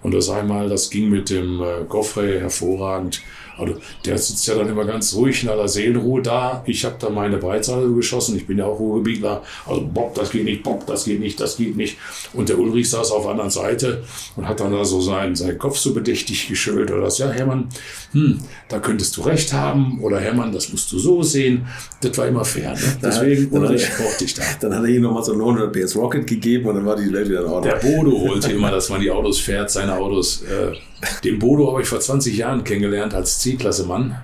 Und 0.04 0.14
das 0.14 0.30
einmal, 0.30 0.68
das 0.68 0.90
ging 0.90 1.10
mit 1.10 1.30
dem 1.30 1.62
äh, 1.62 1.86
Goffrey 1.88 2.40
hervorragend. 2.40 3.22
Also 3.62 3.76
der 4.06 4.18
sitzt 4.18 4.48
ja 4.48 4.56
dann 4.56 4.70
immer 4.70 4.86
ganz 4.86 5.14
ruhig 5.14 5.44
in 5.44 5.50
aller 5.50 5.68
Seelenruhe 5.68 6.22
da. 6.22 6.64
Ich 6.66 6.84
habe 6.86 6.96
da 7.00 7.10
meine 7.10 7.38
Breitseite 7.38 7.92
geschossen. 7.94 8.36
Ich 8.36 8.48
bin 8.48 8.58
ja 8.58 8.66
auch 8.66 8.80
Ruhrgebietler. 8.80 9.44
Also 9.68 9.88
Bob, 9.94 10.16
das 10.16 10.32
geht 10.32 10.46
nicht, 10.46 10.64
Bob, 10.64 10.86
das 10.88 11.06
geht 11.06 11.20
nicht, 11.20 11.40
das 11.40 11.58
geht 11.58 11.76
nicht. 11.76 11.98
Und 12.34 12.50
der 12.50 12.60
Ulrich 12.60 12.90
saß 12.90 13.12
auf 13.12 13.24
der 13.24 13.32
anderen 13.32 13.50
Seite 13.50 14.04
und 14.36 14.48
hat 14.48 14.60
dann 14.60 14.72
da 14.72 14.84
so 14.86 15.02
seinen, 15.02 15.36
seinen 15.36 15.58
Kopf 15.58 15.78
so 15.78 15.94
bedächtig 15.94 16.48
geschüttelt 16.48 16.92
oder 16.92 17.02
das, 17.02 17.18
ja, 17.18 17.30
Hermann, 17.30 17.70
hm, 18.12 18.40
da 18.68 18.80
könntest 18.80 19.18
du 19.18 19.22
recht 19.22 19.54
haben. 19.54 20.02
Oder 20.02 20.20
Hermann, 20.20 20.52
das 20.52 20.72
musst 20.72 20.92
du 20.92 21.00
so 21.00 21.24
sehen. 21.24 21.68
Das 22.02 22.18
war 22.18 22.28
immer 22.28 22.46
fair. 22.46 22.74
Ne? 22.74 22.98
Deswegen, 23.02 23.52
dann 23.52 23.64
Ulrich 23.64 23.88
brauchte 23.98 24.26
ich 24.26 24.34
da. 24.34 24.44
Dann 24.62 24.76
hat 24.76 24.84
er 24.84 24.90
ihm 24.90 25.02
nochmal 25.02 25.24
so 25.24 25.32
ein 25.34 25.38
900 25.38 25.72
PS 25.74 25.96
Rocket 25.96 26.28
gegeben 26.28 26.68
und 26.68 26.76
dann 26.76 26.86
war 26.86 26.96
die 26.96 27.12
Welt 27.12 27.30
wieder 27.30 27.42
in 27.42 27.48
Ordnung. 27.48 27.74
Der 27.74 27.88
Bodo 27.88 28.12
holte 28.12 28.52
immer, 28.52 28.70
dass 28.72 28.90
man 28.90 29.02
die 29.02 29.10
Autos 29.10 29.40
fährt, 29.40 29.72
seine 29.72 29.96
Autos. 29.98 30.44
Äh, 30.44 30.76
den 31.24 31.40
Bodo 31.40 31.72
habe 31.72 31.82
ich 31.82 31.88
vor 31.88 32.00
20 32.00 32.36
Jahren 32.36 32.64
kennengelernt 32.64 33.14
als 33.14 33.40
C-Klasse-Mann. 33.40 34.22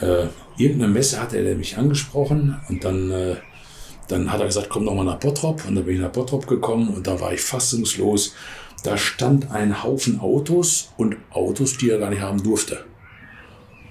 Äh, 0.00 0.26
irgendeine 0.56 0.92
Messe 0.92 1.20
hat 1.20 1.32
er 1.32 1.54
mich 1.54 1.76
angesprochen 1.76 2.60
und 2.68 2.84
dann, 2.84 3.10
äh, 3.10 3.36
dann 4.08 4.32
hat 4.32 4.40
er 4.40 4.46
gesagt, 4.46 4.68
komm 4.68 4.86
doch 4.86 4.94
mal 4.94 5.04
nach 5.04 5.18
Bottrop. 5.18 5.66
Und 5.66 5.74
dann 5.74 5.84
bin 5.84 5.96
ich 5.96 6.00
nach 6.00 6.12
Bottrop 6.12 6.46
gekommen 6.46 6.88
und 6.88 7.06
da 7.06 7.20
war 7.20 7.32
ich 7.32 7.40
fassungslos. 7.40 8.34
Da 8.82 8.96
stand 8.96 9.50
ein 9.50 9.82
Haufen 9.82 10.20
Autos 10.20 10.92
und 10.96 11.16
Autos, 11.30 11.76
die 11.76 11.90
er 11.90 11.98
gar 11.98 12.10
nicht 12.10 12.22
haben 12.22 12.42
durfte. 12.42 12.84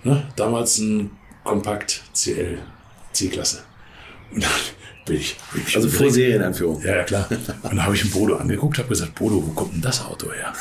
Ne? 0.03 0.23
Damals 0.35 0.77
ein 0.79 1.11
Kompakt 1.43 2.03
CL, 2.13 2.59
C-Klasse. 3.13 3.63
Und 4.33 4.43
dann 4.43 4.51
bin 5.05 5.17
ich, 5.17 5.37
bin 5.53 5.63
ich 5.67 5.75
also 5.75 5.89
vor 5.89 6.09
Serienanführung. 6.09 6.81
Ja, 6.83 6.97
ja, 6.97 7.03
klar. 7.03 7.27
Und 7.29 7.63
dann 7.63 7.83
habe 7.83 7.95
ich 7.95 8.01
den 8.01 8.11
Bodo 8.11 8.35
angeguckt, 8.35 8.77
habe 8.77 8.89
gesagt, 8.89 9.15
Bodo, 9.15 9.43
wo 9.45 9.51
kommt 9.51 9.73
denn 9.73 9.81
das 9.81 10.05
Auto 10.05 10.31
her? 10.31 10.53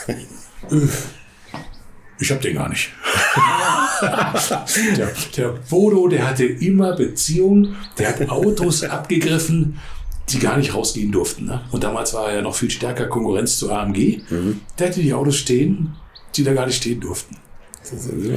Ich 2.20 2.30
habe 2.30 2.40
den 2.40 2.56
gar 2.56 2.68
nicht. 2.68 2.90
der, 4.96 5.12
der 5.36 5.48
Bodo, 5.70 6.08
der 6.08 6.26
hatte 6.26 6.44
immer 6.44 6.96
Beziehungen, 6.96 7.76
der 7.96 8.08
hat 8.08 8.28
Autos 8.28 8.82
abgegriffen, 8.82 9.78
die 10.28 10.38
gar 10.38 10.56
nicht 10.56 10.74
rausgehen 10.74 11.12
durften. 11.12 11.46
Ne? 11.46 11.62
Und 11.70 11.84
damals 11.84 12.14
war 12.14 12.28
er 12.28 12.36
ja 12.36 12.42
noch 12.42 12.54
viel 12.54 12.70
stärker 12.70 13.06
Konkurrenz 13.06 13.58
zu 13.58 13.72
AMG. 13.72 14.22
Mhm. 14.28 14.60
Der 14.78 14.88
hatte 14.88 15.00
die 15.00 15.14
Autos 15.14 15.36
stehen, 15.36 15.94
die 16.34 16.44
da 16.44 16.54
gar 16.54 16.66
nicht 16.66 16.76
stehen 16.76 17.00
durften. 17.00 17.36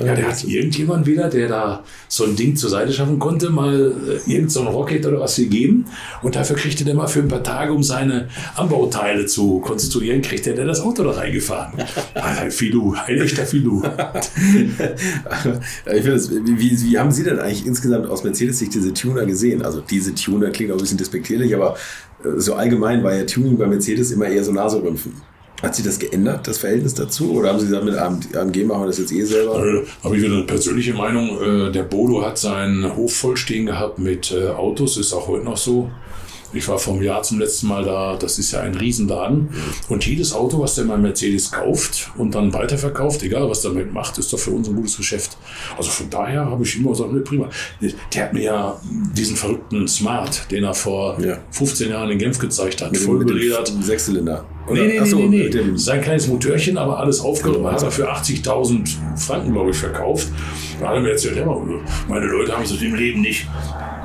Ja, 0.06 0.16
der 0.16 0.30
hat 0.30 0.44
irgendjemand 0.44 1.06
wieder, 1.06 1.30
der 1.30 1.48
da 1.48 1.84
so 2.08 2.26
ein 2.26 2.36
Ding 2.36 2.56
zur 2.56 2.70
Seite 2.70 2.94
schaffen 2.94 3.20
konnte, 3.20 3.50
mal 3.50 3.94
äh, 4.28 4.32
irgend 4.32 4.52
so 4.52 4.62
ein 4.62 4.68
Rocket 4.68 5.06
oder 5.06 5.20
was 5.20 5.36
gegeben. 5.36 5.86
Und 6.22 6.36
dafür 6.36 6.56
kriegte 6.56 6.84
der 6.84 6.96
mal 6.96 7.08
für 7.08 7.20
ein 7.20 7.28
paar 7.28 7.44
Tage, 7.44 7.74
um 7.74 7.84
seine 7.84 8.30
Anbauteile 8.56 9.26
zu 9.26 9.60
konstruieren, 9.60 10.22
kriegte 10.22 10.54
der 10.54 10.66
das 10.66 10.82
Auto 10.82 11.04
da 11.04 11.12
reingefahren. 11.12 11.74
Ah, 12.14 12.50
Filou, 12.50 12.94
ein 12.94 13.20
echter 13.20 13.46
Filou. 13.46 13.82
wie, 15.86 16.84
wie 16.84 17.00
haben 17.00 17.12
Sie 17.12 17.24
denn 17.24 17.40
eigentlich 17.40 17.66
insgesamt 17.66 18.08
aus 18.08 18.24
Mercedes-Sicht 18.24 18.74
diese 18.74 18.94
Tuner 18.94 19.26
gesehen? 19.26 19.62
Also 19.62 19.82
diese 19.82 20.14
Tuner 20.14 20.52
klingt 20.52 20.72
auch 20.72 20.76
ein 20.76 20.82
bisschen 20.82 20.98
despektierlich, 20.98 21.56
aber 21.56 21.76
äh, 22.24 22.40
so 22.40 22.56
allgemein 22.56 23.04
war 23.04 23.16
ja 23.16 23.24
Tuning 23.24 23.58
bei 23.58 23.68
Mercedes 23.68 24.12
immer 24.12 24.28
eher 24.28 24.44
so 24.44 24.52
Naserümpfen. 24.52 25.14
Hat 25.62 25.76
sich 25.76 25.86
das 25.86 26.00
geändert, 26.00 26.48
das 26.48 26.58
Verhältnis 26.58 26.96
dazu? 26.96 27.34
Oder 27.34 27.50
haben 27.50 27.60
Sie 27.60 27.68
gesagt, 27.68 27.86
mit 27.86 27.96
AMG 27.96 28.66
machen 28.66 28.82
wir 28.82 28.88
das 28.88 28.98
jetzt 28.98 29.12
eh 29.12 29.24
selber? 29.24 29.64
Äh, 29.64 29.84
Habe 30.04 30.18
ich 30.18 30.24
wieder 30.24 30.36
eine 30.36 30.46
persönliche 30.46 30.94
Meinung. 30.94 31.40
Äh, 31.42 31.72
der 31.72 31.84
Bodo 31.84 32.26
hat 32.26 32.38
seinen 32.40 32.96
Hof 32.96 33.14
vollstehen 33.14 33.68
gehabt 33.68 34.00
mit 34.00 34.32
äh, 34.32 34.48
Autos, 34.48 34.98
ist 34.98 35.14
auch 35.14 35.28
heute 35.28 35.46
noch 35.46 35.58
so. 35.58 35.92
Ich 36.54 36.68
war 36.68 36.78
einem 36.88 37.02
Jahr 37.02 37.24
zum 37.24 37.40
letzten 37.40 37.68
Mal 37.68 37.84
da. 37.86 38.18
Das 38.18 38.38
ist 38.38 38.52
ja 38.52 38.60
ein 38.62 38.76
Riesenladen. 38.76 39.50
Und 39.90 40.06
jedes 40.06 40.34
Auto, 40.34 40.60
was 40.60 40.76
der 40.76 40.86
mal 40.86 40.98
Mercedes 40.98 41.52
kauft 41.52 42.12
und 42.18 42.36
dann 42.36 42.54
weiterverkauft, 42.54 43.24
egal 43.24 43.50
was 43.50 43.62
damit 43.62 43.94
macht, 43.94 44.18
ist 44.18 44.32
doch 44.34 44.40
für 44.40 44.52
uns 44.52 44.68
ein 44.68 44.76
gutes 44.76 44.98
Geschäft. 44.98 45.38
Also 45.78 45.90
von 45.90 46.10
daher 46.10 46.46
habe 46.46 46.64
ich 46.64 46.76
immer 46.78 46.90
gesagt, 46.90 47.14
ne, 47.14 47.22
prima. 47.22 47.50
Der 48.14 48.24
hat 48.24 48.34
mir 48.34 48.44
ja 48.44 48.82
diesen 49.16 49.36
verrückten 49.38 49.88
Smart, 49.88 50.52
den 50.52 50.64
er 50.66 50.74
vor 50.74 51.18
Ja. 51.22 51.38
15 51.52 51.90
Jahren 51.90 52.10
in 52.12 52.18
Genf 52.18 52.38
gezeigt 52.38 52.82
hat, 52.82 52.92
Mit 52.92 53.02
dem- 53.02 53.06
voll 53.06 53.20
mit 53.20 53.30
dem 53.30 53.36
beledert. 53.38 53.72
Sechszylinder. 53.82 54.46
Nee, 54.70 54.88
nee, 54.88 55.00
Ach 55.02 55.06
so, 55.06 55.18
nee, 55.18 55.28
nee, 55.28 55.50
dem- 55.50 55.72
nee. 55.72 55.78
Sein 55.78 56.02
kleines 56.02 56.28
Motörchen, 56.28 56.78
aber 56.78 57.00
alles 57.00 57.20
aufgenommen. 57.22 57.66
Hat 57.72 57.82
er 57.82 57.92
für 57.92 58.10
80.000 58.12 58.98
Franken, 59.16 59.54
glaube 59.54 59.72
ich, 59.72 59.78
verkauft. 59.78 60.28
Da 60.80 60.90
hat 60.90 60.96
er 60.96 61.02
mir 61.02 61.12
erzählt, 61.12 61.38
ja, 61.38 61.46
meine 62.08 62.26
Leute 62.26 62.54
haben 62.54 62.64
es 62.64 62.72
im 62.82 62.96
Leben 62.96 63.22
nicht. 63.22 63.48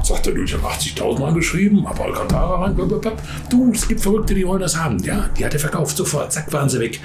Sagt 0.06 0.28
er, 0.28 0.36
ich 0.36 0.54
habe 0.54 0.64
80.000 0.64 1.18
Mal 1.18 1.34
geschrieben, 1.34 1.88
habe 1.88 2.04
Alcantara 2.04 2.62
rein, 2.62 2.76
blablabla. 2.76 3.10
Du, 3.50 3.72
es 3.72 3.88
gibt 3.88 4.00
Verrückte, 4.00 4.36
die 4.36 4.46
wollen 4.46 4.60
das 4.60 4.76
haben. 4.76 5.02
Ja, 5.02 5.28
die 5.36 5.44
hat 5.44 5.52
er 5.52 5.58
verkauft, 5.58 5.96
sofort, 5.96 6.32
zack, 6.32 6.52
waren 6.52 6.68
sie 6.68 6.78
weg. 6.78 7.00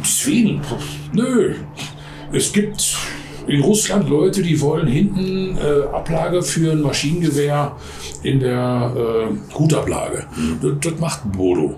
Deswegen, 0.00 0.60
nö. 1.12 1.56
Es 2.32 2.52
gibt 2.52 2.96
in 3.48 3.60
Russland 3.62 4.08
Leute, 4.08 4.42
die 4.42 4.60
wollen 4.60 4.86
hinten 4.86 5.58
äh, 5.58 5.82
Ablage 5.92 6.40
für 6.42 6.70
ein 6.70 6.82
Maschinengewehr 6.82 7.74
in 8.22 8.38
der 8.38 8.92
äh, 8.96 9.52
Gutablage. 9.52 10.24
Das, 10.62 10.72
das 10.82 11.00
macht 11.00 11.32
Bodo. 11.32 11.74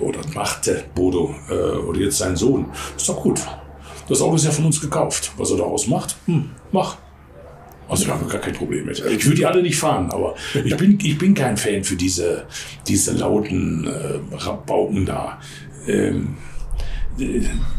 Oder 0.00 0.20
das 0.22 0.34
machte 0.34 0.84
Bodo. 0.94 1.34
Äh, 1.50 1.76
oder 1.76 2.00
jetzt 2.00 2.16
sein 2.16 2.36
Sohn. 2.36 2.70
Ist 2.96 3.06
doch 3.06 3.22
gut. 3.22 3.42
Das 4.08 4.22
Auto 4.22 4.36
ist 4.36 4.46
ja 4.46 4.50
von 4.50 4.64
uns 4.64 4.80
gekauft. 4.80 5.32
Was 5.36 5.50
er 5.50 5.58
daraus 5.58 5.86
macht, 5.88 6.16
hm, 6.24 6.48
mach. 6.72 6.96
Also 7.88 8.04
da 8.04 8.12
haben 8.12 8.26
wir 8.26 8.32
gar 8.32 8.40
kein 8.40 8.54
Problem 8.54 8.86
mit. 8.86 8.98
Ich 8.98 9.24
würde 9.24 9.36
die 9.36 9.46
alle 9.46 9.62
nicht 9.62 9.78
fahren, 9.78 10.10
aber 10.10 10.34
ich 10.64 10.76
bin, 10.76 10.98
ich 11.02 11.16
bin 11.16 11.34
kein 11.34 11.56
Fan 11.56 11.84
für 11.84 11.96
diese, 11.96 12.44
diese 12.86 13.12
lauten 13.12 13.86
äh, 13.86 14.36
Rabauken 14.36 15.06
da. 15.06 15.40
Ähm, 15.86 16.36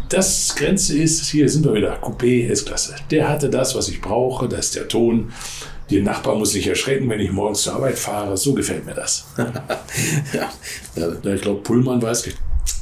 das 0.09 0.55
Grenze 0.55 0.97
ist, 0.97 1.29
hier 1.29 1.47
sind 1.47 1.65
wir 1.65 1.73
wieder, 1.73 2.01
Coupé 2.01 2.49
S-Klasse. 2.49 2.95
Der 3.11 3.29
hatte 3.29 3.49
das, 3.49 3.75
was 3.75 3.87
ich 3.87 4.01
brauche, 4.01 4.49
das 4.49 4.65
ist 4.65 4.75
der 4.75 4.87
Ton. 4.87 5.31
Der 5.89 6.03
Nachbar 6.03 6.35
muss 6.35 6.51
sich 6.51 6.67
erschrecken, 6.67 7.09
wenn 7.09 7.19
ich 7.19 7.31
morgens 7.31 7.61
zur 7.61 7.73
Arbeit 7.73 7.97
fahre. 7.97 8.37
So 8.37 8.53
gefällt 8.53 8.85
mir 8.85 8.93
das. 8.93 9.27
ja. 10.33 10.51
Ich 11.33 11.41
glaube, 11.41 11.61
Pullman 11.61 12.01
weiß 12.01 12.23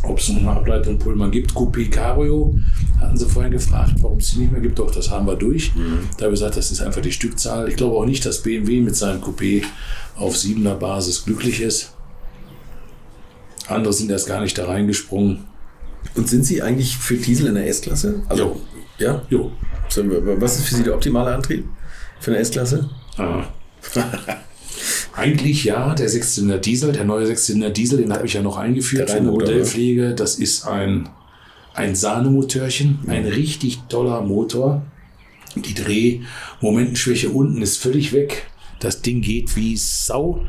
ob 0.04 0.20
es 0.20 0.30
eine 0.30 0.50
Ableitung 0.50 0.98
Pullman 0.98 1.32
gibt. 1.32 1.52
Coupé 1.54 1.90
Cabrio 1.90 2.56
hatten 3.00 3.18
sie 3.18 3.26
vorhin 3.26 3.52
gefragt, 3.52 3.94
warum 4.02 4.20
es 4.20 4.32
die 4.32 4.40
nicht 4.40 4.52
mehr 4.52 4.62
gibt. 4.62 4.80
Doch, 4.80 4.92
das 4.92 5.10
haben 5.10 5.28
wir 5.28 5.36
durch. 5.36 5.72
Da 6.18 6.26
habe 6.26 6.34
ich 6.34 6.40
gesagt, 6.40 6.58
das 6.58 6.72
ist 6.72 6.82
einfach 6.82 7.02
die 7.02 7.12
Stückzahl. 7.12 7.68
Ich 7.70 7.76
glaube 7.76 7.96
auch 7.98 8.06
nicht, 8.06 8.26
dass 8.26 8.42
BMW 8.44 8.82
mit 8.82 8.96
seinem 8.96 9.22
Coupé 9.22 9.64
auf 10.16 10.36
7er 10.36 10.76
Basis 10.76 11.26
glücklich 11.26 11.62
ist. 11.62 11.94
Andere 13.68 13.94
sind 13.94 14.10
erst 14.12 14.28
gar 14.28 14.42
nicht 14.42 14.58
da 14.58 14.66
reingesprungen. 14.66 15.44
Und 16.16 16.30
sind 16.30 16.46
Sie 16.46 16.62
eigentlich 16.62 16.98
für 16.98 17.18
Diesel 17.18 17.48
in 17.48 17.56
der 17.56 17.68
S-Klasse? 17.68 18.22
Also, 18.30 18.62
ja? 18.98 19.22
Jo. 19.30 19.52
Was 19.90 20.58
ist 20.58 20.68
für 20.68 20.76
Sie 20.76 20.84
der 20.84 20.96
optimale 20.96 21.34
Antrieb 21.34 21.68
für 22.20 22.32
eine 22.32 22.40
S-Klasse? 22.40 22.90
Aha. 23.18 23.48
Eigentlich 25.18 25.64
ja, 25.64 25.96
der 25.96 26.10
Sechszylinder 26.10 26.60
Diesel, 26.60 26.92
der 26.92 27.04
neue 27.04 27.26
Sechszylinder 27.26 27.72
Diesel, 27.72 27.98
den 27.98 28.14
habe 28.14 28.28
ich 28.28 28.34
ja 28.34 28.44
noch 28.44 28.58
eingeführt 28.58 29.10
Der 29.10 29.16
für 29.16 29.20
eine 29.20 29.30
Reihenmotor, 29.30 29.50
Modellpflege. 29.50 30.14
Das 30.14 30.36
ist 30.36 30.68
ein, 30.68 31.10
ein 31.74 31.96
Sahnemotörchen, 31.96 33.00
ein 33.08 33.26
richtig 33.26 33.80
toller 33.90 34.22
Motor. 34.22 34.84
Die 35.56 35.74
Drehmomentenschwäche 35.74 37.30
unten 37.30 37.64
ist 37.64 37.78
völlig 37.78 38.14
weg. 38.14 38.46
Das 38.80 39.02
Ding 39.02 39.22
geht 39.22 39.56
wie 39.56 39.76
Sau 39.76 40.46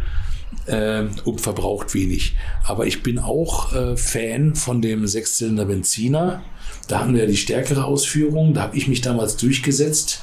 ähm, 0.67 1.13
und 1.25 1.41
verbraucht 1.41 1.95
wenig. 1.95 2.37
Aber 2.67 2.87
ich 2.87 3.03
bin 3.03 3.19
auch 3.19 3.73
äh, 3.75 3.97
Fan 3.97 4.55
von 4.55 4.83
dem 4.83 5.07
Sechszylinder 5.07 5.65
Benziner. 5.65 6.43
Da 6.89 7.01
haben 7.01 7.15
wir 7.15 7.27
die 7.27 7.39
stärkere 7.39 7.85
Ausführung. 7.85 8.53
Da 8.53 8.65
habe 8.65 8.77
ich 8.77 8.87
mich 8.87 9.01
damals 9.01 9.39
durchgesetzt, 9.39 10.21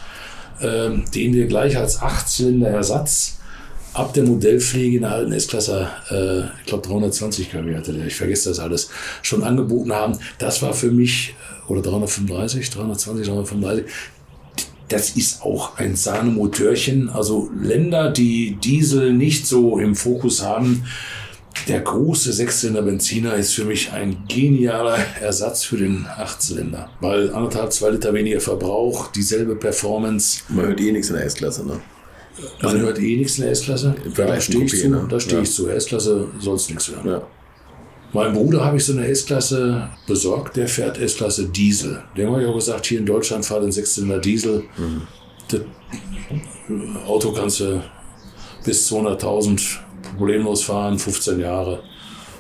ähm, 0.62 1.06
den 1.16 1.34
wir 1.34 1.48
gleich 1.48 1.78
als 1.78 2.00
Achtzylinder 2.00 2.70
Ersatz 2.70 3.40
ab 3.96 4.14
der 4.14 4.24
Modellpflege 4.24 4.98
in 4.98 5.04
der 5.04 5.12
alten 5.12 5.32
S-Klasse, 5.32 5.88
äh, 6.10 6.42
ich 6.60 6.66
glaube 6.68 6.88
320 6.88 7.52
kW 7.52 7.76
hatte 7.76 7.94
der, 7.94 8.06
ich 8.06 8.16
vergesse 8.16 8.50
das 8.50 8.60
alles, 8.60 8.90
schon 9.22 9.44
angeboten 9.44 9.94
haben. 9.94 10.18
Das 10.38 10.62
war 10.62 10.74
für 10.74 10.92
mich, 10.92 11.36
äh, 11.68 11.72
oder 11.72 11.82
335, 11.82 12.70
320, 12.70 13.28
335, 13.28 13.86
das 14.90 15.12
ist 15.12 15.42
auch 15.42 15.78
ein 15.78 15.96
Sahnemotörchen. 15.96 17.10
Also 17.10 17.50
Länder, 17.60 18.12
die 18.12 18.58
Diesel 18.62 19.14
nicht 19.14 19.48
so 19.48 19.80
im 19.80 19.96
Fokus 19.96 20.44
haben, 20.44 20.84
der 21.68 21.80
große 21.80 22.34
Sechszylinder 22.34 22.84
Benziner 22.84 23.34
ist 23.34 23.54
für 23.54 23.64
mich 23.64 23.94
ein 23.94 24.18
genialer 24.28 24.98
Ersatz 25.22 25.64
für 25.64 25.78
den 25.78 26.06
Achtzylinder. 26.06 26.90
Weil 27.00 27.34
anderthalb, 27.34 27.72
zwei 27.72 27.90
Liter 27.90 28.14
weniger 28.14 28.42
Verbrauch, 28.42 29.08
dieselbe 29.08 29.56
Performance. 29.56 30.42
Man 30.50 30.68
hört 30.68 30.82
eh 30.82 30.92
nichts 30.92 31.10
in 31.10 31.16
der 31.16 31.26
S-Klasse, 31.26 31.66
ne? 31.66 31.80
Man 32.62 32.80
hört 32.80 33.00
eh 33.00 33.16
nichts 33.18 33.38
in 33.38 33.44
der 33.44 33.52
S-Klasse. 33.52 33.96
Da 34.16 34.40
stehe 34.42 34.64
ich 34.66 34.80
zu. 34.80 34.90
ne? 34.90 35.06
Da 35.10 35.20
stehe 35.20 35.38
Ja. 35.38 35.44
ich 35.44 35.52
zu. 35.52 35.70
S-Klasse 35.70 36.28
es 36.38 36.70
nichts 36.70 36.90
hören. 36.90 37.08
Ja. 37.08 37.22
Meinem 38.14 38.34
Bruder 38.34 38.64
habe 38.64 38.78
ich 38.78 38.86
so 38.86 38.94
eine 38.94 39.08
S-Klasse 39.08 39.90
besorgt, 40.08 40.56
der 40.56 40.68
fährt 40.68 40.98
S-Klasse 40.98 41.46
Diesel. 41.50 42.02
Dem 42.16 42.30
habe 42.32 42.42
ich 42.42 42.48
auch 42.48 42.56
gesagt, 42.56 42.86
hier 42.86 43.00
in 43.00 43.06
Deutschland 43.06 43.46
fahrt 43.46 43.64
ein 43.64 43.72
Sechszylinder 43.72 44.20
Diesel. 44.20 44.64
Das 45.50 45.62
Auto 47.08 47.32
kannst 47.34 47.60
du 47.60 47.82
bis 48.64 48.90
200.000 48.92 49.62
problemlos 50.18 50.64
fahren, 50.64 50.98
15 50.98 51.40
Jahre. 51.40 51.84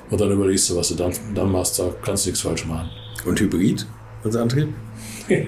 Und 0.09 0.21
dann 0.21 0.31
überlegst 0.31 0.69
du, 0.69 0.75
was 0.77 0.89
du 0.89 0.95
dann, 0.95 1.11
dann 1.33 1.51
machst. 1.51 1.79
Da 1.79 1.89
kannst 2.03 2.25
du 2.25 2.29
nichts 2.29 2.41
falsch 2.41 2.65
machen. 2.65 2.89
Und 3.25 3.39
Hybrid, 3.39 3.85
unser 4.23 4.41
Antrieb? 4.43 4.69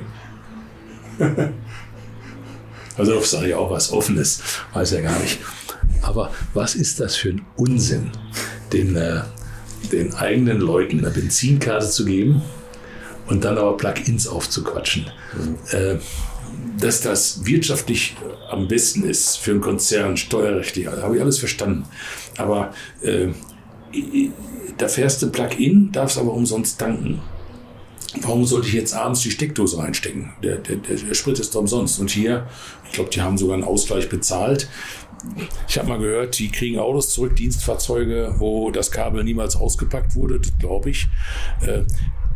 Also 2.97 3.15
das 3.15 3.31
sage 3.31 3.49
ich 3.49 3.53
auch 3.53 3.69
was 3.69 3.91
Offenes, 3.91 4.41
weiß 4.73 4.91
ja 4.91 5.01
gar 5.01 5.19
nicht. 5.19 5.39
Aber 6.01 6.31
was 6.53 6.75
ist 6.75 6.99
das 6.99 7.15
für 7.15 7.29
ein 7.29 7.45
Unsinn, 7.55 8.11
den, 8.73 8.95
äh, 8.95 9.21
den 9.91 10.13
eigenen 10.13 10.59
Leuten 10.59 10.99
eine 10.99 11.11
Benzinkarte 11.11 11.89
zu 11.89 12.05
geben 12.05 12.41
und 13.27 13.43
dann 13.43 13.57
aber 13.57 13.77
Plug-ins 13.77 14.27
aufzuquatschen? 14.27 15.09
Äh, 15.71 15.95
dass 16.79 17.01
das 17.01 17.45
wirtschaftlich 17.45 18.15
am 18.49 18.67
besten 18.67 19.03
ist 19.03 19.37
für 19.37 19.51
einen 19.51 19.61
Konzern, 19.61 20.17
steuerrechtlich, 20.17 20.87
habe 20.87 21.15
ich 21.15 21.21
alles 21.21 21.39
verstanden. 21.39 21.85
Aber 22.37 22.73
äh, 23.01 23.29
da 24.77 24.87
fährst 24.87 25.21
du 25.21 25.29
Plug-in, 25.29 25.91
darfst 25.91 26.17
aber 26.17 26.33
umsonst 26.33 26.79
tanken. 26.79 27.21
Warum 28.21 28.45
sollte 28.45 28.67
ich 28.67 28.73
jetzt 28.73 28.93
abends 28.93 29.21
die 29.21 29.31
Steckdose 29.31 29.77
reinstecken? 29.77 30.31
Der, 30.41 30.57
der, 30.57 30.77
der, 30.77 31.13
Sprit 31.13 31.39
ist 31.39 31.53
doch 31.53 31.59
umsonst. 31.59 31.99
Und 31.99 32.09
hier, 32.09 32.47
ich 32.85 32.93
glaube, 32.93 33.09
die 33.09 33.21
haben 33.21 33.37
sogar 33.37 33.55
einen 33.55 33.65
Ausgleich 33.65 34.07
bezahlt. 34.07 34.69
Ich 35.67 35.77
habe 35.77 35.89
mal 35.89 35.99
gehört, 35.99 36.37
die 36.39 36.49
kriegen 36.49 36.79
Autos 36.79 37.09
zurück, 37.09 37.35
Dienstfahrzeuge, 37.35 38.35
wo 38.37 38.71
das 38.71 38.91
Kabel 38.91 39.23
niemals 39.23 39.55
ausgepackt 39.55 40.15
wurde, 40.15 40.39
glaube 40.59 40.89
ich. 40.89 41.07
Äh, 41.61 41.81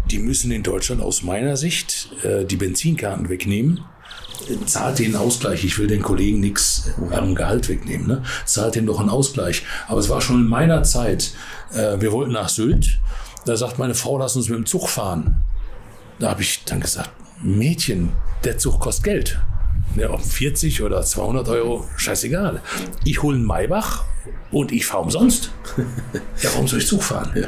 die 0.09 0.19
müssen 0.19 0.51
in 0.51 0.63
Deutschland 0.63 1.01
aus 1.01 1.23
meiner 1.23 1.55
Sicht 1.55 2.09
äh, 2.23 2.43
die 2.43 2.57
Benzinkarten 2.57 3.29
wegnehmen. 3.29 3.81
Zahlt 4.65 4.99
den 4.99 5.15
Ausgleich. 5.15 5.63
Ich 5.63 5.77
will 5.77 5.87
den 5.87 6.01
Kollegen 6.01 6.39
nichts 6.39 6.89
am 7.11 7.35
Gehalt 7.35 7.69
wegnehmen. 7.69 8.07
Ne? 8.07 8.23
Zahlt 8.45 8.75
den 8.75 8.87
doch 8.87 8.99
einen 8.99 9.09
Ausgleich. 9.09 9.63
Aber 9.87 9.99
es 9.99 10.09
war 10.09 10.19
schon 10.19 10.41
in 10.41 10.47
meiner 10.47 10.83
Zeit. 10.83 11.31
Äh, 11.73 12.01
wir 12.01 12.11
wollten 12.11 12.33
nach 12.33 12.49
Sylt. 12.49 12.99
Da 13.45 13.55
sagt 13.55 13.79
meine 13.79 13.93
Frau, 13.93 14.17
lass 14.17 14.35
uns 14.35 14.49
mit 14.49 14.57
dem 14.57 14.65
Zug 14.65 14.89
fahren. 14.89 15.41
Da 16.19 16.29
habe 16.29 16.41
ich 16.41 16.63
dann 16.65 16.79
gesagt, 16.79 17.11
Mädchen, 17.41 18.09
der 18.43 18.57
Zug 18.57 18.79
kostet 18.79 19.03
Geld. 19.03 19.39
Ja, 19.95 20.11
ob 20.11 20.21
40 20.21 20.81
oder 20.83 21.01
200 21.01 21.49
Euro, 21.49 21.85
scheißegal. 21.97 22.61
Ich 23.03 23.21
hole 23.21 23.35
einen 23.35 23.45
Maybach 23.45 24.05
und 24.51 24.71
ich 24.71 24.85
fahre 24.85 25.03
umsonst. 25.03 25.51
Ja, 26.41 26.49
warum 26.53 26.67
soll 26.67 26.79
ich 26.79 26.87
Zug 26.87 27.03
fahren? 27.03 27.47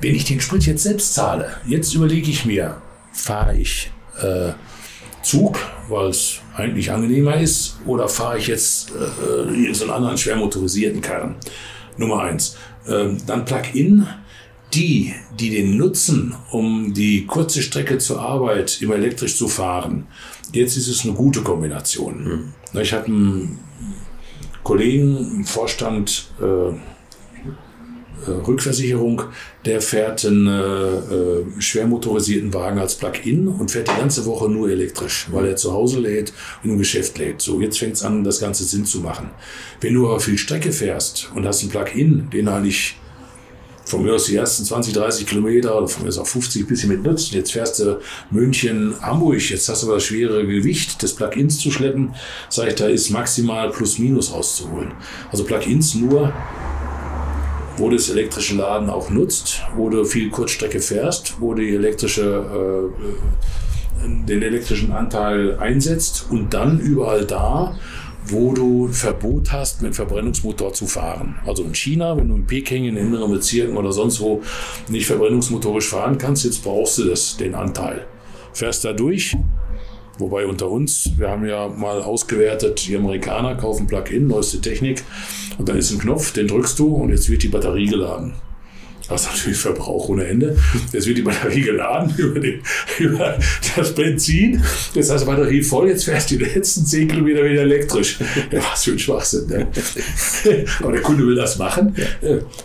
Wenn 0.00 0.14
ich 0.14 0.24
den 0.24 0.40
Sprit 0.40 0.66
jetzt 0.66 0.82
selbst 0.82 1.14
zahle, 1.14 1.50
jetzt 1.66 1.94
überlege 1.94 2.30
ich 2.30 2.44
mir, 2.44 2.76
fahre 3.12 3.56
ich 3.56 3.90
äh, 4.20 4.52
Zug, 5.22 5.58
weil 5.88 6.08
es 6.08 6.40
eigentlich 6.56 6.90
angenehmer 6.90 7.36
ist, 7.36 7.78
oder 7.86 8.08
fahre 8.08 8.38
ich 8.38 8.48
jetzt 8.48 8.90
äh, 8.90 9.66
in 9.66 9.74
so 9.74 9.84
einen 9.84 9.92
anderen 9.92 10.18
schwer 10.18 10.36
motorisierten 10.36 11.00
Karren? 11.00 11.36
Nummer 11.96 12.22
eins. 12.22 12.56
Ähm, 12.88 13.18
dann 13.26 13.44
Plug-in. 13.44 14.06
Die, 14.74 15.14
die 15.38 15.50
den 15.50 15.76
nutzen, 15.76 16.34
um 16.50 16.94
die 16.94 17.26
kurze 17.26 17.60
Strecke 17.60 17.98
zur 17.98 18.20
Arbeit 18.20 18.80
immer 18.80 18.94
elektrisch 18.94 19.36
zu 19.36 19.48
fahren, 19.48 20.06
jetzt 20.52 20.76
ist 20.76 20.88
es 20.88 21.04
eine 21.04 21.12
gute 21.12 21.42
Kombination. 21.42 22.54
Ich 22.72 22.92
habe 22.94 23.06
einen 23.06 23.58
Kollegen 24.62 25.18
im 25.36 25.44
Vorstand, 25.44 26.28
äh, 26.40 26.74
äh, 28.26 28.30
Rückversicherung, 28.30 29.22
der 29.64 29.80
fährt 29.80 30.24
einen 30.24 30.46
äh, 30.46 30.50
äh, 30.52 31.44
schwer 31.60 31.86
motorisierten 31.86 32.54
Wagen 32.54 32.78
als 32.78 32.94
Plug-in 32.94 33.48
und 33.48 33.70
fährt 33.70 33.88
die 33.88 33.98
ganze 33.98 34.24
Woche 34.26 34.48
nur 34.48 34.70
elektrisch, 34.70 35.26
weil 35.32 35.46
er 35.46 35.56
zu 35.56 35.72
Hause 35.72 36.00
lädt 36.00 36.32
und 36.62 36.70
im 36.70 36.78
Geschäft 36.78 37.18
lädt. 37.18 37.42
So, 37.42 37.60
jetzt 37.60 37.78
fängt 37.78 37.94
es 37.94 38.02
an, 38.02 38.22
das 38.22 38.38
Ganze 38.38 38.64
Sinn 38.64 38.84
zu 38.84 39.00
machen. 39.00 39.30
Wenn 39.80 39.94
du 39.94 40.08
aber 40.08 40.20
viel 40.20 40.38
Strecke 40.38 40.72
fährst 40.72 41.30
und 41.34 41.46
hast 41.46 41.62
einen 41.62 41.70
Plug-in, 41.70 42.30
den 42.30 42.48
eigentlich 42.48 42.96
von 43.92 44.02
mir 44.02 44.14
aus 44.14 44.24
die 44.24 44.36
ersten 44.36 44.64
20, 44.64 44.94
30 44.94 45.26
Kilometer 45.26 45.76
oder 45.76 45.86
von 45.86 46.02
mir 46.02 46.08
aus 46.08 46.18
auch 46.18 46.26
50 46.26 46.66
bisschen 46.66 46.88
mit 46.88 47.02
nutzt. 47.02 47.32
Jetzt 47.32 47.52
fährst 47.52 47.78
du 47.78 48.00
München, 48.30 48.94
Hamburg, 49.02 49.50
jetzt 49.50 49.68
hast 49.68 49.82
du 49.82 49.86
aber 49.86 49.96
das 49.96 50.04
schwere 50.04 50.46
Gewicht 50.46 51.02
des 51.02 51.14
Plugins 51.14 51.58
zu 51.58 51.70
schleppen. 51.70 52.14
Sag 52.48 52.68
ich, 52.68 52.74
da 52.76 52.86
ist 52.86 53.10
maximal 53.10 53.70
plus 53.70 53.98
minus 53.98 54.32
rauszuholen. 54.32 54.92
Also 55.30 55.44
Plugins 55.44 55.94
nur, 55.94 56.32
wo 57.76 57.90
du 57.90 57.96
das 57.96 58.08
elektrische 58.08 58.56
Laden 58.56 58.88
auch 58.88 59.10
nutzt, 59.10 59.60
wo 59.76 59.90
du 59.90 60.06
viel 60.06 60.30
Kurzstrecke 60.30 60.80
fährst, 60.80 61.34
wo 61.38 61.52
du 61.52 61.60
die 61.60 61.74
elektrische, 61.74 62.90
äh, 62.94 64.26
den 64.26 64.42
elektrischen 64.42 64.90
Anteil 64.92 65.58
einsetzt 65.58 66.26
und 66.30 66.54
dann 66.54 66.80
überall 66.80 67.26
da, 67.26 67.76
wo 68.26 68.52
du 68.52 68.88
Verbot 68.88 69.52
hast, 69.52 69.82
mit 69.82 69.94
Verbrennungsmotor 69.94 70.72
zu 70.72 70.86
fahren. 70.86 71.36
Also 71.46 71.64
in 71.64 71.74
China, 71.74 72.16
wenn 72.16 72.28
du 72.28 72.36
in 72.36 72.46
Peking, 72.46 72.84
in 72.84 72.96
inneren 72.96 73.30
Bezirken 73.30 73.76
oder 73.76 73.92
sonst 73.92 74.20
wo 74.20 74.42
nicht 74.88 75.06
verbrennungsmotorisch 75.06 75.88
fahren 75.88 76.18
kannst, 76.18 76.44
jetzt 76.44 76.62
brauchst 76.62 76.98
du 76.98 77.04
das, 77.04 77.36
den 77.36 77.54
Anteil. 77.54 78.06
Fährst 78.52 78.84
da 78.84 78.92
durch, 78.92 79.36
Wobei 80.18 80.46
unter 80.46 80.70
uns, 80.70 81.10
wir 81.16 81.30
haben 81.30 81.46
ja 81.46 81.68
mal 81.68 82.02
ausgewertet, 82.02 82.86
die 82.86 82.96
Amerikaner 82.96 83.54
kaufen 83.54 83.86
Plug-in, 83.86 84.26
neueste 84.26 84.60
Technik, 84.60 85.02
und 85.58 85.68
dann 85.68 85.78
ist 85.78 85.90
ein 85.90 85.98
Knopf, 85.98 86.32
den 86.32 86.48
drückst 86.48 86.78
du 86.78 86.94
und 86.94 87.08
jetzt 87.08 87.30
wird 87.30 87.42
die 87.42 87.48
Batterie 87.48 87.86
geladen. 87.86 88.34
Das 89.08 89.22
ist 89.22 89.32
natürlich 89.32 89.58
Verbrauch 89.58 90.08
ohne 90.08 90.26
Ende. 90.26 90.56
Jetzt 90.92 91.06
wird 91.06 91.18
die 91.18 91.22
Batterie 91.22 91.62
geladen 91.62 92.14
über, 92.18 92.40
den, 92.40 92.62
über 92.98 93.38
das 93.76 93.94
Benzin. 93.94 94.62
Jetzt 94.94 95.10
hast 95.10 95.22
du 95.22 95.26
Batterie 95.26 95.62
voll, 95.62 95.88
jetzt 95.88 96.04
fährst 96.04 96.30
du 96.30 96.36
die 96.36 96.44
letzten 96.44 96.86
10 96.86 97.08
Kilometer 97.08 97.44
wieder 97.44 97.62
elektrisch. 97.62 98.18
Was 98.50 98.84
für 98.84 98.92
ein 98.92 98.98
Schwachsinn. 98.98 99.46
Ne? 99.48 99.66
Aber 100.80 100.92
der 100.92 101.02
Kunde 101.02 101.26
will 101.26 101.36
das 101.36 101.58
machen. 101.58 101.94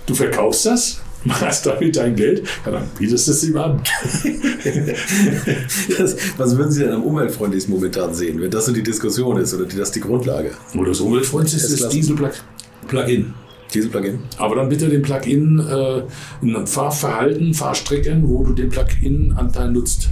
Du 0.06 0.14
verkaufst 0.14 0.66
das, 0.66 1.02
machst 1.24 1.66
damit 1.66 1.96
dein 1.96 2.16
Geld, 2.16 2.48
ja, 2.66 2.72
dann 2.72 2.90
bietest 2.98 3.28
du 3.28 3.32
es 3.32 3.44
ihm 3.44 3.58
an. 3.58 3.82
das, 5.98 6.16
was 6.38 6.58
würden 6.58 6.72
Sie 6.72 6.84
denn 6.84 6.94
am 6.94 7.04
umweltfreundlichsten 7.04 7.74
momentan 7.74 8.14
sehen, 8.14 8.40
wenn 8.42 8.52
das 8.52 8.66
so 8.66 8.72
die 8.72 8.84
Diskussion 8.84 9.38
ist 9.38 9.54
oder 9.54 9.66
das 9.66 9.92
die 9.92 10.02
Grundlage? 10.02 10.52
Oder 10.76 10.90
das 10.90 11.00
umweltfreundlichste 11.00 11.74
ist 11.74 11.90
Diesel-Plug-in. 11.90 13.34
Diesel-Plugin. 13.74 14.20
Aber 14.38 14.56
dann 14.56 14.70
bitte 14.70 14.90
den 14.90 15.02
Plugin 15.02 15.60
äh, 15.60 16.02
ein 16.42 16.68
Fahrverhalten, 16.68 17.54
Fahrstrecken, 17.54 18.28
wo 18.28 18.44
du 18.44 18.54
den 18.54 18.70
Plugin-Anteil 18.70 19.72
nutzt. 19.72 20.10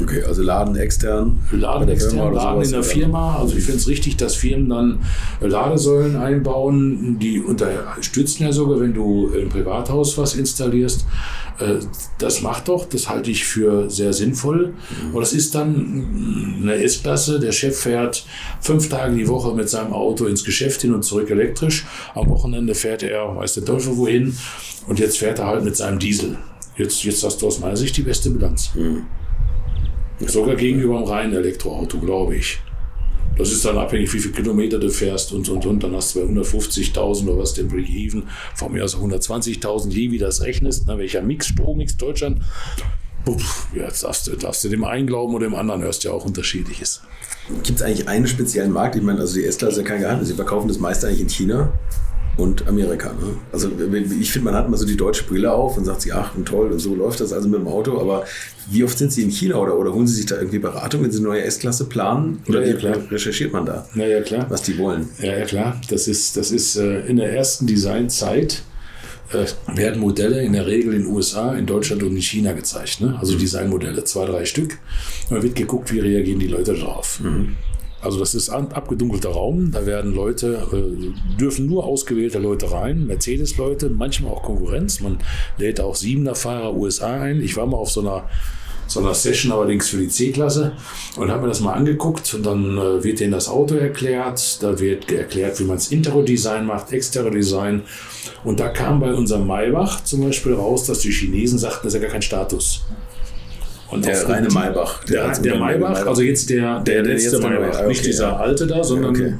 Okay, 0.00 0.22
also 0.22 0.42
Laden 0.42 0.76
extern. 0.76 1.38
Laden 1.50 1.88
extern, 1.88 2.32
Laden 2.32 2.62
in 2.62 2.70
der 2.70 2.82
Firma. 2.82 3.36
Also 3.36 3.56
ich 3.56 3.64
finde 3.64 3.78
es 3.78 3.88
richtig, 3.88 4.16
dass 4.16 4.34
Firmen 4.34 4.70
dann 4.70 5.00
Ladesäulen 5.40 6.16
einbauen. 6.16 7.18
Die 7.18 7.40
unterstützen 7.40 8.44
ja 8.44 8.52
sogar, 8.52 8.80
wenn 8.80 8.94
du 8.94 9.28
im 9.28 9.50
Privathaus 9.50 10.16
was 10.16 10.34
installierst. 10.34 11.04
Äh, 11.58 11.74
das 12.18 12.40
macht 12.40 12.68
doch, 12.68 12.86
das 12.86 13.08
halte 13.08 13.30
ich 13.30 13.44
für 13.44 13.90
sehr 13.90 14.14
sinnvoll. 14.14 14.72
Aber 15.10 15.20
das 15.20 15.34
ist 15.34 15.54
dann 15.54 16.58
eine 16.62 16.74
S-Klasse. 16.82 17.38
Der 17.38 17.52
Chef 17.52 17.78
fährt 17.78 18.24
fünf 18.60 18.88
Tage 18.88 19.14
die 19.14 19.28
Woche 19.28 19.54
mit 19.54 19.68
seinem 19.68 19.92
Auto 19.92 20.24
ins 20.24 20.42
Geschäft 20.42 20.80
hin 20.80 20.94
und 20.94 21.02
zurück 21.02 21.30
elektrisch. 21.30 21.84
Am 22.14 22.28
Wochenende 22.30 22.74
fährt 22.74 23.02
er, 23.02 23.36
weiß 23.36 23.54
der 23.54 23.64
Teufel 23.66 23.96
wohin. 23.98 24.34
Und 24.86 24.98
jetzt 24.98 25.18
fährt 25.18 25.38
er 25.38 25.48
halt 25.48 25.64
mit 25.64 25.76
seinem 25.76 25.98
Diesel. 25.98 26.38
Jetzt, 26.76 27.04
jetzt 27.04 27.22
hast 27.22 27.42
du 27.42 27.46
aus 27.46 27.60
meiner 27.60 27.76
Sicht 27.76 27.96
die 27.98 28.02
beste 28.02 28.30
Bilanz. 28.30 28.70
Mhm. 28.74 29.04
Sogar 30.26 30.56
gegenüber 30.56 30.96
einem 30.96 31.06
reinen 31.06 31.32
Elektroauto, 31.34 31.98
glaube 31.98 32.36
ich. 32.36 32.58
Das 33.38 33.50
ist 33.50 33.64
dann 33.64 33.78
abhängig, 33.78 34.12
wie 34.12 34.18
viele 34.18 34.34
Kilometer 34.34 34.78
du 34.78 34.90
fährst 34.90 35.32
und, 35.32 35.48
und, 35.48 35.64
und. 35.64 35.82
Dann 35.82 35.96
hast 35.96 36.14
du 36.14 36.20
bei 36.20 36.40
150.000 36.40 37.26
oder 37.28 37.38
was 37.38 37.54
den 37.54 37.68
Break-Even. 37.68 38.24
Von 38.54 38.72
mir 38.72 38.84
aus 38.84 38.96
120.000, 38.96 39.90
je 39.90 40.10
wie 40.10 40.18
das 40.18 40.42
rechnest. 40.42 40.86
Ne? 40.86 40.98
Welcher 40.98 41.22
Mix, 41.22 41.48
Strommix 41.48 41.96
Deutschland. 41.96 42.42
Puff, 43.24 43.68
jetzt 43.74 44.04
darfst 44.04 44.26
du, 44.26 44.36
darfst 44.36 44.64
du 44.64 44.68
dem 44.68 44.84
einen 44.84 45.06
glauben 45.06 45.34
oder 45.34 45.46
dem 45.46 45.54
anderen, 45.54 45.82
hörst 45.82 46.04
ja 46.04 46.10
auch 46.10 46.24
unterschiedliches. 46.24 47.02
Gibt 47.62 47.80
es 47.80 47.82
eigentlich 47.82 48.08
einen 48.08 48.26
speziellen 48.26 48.72
Markt? 48.72 48.96
Ich 48.96 49.02
meine, 49.02 49.20
also 49.20 49.34
die 49.34 49.44
Estler 49.44 49.68
ist 49.68 49.78
ja 49.78 49.84
kein 49.84 50.00
Geheimnis. 50.00 50.28
Sie 50.28 50.34
verkaufen 50.34 50.68
das 50.68 50.78
meiste 50.78 51.06
eigentlich 51.06 51.20
in 51.20 51.28
China 51.28 51.72
und 52.36 52.66
Amerika. 52.66 53.10
Ne? 53.12 53.36
Also 53.52 53.70
ich 54.20 54.32
finde, 54.32 54.46
man 54.46 54.54
hat 54.54 54.66
immer 54.66 54.76
so 54.76 54.86
die 54.86 54.96
deutsche 54.96 55.24
Brille 55.24 55.52
auf 55.52 55.76
und 55.76 55.84
sagt 55.84 56.02
sich, 56.02 56.14
ach 56.14 56.34
und 56.34 56.46
toll, 56.46 56.72
und 56.72 56.78
so 56.78 56.94
läuft 56.94 57.20
das 57.20 57.32
also 57.32 57.48
mit 57.48 57.60
dem 57.60 57.68
Auto. 57.68 58.00
Aber 58.00 58.24
wie 58.70 58.84
oft 58.84 58.96
sind 58.96 59.12
Sie 59.12 59.22
in 59.22 59.30
China 59.30 59.56
oder, 59.56 59.78
oder 59.78 59.92
holen 59.92 60.06
Sie 60.06 60.14
sich 60.14 60.26
da 60.26 60.36
irgendwie 60.36 60.58
Beratung, 60.58 61.02
wenn 61.02 61.12
Sie 61.12 61.18
eine 61.18 61.28
neue 61.28 61.42
S-Klasse 61.42 61.84
planen? 61.84 62.42
Oder 62.48 62.66
ja, 62.66 62.76
ja, 62.76 62.92
recherchiert 63.10 63.52
man 63.52 63.66
da? 63.66 63.86
Ja, 63.94 64.06
ja, 64.06 64.22
klar. 64.22 64.46
Was 64.48 64.62
die 64.62 64.78
wollen? 64.78 65.08
Ja, 65.20 65.36
ja, 65.36 65.44
klar. 65.44 65.80
Das 65.88 66.08
ist, 66.08 66.36
das 66.36 66.50
ist 66.50 66.76
äh, 66.76 67.00
in 67.06 67.16
der 67.16 67.34
ersten 67.34 67.66
Designzeit 67.66 68.62
äh, 69.32 69.46
werden 69.76 70.00
Modelle 70.00 70.42
in 70.42 70.52
der 70.54 70.66
Regel 70.66 70.94
in 70.94 71.02
den 71.02 71.12
USA, 71.12 71.54
in 71.54 71.66
Deutschland 71.66 72.02
und 72.02 72.14
in 72.14 72.22
China 72.22 72.52
gezeigt. 72.52 73.00
Ne? 73.00 73.16
Also 73.20 73.34
mhm. 73.34 73.40
Designmodelle, 73.40 74.04
zwei, 74.04 74.26
drei 74.26 74.44
Stück. 74.44 74.78
Und 75.28 75.36
dann 75.36 75.42
wird 75.42 75.54
geguckt, 75.54 75.92
wie 75.92 76.00
reagieren 76.00 76.38
die 76.38 76.48
Leute 76.48 76.74
darauf. 76.74 77.20
Mhm. 77.20 77.56
Also 78.02 78.18
das 78.18 78.34
ist 78.34 78.50
ein 78.50 78.72
abgedunkelter 78.72 79.30
Raum, 79.30 79.70
da 79.70 79.86
werden 79.86 80.12
Leute, 80.12 80.66
äh, 80.72 81.38
dürfen 81.40 81.66
nur 81.66 81.84
ausgewählte 81.84 82.40
Leute 82.40 82.72
rein, 82.72 83.06
Mercedes-Leute, 83.06 83.90
manchmal 83.90 84.32
auch 84.32 84.42
Konkurrenz. 84.42 85.00
Man 85.00 85.18
lädt 85.56 85.80
auch 85.80 85.94
Siebener-Fahrer 85.94 86.74
USA 86.74 87.20
ein. 87.20 87.40
Ich 87.40 87.56
war 87.56 87.66
mal 87.66 87.76
auf 87.76 87.90
so 87.90 88.00
einer 88.00 88.24
so 88.92 89.00
einer 89.00 89.14
Session 89.14 89.52
allerdings 89.52 89.88
für 89.88 89.96
die 89.96 90.08
C-Klasse 90.08 90.72
und 91.16 91.30
habe 91.30 91.42
mir 91.42 91.48
das 91.48 91.60
mal 91.60 91.72
angeguckt 91.72 92.34
und 92.34 92.44
dann 92.44 92.76
äh, 92.76 93.02
wird 93.02 93.20
denen 93.20 93.32
das 93.32 93.48
Auto 93.48 93.74
erklärt, 93.76 94.62
da 94.62 94.78
wird 94.78 95.10
erklärt, 95.10 95.58
wie 95.60 95.64
man 95.64 95.76
das 95.76 95.88
Intero-Design 95.88 96.66
macht, 96.66 96.92
Extero-Design 96.92 97.82
und 98.44 98.60
da 98.60 98.68
kam 98.68 99.00
bei 99.00 99.14
unserem 99.14 99.46
Maybach 99.46 100.04
zum 100.04 100.22
Beispiel 100.22 100.54
raus, 100.54 100.84
dass 100.84 100.98
die 100.98 101.12
Chinesen 101.12 101.58
sagten, 101.58 101.84
das 101.84 101.94
ist 101.94 102.00
ja 102.00 102.06
gar 102.06 102.12
kein 102.12 102.22
Status. 102.22 102.82
Und 103.92 104.06
der 104.06 104.26
reine 104.26 104.48
Maybach. 104.48 105.04
Der, 105.04 105.28
der, 105.28 105.38
der 105.40 105.58
Maybach, 105.58 105.90
Maybach, 105.90 106.06
also 106.06 106.22
jetzt 106.22 106.48
der, 106.48 106.80
der, 106.80 107.02
der 107.02 107.12
letzte 107.12 107.38
Maybach. 107.38 107.78
Okay, 107.78 107.88
nicht 107.88 108.06
dieser 108.06 108.40
alte 108.40 108.66
da, 108.66 108.82
sondern 108.82 109.10
okay. 109.10 109.34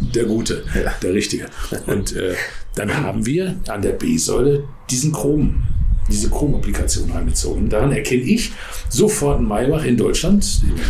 der 0.00 0.24
gute, 0.24 0.64
ja. 0.74 0.92
der 1.00 1.14
richtige. 1.14 1.46
Und 1.86 2.16
äh, 2.16 2.34
dann 2.74 2.92
haben 2.92 3.24
wir 3.24 3.54
an 3.68 3.80
der 3.80 3.92
B-Säule 3.92 4.64
diesen 4.90 5.12
Chrom, 5.12 5.62
diese 6.10 6.28
Chrom-Applikation 6.28 7.12
eingezogen. 7.12 7.68
Daran 7.68 7.92
erkenne 7.92 8.22
ich 8.22 8.50
sofort 8.88 9.38
einen 9.38 9.46
Maybach 9.46 9.84
in 9.84 9.96
Deutschland. 9.96 10.44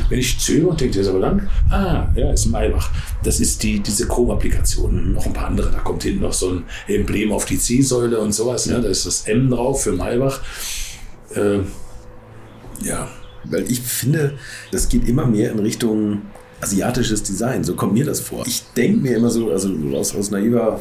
Wenn 0.09 0.20
ich 0.20 0.39
zögere 0.39 0.70
und 0.70 0.81
denke, 0.81 0.94
der 0.94 1.02
ist 1.02 1.09
aber 1.09 1.19
lang, 1.19 1.47
ah, 1.69 2.06
ja, 2.15 2.32
ist 2.32 2.47
ein 2.47 2.52
Maybach. 2.52 2.90
Das 3.23 3.39
ist 3.39 3.62
die, 3.65 3.81
diese 3.81 4.09
Chrom-Applikation. 4.09 5.12
Noch 5.12 5.27
ein 5.27 5.35
paar 5.35 5.48
andere. 5.48 5.70
Da 5.70 5.81
kommt 5.81 6.05
hinten 6.05 6.23
noch 6.23 6.32
so 6.32 6.52
ein 6.52 6.65
Emblem 6.86 7.32
auf 7.32 7.44
die 7.44 7.59
C-Säule 7.59 8.19
und 8.19 8.32
sowas. 8.32 8.65
Ne? 8.65 8.81
Da 8.81 8.89
ist 8.89 9.05
das 9.05 9.28
M 9.28 9.51
drauf 9.51 9.82
für 9.82 9.93
Maybach. 9.93 10.40
Äh, 11.35 11.59
ja. 12.82 13.09
Weil 13.44 13.70
ich 13.70 13.80
finde, 13.80 14.34
das 14.72 14.88
geht 14.88 15.09
immer 15.09 15.26
mehr 15.26 15.52
in 15.52 15.59
Richtung 15.60 16.22
asiatisches 16.60 17.22
Design. 17.22 17.64
So 17.64 17.74
kommt 17.74 17.94
mir 17.94 18.05
das 18.05 18.20
vor. 18.20 18.44
Ich 18.46 18.64
denke 18.76 19.00
mir 19.00 19.16
immer 19.16 19.30
so, 19.30 19.50
also 19.50 19.70
aus, 19.94 20.14
aus 20.14 20.30
naiver 20.30 20.80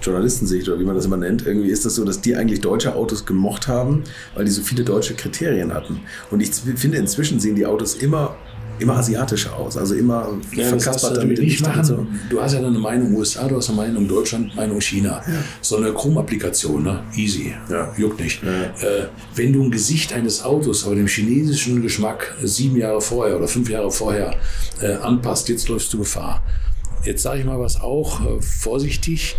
Journalistensicht 0.00 0.68
oder 0.68 0.78
wie 0.78 0.84
man 0.84 0.94
das 0.94 1.04
immer 1.04 1.16
nennt, 1.16 1.46
irgendwie 1.46 1.70
ist 1.70 1.84
das 1.84 1.96
so, 1.96 2.04
dass 2.04 2.20
die 2.20 2.36
eigentlich 2.36 2.60
deutsche 2.60 2.94
Autos 2.94 3.26
gemocht 3.26 3.66
haben, 3.66 4.04
weil 4.34 4.44
die 4.44 4.50
so 4.50 4.62
viele 4.62 4.84
deutsche 4.84 5.14
Kriterien 5.14 5.74
hatten. 5.74 6.00
Und 6.30 6.40
ich 6.40 6.50
finde, 6.50 6.98
inzwischen 6.98 7.40
sehen 7.40 7.56
die 7.56 7.66
Autos 7.66 7.94
immer 7.94 8.36
immer 8.78 8.96
asiatischer 8.96 9.56
aus, 9.56 9.76
also 9.76 9.94
immer 9.94 10.28
ja, 10.52 10.66
verkaspert 10.68 11.16
damit 11.16 11.38
nicht 11.38 11.60
machen. 11.62 11.84
So. 11.84 12.06
Du 12.28 12.40
hast 12.40 12.52
ja 12.52 12.58
eine 12.58 12.70
Meinung 12.70 13.14
USA, 13.14 13.46
du 13.48 13.56
hast 13.56 13.68
eine 13.68 13.76
Meinung 13.76 14.08
Deutschland, 14.08 14.54
Meinung 14.56 14.80
China. 14.80 15.22
Ja. 15.26 15.34
So 15.60 15.76
eine 15.76 15.92
Chrome-Applikation, 15.92 16.82
ne? 16.82 17.02
easy, 17.16 17.54
ja. 17.70 17.92
juckt 17.96 18.20
nicht. 18.20 18.42
Äh, 18.42 19.06
wenn 19.34 19.52
du 19.52 19.62
ein 19.62 19.70
Gesicht 19.70 20.12
eines 20.12 20.42
Autos 20.44 20.84
aber 20.84 20.94
dem 20.94 21.06
chinesischen 21.06 21.82
Geschmack 21.82 22.34
sieben 22.42 22.76
Jahre 22.76 23.00
vorher 23.00 23.36
oder 23.36 23.48
fünf 23.48 23.68
Jahre 23.70 23.90
vorher 23.90 24.34
äh, 24.80 24.94
anpasst, 24.94 25.48
jetzt 25.48 25.68
läufst 25.68 25.92
du 25.92 25.98
Gefahr. 25.98 26.42
Jetzt 27.04 27.22
sage 27.22 27.40
ich 27.40 27.44
mal 27.44 27.60
was 27.60 27.80
auch, 27.80 28.20
äh, 28.20 28.40
vorsichtig, 28.40 29.36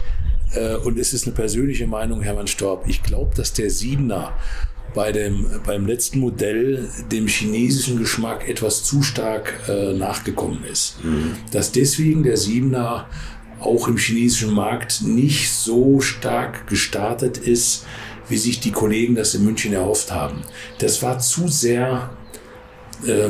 äh, 0.56 0.76
und 0.78 0.98
es 0.98 1.14
ist 1.14 1.26
eine 1.26 1.36
persönliche 1.36 1.88
Meinung, 1.88 2.22
Hermann 2.22 2.48
Storb. 2.48 2.86
Ich 2.88 3.04
glaube, 3.04 3.36
dass 3.36 3.54
der 3.54 3.70
Siebener 3.70 4.34
bei 4.96 5.12
dem, 5.12 5.46
beim 5.66 5.86
letzten 5.86 6.20
Modell 6.20 6.90
dem 7.12 7.28
chinesischen 7.28 8.00
Geschmack 8.00 8.48
etwas 8.48 8.84
zu 8.84 9.04
stark 9.04 9.54
äh, 9.68 9.94
nachgekommen 9.94 10.64
ist. 10.64 11.04
Mhm. 11.04 11.34
Dass 11.52 11.72
deswegen 11.72 12.24
der 12.24 12.38
Siebener 12.38 13.08
auch 13.60 13.88
im 13.88 13.98
chinesischen 13.98 14.54
Markt 14.54 15.02
nicht 15.02 15.52
so 15.52 16.00
stark 16.00 16.68
gestartet 16.68 17.38
ist, 17.38 17.86
wie 18.30 18.38
sich 18.38 18.60
die 18.60 18.72
Kollegen 18.72 19.16
das 19.16 19.36
in 19.36 19.46
München 19.46 19.74
erhofft 19.74 20.12
haben. 20.12 20.42
Das 20.80 21.04
war 21.04 21.20
zu 21.20 21.48
sehr 21.48 22.10
äh, 23.06 23.30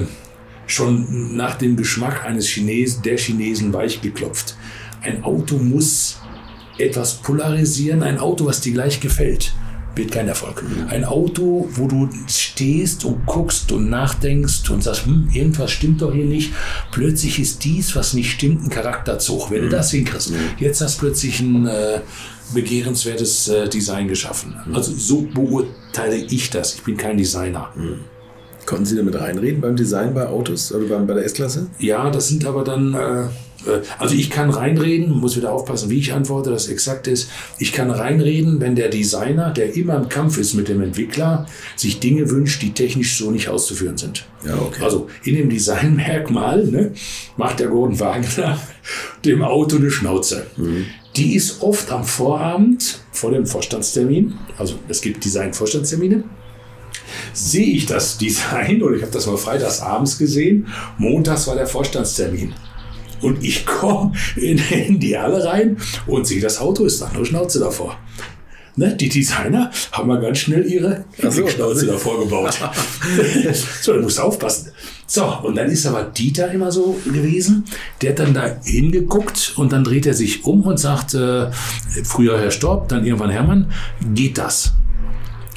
schon 0.67 1.35
nach 1.35 1.55
dem 1.55 1.75
Geschmack 1.75 2.25
eines 2.25 2.47
Chinesen, 2.47 3.01
der 3.03 3.17
Chinesen 3.17 3.73
weichgeklopft. 3.73 4.55
Ein 5.01 5.23
Auto 5.23 5.57
muss 5.57 6.17
etwas 6.77 7.15
polarisieren, 7.15 8.03
ein 8.03 8.19
Auto, 8.19 8.45
was 8.45 8.61
dir 8.61 8.73
gleich 8.73 8.99
gefällt, 8.99 9.53
wird 9.95 10.11
kein 10.11 10.27
Erfolg. 10.27 10.63
Ein 10.89 11.05
Auto, 11.05 11.67
wo 11.72 11.88
du 11.88 12.09
stehst 12.27 13.05
und 13.05 13.26
guckst 13.26 13.72
und 13.72 13.89
nachdenkst 13.89 14.69
und 14.69 14.84
sagst, 14.84 15.05
hm, 15.05 15.30
irgendwas 15.34 15.72
stimmt 15.72 16.01
doch 16.01 16.13
hier 16.13 16.26
nicht. 16.26 16.51
Plötzlich 16.91 17.39
ist 17.39 17.63
dies, 17.63 17.95
was 17.95 18.13
nicht 18.13 18.31
stimmt, 18.31 18.63
ein 18.63 18.69
Charakterzug. 18.69 19.51
Wenn 19.51 19.63
du 19.63 19.69
das 19.69 19.91
hinkriegst, 19.91 20.34
jetzt 20.59 20.81
hast 20.81 20.97
du 20.97 21.07
plötzlich 21.07 21.39
ein 21.39 21.67
äh, 21.67 22.01
begehrenswertes 22.53 23.47
äh, 23.47 23.69
Design 23.69 24.07
geschaffen. 24.07 24.55
Also 24.73 24.93
so 24.93 25.22
beurteile 25.34 26.17
ich 26.17 26.49
das. 26.49 26.76
Ich 26.76 26.84
bin 26.84 26.97
kein 26.97 27.17
Designer. 27.17 27.69
Konnten 28.65 28.85
Sie 28.85 28.95
damit 28.95 29.19
reinreden 29.19 29.61
beim 29.61 29.76
Design 29.76 30.13
bei 30.13 30.27
Autos 30.27 30.72
oder 30.72 30.88
beim, 30.88 31.05
bei 31.05 31.13
der 31.13 31.26
S-Klasse? 31.26 31.67
Ja, 31.77 32.09
das 32.09 32.30
sind 32.30 32.45
aber 32.45 32.63
dann, 32.63 32.93
äh, 32.93 33.27
also 33.97 34.15
ich 34.15 34.29
kann 34.29 34.49
reinreden, 34.49 35.09
muss 35.09 35.35
wieder 35.35 35.51
aufpassen, 35.51 35.89
wie 35.89 35.99
ich 35.99 36.13
antworte, 36.13 36.49
dass 36.49 36.67
exakt 36.67 37.07
ist. 37.07 37.29
Ich 37.57 37.73
kann 37.73 37.89
reinreden, 37.89 38.59
wenn 38.61 38.75
der 38.75 38.89
Designer, 38.89 39.51
der 39.51 39.75
immer 39.75 39.95
im 39.95 40.09
Kampf 40.09 40.37
ist 40.37 40.53
mit 40.53 40.67
dem 40.67 40.81
Entwickler, 40.81 41.45
sich 41.75 41.99
Dinge 41.99 42.29
wünscht, 42.29 42.61
die 42.61 42.73
technisch 42.73 43.17
so 43.17 43.31
nicht 43.31 43.49
auszuführen 43.49 43.97
sind. 43.97 44.25
Ja, 44.45 44.55
okay. 44.55 44.83
Also 44.83 45.07
in 45.23 45.35
dem 45.35 45.49
Designmerkmal 45.49 46.65
ne, 46.65 46.91
macht 47.37 47.59
der 47.59 47.67
Gordon 47.67 47.99
Wagner 47.99 48.59
dem 49.25 49.41
Auto 49.41 49.77
eine 49.77 49.91
Schnauze. 49.91 50.45
Die 51.15 51.35
ist 51.35 51.61
oft 51.61 51.91
am 51.91 52.03
Vorabend 52.03 52.99
vor 53.11 53.31
dem 53.31 53.45
Vorstandstermin, 53.45 54.33
also 54.57 54.75
es 54.89 55.01
gibt 55.01 55.23
Design-Vorstandstermine, 55.23 56.25
sehe 57.33 57.65
ich 57.65 57.85
das 57.85 58.17
Design, 58.17 58.83
oder 58.83 58.95
ich 58.95 59.01
habe 59.01 59.11
das 59.11 59.25
mal 59.25 59.37
freitags 59.37 59.81
abends 59.81 60.17
gesehen, 60.17 60.67
montags 60.97 61.47
war 61.47 61.55
der 61.55 61.67
Vorstandstermin. 61.67 62.53
Und 63.21 63.43
ich 63.43 63.65
komme 63.65 64.13
in, 64.35 64.57
in 64.57 64.99
die 64.99 65.17
Halle 65.17 65.43
rein 65.43 65.77
und 66.07 66.27
sehe, 66.27 66.41
das 66.41 66.59
Auto 66.59 66.85
ist 66.85 67.01
nach 67.01 67.13
nur 67.13 67.25
Schnauze 67.25 67.59
davor. 67.59 67.97
Ne, 68.77 68.93
die 68.93 69.07
Designer 69.07 69.71
haben 69.93 70.09
mal 70.09 70.19
ganz 70.19 70.39
schnell 70.39 70.65
ihre 70.65 71.05
so. 71.17 71.47
Schnauze 71.47 71.85
davor 71.85 72.19
gebaut. 72.19 72.59
so, 73.81 73.93
da 73.93 74.01
musst 74.01 74.17
du 74.17 74.21
aufpassen. 74.21 74.71
So, 75.07 75.25
und 75.43 75.55
dann 75.55 75.69
ist 75.69 75.85
aber 75.85 76.03
Dieter 76.03 76.51
immer 76.51 76.73
so 76.73 76.99
gewesen, 77.05 77.63
der 78.01 78.11
hat 78.11 78.19
dann 78.19 78.33
da 78.33 78.59
hingeguckt 78.65 79.53
und 79.55 79.71
dann 79.71 79.85
dreht 79.85 80.05
er 80.05 80.13
sich 80.13 80.43
um 80.43 80.63
und 80.63 80.77
sagt, 80.77 81.13
äh, 81.13 81.51
früher 82.03 82.37
Herr 82.37 82.51
Storb, 82.51 82.89
dann 82.89 83.05
irgendwann 83.05 83.29
Hermann, 83.29 83.71
geht 84.13 84.37
das? 84.37 84.73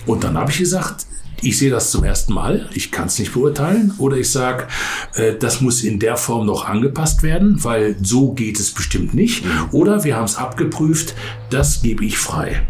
Und 0.06 0.22
dann 0.22 0.38
habe 0.38 0.52
ich 0.52 0.58
gesagt, 0.58 1.07
ich 1.42 1.58
sehe 1.58 1.70
das 1.70 1.90
zum 1.90 2.04
ersten 2.04 2.32
Mal, 2.32 2.68
ich 2.74 2.90
kann 2.90 3.06
es 3.06 3.18
nicht 3.18 3.32
beurteilen. 3.32 3.92
Oder 3.98 4.16
ich 4.16 4.30
sage, 4.30 4.66
äh, 5.14 5.34
das 5.34 5.60
muss 5.60 5.82
in 5.82 5.98
der 5.98 6.16
Form 6.16 6.46
noch 6.46 6.64
angepasst 6.66 7.22
werden, 7.22 7.62
weil 7.64 7.96
so 8.02 8.32
geht 8.32 8.58
es 8.58 8.72
bestimmt 8.72 9.14
nicht. 9.14 9.44
Oder 9.72 10.04
wir 10.04 10.16
haben 10.16 10.24
es 10.24 10.36
abgeprüft, 10.36 11.14
das 11.50 11.82
gebe 11.82 12.04
ich 12.04 12.18
frei. 12.18 12.62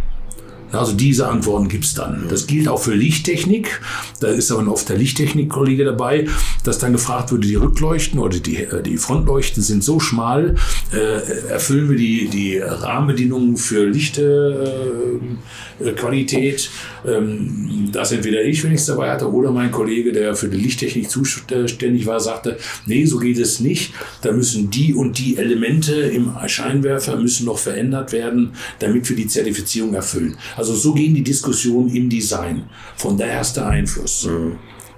Also 0.73 0.93
diese 0.93 1.28
Antworten 1.28 1.69
gibt's 1.69 1.95
dann. 1.95 2.27
Das 2.28 2.47
gilt 2.47 2.69
auch 2.69 2.81
für 2.81 2.95
Lichttechnik. 2.95 3.81
Da 4.20 4.28
ist 4.28 4.53
aber 4.53 4.70
oft 4.70 4.86
der 4.89 4.99
Lichttechnik-Kollege 4.99 5.85
dabei, 5.85 6.27
dass 6.65 6.78
dann 6.78 6.93
gefragt 6.93 7.32
wurde, 7.32 7.47
die 7.47 7.55
Rückleuchten 7.55 8.19
oder 8.19 8.39
die, 8.39 8.57
äh, 8.57 8.82
die 8.82 8.99
Frontleuchten 8.99 9.62
sind 9.62 9.82
so 9.82 9.99
schmal, 10.01 10.57
äh, 10.93 11.49
erfüllen 11.51 11.89
wir 11.89 11.97
die, 11.97 12.28
die 12.28 12.59
Rahmenbedingungen 12.59 13.57
für 13.57 13.86
Lichtqualität. 13.86 16.70
ähm, 17.07 17.69
dass 17.93 18.12
entweder 18.12 18.45
ich, 18.45 18.62
wenn 18.65 18.73
ich 18.73 18.81
es 18.81 18.86
dabei 18.86 19.11
hatte, 19.11 19.32
oder 19.32 19.51
mein 19.51 19.70
Kollege, 19.70 20.12
der 20.12 20.35
für 20.35 20.49
die 20.49 20.57
Lichttechnik 20.57 21.11
zuständig 21.11 22.07
war, 22.07 22.20
sagte, 22.20 22.59
nee, 22.86 23.05
so 23.05 23.19
geht 23.19 23.39
es 23.39 23.61
nicht. 23.61 23.93
Da 24.23 24.32
müssen 24.32 24.70
die 24.70 24.95
und 24.95 25.19
die 25.19 25.36
Elemente 25.36 25.95
im 25.95 26.32
Scheinwerfer 26.47 27.16
müssen 27.16 27.47
noch 27.47 27.59
verändert 27.59 28.12
werden, 28.12 28.53
damit 28.81 29.09
wir 29.09 29.16
die 29.16 29.27
Zertifizierung 29.27 29.95
erfüllen. 29.95 30.36
Also 30.59 30.75
so 30.75 30.93
gehen 30.93 31.15
die 31.15 31.23
Diskussionen 31.23 31.89
im 31.95 32.11
Design. 32.11 32.65
Von 32.97 33.17
der 33.17 33.41
Einfluss. 33.65 34.29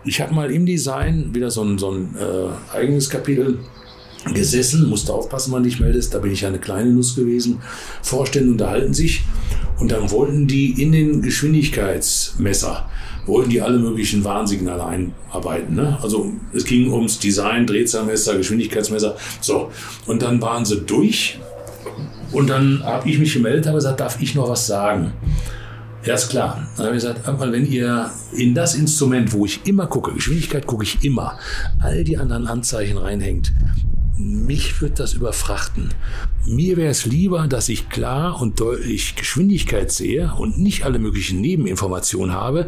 Ich 0.05 0.21
habe 0.21 0.35
mal 0.35 0.51
im 0.51 0.65
Design 0.65 1.35
wieder 1.35 1.51
so 1.51 1.63
ein, 1.63 1.79
so 1.79 1.91
ein 1.91 2.17
äh, 2.19 2.75
eigenes 2.77 3.11
Kapitel 3.11 3.59
gesessen, 4.33 4.89
musste 4.89 5.13
aufpassen, 5.13 5.53
wann 5.53 5.63
dich 5.63 5.81
meldest, 5.81 6.15
da 6.15 6.19
bin 6.19 6.33
ich 6.33 6.43
ja 6.43 6.49
eine 6.49 6.59
kleine 6.59 6.91
Nuss 6.91 7.15
gewesen. 7.15 7.61
Vorstände 8.03 8.51
unterhalten 8.51 8.95
sich 8.95 9.23
und 9.79 9.93
dann 9.93 10.11
wollten 10.11 10.47
die 10.47 10.83
in 10.83 10.93
den 10.93 11.23
Geschwindigkeitsmesser, 11.23 12.89
wollten 13.27 13.51
die 13.51 13.61
alle 13.61 13.79
möglichen 13.79 14.25
Warnsignale 14.25 14.85
einarbeiten. 14.85 15.75
Ne? 15.75 15.99
Also 16.03 16.33
es 16.53 16.65
ging 16.65 16.93
ums 16.93 17.19
Design, 17.19 17.67
Drehzahlmesser, 17.67 18.37
Geschwindigkeitsmesser. 18.37 19.17
So, 19.41 19.71
und 20.07 20.23
dann 20.23 20.41
waren 20.41 20.65
sie 20.65 20.81
durch 20.81 21.39
und 22.33 22.49
dann 22.49 22.83
habe 22.85 23.09
ich 23.09 23.19
mich 23.19 23.33
gemeldet, 23.33 23.67
habe 23.67 23.77
gesagt, 23.77 24.01
darf 24.01 24.21
ich 24.21 24.35
noch 24.35 24.49
was 24.49 24.67
sagen? 24.67 25.13
Ja, 26.05 26.15
ist 26.15 26.31
klar. 26.31 26.67
Dann 26.77 26.87
habe 26.87 26.97
ich 26.97 27.03
gesagt, 27.03 27.21
wenn 27.27 27.67
ihr 27.67 28.11
in 28.33 28.55
das 28.55 28.75
Instrument, 28.75 29.33
wo 29.33 29.45
ich 29.45 29.67
immer 29.67 29.87
gucke, 29.87 30.13
Geschwindigkeit 30.13 30.67
gucke 30.67 30.85
ich 30.85 31.05
immer, 31.05 31.39
all 31.79 32.05
die 32.05 32.17
anderen 32.17 32.47
Anzeichen 32.47 32.97
reinhängt, 32.97 33.53
mich 34.17 34.81
wird 34.81 34.99
das 34.99 35.15
überfrachten. 35.15 35.93
Mir 36.47 36.77
wäre 36.77 36.91
es 36.91 37.05
lieber, 37.07 37.47
dass 37.49 37.69
ich 37.69 37.89
klar 37.89 38.41
und 38.41 38.61
deutlich 38.61 39.17
Geschwindigkeit 39.17 39.91
sehe 39.91 40.33
und 40.39 40.59
nicht 40.59 40.85
alle 40.85 40.99
möglichen 40.99 41.41
Nebeninformationen 41.41 42.35
habe, 42.35 42.67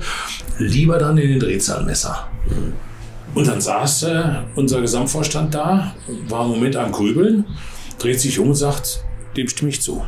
lieber 0.59 0.99
dann 0.99 1.19
in 1.19 1.31
den 1.31 1.41
Drehzahlmesser. 1.41 2.29
Und 3.35 3.47
dann 3.47 3.61
saß 3.61 4.03
äh, 4.05 4.23
unser 4.57 4.81
Gesamtvorstand 4.83 5.55
da, 5.55 5.95
war 6.29 6.45
im 6.45 6.53
Moment 6.53 6.77
am 6.77 6.93
Grübeln, 6.93 7.47
dreht 7.99 8.21
sich 8.21 8.39
um 8.39 8.49
und 8.49 8.55
sagt, 8.55 9.05
dem 9.37 9.49
stimme 9.49 9.71
ich 9.71 9.81
zu. 9.81 10.05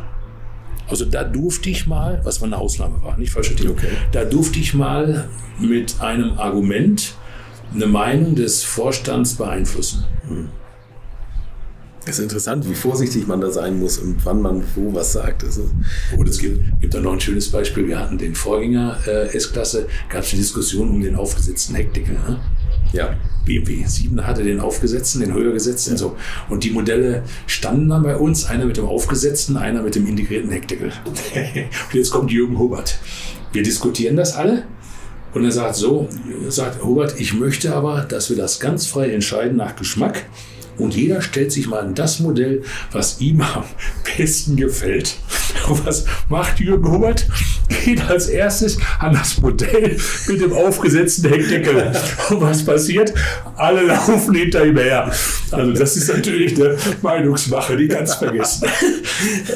Also 0.88 1.04
da 1.06 1.24
durfte 1.24 1.70
ich 1.70 1.86
mal, 1.86 2.20
was 2.24 2.40
mal 2.40 2.48
eine 2.48 2.58
Ausnahme 2.58 3.02
war, 3.02 3.16
nicht 3.16 3.32
falsch 3.32 3.48
verstehen, 3.48 3.70
Okay. 3.70 3.88
da 4.12 4.24
durfte 4.24 4.58
ich 4.58 4.74
mal 4.74 5.28
mit 5.58 6.00
einem 6.00 6.38
Argument 6.38 7.14
eine 7.74 7.86
Meinung 7.86 8.34
des 8.34 8.62
Vorstands 8.62 9.34
beeinflussen. 9.34 10.04
Es 12.06 12.18
ist 12.18 12.24
interessant, 12.24 12.68
wie 12.68 12.74
vorsichtig 12.74 13.26
man 13.26 13.40
da 13.40 13.50
sein 13.50 13.80
muss 13.80 13.96
und 13.96 14.24
wann 14.26 14.42
man 14.42 14.62
wo 14.74 14.92
was 14.92 15.14
sagt. 15.14 15.42
Das 15.42 15.58
Und 16.16 16.28
es 16.28 16.38
gibt, 16.38 16.80
gibt 16.82 16.92
da 16.92 17.00
noch 17.00 17.14
ein 17.14 17.20
schönes 17.20 17.50
Beispiel. 17.50 17.88
Wir 17.88 17.98
hatten 17.98 18.18
den 18.18 18.34
Vorgänger 18.34 18.98
äh, 19.06 19.34
S-Klasse, 19.34 19.86
gab 20.10 20.22
es 20.22 20.32
eine 20.32 20.42
Diskussion 20.42 20.90
um 20.90 21.00
den 21.00 21.16
aufgesetzten 21.16 21.74
Heckdeckel. 21.74 22.14
Ne? 22.14 22.40
Ja. 22.94 23.14
BMW 23.44 23.84
7 23.84 24.26
hatte 24.26 24.42
den 24.42 24.58
aufgesetzten, 24.58 25.20
den 25.20 25.34
höher 25.34 25.52
gesetzten. 25.52 25.98
So. 25.98 26.16
Und 26.48 26.64
die 26.64 26.70
Modelle 26.70 27.24
standen 27.46 27.90
dann 27.90 28.02
bei 28.02 28.16
uns, 28.16 28.46
einer 28.46 28.64
mit 28.64 28.78
dem 28.78 28.86
aufgesetzten, 28.86 29.58
einer 29.58 29.82
mit 29.82 29.94
dem 29.94 30.06
integrierten 30.06 30.50
Heckdeckel. 30.50 30.92
und 31.04 31.94
jetzt 31.94 32.10
kommt 32.10 32.30
Jürgen 32.30 32.58
Hubert. 32.58 32.98
Wir 33.52 33.62
diskutieren 33.62 34.16
das 34.16 34.34
alle. 34.34 34.64
Und 35.34 35.44
er 35.44 35.50
sagt 35.50 35.74
so, 35.74 36.08
sagt 36.48 36.82
Hubert, 36.82 37.20
ich 37.20 37.34
möchte 37.34 37.74
aber, 37.74 38.02
dass 38.02 38.30
wir 38.30 38.36
das 38.36 38.60
ganz 38.60 38.86
frei 38.86 39.10
entscheiden 39.10 39.56
nach 39.56 39.76
Geschmack. 39.76 40.24
Und 40.78 40.94
jeder 40.94 41.22
stellt 41.22 41.52
sich 41.52 41.68
mal 41.68 41.80
an 41.80 41.94
das 41.94 42.20
Modell, 42.20 42.62
was 42.92 43.20
ihm 43.20 43.40
am 43.40 43.64
besten 44.16 44.56
gefällt. 44.56 45.16
Und 45.68 45.84
was 45.86 46.06
macht 46.28 46.60
Jürgen 46.60 46.90
Hubert? 46.90 47.26
Geht 47.68 48.08
als 48.08 48.28
erstes 48.28 48.78
an 48.98 49.14
das 49.14 49.40
Modell 49.40 49.96
mit 50.26 50.40
dem 50.40 50.52
aufgesetzten 50.52 51.30
Heckdeckel. 51.30 51.92
Und 52.30 52.40
was 52.40 52.64
passiert? 52.64 53.12
Alle 53.56 53.82
laufen 53.82 54.34
hinter 54.34 54.64
ihm 54.64 54.76
her. 54.76 55.10
Also 55.50 55.72
das 55.72 55.96
ist 55.96 56.08
natürlich 56.08 56.56
eine 56.56 56.76
Meinungsmache, 57.02 57.76
die 57.76 57.88
ganz 57.88 58.14
vergessen. 58.14 58.68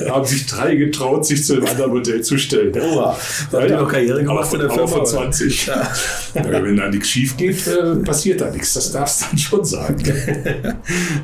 Da 0.04 0.14
haben 0.14 0.26
sich 0.26 0.46
drei 0.46 0.74
getraut, 0.74 1.26
sich 1.26 1.44
zu 1.44 1.54
einem 1.54 1.66
anderen 1.66 1.92
Modell 1.92 2.22
zu 2.22 2.38
stellen. 2.38 2.72
Oha, 2.80 3.16
da 3.50 3.64
ihr 3.64 3.76
noch 3.76 3.90
Karriere 3.90 4.22
gemacht 4.22 4.48
von 4.48 4.60
der 4.60 4.70
Firma. 4.70 4.86
Von 4.86 5.06
20. 5.06 5.66
Ja. 5.66 5.90
Wenn 6.34 6.76
da 6.76 6.88
nichts 6.88 7.08
schief 7.08 7.36
geht, 7.36 7.66
äh, 7.66 7.96
passiert 7.96 8.40
da 8.40 8.50
nichts. 8.50 8.74
Das 8.74 8.92
darfst 8.92 9.22
du 9.22 9.26
dann 9.26 9.38
schon 9.38 9.64
sagen. 9.64 10.02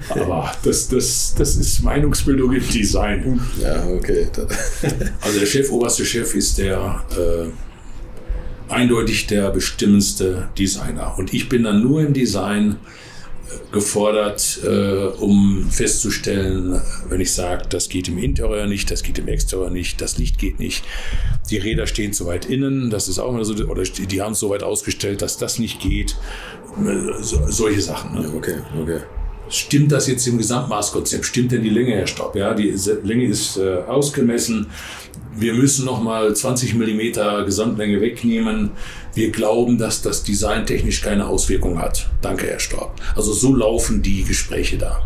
Aber 0.08 0.52
das, 0.62 0.88
das, 0.88 1.34
das 1.36 1.56
ist 1.56 1.82
Meinungsbildung 1.82 2.52
im 2.52 2.68
Design. 2.68 3.40
Ja, 3.60 3.84
okay. 3.86 4.28
Also 5.20 5.38
der 5.38 5.46
Chef, 5.46 5.70
oberste 5.70 6.04
Chef 6.04 6.34
ist 6.34 6.58
der 6.58 6.73
äh, 6.76 8.72
eindeutig 8.72 9.26
der 9.26 9.50
bestimmendste 9.50 10.48
Designer. 10.58 11.14
Und 11.18 11.34
ich 11.34 11.48
bin 11.48 11.64
dann 11.64 11.82
nur 11.82 12.00
im 12.00 12.12
Design 12.12 12.72
äh, 12.72 13.72
gefordert, 13.72 14.60
äh, 14.64 15.06
um 15.18 15.68
festzustellen, 15.70 16.80
wenn 17.08 17.20
ich 17.20 17.32
sage, 17.32 17.64
das 17.68 17.88
geht 17.88 18.08
im 18.08 18.18
Interieur 18.18 18.66
nicht, 18.66 18.90
das 18.90 19.02
geht 19.02 19.18
im 19.18 19.28
Exterieur 19.28 19.70
nicht, 19.70 20.00
das 20.00 20.18
Licht 20.18 20.38
geht 20.38 20.58
nicht, 20.58 20.84
die 21.50 21.58
Räder 21.58 21.86
stehen 21.86 22.12
zu 22.12 22.26
weit 22.26 22.46
innen, 22.46 22.90
das 22.90 23.08
ist 23.08 23.18
auch 23.18 23.30
immer 23.30 23.44
so, 23.44 23.54
oder 23.66 23.82
die 23.82 24.22
haben 24.22 24.32
es 24.32 24.40
so 24.40 24.50
weit 24.50 24.62
ausgestellt, 24.62 25.22
dass 25.22 25.36
das 25.38 25.58
nicht 25.58 25.80
geht, 25.80 26.16
Äh, 26.78 27.22
so, 27.22 27.40
solche 27.48 27.80
Sachen. 27.80 28.14
Ne? 28.14 28.32
Okay, 28.36 28.56
okay. 28.80 29.00
Stimmt 29.48 29.92
das 29.92 30.08
jetzt 30.08 30.26
im 30.26 30.38
Gesamtmaßkonzept? 30.38 31.24
Stimmt 31.24 31.52
denn 31.52 31.62
die 31.62 31.70
Länge, 31.70 31.92
Herr 31.92 32.06
Stopp? 32.06 32.34
Ja, 32.34 32.54
die 32.54 32.74
Länge 33.02 33.26
ist 33.26 33.58
äh, 33.58 33.76
ausgemessen. 33.86 34.66
Wir 35.36 35.54
müssen 35.54 35.84
noch 35.84 36.02
mal 36.02 36.34
20 36.34 36.74
Millimeter 36.74 37.44
Gesamtlänge 37.44 38.00
wegnehmen. 38.00 38.70
Wir 39.14 39.30
glauben, 39.30 39.78
dass 39.78 40.02
das 40.02 40.22
designtechnisch 40.22 41.02
keine 41.02 41.26
Auswirkung 41.26 41.80
hat. 41.80 42.08
Danke, 42.22 42.46
Herr 42.46 42.60
Stopp. 42.60 43.00
Also 43.16 43.32
so 43.32 43.54
laufen 43.54 44.02
die 44.02 44.24
Gespräche 44.24 44.78
da. 44.78 45.04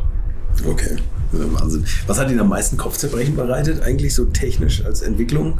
Okay. 0.67 0.97
Wahnsinn. 1.33 1.85
Was 2.07 2.19
hat 2.19 2.31
Ihnen 2.31 2.41
am 2.41 2.49
meisten 2.49 2.77
Kopfzerbrechen 2.77 3.37
bereitet, 3.37 3.83
eigentlich 3.83 4.15
so 4.15 4.25
technisch 4.27 4.85
als 4.85 5.03
Entwicklung 5.03 5.59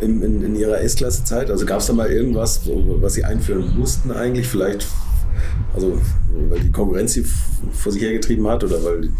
in, 0.00 0.22
in, 0.22 0.42
in 0.44 0.56
Ihrer 0.56 0.80
S-Klasse-Zeit? 0.80 1.50
Also 1.50 1.66
gab 1.66 1.80
es 1.80 1.86
da 1.86 1.92
mal 1.92 2.10
irgendwas, 2.10 2.60
was 2.64 3.14
Sie 3.14 3.24
einführen 3.24 3.76
mussten 3.76 4.12
eigentlich? 4.12 4.46
Vielleicht, 4.46 4.86
also 5.74 6.00
weil 6.48 6.60
die 6.60 6.72
Konkurrenz 6.72 7.12
sie 7.14 7.24
vor 7.72 7.92
sich 7.92 8.02
hergetrieben 8.02 8.46
hat 8.48 8.64
oder 8.64 8.82
weil, 8.84 9.10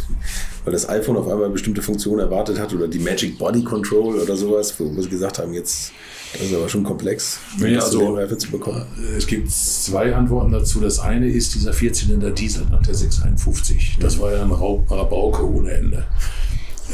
weil 0.64 0.72
das 0.72 0.88
iPhone 0.88 1.16
auf 1.16 1.28
einmal 1.28 1.50
bestimmte 1.50 1.82
Funktionen 1.82 2.20
erwartet 2.20 2.58
hat 2.58 2.72
oder 2.72 2.88
die 2.88 2.98
Magic 2.98 3.38
Body 3.38 3.62
Control 3.62 4.20
oder 4.20 4.36
sowas, 4.36 4.74
wo, 4.78 5.00
Sie 5.00 5.08
gesagt 5.08 5.38
haben, 5.38 5.52
jetzt 5.52 5.92
das 6.32 6.42
ist 6.42 6.54
aber 6.54 6.68
schon 6.68 6.82
komplex, 6.82 7.40
ja, 7.58 7.80
also, 7.80 8.18
zu 8.38 8.50
bekommen. 8.50 8.86
Es 9.16 9.26
gibt 9.26 9.50
zwei 9.50 10.14
Antworten 10.14 10.52
dazu. 10.52 10.80
Das 10.80 10.98
eine 10.98 11.28
ist 11.28 11.54
dieser 11.54 11.74
Vierzylinder 11.74 12.30
Diesel 12.30 12.64
nach 12.70 12.82
der 12.82 12.94
651. 12.94 13.98
Das 14.00 14.18
war 14.18 14.32
ja 14.32 14.42
ein 14.42 14.50
Rabauke 14.50 15.46
ohne 15.46 15.72
Ende. 15.72 16.04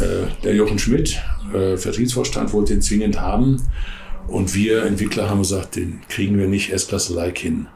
Äh, 0.01 0.27
der 0.43 0.55
Jochen 0.55 0.79
Schmidt, 0.81 1.21
äh, 1.55 1.77
Vertriebsvorstand, 1.77 2.53
wollte 2.53 2.73
den 2.73 2.83
zwingend 2.83 3.21
haben. 3.21 3.63
Und 4.27 4.55
wir 4.55 4.85
Entwickler 4.85 5.31
haben 5.31 5.39
gesagt, 5.39 5.77
den 5.77 6.01
kriegen 6.09 6.37
wir 6.37 6.49
nicht 6.49 6.73
S-Klasse-like 6.73 7.39
hin. 7.39 7.69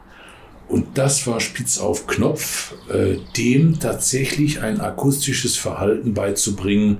Und 0.73 0.97
das 0.97 1.27
war 1.27 1.39
spitz 1.39 1.77
auf 1.77 2.07
Knopf, 2.07 2.73
äh, 2.91 3.17
dem 3.37 3.79
tatsächlich 3.79 4.61
ein 4.61 4.81
akustisches 4.81 5.55
Verhalten 5.55 6.15
beizubringen, 6.15 6.97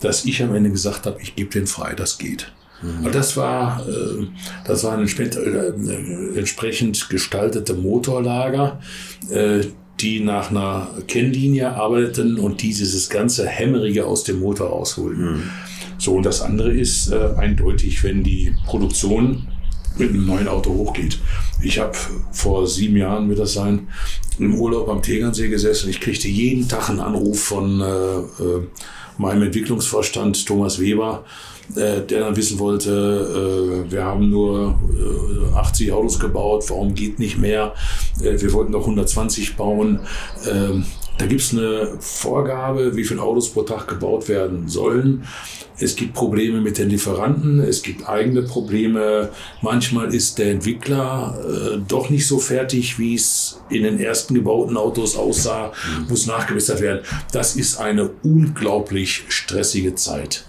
dass 0.00 0.24
ich 0.24 0.42
am 0.42 0.52
Ende 0.56 0.70
gesagt 0.70 1.06
habe, 1.06 1.22
ich 1.22 1.36
gebe 1.36 1.48
den 1.48 1.68
frei, 1.68 1.94
das 1.94 2.18
geht. 2.18 2.50
Mhm. 2.82 3.06
Und 3.06 3.14
das 3.14 3.36
war, 3.36 3.86
äh, 3.88 4.26
das 4.66 4.82
war 4.82 4.98
ein 4.98 5.06
äh, 5.06 6.36
entsprechend 6.36 7.08
gestaltete 7.10 7.74
Motorlager, 7.74 8.80
äh, 9.30 9.60
die 10.00 10.18
nach 10.18 10.50
einer 10.50 10.88
Kennlinie 11.06 11.76
arbeiteten 11.76 12.40
und 12.40 12.60
dieses 12.60 13.08
ganze 13.08 13.46
Hämmerige 13.46 14.04
aus 14.04 14.24
dem 14.24 14.40
Motor 14.40 14.70
rausholten. 14.70 15.32
Mhm. 15.32 15.42
So, 15.96 16.14
und 16.14 16.26
das 16.26 16.42
andere 16.42 16.72
ist 16.72 17.12
äh, 17.12 17.34
eindeutig, 17.36 18.02
wenn 18.02 18.24
die 18.24 18.52
Produktion 18.66 19.46
mit 19.98 20.10
einem 20.10 20.26
neuen 20.26 20.48
Auto 20.48 20.72
hochgeht. 20.72 21.18
Ich 21.62 21.78
habe 21.78 21.96
vor 22.32 22.66
sieben 22.66 22.96
Jahren, 22.96 23.28
wird 23.28 23.38
das 23.38 23.52
sein, 23.54 23.88
im 24.38 24.54
Urlaub 24.54 24.88
am 24.88 25.02
Tegernsee 25.02 25.48
gesessen. 25.48 25.90
Ich 25.90 26.00
kriegte 26.00 26.28
jeden 26.28 26.68
Tag 26.68 26.90
einen 26.90 27.00
Anruf 27.00 27.40
von 27.40 27.80
äh, 27.80 27.84
äh, 27.84 28.66
meinem 29.18 29.42
Entwicklungsvorstand 29.42 30.46
Thomas 30.46 30.80
Weber, 30.80 31.24
äh, 31.76 32.00
der 32.00 32.20
dann 32.20 32.36
wissen 32.36 32.58
wollte, 32.58 33.84
äh, 33.88 33.92
wir 33.92 34.04
haben 34.04 34.30
nur 34.30 34.78
äh, 35.54 35.56
80 35.56 35.92
Autos 35.92 36.18
gebaut, 36.18 36.64
warum 36.68 36.94
geht 36.94 37.18
nicht 37.18 37.38
mehr? 37.38 37.74
Äh, 38.20 38.40
wir 38.40 38.52
wollten 38.52 38.72
doch 38.72 38.82
120 38.82 39.56
bauen. 39.56 40.00
Da 41.22 41.28
gibt 41.28 41.40
es 41.40 41.52
eine 41.52 41.98
Vorgabe, 42.00 42.96
wie 42.96 43.04
viele 43.04 43.22
Autos 43.22 43.50
pro 43.52 43.62
Tag 43.62 43.86
gebaut 43.86 44.28
werden 44.28 44.66
sollen. 44.66 45.22
Es 45.78 45.94
gibt 45.94 46.14
Probleme 46.14 46.60
mit 46.60 46.78
den 46.78 46.90
Lieferanten, 46.90 47.60
es 47.60 47.84
gibt 47.84 48.08
eigene 48.08 48.42
Probleme. 48.42 49.28
Manchmal 49.60 50.12
ist 50.12 50.38
der 50.38 50.50
Entwickler 50.50 51.38
äh, 51.48 51.78
doch 51.86 52.10
nicht 52.10 52.26
so 52.26 52.40
fertig, 52.40 52.98
wie 52.98 53.14
es 53.14 53.60
in 53.70 53.84
den 53.84 54.00
ersten 54.00 54.34
gebauten 54.34 54.76
Autos 54.76 55.14
aussah, 55.14 55.70
mhm. 56.00 56.08
muss 56.08 56.26
nachgebessert 56.26 56.80
werden. 56.80 57.02
Das 57.30 57.54
ist 57.54 57.76
eine 57.76 58.10
unglaublich 58.24 59.22
stressige 59.28 59.94
Zeit. 59.94 60.44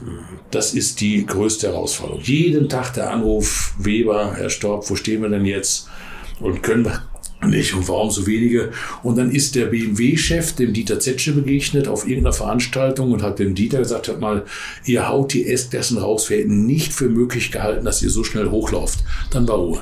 Das 0.50 0.74
ist 0.74 1.02
die 1.02 1.24
größte 1.24 1.68
Herausforderung. 1.68 2.24
Jeden 2.24 2.68
Tag 2.68 2.96
der 2.96 3.12
Anruf, 3.12 3.76
Weber, 3.78 4.34
Herr 4.36 4.50
Storb, 4.50 4.90
wo 4.90 4.96
stehen 4.96 5.22
wir 5.22 5.30
denn 5.30 5.46
jetzt? 5.46 5.88
Und 6.40 6.64
können 6.64 6.86
wir 6.86 7.04
nicht 7.50 7.74
und 7.74 7.88
warum 7.88 8.12
so 8.12 8.28
wenige. 8.28 8.72
Und 9.02 9.18
dann 9.18 9.32
ist 9.32 9.56
der 9.56 9.66
BMW-Chef 9.66 10.54
dem 10.54 10.74
Dieter 10.74 11.00
Zetsche 11.00 11.34
begegnet 11.34 11.88
auf 11.88 12.08
irgendeiner 12.08 12.34
Veranstaltung 12.34 13.12
und 13.12 13.24
hat 13.24 13.40
dem 13.40 13.56
Dieter 13.56 13.80
gesagt, 13.80 14.08
hört 14.08 14.22
mal, 14.22 14.46
ihr 14.86 15.08
haut 15.08 15.34
die 15.34 15.48
S-Klassen 15.48 15.98
raus, 15.98 16.30
wir 16.30 16.38
hätten 16.38 16.66
nicht 16.66 16.94
für 16.94 17.10
möglich 17.10 17.52
gehalten, 17.52 17.86
dass 17.86 18.02
ihr 18.02 18.10
so 18.10 18.24
schnell 18.24 18.50
hochlauft. 18.50 19.00
Dann 19.32 19.48
war 19.48 19.58
Ruhe. 19.58 19.82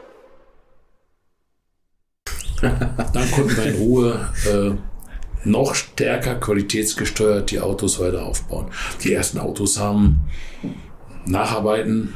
Dann 3.13 3.31
konnten 3.31 3.57
wir 3.57 3.65
in 3.65 3.75
Ruhe 3.75 4.29
äh, 4.45 4.71
noch 5.43 5.73
stärker 5.75 6.35
qualitätsgesteuert 6.35 7.51
die 7.51 7.59
Autos 7.59 7.99
weiter 7.99 8.25
aufbauen. 8.25 8.67
Die 9.03 9.13
ersten 9.13 9.39
Autos 9.39 9.79
haben 9.79 10.21
Nacharbeiten 11.25 12.15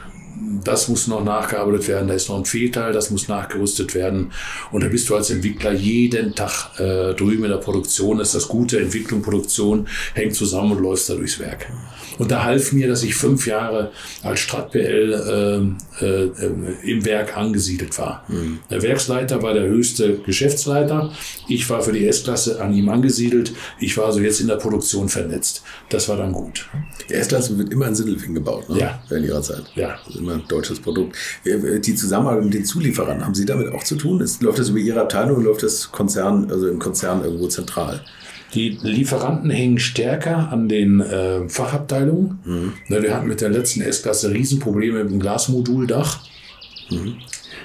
das 0.63 0.87
muss 0.87 1.07
noch 1.07 1.23
nachgearbeitet 1.23 1.87
werden, 1.87 2.07
da 2.07 2.13
ist 2.13 2.29
noch 2.29 2.37
ein 2.37 2.45
Fehlteil, 2.45 2.93
das 2.93 3.09
muss 3.11 3.27
nachgerüstet 3.27 3.95
werden. 3.95 4.31
Und 4.71 4.83
da 4.83 4.87
bist 4.87 5.09
du 5.09 5.15
als 5.15 5.29
Entwickler 5.29 5.71
jeden 5.73 6.35
Tag 6.35 6.79
äh, 6.79 7.13
drüben 7.13 7.45
in 7.45 7.51
der 7.51 7.57
Produktion. 7.57 8.17
Das 8.17 8.29
ist 8.29 8.35
das 8.35 8.47
Gute, 8.47 8.79
Entwicklung, 8.79 9.21
Produktion 9.21 9.87
hängt 10.13 10.35
zusammen 10.35 10.73
und 10.73 10.83
läuft 10.83 11.09
da 11.09 11.15
durchs 11.15 11.39
Werk. 11.39 11.67
Und 12.17 12.31
da 12.31 12.43
half 12.43 12.71
mir, 12.71 12.87
dass 12.87 13.03
ich 13.03 13.15
fünf 13.15 13.47
Jahre 13.47 13.91
als 14.23 14.39
StratBL 14.41 15.75
äh, 16.01 16.05
äh, 16.05 16.31
im 16.83 17.05
Werk 17.05 17.35
angesiedelt 17.37 17.97
war. 17.97 18.23
Mhm. 18.27 18.59
Der 18.69 18.81
Werksleiter 18.81 19.41
war 19.41 19.53
der 19.53 19.67
höchste 19.67 20.17
Geschäftsleiter. 20.19 21.11
Ich 21.47 21.69
war 21.69 21.81
für 21.81 21.91
die 21.91 22.07
S-Klasse 22.07 22.61
an 22.61 22.73
ihm 22.73 22.89
angesiedelt. 22.89 23.53
Ich 23.79 23.97
war 23.97 24.05
also 24.05 24.19
jetzt 24.19 24.39
in 24.39 24.47
der 24.47 24.55
Produktion 24.55 25.09
vernetzt. 25.09 25.63
Das 25.89 26.07
war 26.09 26.17
dann 26.17 26.31
gut. 26.31 26.67
Die 27.09 27.13
S-Klasse 27.13 27.57
wird 27.57 27.71
immer 27.71 27.87
in 27.87 27.95
Sindelfingen 27.95 28.35
gebaut, 28.35 28.69
ne? 28.69 28.79
Ja. 28.79 29.03
In 29.15 29.23
ihrer 29.23 29.41
Zeit. 29.41 29.63
Ja. 29.75 29.99
Immer 30.26 30.41
deutsches 30.47 30.80
Produkt. 30.80 31.15
Die 31.45 31.95
Zusammenarbeit 31.95 32.45
mit 32.45 32.53
den 32.53 32.65
Zulieferern, 32.65 33.23
haben 33.23 33.35
Sie 33.35 33.45
damit 33.45 33.72
auch 33.72 33.84
zu 33.84 33.95
tun? 33.95 34.22
Ist, 34.22 34.41
läuft 34.41 34.60
das 34.60 34.69
über 34.69 34.80
Ihre 34.80 35.02
Abteilung 35.02 35.38
oder 35.38 35.45
läuft 35.45 35.64
das 35.64 35.91
Konzern, 35.91 36.49
also 36.49 36.68
im 36.68 36.80
Konzern 36.80 37.23
irgendwo 37.23 37.47
zentral? 37.47 38.02
Die 38.53 38.77
Lieferanten 38.81 39.49
hängen 39.49 39.80
stärker 39.80 40.52
an 40.52 40.69
den 40.69 41.02
äh, 41.02 41.47
Fachabteilungen. 41.49 42.39
Mhm. 42.45 42.73
wir 42.88 43.15
hatten 43.15 43.27
mit 43.27 43.41
der 43.41 43.49
letzten 43.49 43.81
S-Klasse 43.81 44.31
Riesenprobleme 44.31 45.03
mit 45.03 45.11
dem 45.11 45.19
Glasmoduldach. 45.19 46.19
Mhm. 46.89 47.15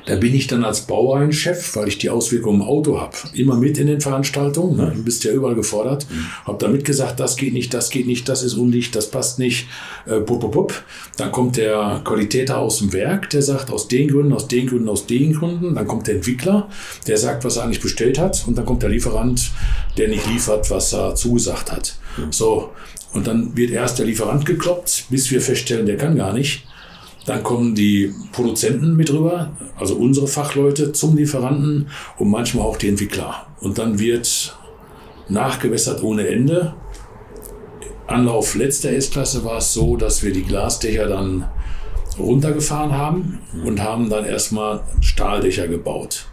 Da 0.06 0.16
bin 0.16 0.34
ich 0.34 0.46
dann 0.46 0.64
als 0.64 0.82
Baureihenchef, 0.82 1.76
weil 1.76 1.88
ich 1.88 1.98
die 1.98 2.10
Auswirkungen 2.10 2.62
im 2.62 2.66
Auto 2.66 3.00
habe, 3.00 3.16
immer 3.34 3.56
mit 3.56 3.78
in 3.78 3.86
den 3.86 4.00
Veranstaltungen. 4.00 4.76
Ne? 4.76 4.92
Du 4.94 5.02
bist 5.02 5.24
ja 5.24 5.32
überall 5.32 5.54
gefordert. 5.54 6.06
Mhm. 6.10 6.26
Habe 6.44 6.58
da 6.58 6.68
mitgesagt, 6.68 7.20
das 7.20 7.36
geht 7.36 7.52
nicht, 7.52 7.72
das 7.74 7.90
geht 7.90 8.06
nicht, 8.06 8.28
das 8.28 8.42
ist 8.42 8.54
undicht, 8.54 8.94
das 8.96 9.10
passt 9.10 9.38
nicht. 9.38 9.66
Äh, 10.06 10.20
pup, 10.20 10.40
pup, 10.40 10.52
pup. 10.52 10.82
Dann 11.16 11.32
kommt 11.32 11.56
der 11.56 12.00
Qualitäter 12.04 12.58
aus 12.58 12.78
dem 12.78 12.92
Werk, 12.92 13.30
der 13.30 13.42
sagt, 13.42 13.70
aus 13.70 13.88
den 13.88 14.08
Gründen, 14.08 14.32
aus 14.32 14.48
den 14.48 14.66
Gründen, 14.66 14.88
aus 14.88 15.06
den 15.06 15.32
Gründen. 15.32 15.74
Dann 15.74 15.86
kommt 15.86 16.06
der 16.06 16.16
Entwickler, 16.16 16.68
der 17.06 17.18
sagt, 17.18 17.44
was 17.44 17.56
er 17.56 17.64
eigentlich 17.64 17.80
bestellt 17.80 18.18
hat. 18.18 18.44
Und 18.46 18.56
dann 18.56 18.66
kommt 18.66 18.82
der 18.82 18.90
Lieferant, 18.90 19.50
der 19.96 20.08
nicht 20.08 20.26
liefert, 20.28 20.70
was 20.70 20.92
er 20.92 21.14
zugesagt 21.14 21.70
hat. 21.70 21.94
Mhm. 22.16 22.32
So. 22.32 22.70
Und 23.12 23.26
dann 23.26 23.56
wird 23.56 23.70
erst 23.70 23.98
der 23.98 24.06
Lieferant 24.06 24.46
gekloppt, 24.46 25.06
bis 25.10 25.30
wir 25.30 25.40
feststellen, 25.40 25.86
der 25.86 25.96
kann 25.96 26.16
gar 26.16 26.32
nicht. 26.32 26.64
Dann 27.26 27.42
kommen 27.42 27.74
die 27.74 28.14
Produzenten 28.32 28.96
mit 28.96 29.12
rüber, 29.12 29.52
also 29.76 29.94
unsere 29.96 30.26
Fachleute 30.26 30.92
zum 30.92 31.16
Lieferanten 31.16 31.88
und 32.18 32.30
manchmal 32.30 32.66
auch 32.66 32.76
die 32.76 32.88
Entwickler. 32.88 33.46
Und 33.60 33.78
dann 33.78 33.98
wird 33.98 34.56
nachgewässert 35.28 36.02
ohne 36.02 36.26
Ende. 36.26 36.74
Anlauf 38.06 38.54
letzter 38.54 38.90
S-Klasse 38.90 39.44
war 39.44 39.58
es 39.58 39.72
so, 39.72 39.96
dass 39.96 40.22
wir 40.22 40.32
die 40.32 40.42
Glasdächer 40.42 41.06
dann 41.06 41.48
runtergefahren 42.18 42.92
haben 42.92 43.38
und 43.64 43.80
haben 43.80 44.10
dann 44.10 44.24
erstmal 44.24 44.82
Stahldächer 45.00 45.68
gebaut, 45.68 46.26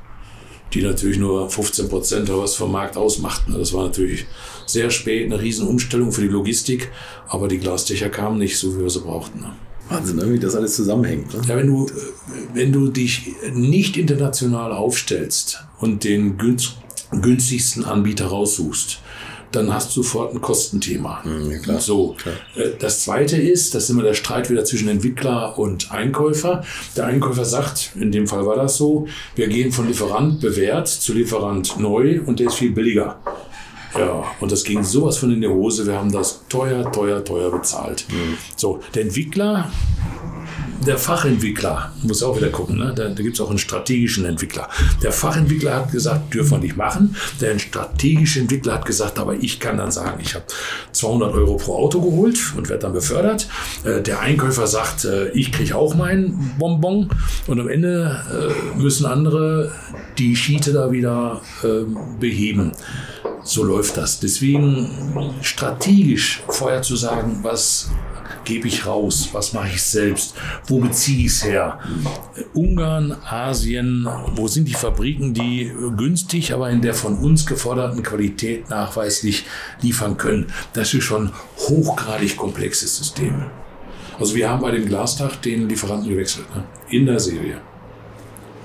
die 0.74 0.82
natürlich 0.82 1.20
nur 1.20 1.50
15 1.50 1.88
Prozent 1.90 2.30
was 2.30 2.56
vom 2.56 2.72
Markt 2.72 2.98
ausmachten. 2.98 3.54
Das 3.58 3.74
war 3.74 3.84
natürlich 3.84 4.26
sehr 4.66 4.90
spät, 4.90 5.26
eine 5.26 5.42
Riesenumstellung 5.42 6.12
für 6.12 6.22
die 6.22 6.28
Logistik, 6.28 6.92
aber 7.28 7.48
die 7.48 7.60
Glasdächer 7.60 8.10
kamen 8.10 8.40
nicht 8.40 8.58
so, 8.58 8.76
wie 8.76 8.82
wir 8.82 8.90
sie 8.90 9.02
brauchten. 9.02 9.46
Wahnsinn, 9.90 10.18
ne, 10.18 10.32
wie 10.32 10.40
das 10.40 10.56
alles 10.56 10.76
zusammenhängt. 10.76 11.34
Ne? 11.34 11.42
Ja, 11.48 11.56
wenn 11.56 11.68
du, 11.68 11.88
wenn 12.54 12.72
du 12.72 12.90
dich 12.90 13.34
nicht 13.54 13.98
international 13.98 14.72
aufstellst 14.72 15.64
und 15.80 16.04
den 16.04 16.38
günstigsten 16.38 17.86
Anbieter 17.86 18.28
raussuchst, 18.28 19.00
dann 19.52 19.74
hast 19.74 19.96
du 19.96 20.04
sofort 20.04 20.34
ein 20.34 20.42
Kostenthema. 20.42 21.24
Hm, 21.24 21.52
ja, 21.52 21.58
klar, 21.60 21.80
so. 21.80 22.16
Klar. 22.22 22.36
Äh, 22.56 22.72
das 22.80 23.04
zweite 23.04 23.38
ist, 23.38 23.74
das 23.74 23.86
ist 23.86 23.90
immer 23.92 24.04
der 24.04 24.14
Streit 24.14 24.50
wieder 24.50 24.66
zwischen 24.66 24.90
Entwickler 24.90 25.58
und 25.58 25.92
Einkäufer. 25.92 26.64
Der 26.96 27.06
Einkäufer 27.06 27.46
sagt, 27.46 27.92
in 27.96 28.12
dem 28.12 28.28
Fall 28.28 28.46
war 28.46 28.56
das 28.56 28.78
so, 28.78 29.08
wir 29.36 29.48
gehen 29.48 29.72
von 29.72 29.88
Lieferant 29.88 30.42
bewährt 30.42 30.88
zu 30.88 31.14
Lieferant 31.14 31.80
neu 31.80 32.22
und 32.26 32.40
der 32.40 32.48
ist 32.48 32.56
viel 32.56 32.72
billiger. 32.72 33.20
Ja, 33.96 34.24
und 34.40 34.52
das 34.52 34.64
ging 34.64 34.84
sowas 34.84 35.18
von 35.18 35.32
in 35.32 35.42
die 35.42 35.48
Hose. 35.48 35.86
Wir 35.86 35.98
haben 35.98 36.12
das 36.12 36.42
teuer, 36.50 36.92
teuer, 36.92 37.24
teuer 37.24 37.52
bezahlt. 37.52 38.06
Mhm. 38.10 38.38
So, 38.56 38.80
der 38.94 39.04
Entwickler, 39.04 39.72
der 40.86 40.98
Fachentwickler, 40.98 41.92
muss 42.04 42.24
auch 42.24 42.38
wieder 42.38 42.50
gucken, 42.50 42.78
ne? 42.78 42.94
da, 42.96 43.10
da 43.10 43.24
gibt 43.24 43.36
es 43.36 43.42
auch 43.42 43.50
einen 43.50 43.60
strategischen 43.60 44.26
Entwickler. 44.26 44.70
Der 45.02 45.12
Fachentwickler 45.12 45.76
hat 45.76 45.92
gesagt, 45.92 46.34
dürfen 46.34 46.52
wir 46.52 46.60
nicht 46.60 46.78
machen. 46.78 47.16
Der 47.42 47.58
strategische 47.60 48.40
Entwickler 48.40 48.76
hat 48.76 48.86
gesagt, 48.86 49.20
aber 49.20 49.36
ich 49.36 49.60
kann 49.60 49.78
dann 49.78 49.92
sagen, 49.92 50.20
ich 50.22 50.36
habe 50.36 50.46
200 50.92 51.34
Euro 51.34 51.56
pro 51.56 51.76
Auto 51.76 52.02
geholt 52.02 52.38
und 52.56 52.70
werde 52.70 52.84
dann 52.84 52.94
befördert. 52.94 53.48
Äh, 53.84 54.02
der 54.02 54.20
Einkäufer 54.20 54.68
sagt, 54.68 55.06
äh, 55.06 55.30
ich 55.30 55.52
kriege 55.52 55.76
auch 55.76 55.96
meinen 55.96 56.56
Bonbon 56.60 57.10
und 57.48 57.60
am 57.60 57.70
Ende 57.70 58.22
äh, 58.32 58.78
müssen 58.78 59.06
andere 59.06 59.72
die 60.18 60.36
Schiete 60.36 60.74
da 60.74 60.92
wieder 60.92 61.42
ähm, 61.64 61.98
beheben. 62.20 62.72
So 63.44 63.64
läuft 63.64 63.98
das. 63.98 64.20
Deswegen 64.20 64.90
strategisch 65.42 66.44
vorher 66.50 66.82
zu 66.82 66.96
sagen, 66.96 67.40
was 67.44 67.90
gebe 68.48 68.68
ich 68.70 68.86
raus, 68.86 69.30
was 69.34 69.52
mache 69.52 69.68
ich 69.74 69.84
selbst, 69.84 70.34
wo 70.68 70.80
beziehe 70.80 71.26
ich 71.26 71.34
es 71.34 71.44
her. 71.44 71.80
Ungarn, 72.54 73.16
Asien, 73.30 74.08
wo 74.36 74.48
sind 74.48 74.70
die 74.70 74.74
Fabriken, 74.74 75.34
die 75.34 75.70
günstig, 75.98 76.54
aber 76.54 76.70
in 76.70 76.82
der 76.82 76.94
von 76.94 77.18
uns 77.18 77.46
geforderten 77.46 78.04
Qualität 78.04 78.70
nachweislich 78.70 79.46
liefern 79.82 80.16
können. 80.16 80.48
Das 80.72 80.94
ist 80.94 81.04
schon 81.04 81.32
hochgradig 81.58 82.38
komplexes 82.38 82.96
System. 82.96 83.44
Also 84.18 84.34
wir 84.36 84.50
haben 84.50 84.62
bei 84.62 84.72
dem 84.72 84.86
Glastag 84.86 85.42
den 85.42 85.68
Lieferanten 85.68 86.10
gewechselt, 86.10 86.46
ne? 86.56 86.64
in 86.90 87.06
der 87.06 87.20
Serie. 87.20 87.58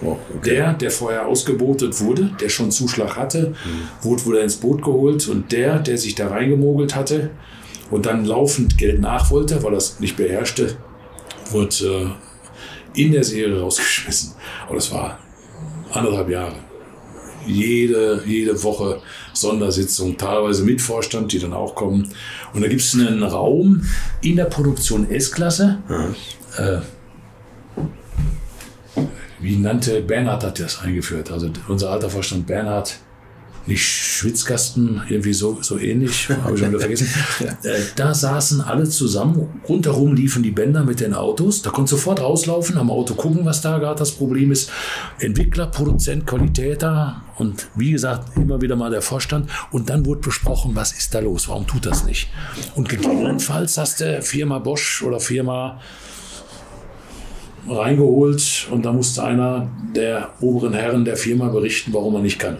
Oh, 0.00 0.16
okay. 0.36 0.50
Der, 0.50 0.72
der 0.74 0.90
vorher 0.90 1.26
ausgebotet 1.26 2.00
wurde, 2.00 2.30
der 2.40 2.48
schon 2.48 2.70
Zuschlag 2.70 3.16
hatte, 3.16 3.48
mhm. 3.64 4.04
wurde 4.04 4.26
wieder 4.26 4.42
ins 4.42 4.56
Boot 4.56 4.82
geholt 4.82 5.28
und 5.28 5.50
der, 5.50 5.80
der 5.80 5.98
sich 5.98 6.14
da 6.14 6.28
reingemogelt 6.28 6.94
hatte 6.94 7.30
und 7.92 8.06
dann 8.06 8.24
laufend 8.24 8.78
Geld 8.78 9.00
nach 9.00 9.30
wollte, 9.30 9.62
weil 9.62 9.74
er 9.74 9.78
es 9.78 10.00
nicht 10.00 10.16
beherrschte, 10.16 10.76
wurde 11.50 12.16
äh, 12.94 13.00
in 13.00 13.12
der 13.12 13.22
Serie 13.22 13.60
rausgeschmissen. 13.60 14.32
Aber 14.66 14.76
das 14.76 14.90
war 14.90 15.18
anderthalb 15.92 16.30
Jahre. 16.30 16.56
Jede, 17.46 18.22
jede 18.26 18.62
Woche 18.62 19.02
Sondersitzung, 19.34 20.16
teilweise 20.16 20.64
mit 20.64 20.80
Vorstand, 20.80 21.32
die 21.32 21.38
dann 21.38 21.52
auch 21.52 21.74
kommen. 21.74 22.08
Und 22.54 22.62
da 22.62 22.68
gibt 22.68 22.80
es 22.80 22.94
einen 22.94 23.22
Raum 23.22 23.84
in 24.22 24.36
der 24.36 24.44
Produktion 24.46 25.10
S-Klasse. 25.10 25.78
Mhm. 25.88 26.14
Äh, 26.56 26.78
wie 29.40 29.56
nannte 29.56 30.00
Bernhard 30.00 30.44
hat 30.44 30.60
das 30.60 30.80
eingeführt. 30.80 31.30
Also 31.30 31.50
unser 31.68 31.90
alter 31.90 32.08
Vorstand 32.08 32.46
Bernhard, 32.46 33.00
nicht 33.66 33.82
Schwitzkasten, 33.82 35.02
irgendwie 35.08 35.32
so, 35.32 35.58
so 35.60 35.78
ähnlich, 35.78 36.28
habe 36.42 36.54
ich 36.54 36.60
schon 36.60 36.70
wieder 36.70 36.80
vergessen. 36.80 37.08
Äh, 37.62 37.80
da 37.96 38.12
saßen 38.12 38.60
alle 38.60 38.88
zusammen, 38.88 39.60
rundherum 39.68 40.14
liefen 40.14 40.42
die 40.42 40.50
Bänder 40.50 40.84
mit 40.84 41.00
den 41.00 41.14
Autos. 41.14 41.62
Da 41.62 41.70
konnte 41.70 41.90
sofort 41.90 42.20
rauslaufen, 42.20 42.76
am 42.76 42.90
Auto 42.90 43.14
gucken, 43.14 43.44
was 43.44 43.60
da 43.60 43.78
gerade 43.78 43.98
das 43.98 44.12
Problem 44.12 44.50
ist. 44.50 44.70
Entwickler, 45.18 45.66
Produzent, 45.66 46.26
Qualitäter 46.26 47.22
und 47.38 47.68
wie 47.74 47.92
gesagt, 47.92 48.36
immer 48.36 48.60
wieder 48.60 48.76
mal 48.76 48.90
der 48.90 49.02
Vorstand. 49.02 49.48
Und 49.70 49.90
dann 49.90 50.06
wurde 50.06 50.20
besprochen, 50.20 50.72
was 50.74 50.92
ist 50.92 51.14
da 51.14 51.20
los, 51.20 51.48
warum 51.48 51.66
tut 51.66 51.86
das 51.86 52.04
nicht? 52.04 52.28
Und 52.74 52.88
gegebenenfalls 52.88 53.78
hast 53.78 54.00
du 54.00 54.22
Firma 54.22 54.58
Bosch 54.58 55.02
oder 55.02 55.20
Firma 55.20 55.80
reingeholt 57.68 58.66
und 58.70 58.84
da 58.84 58.92
musste 58.92 59.22
einer 59.22 59.70
der 59.94 60.30
oberen 60.40 60.72
Herren 60.72 61.04
der 61.04 61.16
Firma 61.16 61.48
berichten, 61.48 61.92
warum 61.92 62.16
er 62.16 62.22
nicht 62.22 62.38
kann. 62.38 62.58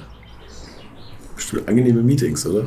Bestimmt 1.43 1.69
angenehme 1.69 2.03
Meetings, 2.03 2.47
oder? 2.47 2.67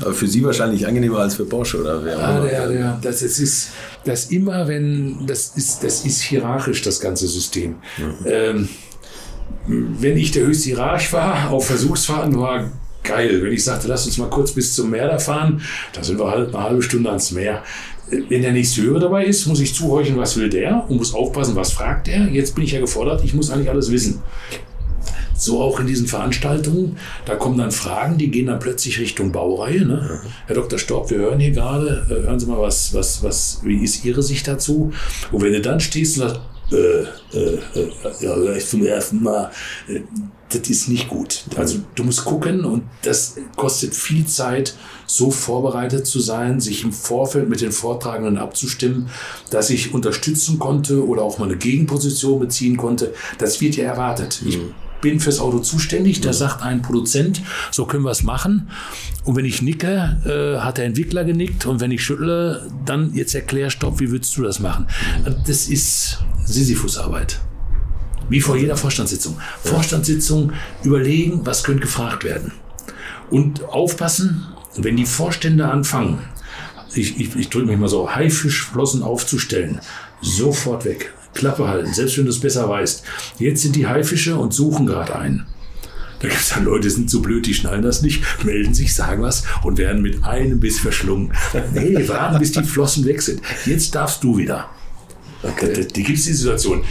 Aber 0.00 0.12
für 0.12 0.26
Sie 0.26 0.42
wahrscheinlich 0.44 0.86
angenehmer 0.86 1.18
als 1.18 1.36
für 1.36 1.44
Bosch, 1.44 1.74
oder 1.74 2.04
wer? 2.04 2.18
Ja, 2.18 2.40
der, 2.40 2.68
der, 2.68 2.98
das, 3.00 3.20
das 3.20 3.38
ist 3.38 3.70
das 4.04 4.26
immer, 4.26 4.66
wenn 4.66 5.26
das 5.26 5.52
ist, 5.56 5.84
das 5.84 6.04
ist 6.04 6.20
hierarchisch 6.20 6.82
das 6.82 7.00
ganze 7.00 7.28
System. 7.28 7.76
Mhm. 7.96 8.26
Ähm, 8.26 8.68
wenn 9.66 10.16
ich 10.16 10.32
der 10.32 10.46
höchste 10.46 10.70
Hierarch 10.70 11.12
war, 11.12 11.50
auf 11.50 11.66
Versuchsfahrten 11.66 12.38
war 12.38 12.70
geil. 13.04 13.42
Wenn 13.42 13.52
ich 13.52 13.62
sagte, 13.62 13.86
lass 13.86 14.04
uns 14.06 14.18
mal 14.18 14.28
kurz 14.30 14.52
bis 14.52 14.74
zum 14.74 14.90
Meer 14.90 15.08
da 15.08 15.18
fahren, 15.18 15.62
da 15.92 16.02
sind 16.02 16.18
wir 16.18 16.28
halt 16.28 16.54
eine 16.54 16.64
halbe 16.64 16.82
Stunde 16.82 17.08
ans 17.10 17.30
Meer 17.30 17.62
wenn 18.10 18.42
der 18.42 18.52
nächste 18.52 18.82
Hörer 18.82 19.00
dabei 19.00 19.24
ist, 19.24 19.46
muss 19.46 19.60
ich 19.60 19.74
zuhorchen, 19.74 20.16
was 20.16 20.36
will 20.36 20.48
der 20.48 20.84
und 20.88 20.96
muss 20.98 21.14
aufpassen, 21.14 21.56
was 21.56 21.72
fragt 21.72 22.08
er. 22.08 22.28
Jetzt 22.28 22.54
bin 22.54 22.64
ich 22.64 22.72
ja 22.72 22.80
gefordert, 22.80 23.24
ich 23.24 23.34
muss 23.34 23.50
eigentlich 23.50 23.70
alles 23.70 23.90
wissen. 23.90 24.22
So 25.36 25.60
auch 25.60 25.80
in 25.80 25.86
diesen 25.86 26.06
Veranstaltungen, 26.06 26.96
da 27.26 27.34
kommen 27.36 27.58
dann 27.58 27.72
Fragen, 27.72 28.18
die 28.18 28.30
gehen 28.30 28.46
dann 28.46 28.58
plötzlich 28.58 28.98
Richtung 29.00 29.32
Baureihe. 29.32 29.84
Ne? 29.84 30.20
Herr 30.46 30.54
Dr. 30.54 30.78
Storb, 30.78 31.10
wir 31.10 31.18
hören 31.18 31.40
hier 31.40 31.50
gerade, 31.50 32.06
äh, 32.08 32.26
hören 32.26 32.38
Sie 32.38 32.46
mal, 32.46 32.60
was, 32.60 32.94
was, 32.94 33.22
was, 33.22 33.60
wie 33.64 33.82
ist 33.82 34.04
Ihre 34.04 34.22
Sicht 34.22 34.46
dazu? 34.46 34.92
Und 35.32 35.42
wenn 35.42 35.52
du 35.52 35.60
dann 35.60 35.80
stehst 35.80 36.18
und 36.18 36.28
sagst, 36.28 36.40
äh, 36.72 37.02
äh, 37.36 37.58
äh, 37.74 37.90
ja, 38.20 38.34
vielleicht 38.34 38.68
zum 38.68 38.84
ersten 38.84 39.22
Mal, 39.22 39.50
äh, 39.88 40.00
das 40.48 40.68
ist 40.68 40.88
nicht 40.88 41.08
gut. 41.08 41.44
Also 41.56 41.80
du 41.94 42.04
musst 42.04 42.24
gucken 42.24 42.64
und 42.64 42.84
das 43.02 43.36
kostet 43.56 43.94
viel 43.94 44.26
Zeit, 44.26 44.74
so 45.06 45.30
vorbereitet 45.30 46.06
zu 46.06 46.20
sein, 46.20 46.60
sich 46.60 46.84
im 46.84 46.92
Vorfeld 46.92 47.48
mit 47.48 47.60
den 47.60 47.72
Vortragenden 47.72 48.38
abzustimmen, 48.38 49.10
dass 49.50 49.70
ich 49.70 49.92
unterstützen 49.92 50.58
konnte 50.58 51.06
oder 51.06 51.22
auch 51.22 51.38
mal 51.38 51.46
eine 51.46 51.56
Gegenposition 51.56 52.40
beziehen 52.40 52.76
konnte. 52.76 53.12
Das 53.38 53.60
wird 53.60 53.76
ja 53.76 53.84
erwartet. 53.84 54.42
Ich 54.46 54.58
mhm. 54.58 54.74
Bin 55.00 55.20
fürs 55.20 55.38
Auto 55.38 55.58
zuständig, 55.58 56.20
da 56.20 56.30
mhm. 56.30 56.34
sagt 56.34 56.62
ein 56.62 56.82
Produzent, 56.82 57.42
so 57.70 57.84
können 57.84 58.04
wir 58.04 58.10
es 58.10 58.22
machen. 58.22 58.68
Und 59.24 59.36
wenn 59.36 59.44
ich 59.44 59.62
nicke, 59.62 60.18
äh, 60.24 60.60
hat 60.60 60.78
der 60.78 60.84
Entwickler 60.84 61.24
genickt 61.24 61.66
und 61.66 61.80
wenn 61.80 61.90
ich 61.90 62.02
schüttle, 62.02 62.70
dann 62.84 63.14
jetzt 63.14 63.34
erklär, 63.34 63.70
stopp, 63.70 64.00
wie 64.00 64.10
würdest 64.10 64.36
du 64.36 64.42
das 64.42 64.60
machen? 64.60 64.86
Mhm. 65.24 65.34
Das 65.46 65.68
ist 65.68 66.18
Sisyphusarbeit. 66.44 67.40
Wie 68.28 68.40
vor 68.40 68.56
jeder 68.56 68.76
Vorstandssitzung. 68.76 69.38
Vorstandssitzung 69.62 70.52
überlegen, 70.82 71.44
was 71.44 71.62
könnte 71.62 71.82
gefragt 71.82 72.24
werden. 72.24 72.52
Und 73.30 73.64
aufpassen, 73.64 74.46
wenn 74.76 74.96
die 74.96 75.06
Vorstände 75.06 75.68
anfangen, 75.68 76.20
ich, 76.94 77.18
ich, 77.20 77.36
ich 77.36 77.48
drücke 77.48 77.66
mich 77.66 77.78
mal 77.78 77.88
so, 77.88 78.14
Haifischflossen 78.14 79.02
aufzustellen, 79.02 79.80
sofort 80.20 80.84
weg. 80.84 81.12
Klappe 81.34 81.68
halten, 81.68 81.92
selbst 81.92 82.16
wenn 82.16 82.24
du 82.24 82.30
es 82.30 82.40
besser 82.40 82.68
weißt. 82.68 83.02
Jetzt 83.38 83.62
sind 83.62 83.76
die 83.76 83.86
Haifische 83.86 84.36
und 84.36 84.54
suchen 84.54 84.86
gerade 84.86 85.16
einen. 85.16 85.46
Da 86.20 86.28
gibt 86.28 86.40
es 86.40 86.48
dann 86.50 86.64
Leute, 86.64 86.88
die 86.88 86.94
sind 86.94 87.10
so 87.10 87.20
blöd, 87.20 87.46
die 87.46 87.52
schnallen 87.52 87.82
das 87.82 88.00
nicht, 88.00 88.22
melden 88.44 88.72
sich, 88.72 88.94
sagen 88.94 89.22
was 89.22 89.44
und 89.62 89.76
werden 89.76 90.00
mit 90.00 90.24
einem 90.24 90.58
Biss 90.58 90.78
verschlungen. 90.78 91.32
Nee, 91.74 92.08
warten, 92.08 92.38
bis 92.38 92.52
die 92.52 92.62
Flossen 92.62 93.04
weg 93.04 93.20
sind. 93.20 93.42
Jetzt 93.66 93.94
darfst 93.94 94.24
du 94.24 94.38
wieder. 94.38 94.70
Okay. 95.42 95.72
Die, 95.74 95.88
die 95.88 96.02
gibt 96.02 96.18
es 96.18 96.24
die 96.24 96.32
Situation. 96.32 96.82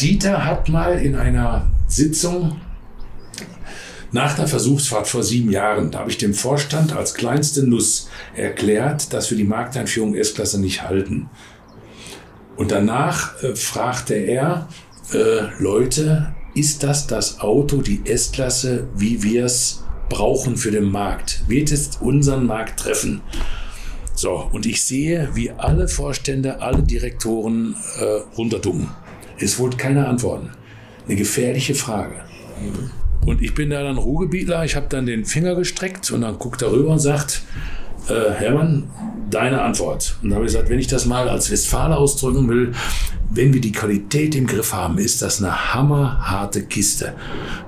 Dieter 0.00 0.46
hat 0.46 0.68
mal 0.68 0.98
in 0.98 1.14
einer 1.14 1.70
Sitzung 1.88 2.58
nach 4.12 4.34
der 4.34 4.46
Versuchsfahrt 4.46 5.06
vor 5.06 5.22
sieben 5.22 5.50
Jahren, 5.50 5.90
da 5.90 5.98
habe 5.98 6.10
ich 6.10 6.16
dem 6.16 6.32
Vorstand 6.32 6.96
als 6.96 7.14
kleinste 7.14 7.64
Nuss 7.64 8.08
erklärt, 8.34 9.12
dass 9.12 9.30
wir 9.30 9.36
die 9.36 9.44
Markteinführung 9.44 10.14
S-Klasse 10.14 10.58
nicht 10.60 10.82
halten. 10.82 11.28
Und 12.58 12.72
danach 12.72 13.40
äh, 13.42 13.54
fragte 13.54 14.14
er, 14.14 14.68
äh, 15.14 15.62
Leute, 15.62 16.34
ist 16.54 16.82
das 16.82 17.06
das 17.06 17.40
Auto, 17.40 17.82
die 17.82 18.02
S-Klasse, 18.04 18.88
wie 18.96 19.22
wir 19.22 19.44
es 19.44 19.84
brauchen 20.08 20.56
für 20.56 20.72
den 20.72 20.90
Markt? 20.90 21.44
Wird 21.46 21.70
es 21.70 21.96
unseren 22.00 22.46
Markt 22.46 22.80
treffen? 22.80 23.22
So, 24.14 24.48
und 24.50 24.66
ich 24.66 24.82
sehe, 24.82 25.28
wie 25.34 25.52
alle 25.52 25.86
Vorstände, 25.86 26.60
alle 26.60 26.82
Direktoren 26.82 27.76
äh, 28.00 28.36
runterducken. 28.36 28.88
Es 29.38 29.60
wurde 29.60 29.76
keine 29.76 30.08
Antworten. 30.08 30.50
Eine 31.06 31.14
gefährliche 31.14 31.76
Frage. 31.76 32.16
Und 33.24 33.40
ich 33.40 33.54
bin 33.54 33.70
da 33.70 33.84
dann 33.84 33.98
Ruhegebietler, 33.98 34.64
ich 34.64 34.74
habe 34.74 34.86
dann 34.88 35.06
den 35.06 35.24
Finger 35.24 35.54
gestreckt 35.54 36.10
und 36.10 36.22
dann 36.22 36.40
guckt 36.40 36.60
er 36.62 36.72
rüber 36.72 36.90
und 36.90 36.98
sagt, 36.98 37.42
äh, 38.08 38.32
Hermann, 38.32 38.90
deine 39.30 39.62
Antwort. 39.62 40.16
Und 40.22 40.30
da 40.30 40.36
habe 40.36 40.46
ich 40.46 40.52
gesagt, 40.52 40.70
wenn 40.70 40.78
ich 40.78 40.86
das 40.86 41.06
mal 41.06 41.28
als 41.28 41.50
Westfaler 41.50 41.98
ausdrücken 41.98 42.48
will, 42.48 42.72
wenn 43.30 43.52
wir 43.52 43.60
die 43.60 43.72
Qualität 43.72 44.34
im 44.34 44.46
Griff 44.46 44.72
haben, 44.72 44.98
ist 44.98 45.20
das 45.20 45.42
eine 45.42 45.74
hammerharte 45.74 46.62
Kiste. 46.62 47.14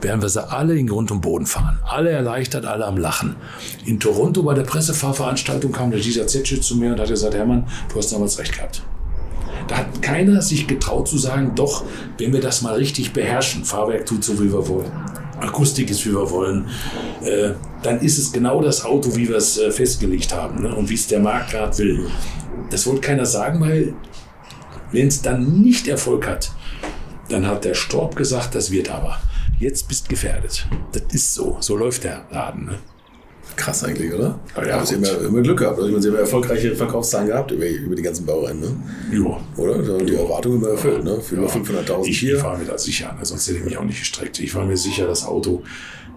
Werden 0.01 0.23
wir 0.23 0.29
sie 0.29 0.51
alle 0.51 0.77
in 0.77 0.87
Grund 0.87 1.11
und 1.11 1.21
Boden 1.21 1.47
fahren. 1.47 1.79
Alle 1.87 2.11
erleichtert, 2.11 2.65
alle 2.65 2.87
am 2.87 2.97
Lachen. 2.97 3.37
In 3.85 4.01
Toronto 4.01 4.43
bei 4.43 4.55
der 4.55 4.63
Pressefahrveranstaltung 4.63 5.71
kam 5.73 5.91
der 5.91 6.01
dieser 6.01 6.27
Zetsche 6.27 6.61
zu 6.61 6.77
mir 6.77 6.93
und 6.93 7.01
hat 7.01 7.09
gesagt, 7.09 7.35
Hermann, 7.35 7.67
du 7.93 7.99
hast 7.99 8.13
damals 8.13 8.39
recht 8.39 8.55
gehabt. 8.55 8.83
Da 9.69 9.79
hat 9.79 10.03
keiner 10.03 10.41
sich 10.41 10.67
getraut 10.67 11.07
zu 11.07 11.19
sagen, 11.19 11.53
doch, 11.55 11.85
wenn 12.19 12.33
wir 12.33 12.41
das 12.41 12.63
mal 12.63 12.75
richtig 12.75 13.13
beherrschen, 13.13 13.65
Fahrwerk 13.65 14.07
tut 14.07 14.25
so, 14.25 14.41
wie 14.41 14.51
wir 14.53 14.67
wollen. 14.67 14.91
Akustik 15.41 15.91
ist, 15.91 16.05
wie 16.07 16.13
wir 16.13 16.31
wollen, 16.31 16.69
äh, 17.23 17.51
dann 17.83 18.01
ist 18.01 18.19
es 18.19 18.33
genau 18.33 18.61
das 18.63 18.85
Auto, 18.85 19.17
wie 19.17 19.29
wir 19.29 19.37
es 19.37 19.59
äh, 19.59 19.71
festgelegt 19.71 20.35
haben 20.35 20.63
ne? 20.63 20.75
und 20.75 20.89
wie 20.89 20.95
es 20.95 21.07
der 21.07 21.21
Markt 21.21 21.51
gerade 21.51 21.77
will. 21.79 22.07
Das 22.71 22.87
wollte 22.87 23.01
keiner 23.01 23.27
sagen, 23.27 23.61
weil 23.61 23.95
wenn 24.93 25.09
es 25.09 25.23
dann 25.23 25.61
nicht 25.63 25.89
Erfolg 25.89 26.27
hat, 26.27 26.53
dann 27.29 27.47
hat 27.47 27.65
der 27.65 27.75
Storb 27.75 28.17
gesagt, 28.17 28.55
das 28.55 28.71
wird 28.71 28.91
aber. 28.91 29.19
Jetzt 29.59 29.89
bist 29.89 30.09
gefährdet. 30.09 30.67
Das 30.93 31.03
ist 31.13 31.35
so. 31.35 31.59
So 31.61 31.77
läuft 31.77 32.05
der 32.05 32.25
Laden. 32.31 32.67
Ne? 32.67 32.79
Krass 33.57 33.85
eigentlich, 33.85 34.13
oder? 34.13 34.39
Ja, 34.57 34.67
ja 34.67 34.87
Sie 34.87 34.95
haben 34.95 35.05
ja 35.05 35.17
immer 35.17 35.43
Glück 35.43 35.59
gehabt. 35.59 35.79
Also, 35.79 36.01
Sie 36.01 36.09
haben 36.09 36.15
ja 36.15 36.21
erfolgreiche 36.21 36.75
Verkaufszahlen 36.75 37.29
gehabt 37.29 37.51
über, 37.51 37.67
über 37.67 37.95
die 37.95 38.03
ganzen 38.03 38.27
Baureihen, 38.27 38.61
ne? 38.61 38.77
Ja. 39.13 39.41
Oder? 39.57 39.83
Da 39.83 39.93
haben 39.95 40.07
die 40.07 40.15
Erwartungen 40.15 40.59
immer 40.59 40.71
erfüllt, 40.71 41.05
ne? 41.05 41.21
Für 41.21 41.37
ja. 41.37 41.43
über 41.43 41.51
500.000 41.51 42.07
Ich, 42.07 42.27
ich 42.27 42.43
war 42.43 42.57
mir 42.57 42.65
da 42.65 42.79
sicher, 42.79 43.15
ne? 43.19 43.25
sonst 43.25 43.47
hätte 43.49 43.59
ich 43.59 43.65
mich 43.65 43.77
auch 43.77 43.85
nicht 43.85 43.99
gestreckt. 43.99 44.39
Ich 44.41 44.55
war 44.55 44.65
mir 44.65 44.77
sicher, 44.77 45.07
das 45.07 45.25
Auto, 45.25 45.63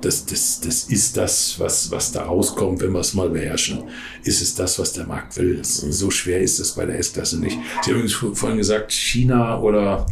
das, 0.04 0.26
das, 0.26 0.60
das 0.60 0.84
ist 0.86 1.16
das, 1.16 1.60
was, 1.60 1.90
was 1.92 2.12
da 2.12 2.24
rauskommt, 2.24 2.82
wenn 2.82 2.92
wir 2.92 3.00
es 3.00 3.14
mal 3.14 3.30
beherrschen. 3.30 3.84
Ist 4.24 4.42
es 4.42 4.54
das, 4.54 4.78
was 4.78 4.94
der 4.94 5.06
Markt 5.06 5.38
will? 5.38 5.64
So 5.64 6.12
schwer 6.12 6.42
ist 6.42 6.60
es 6.60 6.74
bei 6.74 6.86
der 6.86 7.00
S-Klasse 7.00 7.40
nicht. 7.40 7.58
Sie 7.82 7.92
haben 7.92 8.02
übrigens 8.02 8.38
vorhin 8.38 8.58
gesagt, 8.58 8.92
China 8.92 9.60
oder 9.62 10.06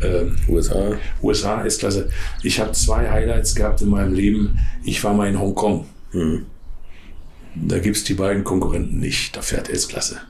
äh, 0.00 0.24
USA. 0.48 0.96
USA 1.22 1.64
S-Klasse. 1.64 2.08
Ich 2.42 2.60
habe 2.60 2.72
zwei 2.72 3.10
Highlights 3.10 3.54
gehabt 3.54 3.82
in 3.82 3.88
meinem 3.88 4.14
Leben. 4.14 4.58
Ich 4.84 5.02
war 5.04 5.12
mal 5.12 5.28
in 5.28 5.38
Hongkong. 5.38 5.86
Mhm. 6.12 6.46
Da 7.62 7.78
gibt 7.78 7.96
es 7.96 8.04
die 8.04 8.14
beiden 8.14 8.44
Konkurrenten 8.44 9.00
nicht. 9.00 9.36
Da 9.36 9.42
fährt 9.42 9.68
S-Klasse. 9.68 10.20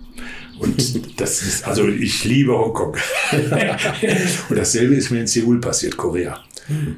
Und 0.58 1.20
das 1.20 1.42
ist, 1.42 1.66
also 1.66 1.86
ich 1.86 2.24
liebe 2.24 2.52
Hongkong. 2.52 2.96
und 4.48 4.56
dasselbe 4.56 4.94
ist 4.94 5.10
mir 5.10 5.20
in 5.20 5.26
Seoul 5.26 5.60
passiert, 5.60 5.96
Korea. 5.96 6.40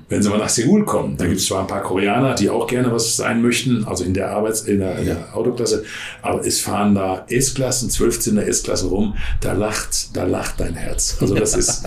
Wenn 0.09 0.23
Sie 0.23 0.31
mal 0.31 0.39
nach 0.39 0.49
Seoul 0.49 0.85
kommen, 0.87 1.17
da 1.19 1.27
gibt 1.27 1.41
es 1.41 1.47
zwar 1.47 1.61
ein 1.61 1.67
paar 1.67 1.83
Koreaner, 1.83 2.35
die 2.35 2.49
auch 2.49 2.67
gerne 2.67 2.91
was 2.91 3.17
sein 3.17 3.43
möchten, 3.43 3.85
also 3.85 4.03
in 4.03 4.15
der 4.15 4.31
Arbeits-, 4.31 4.63
in 4.63 4.79
der, 4.79 4.99
in 4.99 5.07
der 5.07 5.37
Autoklasse, 5.37 5.85
aber 6.23 6.47
es 6.47 6.61
fahren 6.61 6.95
da 6.95 7.27
S-Klassen, 7.29 7.91
12 7.91 8.39
er 8.39 8.49
S-Klassen 8.49 8.89
rum, 8.89 9.15
da 9.43 9.53
lacht, 9.53 10.17
da 10.17 10.25
lacht 10.25 10.61
dein 10.61 10.75
Herz. 10.75 11.19
Also 11.21 11.35
das 11.35 11.55
ist, 11.55 11.85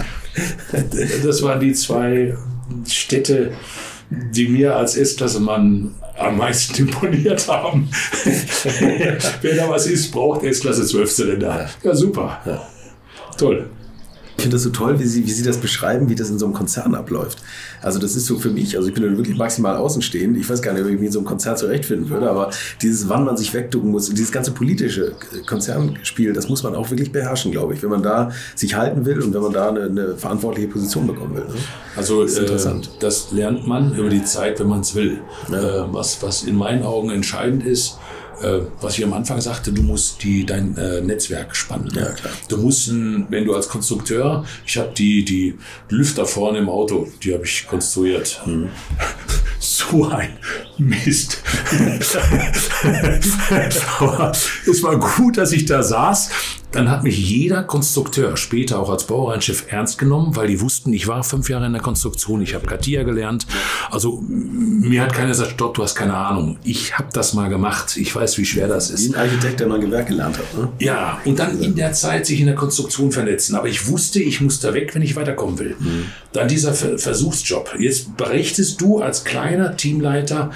das 1.23 1.41
waren 1.41 1.59
die 1.59 1.73
zwei 1.73 2.38
Städte, 2.88 3.53
die 4.11 4.47
mir 4.47 4.75
als 4.75 4.97
S-Klasse-Mann 4.97 5.95
am 6.17 6.38
meisten 6.38 6.75
imponiert 6.88 7.47
haben. 7.47 7.89
Wer 9.41 9.55
da 9.55 9.69
was 9.69 9.88
ist, 9.88 10.11
braucht 10.11 10.43
S-Klasse 10.43 10.85
12 10.85 11.15
Zylinder. 11.15 11.69
Ja, 11.81 11.95
super. 11.95 12.39
Ja. 12.45 12.67
Toll. 13.38 13.69
Ich 14.37 14.43
finde 14.43 14.55
das 14.55 14.63
so 14.63 14.69
toll, 14.71 14.99
wie 14.99 15.05
Sie, 15.05 15.25
wie 15.25 15.31
Sie 15.31 15.43
das 15.43 15.57
beschreiben, 15.57 16.09
wie 16.09 16.15
das 16.15 16.29
in 16.29 16.39
so 16.39 16.45
einem 16.45 16.53
Konzern 16.53 16.95
abläuft. 16.95 17.37
Also 17.81 17.99
das 17.99 18.15
ist 18.15 18.25
so 18.25 18.39
für 18.39 18.49
mich, 18.49 18.75
also 18.75 18.87
ich 18.87 18.93
bin 18.93 19.03
da 19.03 19.09
wirklich 19.17 19.37
maximal 19.37 19.75
außenstehend. 19.75 20.37
Ich 20.37 20.49
weiß 20.49 20.61
gar 20.61 20.73
nicht, 20.73 20.83
ob 20.83 20.89
ich 20.89 20.95
mich 20.95 21.07
in 21.07 21.11
so 21.11 21.19
einem 21.19 21.27
Konzern 21.27 21.57
zurechtfinden 21.57 22.09
würde, 22.09 22.29
aber 22.29 22.49
dieses, 22.81 23.09
wann 23.09 23.23
man 23.23 23.37
sich 23.37 23.53
wegducken 23.53 23.91
muss, 23.91 24.09
dieses 24.09 24.31
ganze 24.31 24.51
politische 24.51 25.13
Konzernspiel, 25.45 26.33
das 26.33 26.49
muss 26.49 26.63
man 26.63 26.75
auch 26.75 26.89
wirklich 26.89 27.11
beherrschen, 27.11 27.51
glaube 27.51 27.73
ich, 27.73 27.83
wenn 27.83 27.89
man 27.89 28.03
da 28.03 28.31
sich 28.55 28.75
halten 28.75 29.05
will 29.05 29.21
und 29.21 29.33
wenn 29.33 29.41
man 29.41 29.53
da 29.53 29.69
eine, 29.69 29.83
eine 29.83 30.15
verantwortliche 30.15 30.69
Position 30.69 31.07
bekommen 31.07 31.35
will. 31.35 31.45
Ne? 31.45 31.55
Also 31.95 32.23
das, 32.23 32.37
äh, 32.37 32.73
das, 32.99 33.31
lernt 33.31 33.67
man 33.67 33.95
über 33.95 34.09
die 34.09 34.23
Zeit, 34.23 34.59
wenn 34.59 34.67
man 34.67 34.81
es 34.81 34.95
will. 34.95 35.19
Ja. 35.51 35.85
Äh, 35.85 35.93
was, 35.93 36.23
was 36.23 36.43
in 36.43 36.55
meinen 36.55 36.83
Augen 36.83 37.09
entscheidend 37.09 37.65
ist, 37.65 37.97
äh, 38.43 38.61
was 38.81 38.97
ich 38.97 39.03
am 39.03 39.13
Anfang 39.13 39.41
sagte, 39.41 39.72
du 39.72 39.81
musst 39.81 40.23
die, 40.23 40.45
dein 40.45 40.77
äh, 40.77 41.01
Netzwerk 41.01 41.55
spannen. 41.55 41.91
Ja, 41.93 42.11
klar. 42.11 42.34
Du 42.47 42.57
musst, 42.57 42.89
wenn 42.89 43.45
du 43.45 43.53
als 43.55 43.68
Konstrukteur, 43.68 44.45
ich 44.65 44.77
habe 44.77 44.91
die, 44.95 45.23
die 45.23 45.57
Lüfter 45.89 46.26
vorne 46.26 46.59
im 46.59 46.69
Auto, 46.69 47.07
die 47.23 47.34
habe 47.34 47.45
ich 47.45 47.68
konstruiert. 47.68 48.41
Mhm. 48.45 48.69
So 49.63 50.09
ein 50.09 50.39
Mist. 50.80 51.43
Aber 53.99 54.31
es 54.65 54.81
war 54.81 54.99
gut, 54.99 55.38
dass 55.38 55.51
ich 55.51 55.65
da 55.65 55.84
saß 55.84 56.31
dann 56.72 56.89
hat 56.89 57.03
mich 57.03 57.18
jeder 57.18 57.64
Konstrukteur 57.64 58.38
später 58.38 58.80
auch 58.80 58.89
als 58.89 59.06
Baureihenchef 59.06 59.65
ernst 59.69 59.98
genommen, 59.98 60.35
weil 60.35 60.48
die 60.48 60.61
wussten, 60.61 60.93
ich 60.93 61.07
war 61.07 61.23
fünf 61.23 61.49
Jahre 61.49 61.65
in 61.65 61.73
der 61.73 61.81
Konstruktion, 61.81 62.41
ich 62.41 62.53
habe 62.53 62.65
Katia 62.65 63.03
gelernt. 63.03 63.45
Also 63.89 64.23
mir 64.27 65.02
hat 65.02 65.14
keiner 65.14 65.30
gesagt, 65.30 65.52
stopp, 65.52 65.73
du 65.73 65.84
hast 65.84 65.95
keine 65.95 66.15
Ahnung. 66.15 66.57
Ich 66.64 66.98
habe 66.98 67.10
das 67.14 67.34
mal 67.34 67.49
gemacht. 67.49 67.98
Ich 67.98 68.15
weiß, 68.15 68.38
wie 68.38 68.45
schwer 68.45 68.68
das 68.68 68.89
ist. 68.89 69.10
Wie 69.10 69.15
ein 69.15 69.19
Architekt, 69.19 69.60
der 69.60 69.68
mal 69.68 69.80
Gewerk 69.80 70.07
gelernt 70.07 70.38
hat. 70.38 70.57
Ne? 70.57 70.69
Ja, 70.80 71.19
und 71.26 71.39
dann 71.39 71.60
in 71.61 71.76
der 71.76 71.93
Zeit 71.93 72.26
sich 72.26 72.39
in 72.39 72.45
der 72.45 72.56
Konstruktion 72.56 73.11
vernetzen. 73.11 73.56
Aber 73.56 73.68
ich 73.68 73.88
wusste, 73.88 74.22
ich 74.22 74.41
muss 74.41 74.60
da 74.60 74.73
weg, 74.73 74.95
wenn 74.95 75.02
ich 75.02 75.15
weiterkommen 75.15 75.60
will. 75.60 75.76
Mhm. 75.77 76.06
Dann 76.31 76.48
dieser 76.48 76.73
Versuchsjob. 76.73 77.76
Jetzt 77.80 78.15
berichtest 78.15 78.80
du 78.80 78.99
als 78.99 79.23
kleiner 79.23 79.76
Teamleiter 79.76 80.52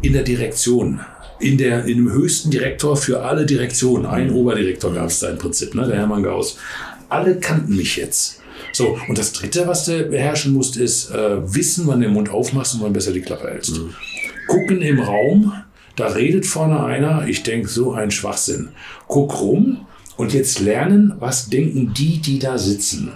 in 0.00 0.14
der 0.14 0.22
Direktion 0.22 1.00
in, 1.40 1.58
der, 1.58 1.84
in 1.84 1.98
dem 1.98 2.12
höchsten 2.12 2.50
Direktor 2.50 2.96
für 2.96 3.22
alle 3.22 3.46
Direktionen. 3.46 4.06
Ein 4.06 4.30
Oberdirektor 4.32 4.92
gab 4.92 5.06
es 5.06 5.20
da 5.20 5.30
im 5.30 5.38
Prinzip, 5.38 5.74
ne, 5.74 5.86
der 5.86 5.96
Hermann 5.96 6.22
Gauss. 6.22 6.58
Alle 7.08 7.38
kannten 7.38 7.76
mich 7.76 7.96
jetzt. 7.96 8.40
So, 8.72 8.98
und 9.08 9.18
das 9.18 9.32
Dritte, 9.32 9.66
was 9.66 9.84
du 9.84 10.04
beherrschen 10.04 10.52
musst, 10.52 10.76
ist 10.76 11.10
äh, 11.10 11.54
wissen, 11.54 11.86
wann 11.86 12.00
du 12.00 12.06
den 12.06 12.14
Mund 12.14 12.30
aufmachst 12.30 12.74
und 12.74 12.82
wann 12.82 12.92
besser 12.92 13.12
die 13.12 13.20
Klappe 13.20 13.48
hältst. 13.48 13.78
Mhm. 13.78 13.94
Gucken 14.46 14.82
im 14.82 15.00
Raum, 15.00 15.52
da 15.96 16.08
redet 16.08 16.46
vorne 16.46 16.84
einer, 16.84 17.26
ich 17.26 17.42
denke, 17.42 17.68
so 17.68 17.92
ein 17.92 18.10
Schwachsinn. 18.10 18.68
Guck 19.06 19.40
rum 19.40 19.86
und 20.16 20.32
jetzt 20.32 20.60
lernen, 20.60 21.14
was 21.18 21.48
denken 21.48 21.92
die, 21.96 22.18
die 22.18 22.38
da 22.38 22.58
sitzen. 22.58 23.12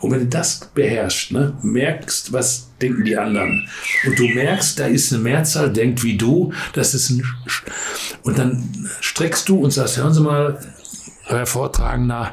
Und 0.00 0.10
wenn 0.10 0.20
du 0.20 0.26
das 0.26 0.70
beherrschst, 0.74 1.32
ne, 1.32 1.56
merkst, 1.62 2.32
was 2.32 2.70
denken 2.80 3.04
die 3.04 3.16
anderen. 3.16 3.68
Und 4.06 4.18
du 4.18 4.28
merkst, 4.28 4.78
da 4.78 4.86
ist 4.86 5.12
eine 5.12 5.22
Mehrzahl, 5.22 5.72
denkt 5.72 6.02
wie 6.04 6.16
du, 6.16 6.52
das 6.72 6.94
ist 6.94 7.10
ein. 7.10 7.24
Sch 7.46 7.62
und 8.22 8.38
dann 8.38 8.88
streckst 9.00 9.48
du 9.48 9.58
und 9.58 9.70
sagst, 9.70 9.96
hören 9.96 10.12
Sie 10.12 10.20
mal, 10.20 10.58
Herr 11.24 11.46
Vortragender, 11.46 12.32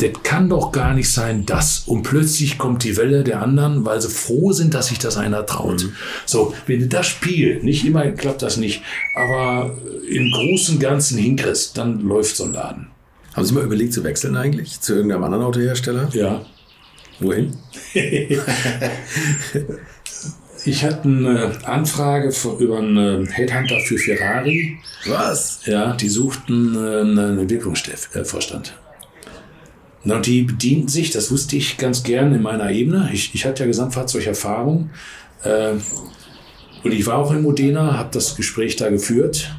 das 0.00 0.10
kann 0.22 0.48
doch 0.48 0.72
gar 0.72 0.94
nicht 0.94 1.12
sein, 1.12 1.44
das. 1.44 1.80
Und 1.86 2.02
plötzlich 2.02 2.58
kommt 2.58 2.84
die 2.84 2.96
Welle 2.96 3.22
der 3.22 3.42
anderen, 3.42 3.84
weil 3.84 4.00
sie 4.00 4.08
froh 4.08 4.52
sind, 4.52 4.72
dass 4.72 4.88
sich 4.88 4.98
das 4.98 5.16
einer 5.16 5.44
traut. 5.44 5.84
Mhm. 5.84 5.92
So, 6.24 6.54
wenn 6.66 6.80
du 6.80 6.88
das 6.88 7.06
Spiel, 7.06 7.62
nicht 7.62 7.84
immer 7.84 8.10
klappt 8.12 8.42
das 8.42 8.56
nicht, 8.56 8.82
aber 9.14 9.76
im 10.08 10.30
Großen 10.30 10.76
und 10.76 10.80
Ganzen 10.80 11.18
hinkriegst, 11.18 11.76
dann 11.76 12.00
läuft 12.00 12.36
so 12.36 12.44
ein 12.44 12.54
Laden. 12.54 12.86
Haben 13.34 13.44
Sie 13.44 13.54
mal 13.54 13.64
überlegt 13.64 13.92
zu 13.92 14.02
wechseln 14.02 14.36
eigentlich 14.36 14.80
zu 14.80 14.94
irgendeinem 14.94 15.24
anderen 15.24 15.44
Autohersteller? 15.44 16.08
Ja. 16.12 16.44
Wohin? 17.20 17.56
ich 20.64 20.84
hatte 20.84 21.02
eine 21.02 21.52
Anfrage 21.64 22.32
über 22.58 22.78
einen 22.78 23.26
Headhunter 23.26 23.78
für 23.80 23.98
Ferrari. 23.98 24.78
Was? 25.06 25.60
Ja, 25.66 25.92
die 25.92 26.08
suchten 26.08 26.74
äh, 26.74 27.00
einen 27.00 27.38
Entwicklungsvorstand. 27.38 28.74
Na, 30.02 30.16
und 30.16 30.24
die 30.24 30.42
bedienten 30.42 30.88
sich, 30.88 31.10
das 31.10 31.30
wusste 31.30 31.56
ich 31.56 31.76
ganz 31.76 32.02
gern 32.02 32.34
in 32.34 32.40
meiner 32.40 32.70
Ebene. 32.70 33.10
Ich, 33.12 33.34
ich 33.34 33.44
hatte 33.44 33.64
ja 33.64 33.66
Gesamtfahrzeugerfahrung. 33.66 34.88
Äh, 35.44 35.72
und 36.82 36.92
ich 36.92 37.06
war 37.06 37.18
auch 37.18 37.32
in 37.32 37.42
Modena, 37.42 37.98
habe 37.98 38.08
das 38.12 38.36
Gespräch 38.36 38.76
da 38.76 38.88
geführt, 38.88 39.50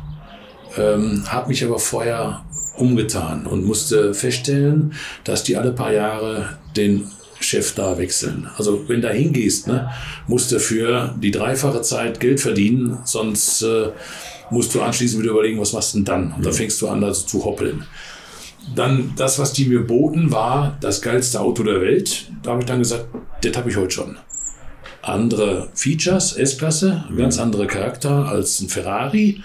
ähm, 0.77 1.23
habe 1.27 1.49
mich 1.49 1.63
aber 1.63 1.77
vorher 1.77 2.43
umgetan 2.75 3.45
und 3.45 3.63
musste 3.65 4.15
feststellen, 4.15 4.93
dass 5.23 5.43
die 5.43 5.57
alle 5.57 5.71
paar 5.71 5.93
Jahre 5.93 6.57
den 6.75 7.11
Chef 7.43 7.73
da 7.73 7.97
wechseln. 7.97 8.49
Also 8.57 8.87
wenn 8.87 9.01
du 9.01 9.07
da 9.07 9.13
hingehst, 9.13 9.67
ne, 9.67 9.91
musst 10.27 10.51
du 10.51 10.59
für 10.59 11.15
die 11.21 11.31
dreifache 11.31 11.81
Zeit 11.81 12.19
Geld 12.19 12.39
verdienen, 12.39 12.99
sonst 13.05 13.61
äh, 13.61 13.89
musst 14.49 14.75
du 14.75 14.81
anschließend 14.81 15.23
wieder 15.23 15.31
überlegen, 15.33 15.59
was 15.59 15.73
machst 15.73 15.93
du 15.93 15.99
denn 15.99 16.05
dann? 16.05 16.33
Und 16.33 16.45
da 16.45 16.51
fängst 16.51 16.81
du 16.81 16.87
an, 16.87 17.03
also 17.03 17.25
zu 17.25 17.43
hoppeln. 17.43 17.85
Dann 18.75 19.13
das, 19.15 19.39
was 19.39 19.53
die 19.53 19.65
mir 19.65 19.81
boten, 19.81 20.31
war 20.31 20.77
das 20.81 21.01
geilste 21.01 21.39
Auto 21.39 21.63
der 21.63 21.81
Welt. 21.81 22.29
Da 22.43 22.51
habe 22.51 22.61
ich 22.61 22.67
dann 22.67 22.79
gesagt, 22.79 23.05
das 23.41 23.57
habe 23.57 23.69
ich 23.69 23.77
heute 23.77 23.91
schon. 23.91 24.17
Andere 25.01 25.69
Features, 25.73 26.33
S-Klasse, 26.33 27.05
ganz 27.17 27.39
andere 27.39 27.65
Charakter 27.65 28.27
als 28.27 28.59
ein 28.59 28.69
Ferrari. 28.69 29.41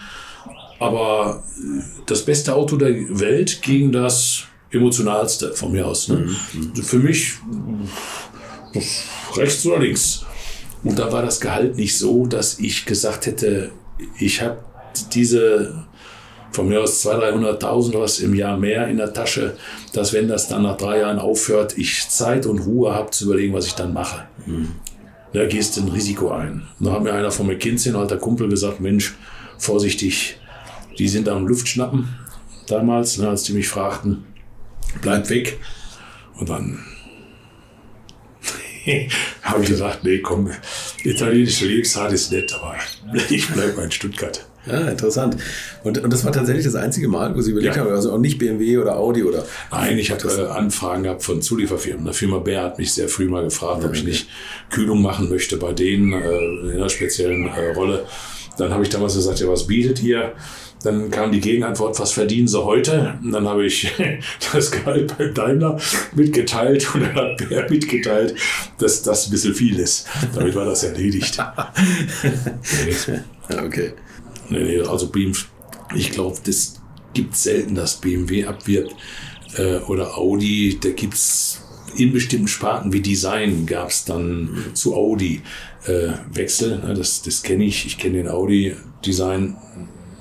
Aber 0.79 1.43
äh, 1.59 1.83
das 2.07 2.25
beste 2.25 2.55
Auto 2.55 2.77
der 2.77 2.95
Welt 3.19 3.63
gegen 3.63 3.93
das 3.93 4.45
emotionalste 4.71 5.53
von 5.53 5.73
mir 5.73 5.87
aus. 5.87 6.09
Ne? 6.09 6.29
Für 6.83 6.99
mich 6.99 7.35
rechts 9.37 9.65
oder 9.67 9.79
links. 9.79 10.25
Und 10.83 10.99
da 10.99 11.11
war 11.11 11.23
das 11.23 11.41
Gehalt 11.41 11.77
nicht 11.77 11.97
so, 11.97 12.27
dass 12.27 12.59
ich 12.59 12.85
gesagt 12.85 13.27
hätte, 13.27 13.73
ich 14.19 14.43
habe 14.43 14.59
diese 15.13 15.87
von 16.53 16.69
mir 16.69 16.81
aus 16.81 17.05
200.000, 17.05 17.61
300.000 17.61 18.01
was 18.01 18.19
im 18.21 18.35
Jahr 18.35 18.57
mehr 18.57 18.89
in 18.89 18.97
der 18.97 19.13
Tasche, 19.13 19.57
dass 19.93 20.13
wenn 20.13 20.29
das 20.29 20.49
dann 20.49 20.63
nach 20.63 20.77
drei 20.77 21.01
Jahren 21.01 21.19
aufhört, 21.19 21.77
ich 21.77 22.09
Zeit 22.09 22.47
und 22.47 22.61
Ruhe 22.61 22.95
habe 22.95 23.11
zu 23.11 23.27
überlegen, 23.27 23.53
was 23.53 23.67
ich 23.67 23.75
dann 23.75 23.93
mache. 23.93 24.27
Da 25.33 25.45
gehst 25.47 25.77
du 25.77 25.83
ein 25.83 25.89
Risiko 25.89 26.31
ein. 26.31 26.63
Da 26.81 26.93
hat 26.93 27.03
mir 27.03 27.13
einer 27.13 27.31
von 27.31 27.47
McKinsey, 27.47 27.93
ein 27.93 27.97
alter 27.97 28.17
Kumpel, 28.17 28.49
gesagt, 28.49 28.81
Mensch, 28.81 29.15
vorsichtig, 29.59 30.39
die 30.99 31.09
sind 31.09 31.29
am 31.29 31.47
Luftschnappen 31.47 32.09
damals, 32.67 33.19
ne, 33.19 33.29
als 33.29 33.43
die 33.43 33.53
mich 33.53 33.69
fragten, 33.69 34.25
bleib 35.01 35.29
weg. 35.31 35.59
Und 36.39 36.49
dann 36.49 36.85
habe 39.43 39.63
ich 39.63 39.69
gesagt, 39.69 40.05
nee, 40.05 40.19
komm, 40.19 40.51
italienische 41.03 41.67
Lebensart 41.67 42.13
ist 42.13 42.31
nett, 42.33 42.53
aber 42.55 42.77
ich 43.31 43.49
bleibe 43.49 43.83
in 43.83 43.91
Stuttgart. 43.91 44.47
Ja, 44.67 44.81
interessant. 44.89 45.37
Und, 45.85 45.99
und 45.99 46.13
das 46.13 46.25
war 46.25 46.33
tatsächlich 46.33 46.65
das 46.65 46.75
einzige 46.75 47.07
Mal, 47.07 47.37
wo 47.37 47.41
Sie 47.41 47.53
überlegt 47.53 47.77
Ja. 47.77 47.83
haben, 47.83 47.93
also 47.93 48.13
auch 48.13 48.19
nicht 48.19 48.37
BMW 48.39 48.79
oder 48.79 48.97
Audi 48.97 49.23
oder. 49.23 49.45
Nein, 49.71 49.97
ich 49.97 50.11
habe 50.11 50.27
äh, 50.29 50.47
Anfragen 50.49 51.05
gehabt 51.05 51.23
von 51.23 51.41
Zulieferfirmen. 51.41 52.05
Die 52.05 52.13
Firma 52.13 52.39
Bär 52.39 52.65
hat 52.65 52.79
mich 52.79 52.93
sehr 52.93 53.09
früh 53.09 53.29
mal 53.29 53.45
gefragt, 53.45 53.85
ob 53.85 53.95
ich 53.95 54.03
nicht 54.03 54.29
Kühlung 54.71 55.03
machen 55.03 55.29
möchte 55.29 55.57
bei 55.57 55.73
denen 55.73 56.13
äh, 56.13 56.39
in 56.71 56.71
einer 56.73 56.89
speziellen 56.89 57.47
äh, 57.47 57.75
Rolle. 57.75 58.07
Dann 58.59 58.73
habe 58.73 58.83
ich 58.83 58.89
damals 58.89 59.15
gesagt, 59.15 59.39
ja, 59.39 59.47
was 59.47 59.69
bietet 59.69 60.03
ihr? 60.03 60.33
Dann 60.83 61.11
kam 61.11 61.33
die 61.33 61.41
Gegenantwort, 61.41 61.99
was 61.99 62.13
verdienen 62.13 62.47
Sie 62.47 62.63
heute? 62.63 63.19
Und 63.23 63.33
dann 63.33 63.49
habe 63.49 63.67
ich 63.67 63.91
das 64.53 64.71
Gehalt 64.71 65.17
bei 65.17 65.29
Daimler 65.29 65.79
mitgeteilt 66.15 66.95
und 66.95 67.03
dann 67.03 67.15
hat 67.15 67.49
Bär 67.49 67.69
mitgeteilt, 67.69 68.35
dass 68.79 69.03
das 69.03 69.27
ein 69.27 69.31
bisschen 69.31 69.55
viel 69.55 69.79
ist. 69.79 70.07
Damit 70.35 70.55
war 70.55 70.65
das 70.65 70.85
erledigt. 70.85 71.39
Nee. 73.09 73.19
Okay. 73.49 73.93
Nee, 74.51 74.65
nee, 74.65 74.81
also 74.81 75.07
BMW, 75.07 75.39
ich 75.95 76.11
glaube, 76.11 76.37
das 76.45 76.81
gibt 77.15 77.37
selten, 77.37 77.77
dass 77.77 78.01
BMW 78.01 78.45
abwirbt 78.45 78.95
äh, 79.57 79.77
oder 79.87 80.19
Audi. 80.19 80.79
Da 80.81 80.91
gibt 80.91 81.15
es 81.15 81.63
in 81.97 82.13
bestimmten 82.13 82.49
Sparten 82.49 82.93
wie 82.93 83.01
Design 83.01 83.67
gab 83.67 83.91
es 83.91 84.05
dann 84.05 84.65
zu 84.75 84.95
Audi 84.95 85.43
äh, 85.87 86.09
Wechsel. 86.33 86.79
Ne, 86.79 86.95
das 86.95 87.23
das 87.23 87.43
kenne 87.43 87.65
ich. 87.65 87.87
Ich 87.87 87.99
kenne 87.99 88.19
den 88.19 88.29
Audi 88.29 88.75
Design. 89.05 89.57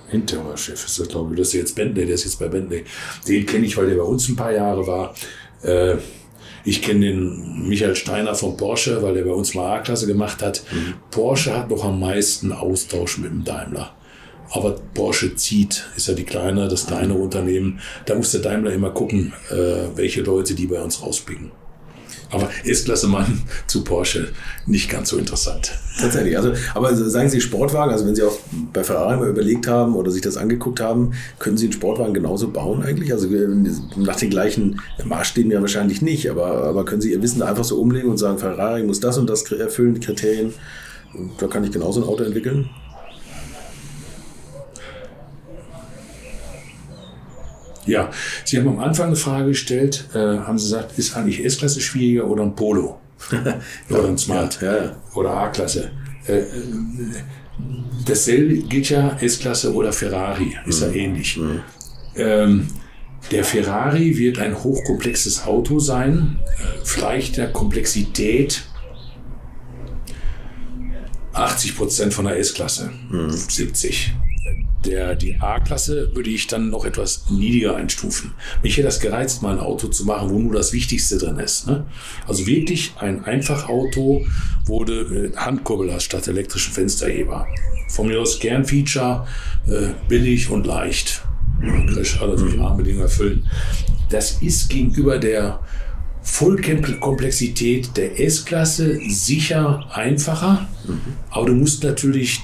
Hinterer 0.09 0.55
Chef 0.57 0.85
ist 0.85 0.99
das, 0.99 1.07
glaube 1.07 1.33
ich. 1.33 1.39
Das 1.39 1.47
ist 1.49 1.53
jetzt 1.53 1.75
Bentley, 1.75 2.05
der 2.05 2.15
ist 2.15 2.23
jetzt 2.23 2.39
bei 2.39 2.47
Bentley. 2.47 2.83
Den 3.27 3.45
kenne 3.45 3.65
ich, 3.65 3.75
weil 3.77 3.87
der 3.87 3.95
bei 3.95 4.03
uns 4.03 4.29
ein 4.29 4.35
paar 4.35 4.51
Jahre 4.51 4.85
war. 4.85 5.15
Äh, 5.63 5.97
ich 6.63 6.81
kenne 6.81 7.05
den 7.05 7.67
Michael 7.67 7.95
Steiner 7.95 8.33
von 8.33 8.57
Porsche, 8.57 9.01
weil 9.03 9.13
der 9.13 9.23
bei 9.23 9.31
uns 9.31 9.53
mal 9.53 9.77
A-Klasse 9.77 10.07
gemacht 10.07 10.41
hat. 10.41 10.63
Porsche 11.11 11.55
hat 11.55 11.69
noch 11.69 11.83
am 11.83 11.99
meisten 11.99 12.51
Austausch 12.51 13.19
mit 13.19 13.31
dem 13.31 13.43
Daimler. 13.43 13.95
Aber 14.51 14.75
Porsche 14.93 15.35
zieht, 15.35 15.85
ist 15.95 16.07
ja 16.07 16.13
die 16.13 16.23
kleine, 16.23 16.67
das 16.67 16.87
kleine 16.87 17.13
Unternehmen. 17.13 17.79
Da 18.05 18.15
muss 18.15 18.31
der 18.31 18.41
Daimler 18.41 18.73
immer 18.73 18.91
gucken, 18.91 19.33
äh, 19.51 19.95
welche 19.95 20.21
Leute 20.21 20.55
die 20.55 20.67
bei 20.67 20.81
uns 20.81 21.01
rauspicken. 21.01 21.51
Aber 22.35 22.49
S-Klasse 22.63 23.07
Mann 23.07 23.41
zu 23.67 23.83
Porsche 23.83 24.29
nicht 24.65 24.89
ganz 24.89 25.09
so 25.09 25.17
interessant. 25.17 25.71
Tatsächlich. 25.99 26.37
Also, 26.37 26.53
aber 26.73 26.93
sagen 26.95 27.29
Sie 27.29 27.39
Sportwagen, 27.39 27.91
also 27.91 28.05
wenn 28.05 28.15
Sie 28.15 28.23
auch 28.23 28.37
bei 28.73 28.83
Ferrari 28.83 29.17
mal 29.17 29.29
überlegt 29.29 29.67
haben 29.67 29.95
oder 29.95 30.11
sich 30.11 30.21
das 30.21 30.37
angeguckt 30.37 30.79
haben, 30.79 31.13
können 31.39 31.57
Sie 31.57 31.65
einen 31.65 31.73
Sportwagen 31.73 32.13
genauso 32.13 32.49
bauen 32.49 32.83
eigentlich? 32.83 33.13
Also 33.13 33.27
nach 33.95 34.17
den 34.17 34.29
gleichen 34.29 34.81
Maßstäben 35.03 35.51
ja 35.51 35.61
wahrscheinlich 35.61 36.01
nicht, 36.01 36.29
aber, 36.29 36.63
aber 36.63 36.85
können 36.85 37.01
Sie 37.01 37.11
Ihr 37.11 37.21
Wissen 37.21 37.41
einfach 37.41 37.63
so 37.63 37.79
umlegen 37.79 38.09
und 38.09 38.17
sagen, 38.17 38.37
Ferrari 38.37 38.83
muss 38.83 38.99
das 38.99 39.17
und 39.17 39.29
das 39.29 39.49
erfüllen, 39.51 39.95
die 39.95 40.01
Kriterien, 40.01 40.53
da 41.37 41.47
kann 41.47 41.63
ich 41.63 41.71
genauso 41.71 42.01
ein 42.01 42.07
Auto 42.07 42.23
entwickeln? 42.23 42.69
Ja, 47.85 48.11
Sie 48.43 48.57
haben 48.57 48.67
am 48.67 48.79
Anfang 48.79 49.07
eine 49.07 49.15
Frage 49.15 49.49
gestellt, 49.49 50.05
äh, 50.13 50.17
haben 50.17 50.57
Sie 50.57 50.65
gesagt, 50.65 50.97
ist 50.97 51.15
eigentlich 51.15 51.43
S-Klasse 51.43 51.81
schwieriger 51.81 52.27
oder 52.27 52.43
ein 52.43 52.55
Polo? 52.55 52.99
oder 53.89 54.07
ein 54.07 54.17
Smart? 54.17 54.59
Ja, 54.61 54.75
ja. 54.77 54.95
Oder 55.15 55.31
A-Klasse? 55.31 55.91
Äh, 56.27 56.39
äh, 56.39 56.45
dasselbe 58.05 58.57
gilt 58.57 58.89
ja 58.89 59.17
S-Klasse 59.19 59.73
oder 59.73 59.93
Ferrari, 59.93 60.55
ist 60.65 60.81
ja 60.81 60.89
ähnlich. 60.89 61.39
Ähm, 62.15 62.67
der 63.31 63.43
Ferrari 63.43 64.17
wird 64.17 64.39
ein 64.39 64.63
hochkomplexes 64.63 65.45
Auto 65.45 65.79
sein, 65.79 66.39
äh, 66.43 66.83
vielleicht 66.83 67.37
der 67.37 67.51
Komplexität 67.51 68.63
80 71.33 71.75
Prozent 71.75 72.13
von 72.13 72.25
der 72.25 72.37
S-Klasse, 72.39 72.91
70. 73.29 74.13
Der, 74.85 75.15
die 75.15 75.39
A-Klasse 75.39 76.15
würde 76.15 76.29
ich 76.29 76.47
dann 76.47 76.69
noch 76.69 76.85
etwas 76.85 77.25
niedriger 77.29 77.75
einstufen. 77.75 78.31
Mich 78.63 78.77
hätte 78.77 78.87
das 78.87 78.99
gereizt, 78.99 79.41
mal 79.41 79.53
ein 79.53 79.59
Auto 79.59 79.87
zu 79.87 80.05
machen, 80.05 80.29
wo 80.29 80.39
nur 80.39 80.53
das 80.53 80.73
Wichtigste 80.73 81.17
drin 81.17 81.39
ist. 81.39 81.67
Ne? 81.67 81.85
Also 82.27 82.45
wirklich 82.45 82.93
ein 82.99 83.25
Einfachauto, 83.25 84.25
du 84.67 84.83
äh, 84.83 85.31
Handkurbel 85.35 85.99
statt 85.99 86.27
elektrischen 86.27 86.73
Fensterheber. 86.73 87.47
Von 87.89 88.07
mir 88.07 88.19
aus 88.19 88.39
Kernfeature, 88.39 89.27
äh, 89.67 89.87
billig 90.07 90.49
und 90.49 90.65
leicht. 90.65 91.23
Crash 91.93 92.21
alle 92.21 92.35
die 92.35 92.57
Rahmenbedingungen 92.57 93.05
erfüllen. 93.05 93.49
Das 94.09 94.41
ist 94.41 94.69
gegenüber 94.69 95.17
der 95.17 95.59
Vollkomplexität 96.21 97.95
der 97.95 98.19
S-Klasse 98.19 98.99
sicher 99.07 99.85
einfacher, 99.93 100.67
aber 101.29 101.45
du 101.45 101.53
musst 101.53 101.83
natürlich 101.83 102.41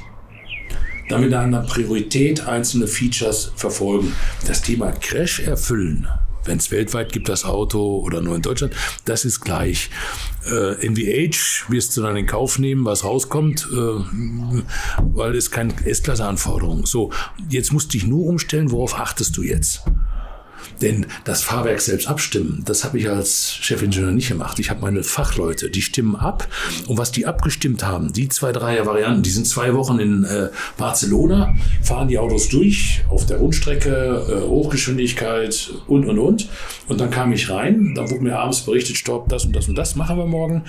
damit 1.11 1.33
eine 1.33 1.43
andere 1.43 1.63
Priorität 1.63 2.47
einzelne 2.47 2.87
Features 2.87 3.51
verfolgen. 3.55 4.13
Das 4.47 4.61
Thema 4.61 4.91
Crash 4.91 5.39
erfüllen, 5.39 6.07
wenn 6.45 6.57
es 6.57 6.71
weltweit 6.71 7.11
gibt, 7.11 7.29
das 7.29 7.45
Auto 7.45 7.99
oder 7.99 8.21
nur 8.21 8.35
in 8.35 8.41
Deutschland, 8.41 8.73
das 9.05 9.25
ist 9.25 9.41
gleich. 9.41 9.89
Äh, 10.49 10.87
NVH 10.87 11.69
wirst 11.69 11.95
du 11.95 12.01
dann 12.01 12.15
in 12.15 12.25
Kauf 12.25 12.59
nehmen, 12.59 12.85
was 12.85 13.03
rauskommt, 13.03 13.67
äh, 13.71 13.75
weil 13.75 15.35
es 15.35 15.51
keine 15.51 15.73
S-Klasse-Anforderung. 15.85 16.85
So, 16.85 17.11
jetzt 17.49 17.71
musst 17.71 17.93
du 17.93 17.97
dich 17.97 18.07
nur 18.07 18.25
umstellen, 18.25 18.71
worauf 18.71 18.97
achtest 18.97 19.37
du 19.37 19.43
jetzt? 19.43 19.83
Denn 20.81 21.05
das 21.23 21.43
Fahrwerk 21.43 21.81
selbst 21.81 22.07
abstimmen, 22.07 22.63
das 22.65 22.83
habe 22.83 22.97
ich 22.97 23.09
als 23.09 23.53
Chefingenieur 23.53 24.11
nicht 24.11 24.29
gemacht. 24.29 24.59
Ich 24.59 24.69
habe 24.69 24.81
meine 24.81 25.03
Fachleute, 25.03 25.69
die 25.69 25.81
stimmen 25.81 26.15
ab. 26.15 26.47
Und 26.87 26.97
was 26.97 27.11
die 27.11 27.25
abgestimmt 27.25 27.83
haben, 27.83 28.13
die 28.13 28.29
zwei, 28.29 28.51
drei 28.51 28.85
Varianten, 28.85 29.23
die 29.23 29.29
sind 29.29 29.47
zwei 29.47 29.73
Wochen 29.73 29.99
in 29.99 30.23
äh, 30.23 30.49
Barcelona, 30.77 31.53
fahren 31.83 32.07
die 32.07 32.17
Autos 32.17 32.49
durch 32.49 33.01
auf 33.09 33.25
der 33.25 33.37
Rundstrecke, 33.37 33.89
äh, 33.89 34.47
Hochgeschwindigkeit 34.47 35.71
und, 35.87 36.05
und, 36.05 36.19
und. 36.19 36.49
Und 36.87 36.99
dann 36.99 37.09
kam 37.09 37.31
ich 37.31 37.49
rein, 37.49 37.93
dann 37.95 38.09
wurde 38.09 38.23
mir 38.23 38.39
abends 38.39 38.61
berichtet, 38.61 38.97
stopp, 38.97 39.29
das 39.29 39.45
und 39.45 39.55
das 39.55 39.67
und 39.67 39.75
das 39.75 39.95
machen 39.95 40.17
wir 40.17 40.25
morgen. 40.25 40.63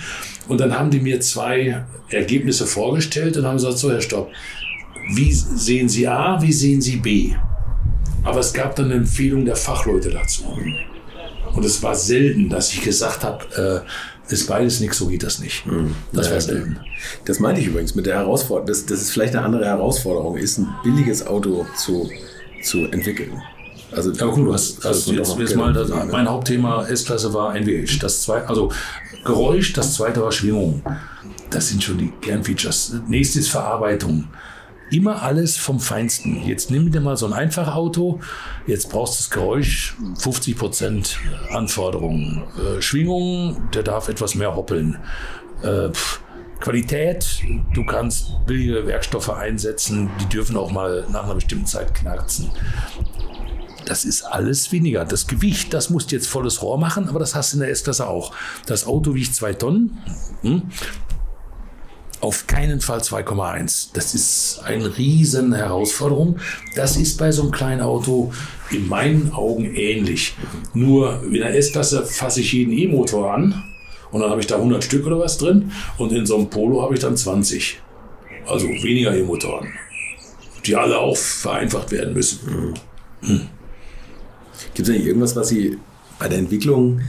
Und 0.47 0.61
dann 0.61 0.77
haben 0.77 0.91
die 0.91 0.99
mir 0.99 1.19
zwei 1.21 1.85
Ergebnisse 2.09 2.65
vorgestellt 2.65 3.37
und 3.37 3.45
haben 3.45 3.57
gesagt, 3.57 3.77
so 3.77 3.91
Herr 3.91 4.01
Stopp, 4.01 4.31
wie 5.15 5.31
sehen 5.31 5.89
Sie 5.89 6.07
A, 6.07 6.41
wie 6.41 6.53
sehen 6.53 6.81
Sie 6.81 6.97
B? 6.97 7.33
Aber 8.23 8.39
es 8.39 8.53
gab 8.53 8.75
dann 8.75 8.85
eine 8.85 8.95
Empfehlung 8.95 9.45
der 9.45 9.55
Fachleute 9.55 10.09
dazu. 10.09 10.43
Und 11.53 11.65
es 11.65 11.83
war 11.83 11.95
selten, 11.95 12.49
dass 12.49 12.73
ich 12.73 12.81
gesagt 12.81 13.23
habe, 13.23 13.83
äh, 13.85 14.31
ist 14.31 14.47
beides 14.47 14.79
nichts, 14.79 14.97
so 14.97 15.07
geht 15.07 15.23
das 15.23 15.39
nicht. 15.39 15.63
Das 16.11 16.31
war 16.31 16.39
selten. 16.41 16.79
Das 17.25 17.39
meinte 17.39 17.61
ich 17.61 17.67
übrigens 17.67 17.93
mit 17.93 18.05
der 18.05 18.15
Herausforderung, 18.15 18.67
dass, 18.67 18.85
dass 18.85 19.01
es 19.01 19.11
vielleicht 19.11 19.35
eine 19.35 19.45
andere 19.45 19.65
Herausforderung 19.65 20.37
ist, 20.37 20.57
ein 20.57 20.67
billiges 20.83 21.27
Auto 21.27 21.65
zu, 21.77 22.09
zu 22.63 22.85
entwickeln. 22.85 23.41
Also, 23.91 24.11
ja, 24.11 24.25
guck, 24.25 24.35
du 24.37 24.53
hast, 24.53 24.83
hast 24.83 25.07
jetzt, 25.07 25.37
jetzt 25.37 25.55
mal 25.55 25.71
das, 25.71 25.89
mein 26.11 26.27
Hauptthema 26.27 26.87
S-Klasse 26.87 27.33
war 27.33 27.55
NVH. 27.55 27.99
Das 27.99 28.21
zwei, 28.23 28.41
also 28.45 28.71
Geräusch, 29.23 29.73
das 29.73 29.93
zweite 29.93 30.21
war 30.21 30.31
Schwingung. 30.31 30.81
Das 31.49 31.69
sind 31.69 31.83
schon 31.83 31.97
die 31.97 32.11
Kernfeatures. 32.21 32.95
Nächstes 33.07 33.47
Verarbeitung. 33.47 34.27
Immer 34.93 35.23
alles 35.23 35.57
vom 35.57 35.79
Feinsten. 35.79 36.45
Jetzt 36.45 36.69
nimm 36.69 36.91
dir 36.91 37.01
mal 37.01 37.17
so 37.17 37.25
ein 37.25 37.33
Einfachauto. 37.33 38.19
Jetzt 38.67 38.91
brauchst 38.91 39.15
du 39.15 39.23
das 39.23 39.31
Geräusch, 39.31 39.95
50 40.19 40.55
Prozent 40.55 41.19
Anforderungen. 41.49 42.43
Äh, 42.59 42.79
Schwingung, 42.79 43.71
der 43.73 43.81
darf 43.81 44.07
etwas 44.07 44.35
mehr 44.35 44.55
hoppeln. 44.55 44.99
Äh, 45.63 45.89
Qualität, 46.59 47.41
du 47.73 47.83
kannst 47.87 48.45
billige 48.45 48.85
Werkstoffe 48.85 49.31
einsetzen, 49.31 50.11
die 50.21 50.27
dürfen 50.27 50.55
auch 50.55 50.71
mal 50.71 51.07
nach 51.11 51.23
einer 51.23 51.35
bestimmten 51.35 51.65
Zeit 51.65 51.95
knarzen. 51.95 52.51
Das 53.85 54.05
ist 54.05 54.21
alles 54.21 54.71
weniger. 54.71 55.05
Das 55.05 55.25
Gewicht, 55.25 55.73
das 55.73 55.89
musst 55.89 56.11
du 56.11 56.15
jetzt 56.15 56.27
volles 56.27 56.61
Rohr 56.61 56.77
machen, 56.77 57.09
aber 57.09 57.19
das 57.19 57.33
hast 57.33 57.51
du 57.51 57.57
in 57.57 57.61
der 57.61 57.71
S-Klasse 57.71 58.07
auch. 58.07 58.31
Das 58.67 58.85
Auto 58.85 59.15
wiegt 59.15 59.33
zwei 59.33 59.53
Tonnen. 59.53 59.99
Auf 62.23 62.47
keinen 62.47 62.79
Fall 62.79 62.99
2,1. 62.99 63.89
Das 63.91 64.15
ist 64.15 64.61
eine 64.63 64.97
riesen 64.97 65.53
Herausforderung. 65.53 66.39
Das 66.73 66.95
ist 66.95 67.17
bei 67.17 67.33
so 67.33 67.41
einem 67.41 67.51
kleinen 67.51 67.81
Auto 67.81 68.31
in 68.71 68.87
meinen 68.87 69.33
Augen 69.33 69.65
ähnlich. 69.75 70.33
Nur 70.73 71.21
in 71.25 71.33
der 71.33 71.53
S-Klasse 71.53 72.05
fasse 72.05 72.39
ich 72.39 72.53
jeden 72.53 72.71
E-Motor 72.71 73.33
an 73.33 73.61
und 74.11 74.21
dann 74.21 74.29
habe 74.29 74.39
ich 74.39 74.47
da 74.47 74.55
100 74.55 74.81
Stück 74.81 75.05
oder 75.05 75.19
was 75.19 75.37
drin 75.37 75.73
und 75.97 76.13
in 76.13 76.25
so 76.25 76.37
einem 76.37 76.49
Polo 76.49 76.81
habe 76.81 76.93
ich 76.93 77.01
dann 77.01 77.17
20. 77.17 77.81
Also 78.47 78.69
weniger 78.69 79.13
E-Motoren, 79.13 79.67
die 80.65 80.77
alle 80.77 80.99
auch 80.99 81.17
vereinfacht 81.17 81.91
werden 81.91 82.13
müssen. 82.13 82.73
Hm. 83.19 83.49
Gibt 84.73 84.87
es 84.87 84.95
nicht 84.95 85.05
irgendwas, 85.05 85.35
was 85.35 85.49
Sie 85.49 85.77
bei 86.19 86.29
der 86.29 86.39
Entwicklung 86.39 87.01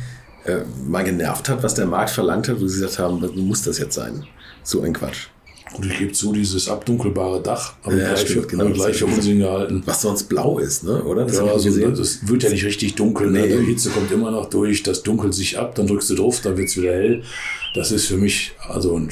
äh, 0.44 0.62
mal 0.88 1.04
genervt 1.04 1.48
hat, 1.48 1.62
was 1.62 1.74
der 1.74 1.86
Markt 1.86 2.10
verlangt 2.10 2.48
hat, 2.48 2.60
wo 2.60 2.66
Sie 2.66 2.80
gesagt 2.80 2.98
haben, 2.98 3.20
muss 3.46 3.62
das 3.62 3.78
jetzt 3.78 3.94
sein? 3.94 4.26
So 4.64 4.82
ein 4.82 4.92
Quatsch. 4.92 5.28
Und 5.76 5.86
ich 5.86 5.98
gebe 5.98 6.12
zu, 6.12 6.32
dieses 6.32 6.68
abdunkelbare 6.68 7.42
Dach 7.42 7.74
habe 7.82 7.98
ja, 7.98 8.12
gleich, 8.12 8.20
stimmt, 8.20 8.48
genau, 8.48 8.68
gleich 8.70 8.96
für 8.96 9.06
Unsinn 9.06 9.40
gehalten. 9.40 9.82
Was 9.86 10.02
sonst 10.02 10.24
blau 10.24 10.58
ist, 10.58 10.84
ne? 10.84 11.02
oder? 11.02 11.24
Das, 11.24 11.36
ja, 11.36 11.44
also, 11.44 11.90
das 11.90 12.28
wird 12.28 12.44
ja 12.44 12.50
nicht 12.50 12.64
richtig 12.64 12.94
dunkel. 12.94 13.30
Ne? 13.30 13.40
Nee. 13.40 13.54
Ne? 13.54 13.60
Die 13.60 13.66
Hitze 13.66 13.90
kommt 13.90 14.10
immer 14.12 14.30
noch 14.30 14.46
durch, 14.46 14.82
das 14.84 15.02
dunkelt 15.02 15.34
sich 15.34 15.58
ab, 15.58 15.74
dann 15.74 15.86
drückst 15.86 16.10
du 16.10 16.14
drauf, 16.14 16.40
dann 16.42 16.56
wird 16.56 16.68
es 16.68 16.76
wieder 16.76 16.92
hell. 16.92 17.22
Das 17.74 17.90
ist 17.90 18.06
für 18.06 18.16
mich 18.16 18.52
also 18.68 18.96
ein 18.96 19.08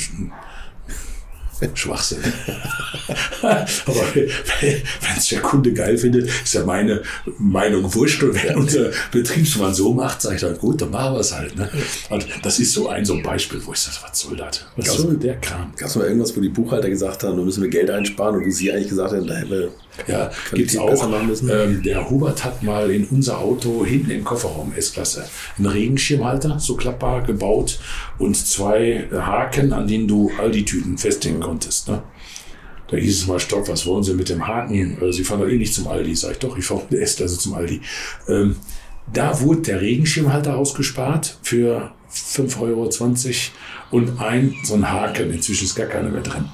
Schwachsinn. 1.75 2.19
Aber 3.43 4.15
wenn 4.15 4.83
es 5.17 5.29
der 5.29 5.41
Kunde 5.41 5.73
geil 5.73 5.99
findet, 5.99 6.29
ist 6.29 6.55
ja 6.55 6.65
meine 6.65 7.03
Meinung 7.39 7.93
wurscht. 7.95 8.23
Und 8.23 8.35
wenn 8.43 8.57
unser 8.57 8.91
Betriebsmann 9.11 9.75
so 9.75 9.93
macht, 9.93 10.23
sage 10.23 10.37
ich 10.37 10.41
dann, 10.41 10.57
gut, 10.59 10.81
dann 10.81 10.91
machen 10.91 11.15
wir 11.15 11.21
es 11.21 11.33
halt. 11.33 11.57
Ne? 11.57 11.69
Und 12.11 12.27
das 12.43 12.59
ist 12.59 12.73
so 12.73 12.89
ein, 12.89 13.05
so 13.05 13.15
ein 13.15 13.23
Beispiel, 13.23 13.61
wo 13.65 13.73
ich 13.73 13.79
sage, 13.79 13.97
was 14.03 14.19
soll 14.19 14.37
das? 14.37 14.65
Was 14.77 14.87
gab's, 14.87 14.99
soll 14.99 15.17
der 15.17 15.37
Kram? 15.41 15.73
Gab 15.77 15.89
es 15.89 15.97
mal 15.97 16.07
irgendwas, 16.07 16.37
wo 16.37 16.41
die 16.41 16.49
Buchhalter 16.49 16.89
gesagt 16.89 17.23
haben, 17.25 17.37
da 17.37 17.43
müssen 17.43 17.63
wir 17.63 17.71
Geld 17.71 17.91
einsparen 17.91 18.37
und 18.37 18.47
wo 18.47 18.51
sie 18.51 18.73
eigentlich 18.73 18.89
gesagt 18.89 19.13
haben, 19.13 19.27
da 19.27 19.35
hätten 19.35 19.51
wir 19.51 19.71
ja, 20.07 20.31
gibt 20.53 20.71
es 20.71 20.79
auch. 20.79 21.13
Ähm, 21.49 21.83
der 21.83 22.09
Hubert 22.09 22.45
hat 22.45 22.63
mal 22.63 22.91
in 22.91 23.05
unser 23.07 23.39
Auto 23.39 23.85
hinten 23.85 24.11
im 24.11 24.25
Kofferraum 24.25 24.73
S-Klasse 24.75 25.29
einen 25.59 25.67
Regenschirmhalter, 25.67 26.59
so 26.59 26.77
klappbar 26.77 27.23
gebaut 27.23 27.79
und 28.19 28.37
zwei 28.37 29.09
Haken, 29.13 29.73
an 29.73 29.87
denen 29.87 30.09
du 30.09 30.31
Aldi-Tüten 30.39 30.99
festhängen 30.99 31.41
konntest. 31.41 31.89
Ne? 31.89 32.03
Da 32.93 32.97
hieß 32.97 33.21
es 33.23 33.27
mal, 33.27 33.41
stopp, 33.41 33.69
was 33.69 33.87
wollen 33.87 34.03
Sie 34.03 34.13
mit 34.15 34.29
dem 34.29 34.47
Haken? 34.47 34.99
Also, 35.01 35.13
Sie 35.13 35.25
fahren 35.25 35.41
doch 35.41 35.49
eh 35.49 35.57
nicht 35.57 35.75
zum 35.75 35.89
Aldi. 35.89 36.15
Sag 36.15 36.33
ich 36.33 36.39
doch, 36.39 36.59
ich 36.59 36.65
fahre 36.65 36.83
mit 36.83 36.93
der 36.93 37.03
S-Klasse 37.03 37.39
zum 37.39 37.55
Aldi. 37.55 37.81
Ähm, 38.29 38.57
da 39.11 39.41
wurde 39.41 39.63
der 39.63 39.81
Regenschirmhalter 39.81 40.57
ausgespart 40.57 41.39
für 41.43 41.93
5,20 42.13 42.61
Euro 42.61 42.91
und 43.91 44.21
ein, 44.21 44.55
so 44.65 44.75
ein 44.75 44.91
Haken. 44.91 45.33
Inzwischen 45.33 45.65
ist 45.65 45.75
gar 45.75 45.87
keiner 45.87 46.11
mehr 46.11 46.21
drin. 46.21 46.51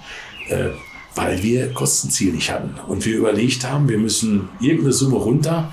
Äh, 0.49 0.71
weil 1.15 1.43
wir 1.43 1.73
Kostenziel 1.73 2.33
nicht 2.33 2.51
hatten. 2.51 2.75
Und 2.87 3.05
wir 3.05 3.17
überlegt 3.17 3.69
haben, 3.69 3.89
wir 3.89 3.99
müssen 3.99 4.49
irgendeine 4.61 4.93
Summe 4.93 5.17
runter. 5.17 5.73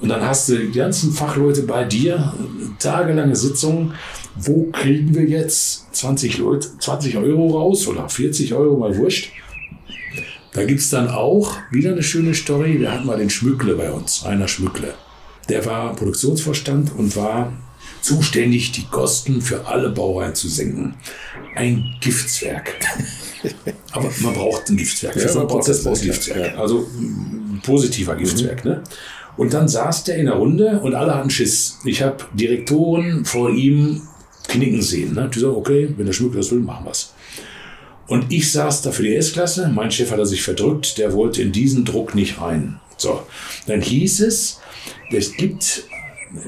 Und 0.00 0.10
dann 0.10 0.22
hast 0.22 0.48
du 0.48 0.58
die 0.58 0.78
ganzen 0.78 1.12
Fachleute 1.12 1.62
bei 1.62 1.84
dir, 1.84 2.34
tagelange 2.78 3.36
Sitzungen. 3.36 3.94
Wo 4.36 4.70
kriegen 4.70 5.14
wir 5.14 5.24
jetzt 5.24 5.94
20, 5.94 6.38
Leute, 6.38 6.68
20 6.78 7.16
Euro 7.16 7.48
raus 7.56 7.88
oder 7.88 8.08
40 8.08 8.52
Euro, 8.52 8.76
mal 8.76 8.96
wurscht. 8.96 9.32
Da 10.52 10.64
gibt 10.64 10.80
es 10.80 10.90
dann 10.90 11.08
auch 11.08 11.56
wieder 11.70 11.92
eine 11.92 12.02
schöne 12.02 12.34
Story. 12.34 12.80
Wir 12.80 12.92
hatten 12.92 13.06
mal 13.06 13.18
den 13.18 13.30
Schmückle 13.30 13.74
bei 13.74 13.90
uns, 13.90 14.24
einer 14.24 14.48
Schmückle. 14.48 14.94
Der 15.48 15.64
war 15.64 15.94
Produktionsvorstand 15.94 16.92
und 16.96 17.16
war 17.16 17.52
zuständig, 18.00 18.72
die 18.72 18.84
Kosten 18.84 19.40
für 19.40 19.66
alle 19.66 19.90
Baureihen 19.90 20.34
zu 20.34 20.48
senken. 20.48 20.94
Ein 21.54 21.96
Giftswerk. 22.00 22.74
Aber 23.92 24.10
man 24.20 24.34
braucht 24.34 24.68
ein 24.68 24.78
so 25.28 25.40
einen 25.40 25.48
Prozess 25.48 25.84
braucht 25.84 26.02
Giftswerk. 26.02 26.54
Ja. 26.54 26.60
Also 26.60 26.86
ein 26.98 27.60
positiver. 27.64 28.16
Giftswerk. 28.16 28.64
Mhm. 28.64 28.70
Ne? 28.70 28.82
Und 29.36 29.52
dann 29.52 29.68
saß 29.68 30.04
der 30.04 30.16
in 30.16 30.26
der 30.26 30.34
Runde 30.34 30.80
und 30.80 30.94
alle 30.94 31.14
hatten 31.14 31.30
Schiss. 31.30 31.78
Ich 31.84 32.02
habe 32.02 32.24
Direktoren 32.34 33.24
vor 33.24 33.50
ihm 33.50 34.02
knicken 34.48 34.82
sehen. 34.82 35.14
Ne? 35.14 35.30
Die 35.32 35.40
sagen, 35.40 35.54
okay, 35.54 35.92
wenn 35.96 36.06
der 36.06 36.12
Schmuck 36.12 36.34
das 36.34 36.50
will, 36.50 36.60
machen 36.60 36.86
wir's. 36.86 37.12
Und 38.06 38.32
ich 38.32 38.52
saß 38.52 38.82
da 38.82 38.92
für 38.92 39.02
die 39.02 39.16
S-Klasse. 39.16 39.70
Mein 39.74 39.90
Chef 39.90 40.10
hat 40.10 40.18
er 40.18 40.26
sich 40.26 40.42
verdrückt. 40.42 40.98
Der 40.98 41.12
wollte 41.12 41.42
in 41.42 41.52
diesen 41.52 41.84
Druck 41.84 42.14
nicht 42.14 42.40
rein. 42.40 42.80
So, 42.96 43.22
dann 43.66 43.82
hieß 43.82 44.20
es, 44.20 44.60
es 45.12 45.36
gibt 45.36 45.84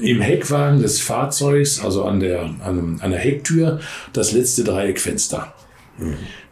im 0.01 0.21
Heckwagen 0.21 0.81
des 0.81 0.99
Fahrzeugs, 0.99 1.79
also 1.83 2.05
an 2.05 2.19
der, 2.19 2.41
an, 2.63 2.99
an 3.01 3.11
der 3.11 3.19
Hecktür, 3.19 3.79
das 4.13 4.31
letzte 4.31 4.63
Dreieckfenster. 4.63 5.53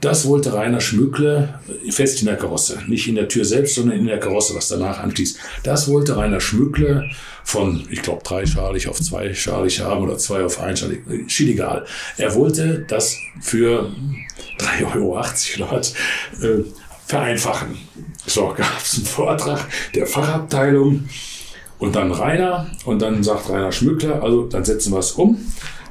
Das 0.01 0.27
wollte 0.27 0.53
Rainer 0.53 0.81
Schmückle 0.81 1.59
fest 1.89 2.19
in 2.19 2.27
der 2.27 2.35
Karosse. 2.35 2.79
Nicht 2.87 3.07
in 3.07 3.15
der 3.15 3.27
Tür 3.27 3.45
selbst, 3.45 3.75
sondern 3.75 3.97
in 3.97 4.05
der 4.05 4.19
Karosse, 4.19 4.55
was 4.55 4.67
danach 4.67 4.99
anschließt. 4.99 5.39
Das 5.63 5.89
wollte 5.89 6.17
Rainer 6.17 6.39
Schmückle 6.39 7.09
von, 7.43 7.87
ich 7.89 8.01
glaube, 8.01 8.23
dreischalig 8.23 8.87
auf 8.87 9.01
zweischalig 9.01 9.79
haben 9.79 10.03
oder 10.03 10.17
zwei 10.17 10.43
auf 10.43 10.59
einschalig. 10.59 11.03
Schied 11.27 11.49
egal. 11.49 11.85
Er 12.17 12.35
wollte 12.35 12.85
das 12.87 13.17
für 13.41 13.91
3,80 14.59 14.95
Euro 14.95 15.17
oder 15.17 15.71
was, 15.71 15.93
äh, 16.41 16.63
vereinfachen. 17.07 17.77
So 18.25 18.53
gab 18.55 18.81
es 18.83 18.97
einen 18.97 19.05
Vortrag 19.05 19.65
der 19.95 20.05
Fachabteilung 20.05 21.07
und 21.79 21.95
dann 21.95 22.11
Rainer 22.11 22.69
und 22.85 23.01
dann 23.01 23.23
sagt 23.23 23.49
Rainer 23.49 23.71
Schmückler, 23.71 24.21
also 24.21 24.43
dann 24.43 24.65
setzen 24.65 24.91
wir 24.91 24.99
es 24.99 25.11
um. 25.13 25.37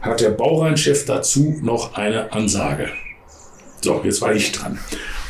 Hat 0.02 0.20
der 0.20 0.30
Baureinchef 0.30 1.06
dazu 1.06 1.58
noch 1.62 1.94
eine 1.94 2.32
Ansage. 2.32 2.90
So, 3.82 4.01
jetzt 4.05 4.20
war 4.20 4.35
ich 4.35 4.53
dran. 4.53 4.78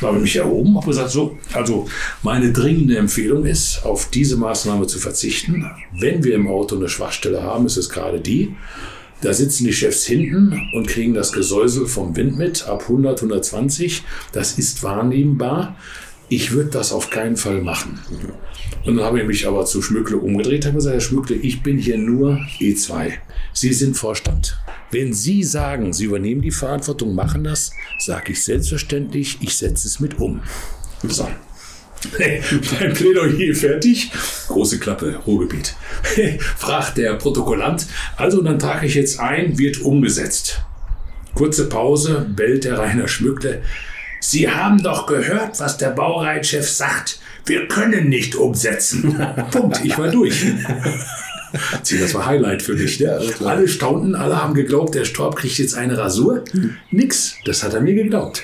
Da 0.01 0.09
habe 0.09 0.19
ich 0.19 0.23
mich 0.23 0.37
erhoben, 0.37 0.77
habe 0.77 0.87
gesagt, 0.87 1.11
so, 1.11 1.39
also 1.53 1.89
meine 2.23 2.53
dringende 2.53 2.97
Empfehlung 2.97 3.47
ist, 3.47 3.85
auf 3.85 4.11
diese 4.11 4.37
Maßnahme 4.37 4.87
zu 4.87 4.99
verzichten. 4.99 5.71
Wenn 5.99 6.23
wir 6.23 6.35
im 6.35 6.49
Auto 6.49 6.77
eine 6.77 6.89
Schwachstelle 6.89 7.43
haben, 7.43 7.67
ist 7.67 7.77
es 7.77 7.89
gerade 7.89 8.21
die. 8.21 8.55
Da 9.23 9.33
sitzen 9.33 9.65
die 9.65 9.73
Chefs 9.73 10.05
hinten 10.05 10.71
und 10.75 10.89
kriegen 10.89 11.15
das 11.15 11.33
Gesäusel 11.33 11.87
vom 11.87 12.15
Wind 12.17 12.37
mit, 12.37 12.67
ab 12.69 12.83
100, 12.83 13.19
120. 13.19 14.03
Das 14.33 14.59
ist 14.59 14.83
wahrnehmbar. 14.83 15.77
Ich 16.29 16.53
würde 16.53 16.71
das 16.71 16.93
auf 16.93 17.09
keinen 17.09 17.37
Fall 17.37 17.63
machen. 17.63 17.99
Und 18.85 18.97
dann 18.97 19.05
habe 19.05 19.21
ich 19.21 19.27
mich 19.27 19.47
aber 19.47 19.65
zu 19.65 19.81
Schmückle 19.81 20.19
umgedreht, 20.19 20.67
habe 20.67 20.77
gesagt, 20.77 20.95
Herr 20.95 21.01
Schmückle, 21.01 21.37
ich 21.37 21.63
bin 21.63 21.79
hier 21.79 21.99
nur 21.99 22.39
E2. 22.61 23.13
Sie 23.53 23.73
sind 23.73 23.97
Vorstand. 23.97 24.59
Wenn 24.91 25.13
Sie 25.13 25.43
sagen, 25.43 25.93
Sie 25.93 26.05
übernehmen 26.05 26.43
die 26.43 26.51
Verantwortung, 26.51 27.15
machen 27.15 27.45
das, 27.45 27.73
sage 27.99 28.33
ich 28.33 28.45
selbstverständlich, 28.45 29.39
ich 29.41 29.57
setze 29.57 29.89
es 29.89 30.01
mit 30.01 30.19
um. 30.19 30.41
So. 31.03 31.29
Mein 32.81 32.93
Plädoyer 32.95 33.55
fertig. 33.55 34.11
Große 34.49 34.79
Klappe, 34.79 35.17
Ruhrgebiet. 35.27 35.75
Fragt 36.57 36.99
der 36.99 37.15
Protokollant. 37.15 37.87
Also, 38.17 38.43
dann 38.43 38.59
trage 38.59 38.87
ich 38.87 38.95
jetzt 38.95 39.19
ein, 39.19 39.59
wird 39.59 39.81
umgesetzt. 39.81 40.63
Kurze 41.35 41.69
Pause, 41.69 42.27
bellt 42.35 42.65
der 42.65 42.79
Rainer 42.79 43.09
Schmückle. 43.09 43.63
Sie 44.21 44.49
haben 44.49 44.83
doch 44.83 45.07
gehört, 45.07 45.61
was 45.61 45.77
der 45.77 45.91
Baureitchef 45.91 46.69
sagt. 46.69 47.21
Wir 47.45 47.69
können 47.69 48.09
nicht 48.09 48.35
umsetzen. 48.35 49.17
Punkt, 49.51 49.85
ich 49.85 49.97
war 49.99 50.09
durch. 50.09 50.47
Das 52.01 52.15
war 52.15 52.27
Highlight 52.27 52.63
für 52.63 52.75
mich. 52.75 53.01
Ne? 53.01 53.07
Ja, 53.07 53.47
alle 53.47 53.69
staunten, 53.69 54.15
alle 54.15 54.43
haben 54.43 54.55
geglaubt, 54.55 54.95
der 54.95 55.05
Storb 55.05 55.37
kriegt 55.37 55.59
jetzt 55.59 55.75
eine 55.75 55.97
Rasur. 55.97 56.45
Nix, 56.91 57.35
das 57.45 57.63
hat 57.63 57.75
er 57.75 57.81
mir 57.81 57.95
geglaubt. 57.95 58.43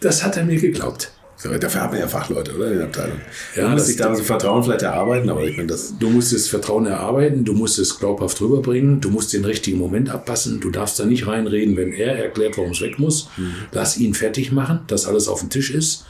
Das 0.00 0.24
hat 0.24 0.36
er 0.36 0.44
mir 0.44 0.58
geglaubt. 0.58 1.12
So, 1.42 1.48
dafür 1.56 1.80
haben 1.80 1.94
wir 1.94 2.00
ja 2.00 2.08
Fachleute, 2.08 2.54
oder? 2.54 2.70
In 2.70 2.76
der 2.76 2.86
Abteilung. 2.88 3.18
Ja, 3.56 3.62
du 3.62 3.68
musst 3.70 3.88
dich 3.88 3.96
da 3.96 4.14
so 4.14 4.22
Vertrauen 4.22 4.62
vielleicht 4.62 4.82
erarbeiten, 4.82 5.30
aber 5.30 5.42
ich 5.42 5.56
meine 5.56 5.68
das. 5.68 5.94
Du 5.98 6.10
musst 6.10 6.34
das 6.34 6.48
Vertrauen 6.48 6.84
erarbeiten, 6.84 7.46
du 7.46 7.54
musst 7.54 7.78
es 7.78 7.98
glaubhaft 7.98 8.38
rüberbringen, 8.42 9.00
du 9.00 9.08
musst 9.08 9.32
den 9.32 9.46
richtigen 9.46 9.78
Moment 9.78 10.10
abpassen, 10.10 10.60
du 10.60 10.68
darfst 10.68 11.00
da 11.00 11.06
nicht 11.06 11.26
reinreden, 11.26 11.78
wenn 11.78 11.94
er 11.94 12.18
erklärt, 12.18 12.58
warum 12.58 12.72
es 12.72 12.82
weg 12.82 12.98
muss. 12.98 13.30
Mhm. 13.38 13.54
Lass 13.72 13.96
ihn 13.96 14.12
fertig 14.12 14.52
machen, 14.52 14.80
dass 14.86 15.06
alles 15.06 15.28
auf 15.28 15.40
dem 15.40 15.48
Tisch 15.48 15.70
ist. 15.70 16.04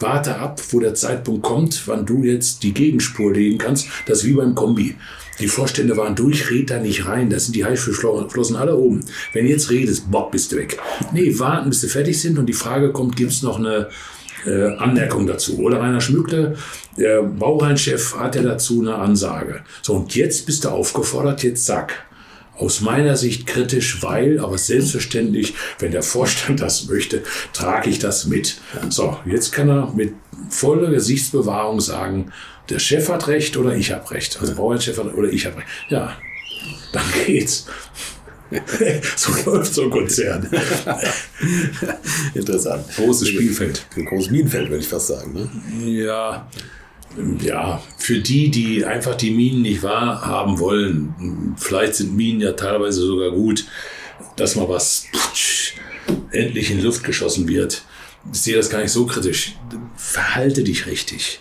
Warte 0.00 0.36
ab, 0.36 0.60
wo 0.70 0.80
der 0.80 0.94
Zeitpunkt 0.94 1.42
kommt, 1.42 1.82
wann 1.86 2.06
du 2.06 2.22
jetzt 2.22 2.62
die 2.62 2.72
Gegenspur 2.72 3.32
legen 3.32 3.58
kannst. 3.58 3.88
Das 4.06 4.18
ist 4.18 4.24
wie 4.24 4.34
beim 4.34 4.54
Kombi. 4.54 4.94
Die 5.40 5.48
Vorstände 5.48 5.96
waren 5.96 6.16
durch, 6.16 6.50
red 6.50 6.70
da 6.70 6.78
nicht 6.78 7.06
rein. 7.06 7.30
Da 7.30 7.38
sind 7.38 7.54
die 7.54 7.64
Heißflossen 7.64 8.56
alle 8.56 8.76
oben. 8.76 9.04
Wenn 9.32 9.44
du 9.44 9.50
jetzt 9.50 9.70
redest, 9.70 10.10
bock, 10.10 10.32
bist 10.32 10.52
du 10.52 10.56
weg. 10.56 10.78
Nee, 11.12 11.38
warten, 11.38 11.70
bis 11.70 11.80
sie 11.80 11.88
fertig 11.88 12.20
sind 12.20 12.38
und 12.38 12.46
die 12.46 12.52
Frage 12.52 12.92
kommt, 12.92 13.16
gibt's 13.16 13.42
noch 13.42 13.58
eine 13.58 13.88
äh, 14.46 14.76
Anmerkung 14.76 15.26
dazu? 15.26 15.58
Oder 15.58 15.80
Rainer 15.80 16.00
Schmückle, 16.00 16.56
der 16.96 17.22
Baureihenchef, 17.22 18.16
hat 18.16 18.34
ja 18.34 18.42
dazu 18.42 18.80
eine 18.80 18.96
Ansage. 18.96 19.60
So, 19.82 19.94
und 19.94 20.14
jetzt 20.14 20.46
bist 20.46 20.64
du 20.64 20.70
aufgefordert, 20.70 21.42
jetzt 21.42 21.66
sag 21.66 21.92
aus 22.58 22.80
meiner 22.80 23.16
Sicht 23.16 23.46
kritisch, 23.46 24.02
weil, 24.02 24.40
aber 24.40 24.58
selbstverständlich, 24.58 25.54
wenn 25.78 25.92
der 25.92 26.02
Vorstand 26.02 26.60
das 26.60 26.86
möchte, 26.88 27.22
trage 27.52 27.88
ich 27.90 27.98
das 27.98 28.26
mit. 28.26 28.60
So, 28.90 29.16
jetzt 29.24 29.52
kann 29.52 29.68
er 29.68 29.92
mit 29.94 30.14
voller 30.50 30.90
Gesichtsbewahrung 30.90 31.80
sagen, 31.80 32.32
der 32.68 32.78
Chef 32.78 33.08
hat 33.08 33.28
recht 33.28 33.56
oder 33.56 33.74
ich 33.74 33.92
habe 33.92 34.10
recht. 34.10 34.38
Also 34.40 34.54
Bauernchef 34.54 34.98
hat 34.98 35.14
oder 35.14 35.30
ich 35.30 35.46
habe 35.46 35.58
recht. 35.58 35.68
Ja, 35.88 36.16
dann 36.92 37.04
geht's. 37.26 37.66
so 39.16 39.50
läuft 39.50 39.74
so 39.74 39.82
ein 39.82 39.90
Konzern. 39.90 40.48
Interessant. 42.34 42.84
Großes 42.96 43.28
Spielfeld. 43.28 43.84
Ein 43.96 44.06
großes 44.06 44.30
Minenfeld, 44.30 44.70
würde 44.70 44.82
ich 44.82 44.88
fast 44.88 45.08
sagen. 45.08 45.34
Ne? 45.34 45.48
Ja, 45.86 46.48
ja, 47.40 47.82
für 47.96 48.18
die, 48.18 48.50
die 48.50 48.84
einfach 48.84 49.14
die 49.14 49.30
Minen 49.30 49.62
nicht 49.62 49.82
wahrhaben 49.82 50.58
wollen, 50.58 51.54
vielleicht 51.56 51.96
sind 51.96 52.16
Minen 52.16 52.40
ja 52.40 52.52
teilweise 52.52 53.00
sogar 53.00 53.30
gut, 53.30 53.64
dass 54.36 54.56
mal 54.56 54.68
was 54.68 55.06
putsch, 55.12 55.74
endlich 56.30 56.70
in 56.70 56.82
Luft 56.82 57.04
geschossen 57.04 57.48
wird. 57.48 57.82
Ich 58.32 58.40
sehe 58.40 58.56
das 58.56 58.70
gar 58.70 58.80
nicht 58.80 58.92
so 58.92 59.06
kritisch. 59.06 59.56
Verhalte 59.96 60.62
dich 60.62 60.86
richtig 60.86 61.40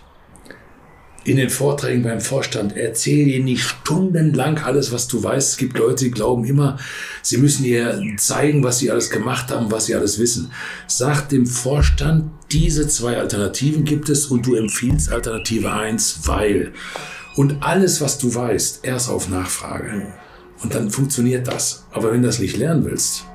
in 1.28 1.36
den 1.36 1.50
Vorträgen 1.50 2.04
beim 2.04 2.22
Vorstand, 2.22 2.78
erzähl 2.78 3.26
dir 3.26 3.44
nicht 3.44 3.62
stundenlang 3.62 4.60
alles, 4.60 4.94
was 4.94 5.10
du 5.10 5.22
weißt. 5.22 5.50
Es 5.50 5.58
gibt 5.58 5.78
Leute, 5.78 6.06
die 6.06 6.12
glauben 6.12 6.46
immer, 6.46 6.78
sie 7.22 7.38
müssen 7.38 7.64
dir 7.64 8.02
zeigen, 8.16 8.64
was 8.64 8.80
sie 8.80 8.90
alles 8.90 9.10
gemacht 9.10 9.52
haben, 9.52 9.70
was 9.70 9.88
sie 9.88 9.96
alles 9.96 10.20
wissen. 10.20 10.54
Sag 10.88 11.28
dem 11.28 11.46
Vorstand, 11.46 12.32
diese 12.54 12.88
zwei 12.88 13.18
Alternativen 13.18 13.84
gibt 13.84 14.08
es 14.08 14.28
und 14.28 14.46
du 14.46 14.56
empfiehlst 14.56 15.12
Alternative 15.12 15.74
1, 15.74 16.22
weil. 16.24 16.72
Und 17.36 17.62
alles, 17.62 18.00
was 18.00 18.18
du 18.18 18.34
weißt, 18.34 18.86
erst 18.86 19.10
auf 19.10 19.28
Nachfrage. 19.28 20.08
Und 20.64 20.74
dann 20.74 20.90
funktioniert 20.90 21.46
das. 21.50 21.86
Aber 21.92 22.14
wenn 22.14 22.22
du 22.22 22.28
das 22.28 22.40
nicht 22.40 22.56
lernen 22.56 22.86
willst, 22.86 23.26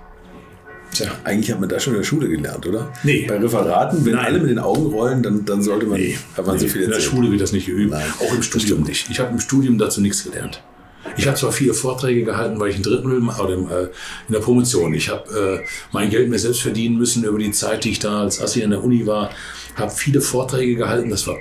Tja, 0.92 1.06
eigentlich 1.24 1.50
hat 1.50 1.58
man 1.58 1.68
das 1.68 1.82
schon 1.82 1.94
in 1.94 2.00
der 2.00 2.04
Schule 2.04 2.28
gelernt, 2.28 2.66
oder? 2.66 2.92
Nee. 3.02 3.24
Bei 3.26 3.38
Referaten, 3.38 4.04
wenn 4.04 4.14
Nein. 4.14 4.26
alle 4.26 4.38
mit 4.40 4.50
den 4.50 4.58
Augen 4.58 4.86
rollen, 4.86 5.22
dann, 5.22 5.44
dann 5.44 5.62
sollte 5.62 5.86
man, 5.86 5.98
nee. 5.98 6.18
hat 6.36 6.46
man 6.46 6.56
nee. 6.56 6.62
so 6.62 6.68
viel 6.68 6.82
In 6.82 6.90
der 6.90 7.00
Schule 7.00 7.30
wird 7.30 7.40
das 7.40 7.52
nicht 7.52 7.66
geübt. 7.66 7.92
Nein. 7.92 8.12
Auch 8.20 8.34
im 8.34 8.42
Studium 8.42 8.82
nicht. 8.82 9.08
Ich 9.10 9.18
habe 9.18 9.30
im 9.30 9.40
Studium 9.40 9.78
dazu 9.78 10.00
nichts 10.00 10.24
gelernt. 10.24 10.62
Ich 11.16 11.26
habe 11.26 11.36
zwar 11.36 11.52
viele 11.52 11.74
Vorträge 11.74 12.24
gehalten, 12.24 12.60
weil 12.60 12.70
ich 12.70 12.76
ein 12.76 12.82
Drittel 12.82 13.22
oder 13.28 13.54
äh, 13.54 13.84
in 14.28 14.32
der 14.32 14.40
Promotion. 14.40 14.94
Ich 14.94 15.08
habe 15.08 15.62
äh, 15.62 15.68
mein 15.92 16.10
Geld 16.10 16.28
mir 16.28 16.38
selbst 16.38 16.62
verdienen 16.62 16.96
müssen 16.96 17.24
über 17.24 17.38
die 17.38 17.50
Zeit, 17.50 17.84
die 17.84 17.90
ich 17.90 17.98
da 17.98 18.20
als 18.20 18.40
Assi 18.40 18.62
an 18.62 18.70
der 18.70 18.84
Uni 18.84 19.06
war. 19.06 19.30
Habe 19.74 19.90
viele 19.90 20.20
Vorträge 20.20 20.76
gehalten. 20.76 21.10
Das 21.10 21.26
war 21.26 21.36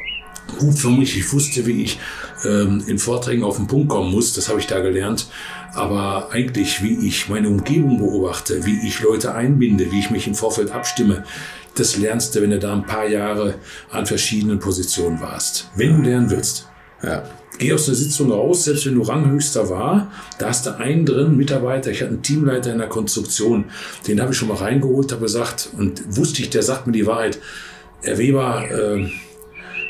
gut 0.57 0.77
für 0.77 0.89
mich. 0.89 1.17
Ich 1.17 1.31
wusste, 1.31 1.65
wie 1.65 1.83
ich 1.83 1.99
ähm, 2.45 2.83
in 2.87 2.97
Vorträgen 2.97 3.43
auf 3.43 3.57
den 3.57 3.67
Punkt 3.67 3.89
kommen 3.89 4.11
muss. 4.11 4.33
Das 4.33 4.49
habe 4.49 4.59
ich 4.59 4.67
da 4.67 4.79
gelernt. 4.79 5.27
Aber 5.73 6.29
eigentlich, 6.31 6.83
wie 6.83 7.07
ich 7.07 7.29
meine 7.29 7.47
Umgebung 7.47 7.97
beobachte, 7.97 8.65
wie 8.65 8.85
ich 8.85 9.01
Leute 9.01 9.33
einbinde, 9.33 9.91
wie 9.91 9.99
ich 9.99 10.11
mich 10.11 10.27
im 10.27 10.35
Vorfeld 10.35 10.71
abstimme, 10.71 11.23
das 11.75 11.97
lernst 11.97 12.35
du, 12.35 12.41
wenn 12.41 12.51
du 12.51 12.59
da 12.59 12.73
ein 12.73 12.85
paar 12.85 13.07
Jahre 13.07 13.55
an 13.89 14.05
verschiedenen 14.05 14.59
Positionen 14.59 15.21
warst. 15.21 15.69
Wenn 15.75 15.97
du 15.97 16.09
lernen 16.09 16.29
willst. 16.29 16.67
Ja. 17.01 17.23
Geh 17.57 17.73
aus 17.73 17.85
der 17.85 17.95
Sitzung 17.95 18.31
raus, 18.31 18.63
selbst 18.63 18.85
wenn 18.85 18.95
du 18.95 19.03
Ranghöchster 19.03 19.69
war, 19.69 20.11
da 20.39 20.47
hast 20.47 20.65
du 20.65 20.77
einen 20.77 21.05
drin, 21.05 21.37
Mitarbeiter, 21.37 21.91
ich 21.91 22.01
hatte 22.01 22.11
einen 22.11 22.23
Teamleiter 22.23 22.71
in 22.71 22.79
der 22.79 22.89
Konstruktion, 22.89 23.65
den 24.07 24.19
habe 24.19 24.31
ich 24.31 24.37
schon 24.37 24.47
mal 24.47 24.57
reingeholt, 24.57 25.11
habe 25.11 25.21
gesagt, 25.21 25.69
und 25.77 26.17
wusste 26.17 26.41
ich, 26.41 26.49
der 26.49 26.63
sagt 26.63 26.87
mir 26.87 26.93
die 26.93 27.05
Wahrheit, 27.05 27.39
Herr 28.01 28.17
Weber, 28.17 28.63
äh, 28.71 29.07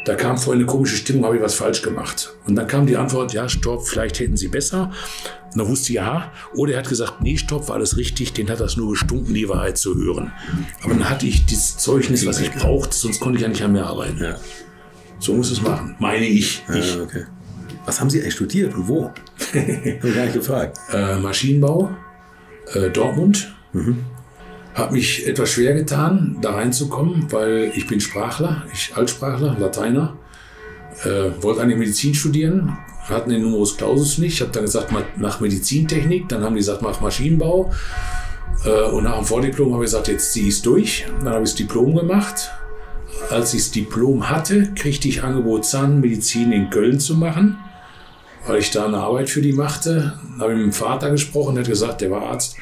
da 0.06 0.16
kam 0.16 0.38
vorhin 0.38 0.62
eine 0.62 0.72
komische 0.72 0.96
Stimmung, 0.96 1.26
habe 1.26 1.38
ich 1.38 1.42
was 1.42 1.54
falsch 1.54 1.82
gemacht. 1.82 2.34
Und 2.48 2.56
dann 2.56 2.68
kam 2.68 2.88
die 2.88 2.98
Antwort, 2.98 3.34
ja, 3.34 3.48
stopp, 3.48 3.88
vielleicht 3.88 4.20
hätten 4.20 4.36
Sie 4.36 4.48
besser. 4.48 4.92
Und 5.54 5.60
dann 5.60 5.68
wusste 5.68 5.90
ich, 5.90 5.96
ja. 5.96 6.32
Oder 6.56 6.74
er 6.74 6.80
hat 6.80 6.90
gesagt, 6.90 7.22
nee, 7.22 7.38
stopp, 7.38 7.68
war 7.68 7.76
alles 7.76 7.98
richtig, 7.98 8.34
den 8.34 8.50
hat 8.50 8.60
das 8.60 8.78
nur 8.78 8.92
gestunken, 8.92 9.34
die 9.34 9.48
Wahrheit 9.48 9.78
zu 9.78 9.96
hören. 9.96 10.32
Aber 10.84 10.94
dann 10.94 11.10
hatte 11.10 11.28
ich 11.28 11.46
das 11.46 11.78
Zeugnis, 11.78 12.26
was 12.26 12.40
ich 12.40 12.52
brauchte, 12.52 12.96
sonst 12.96 13.20
konnte 13.20 13.38
ich 13.38 13.44
ja 13.44 13.50
nicht 13.50 13.62
an 13.62 13.74
mir 13.74 13.86
arbeiten. 13.86 14.24
Ja. 14.24 14.38
So 15.20 15.34
muss 15.34 15.52
es 15.52 15.62
machen, 15.62 15.96
meine 16.00 16.26
ich. 16.26 16.64
ich. 16.74 16.96
Ja, 16.96 17.04
okay. 17.04 17.26
Was 17.86 18.00
haben 18.00 18.10
Sie 18.10 18.22
eigentlich 18.22 18.34
studiert 18.34 18.74
und 18.74 18.88
wo? 18.88 19.04
Habe 19.54 20.08
ich 20.08 20.16
gar 20.16 20.24
nicht 20.26 20.34
gefragt. 20.34 20.80
Äh, 20.92 21.18
Maschinenbau, 21.18 21.90
äh, 22.74 22.90
Dortmund. 22.90 23.54
Mhm. 23.74 24.04
Habe 24.74 24.94
mich 24.94 25.28
etwas 25.28 25.50
schwer 25.50 25.74
getan, 25.74 26.38
da 26.42 26.52
reinzukommen, 26.52 27.32
weil 27.32 27.72
ich 27.76 27.88
bin 27.88 28.00
Sprachler, 28.00 28.64
ich 28.74 28.92
Altsprachler, 28.96 29.58
Lateiner. 29.60 30.18
Äh, 31.04 31.44
wollte 31.44 31.62
eigentlich 31.62 31.80
Medizin 31.80 32.14
studieren, 32.14 32.78
hatten 33.04 33.32
den 33.32 33.42
Numerus 33.42 33.76
Clausus 33.76 34.18
nicht. 34.18 34.36
Ich 34.36 34.42
habe 34.42 34.52
dann 34.52 34.64
gesagt, 34.64 34.94
mach 35.18 35.40
Medizintechnik. 35.40 36.30
Dann 36.30 36.44
haben 36.44 36.54
die 36.54 36.60
gesagt, 36.60 36.82
mach 36.82 37.02
Maschinenbau. 37.02 37.72
Äh, 38.66 38.92
und 38.92 39.04
nach 39.04 39.18
dem 39.18 39.26
Vordiplom 39.26 39.74
habe 39.74 39.84
ich 39.84 39.92
gesagt, 39.92 40.08
jetzt 40.08 40.32
ziehe 40.32 40.48
ich 40.48 40.56
es 40.56 40.62
durch. 40.62 41.06
Dann 41.20 41.34
habe 41.34 41.44
ich 41.44 41.52
das 41.52 41.56
Diplom 41.56 41.96
gemacht. 41.96 42.52
Als 43.30 43.54
ich 43.54 43.64
das 43.64 43.72
Diplom 43.72 44.30
hatte, 44.30 44.74
kriegte 44.76 45.08
ich 45.08 45.24
Angebot, 45.24 45.66
Zahnmedizin 45.66 46.52
in 46.52 46.70
Köln 46.70 47.00
zu 47.00 47.16
machen 47.16 47.58
weil 48.46 48.60
ich 48.60 48.72
da 48.72 48.86
eine 48.86 48.98
Arbeit 48.98 49.30
für 49.30 49.42
die 49.42 49.54
machte. 49.54 50.20
Habe 50.40 50.54
ich 50.54 50.58
mit 50.58 50.68
dem 50.68 50.74
Vater 50.74 51.12
gesprochen, 51.12 51.56
der 51.56 51.64
hat 51.64 51.70
gesagt, 51.70 52.02
der 52.02 52.12
war 52.12 52.24
Arzt. 52.24 52.56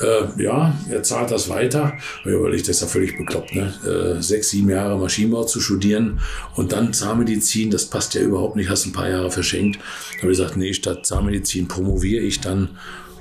Äh, 0.00 0.42
ja, 0.42 0.74
er 0.88 1.02
zahlt 1.02 1.30
das 1.30 1.48
weiter. 1.48 1.94
Weil 2.24 2.54
ich 2.54 2.62
das 2.62 2.76
ist 2.76 2.82
ja 2.82 2.88
völlig 2.88 3.16
bekloppt, 3.16 3.54
ne? 3.54 3.72
Äh, 3.84 4.22
sechs, 4.22 4.50
sieben 4.50 4.70
Jahre 4.70 4.98
Maschinenbau 4.98 5.44
zu 5.44 5.60
studieren 5.60 6.20
und 6.56 6.72
dann 6.72 6.92
Zahnmedizin, 6.92 7.70
das 7.70 7.86
passt 7.86 8.14
ja 8.14 8.20
überhaupt 8.22 8.56
nicht, 8.56 8.68
hast 8.70 8.86
ein 8.86 8.92
paar 8.92 9.08
Jahre 9.08 9.30
verschenkt. 9.30 9.78
Da 9.78 10.22
habe 10.22 10.32
ich 10.32 10.38
gesagt, 10.38 10.56
nee, 10.56 10.72
statt 10.72 11.06
Zahnmedizin 11.06 11.68
promoviere 11.68 12.24
ich 12.24 12.40
dann 12.40 12.70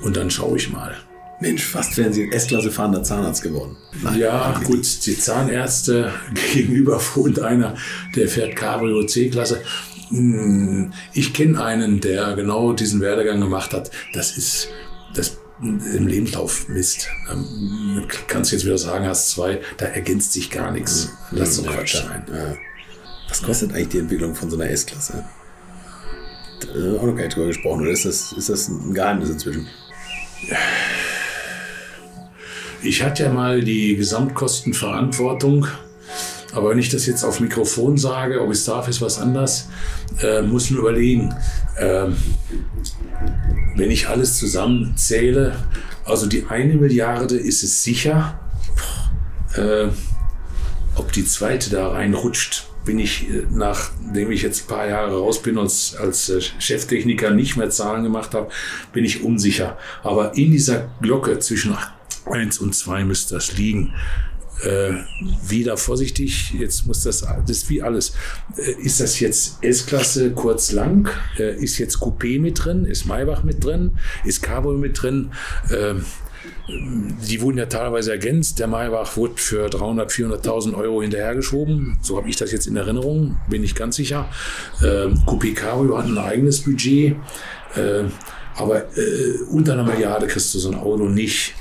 und 0.02 0.18
dann 0.18 0.32
schaue 0.32 0.58
ich 0.58 0.72
mal. 0.72 0.96
Mensch, 1.42 1.64
fast 1.64 1.96
wären 1.98 2.12
Sie 2.12 2.24
ein 2.24 2.34
S-Klasse 2.34 2.70
fahrender 2.70 3.02
Zahnarzt 3.02 3.42
geworden. 3.42 3.78
Nein, 4.04 4.20
ja, 4.20 4.60
gut, 4.66 4.86
die 5.06 5.18
Zahnärzte 5.18 6.12
gegenüber 6.54 7.02
wohnt 7.16 7.40
einer, 7.40 7.76
der 8.16 8.28
fährt 8.28 8.58
Cabrio 8.58 9.04
C-Klasse. 9.04 9.62
Hm, 10.10 10.92
ich 11.14 11.34
kenne 11.34 11.64
einen, 11.64 12.02
der 12.02 12.34
genau 12.34 12.74
diesen 12.74 13.02
Werdegang 13.02 13.40
gemacht 13.42 13.74
hat. 13.74 13.92
Das 14.14 14.38
ist 14.38 14.70
das 15.14 15.38
im 15.62 16.08
Lebenslauf 16.08 16.70
Mist. 16.70 17.10
Ähm, 17.32 18.06
kannst 18.28 18.52
du 18.52 18.56
jetzt 18.56 18.66
wieder 18.66 18.78
sagen, 18.78 19.06
hast 19.06 19.30
zwei, 19.32 19.60
da 19.78 19.86
ergänzt 19.86 20.34
sich 20.34 20.50
gar 20.50 20.72
nichts. 20.72 21.10
Hm, 21.30 21.38
Lass 21.40 21.56
so 21.56 21.64
Quatsch 21.64 21.96
sein. 21.98 22.24
Ja. 22.32 22.56
Was 23.28 23.44
kostet 23.44 23.74
eigentlich 23.74 23.90
die 23.90 24.00
Entwicklung 24.00 24.36
von 24.36 24.50
so 24.50 24.58
einer 24.58 24.70
S-Klasse? 24.70 25.26
Auch 26.98 27.04
noch 27.04 27.16
gar 27.16 27.24
nicht 27.24 27.36
drüber 27.36 27.48
gesprochen, 27.48 27.82
oder 27.82 27.92
ist 27.92 28.06
das, 28.06 28.34
ist 28.34 28.50
das 28.50 28.68
ein 28.68 28.94
Geheimnis 28.94 29.30
inzwischen? 29.30 29.68
Ich 32.82 33.04
hatte 33.04 33.24
ja 33.24 33.32
mal 33.32 33.62
die 33.62 33.96
Gesamtkostenverantwortung 33.96 35.68
aber 36.54 36.72
wenn 36.72 36.80
ich 36.80 36.90
das 36.90 37.06
jetzt 37.06 37.24
auf 37.24 37.40
Mikrofon 37.40 37.98
sage, 37.98 38.42
ob 38.42 38.52
ich 38.52 38.58
es 38.58 38.66
darf, 38.66 38.88
ist 38.88 39.02
was 39.02 39.20
anders. 39.20 39.70
Äh, 40.22 40.42
muss 40.42 40.72
nur 40.72 40.82
überlegen. 40.82 41.34
Ähm, 41.78 42.16
wenn 43.76 43.92
ich 43.92 44.08
alles 44.10 44.38
zusammenzähle, 44.38 45.56
also 46.06 46.26
die 46.28 46.46
eine 46.50 46.76
Milliarde 46.76 47.38
ist 47.38 47.64
es 47.64 47.84
sicher. 47.84 48.40
Äh, 49.56 49.88
ob 50.96 51.12
die 51.12 51.26
zweite 51.26 51.70
da 51.70 51.90
reinrutscht, 51.90 52.68
bin 52.84 53.00
ich, 53.00 53.30
äh, 53.30 53.44
nachdem 53.52 54.32
ich 54.32 54.42
jetzt 54.42 54.64
ein 54.64 54.68
paar 54.68 54.88
Jahre 54.88 55.20
raus 55.20 55.42
bin 55.42 55.58
und 55.58 55.66
als, 55.66 55.96
als 55.96 56.30
äh, 56.30 56.42
Cheftechniker 56.60 57.32
nicht 57.32 57.58
mehr 57.58 57.70
Zahlen 57.70 58.04
gemacht 58.04 58.34
habe, 58.34 58.50
bin 58.92 59.06
ich 59.06 59.24
unsicher. 59.24 59.78
Aber 60.04 60.36
in 60.36 60.52
dieser 60.52 60.90
Glocke 61.02 61.38
zwischen 61.40 61.78
1 62.26 62.58
und 62.60 62.74
2 62.74 63.06
müsste 63.06 63.36
das 63.36 63.56
liegen 63.56 63.94
äh, 64.64 64.92
wieder 65.48 65.78
vorsichtig, 65.78 66.54
jetzt 66.54 66.86
muss 66.86 67.04
das, 67.04 67.22
das 67.22 67.50
ist 67.50 67.70
wie 67.70 67.82
alles. 67.82 68.14
Äh, 68.58 68.72
ist 68.82 69.00
das 69.00 69.20
jetzt 69.20 69.58
S-Klasse 69.62 70.32
kurz 70.32 70.72
lang? 70.72 71.10
Äh, 71.38 71.56
ist 71.56 71.78
jetzt 71.78 71.98
Coupé 71.98 72.40
mit 72.40 72.64
drin? 72.64 72.86
Ist 72.86 73.06
Maybach 73.06 73.44
mit 73.44 73.64
drin? 73.64 73.98
Ist 74.26 74.42
Cabrio 74.42 74.78
mit 74.78 75.02
drin? 75.02 75.32
Äh, 75.70 75.96
die 76.68 77.42
wurden 77.42 77.58
ja 77.58 77.66
teilweise 77.66 78.12
ergänzt. 78.12 78.60
Der 78.60 78.68
Maybach 78.68 79.18
wurde 79.18 79.38
für 79.38 79.70
300, 79.70 80.12
400.000 80.12 80.76
Euro 80.76 81.02
hinterhergeschoben. 81.02 81.98
So 82.02 82.18
habe 82.18 82.30
ich 82.30 82.36
das 82.36 82.52
jetzt 82.52 82.68
in 82.68 82.76
Erinnerung, 82.76 83.38
bin 83.50 83.64
ich 83.64 83.76
ganz 83.76 83.96
sicher. 83.96 84.30
Ähm, 84.82 85.24
Coupé 85.26 85.54
Cabrio 85.54 85.98
hat 85.98 86.06
ein 86.06 86.18
eigenes 86.18 86.62
Budget. 86.62 87.16
Äh, 87.76 88.04
aber 88.56 88.98
äh, 88.98 89.40
unter 89.50 89.74
einer 89.74 89.84
Milliarde 89.84 90.28
kriegst 90.28 90.54
du 90.54 90.60
so 90.60 90.70
ein 90.70 90.76
Auto 90.76 91.06
nicht. 91.06 91.56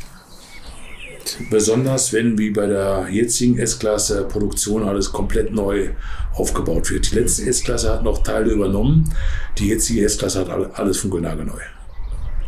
Besonders 1.50 2.12
wenn 2.12 2.38
wie 2.38 2.50
bei 2.50 2.66
der 2.66 3.08
jetzigen 3.10 3.58
S-Klasse 3.58 4.24
Produktion 4.24 4.82
alles 4.82 5.12
komplett 5.12 5.52
neu 5.52 5.90
aufgebaut 6.34 6.90
wird. 6.90 7.10
Die 7.10 7.16
letzte 7.16 7.46
S-Klasse 7.46 7.92
hat 7.92 8.04
noch 8.04 8.22
Teile 8.22 8.52
übernommen, 8.52 9.12
die 9.58 9.68
jetzige 9.68 10.04
S-Klasse 10.04 10.40
hat 10.40 10.78
alles 10.78 10.98
funkelnagelneu. 10.98 11.60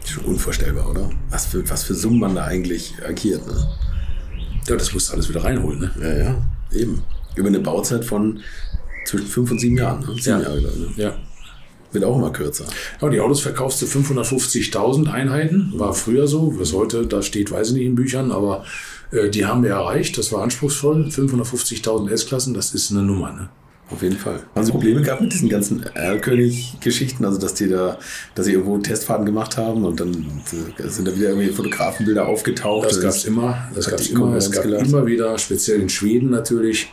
Schon 0.05 0.25
unvorstellbar, 0.25 0.91
oder? 0.91 1.11
Was 1.31 1.47
für, 1.47 1.69
was 1.69 1.85
für 1.85 1.95
Summen 1.95 2.21
man 2.21 2.35
da 2.35 2.45
eigentlich 2.45 2.95
agiert. 3.07 3.47
Ne? 3.47 3.69
Ja, 4.67 4.77
das 4.77 4.93
musst 4.93 5.09
du 5.09 5.15
alles 5.15 5.29
wieder 5.29 5.45
reinholen. 5.45 5.81
Ne? 5.81 5.91
Ja, 6.01 6.25
ja, 6.25 6.43
eben. 6.73 7.03
Über 7.37 7.49
eine 7.49 7.61
Bauzeit 7.61 8.05
von 8.05 8.41
zwischen 9.05 9.27
fünf 9.27 9.51
und 9.51 9.61
sieben 9.61 9.77
Jahren. 9.77 10.01
Ne? 10.01 10.15
Sieben 10.15 10.41
ja. 10.41 10.43
Jahre, 10.43 10.61
glaube 10.61 10.77
ich. 10.77 10.97
Ne? 10.97 11.03
Ja. 11.03 11.17
Wird 11.93 12.05
auch 12.05 12.17
immer 12.17 12.31
kürzer. 12.31 12.67
Ja, 13.01 13.09
die 13.09 13.21
Autos 13.21 13.41
verkaufst 13.41 13.83
du 13.83 13.87
550.000 13.87 15.11
Einheiten. 15.11 15.73
War 15.75 15.93
früher 15.93 16.29
so. 16.29 16.55
Was 16.59 16.73
heute 16.73 17.07
da 17.07 17.23
steht, 17.23 17.51
weiß 17.51 17.69
ich 17.69 17.75
nicht 17.75 17.87
in 17.87 17.95
Büchern, 17.97 18.31
aber 18.31 18.65
äh, 19.11 19.29
die 19.29 19.47
haben 19.47 19.63
wir 19.63 19.71
erreicht. 19.71 20.17
Das 20.19 20.33
war 20.33 20.43
anspruchsvoll. 20.43 21.09
550.000 21.09 22.11
S-Klassen, 22.11 22.55
das 22.55 22.75
ist 22.75 22.91
eine 22.91 23.03
Nummer. 23.03 23.33
Ne? 23.33 23.49
Auf 23.91 24.03
jeden 24.03 24.17
Fall. 24.17 24.41
Haben 24.55 24.65
Sie 24.65 24.71
Probleme 24.71 25.03
gehabt 25.03 25.21
mit 25.21 25.33
diesen 25.33 25.49
ganzen 25.49 25.85
Erlkönig-Geschichten? 25.95 27.25
Also, 27.25 27.39
dass 27.39 27.55
die 27.55 27.69
da, 27.69 27.99
dass 28.37 28.47
sie 28.47 28.53
irgendwo 28.53 28.79
Testfahrten 28.79 29.27
gemacht 29.27 29.57
haben 29.57 29.85
und 29.85 29.99
dann 29.99 30.43
sind 30.85 31.09
da 31.09 31.17
wieder 31.17 31.31
irgendwie 31.31 31.49
Fotografenbilder 31.49 32.27
aufgetaucht? 32.27 32.89
Das 32.89 33.01
gab 33.01 33.11
es 33.11 33.25
immer. 33.25 33.69
Das 33.75 33.91
gab 33.91 33.99
es 33.99 34.09
immer. 34.11 34.37
Es 34.37 34.51
gab 34.53 34.63
gelassen. 34.63 34.91
immer 34.91 35.07
wieder, 35.07 35.37
speziell 35.39 35.81
in 35.81 35.89
Schweden 35.89 36.31
natürlich, 36.31 36.93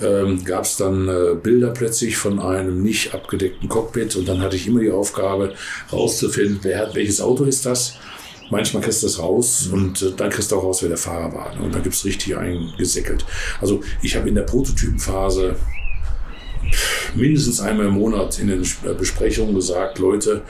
ähm, 0.00 0.44
gab 0.44 0.64
es 0.64 0.76
dann 0.76 1.08
äh, 1.08 1.34
Bilder 1.34 1.70
plötzlich 1.70 2.16
von 2.16 2.40
einem 2.40 2.82
nicht 2.82 3.14
abgedeckten 3.14 3.68
Cockpit 3.68 4.16
und 4.16 4.26
dann 4.28 4.40
hatte 4.40 4.56
ich 4.56 4.66
immer 4.66 4.80
die 4.80 4.90
Aufgabe 4.90 5.54
rauszufinden, 5.92 6.60
wer 6.62 6.78
hat, 6.78 6.94
welches 6.94 7.20
Auto 7.20 7.44
ist 7.44 7.66
das. 7.66 7.94
Manchmal 8.50 8.82
kriegst 8.82 9.02
du 9.02 9.06
das 9.06 9.18
raus 9.18 9.68
mhm. 9.68 9.74
und 9.74 10.02
äh, 10.02 10.12
dann 10.16 10.30
kriegst 10.30 10.52
du 10.52 10.56
auch 10.56 10.64
raus, 10.64 10.82
wer 10.82 10.88
der 10.88 10.98
Fahrer 10.98 11.32
war. 11.32 11.60
Und 11.60 11.74
dann 11.74 11.82
gibt 11.82 11.94
es 11.94 12.04
richtig 12.04 12.36
eingesäckelt. 12.36 13.24
Also 13.60 13.80
ich 14.02 14.16
habe 14.16 14.28
in 14.28 14.34
der 14.34 14.42
Prototypenphase 14.42 15.56
mindestens 17.14 17.60
einmal 17.60 17.86
im 17.86 17.94
Monat 17.94 18.38
in 18.38 18.48
den 18.48 18.64
Besprechungen 18.98 19.54
gesagt, 19.54 19.98
Leute, 19.98 20.42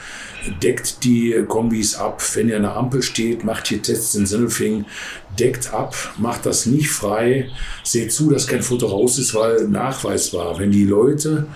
deckt 0.63 1.05
die 1.05 1.45
Kombis 1.49 1.95
ab. 1.95 2.23
Wenn 2.35 2.49
ihr 2.49 2.57
an 2.57 2.63
der 2.63 2.77
Ampel 2.77 3.03
steht, 3.03 3.45
macht 3.45 3.69
hier 3.69 3.83
Tests 3.83 4.15
in 4.15 4.27
Sinnelfing, 4.27 4.85
deckt 5.39 5.73
ab, 5.73 5.95
macht 6.19 6.47
das 6.47 6.67
nicht 6.67 6.91
frei, 6.91 7.49
seht 7.85 8.13
zu, 8.13 8.31
dass 8.31 8.47
kein 8.47 8.63
Foto 8.63 8.87
raus 8.87 9.19
ist, 9.19 9.35
weil 9.35 9.69
nachweisbar, 9.69 10.59
wenn 10.59 10.71
die 10.71 10.85
Leute 10.85 11.47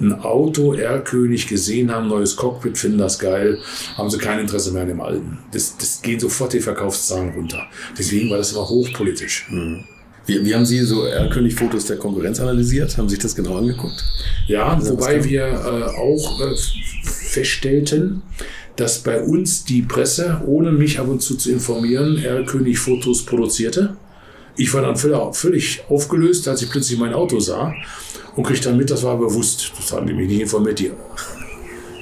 ein 0.00 0.12
Auto 0.12 0.74
R-König 0.74 1.46
gesehen 1.46 1.92
haben, 1.92 2.08
neues 2.08 2.36
Cockpit, 2.36 2.76
finden 2.76 2.98
das 2.98 3.18
geil, 3.18 3.58
haben 3.96 4.10
sie 4.10 4.18
kein 4.18 4.40
Interesse 4.40 4.72
mehr 4.72 4.82
an 4.82 4.88
dem 4.88 5.00
alten. 5.00 5.38
Das, 5.52 5.76
das 5.76 6.02
gehen 6.02 6.18
sofort 6.18 6.52
die 6.52 6.60
Verkaufszahlen 6.60 7.30
runter. 7.30 7.66
Deswegen 7.96 8.28
war 8.30 8.38
das 8.38 8.52
immer 8.52 8.68
hochpolitisch. 8.68 9.46
Mhm. 9.50 9.84
Wie, 10.26 10.44
wie 10.44 10.54
haben 10.54 10.64
Sie 10.64 10.80
so 10.80 11.04
R-König-Fotos 11.04 11.84
der 11.84 11.98
Konkurrenz 11.98 12.40
analysiert? 12.40 12.96
Haben 12.96 13.08
Sie 13.08 13.16
sich 13.16 13.22
das 13.22 13.36
genau 13.36 13.58
angeguckt? 13.58 14.02
Ja, 14.46 14.78
wobei 14.88 15.22
wir 15.22 15.44
äh, 15.44 15.98
auch 15.98 16.40
äh, 16.40 16.56
feststellten, 17.04 18.22
dass 18.76 18.98
bei 18.98 19.22
uns 19.22 19.64
die 19.64 19.82
Presse, 19.82 20.42
ohne 20.46 20.72
mich 20.72 20.98
ab 20.98 21.08
und 21.08 21.20
zu 21.20 21.36
zu 21.36 21.50
informieren, 21.50 22.18
R-König 22.18 22.78
Fotos 22.78 23.24
produzierte. 23.24 23.96
Ich 24.56 24.72
war 24.74 24.82
dann 24.82 24.96
völlig 24.96 25.82
aufgelöst, 25.88 26.46
als 26.48 26.62
ich 26.62 26.70
plötzlich 26.70 26.98
mein 26.98 27.12
Auto 27.12 27.40
sah 27.40 27.74
und 28.36 28.44
kriegte 28.44 28.68
dann 28.68 28.78
mit, 28.78 28.90
das 28.90 29.02
war 29.02 29.16
bewusst. 29.16 29.72
Das 29.76 29.92
haben 29.92 30.06
die 30.06 30.12
mich 30.12 30.28
nicht 30.28 30.42
informiert, 30.42 30.78
die 30.78 30.92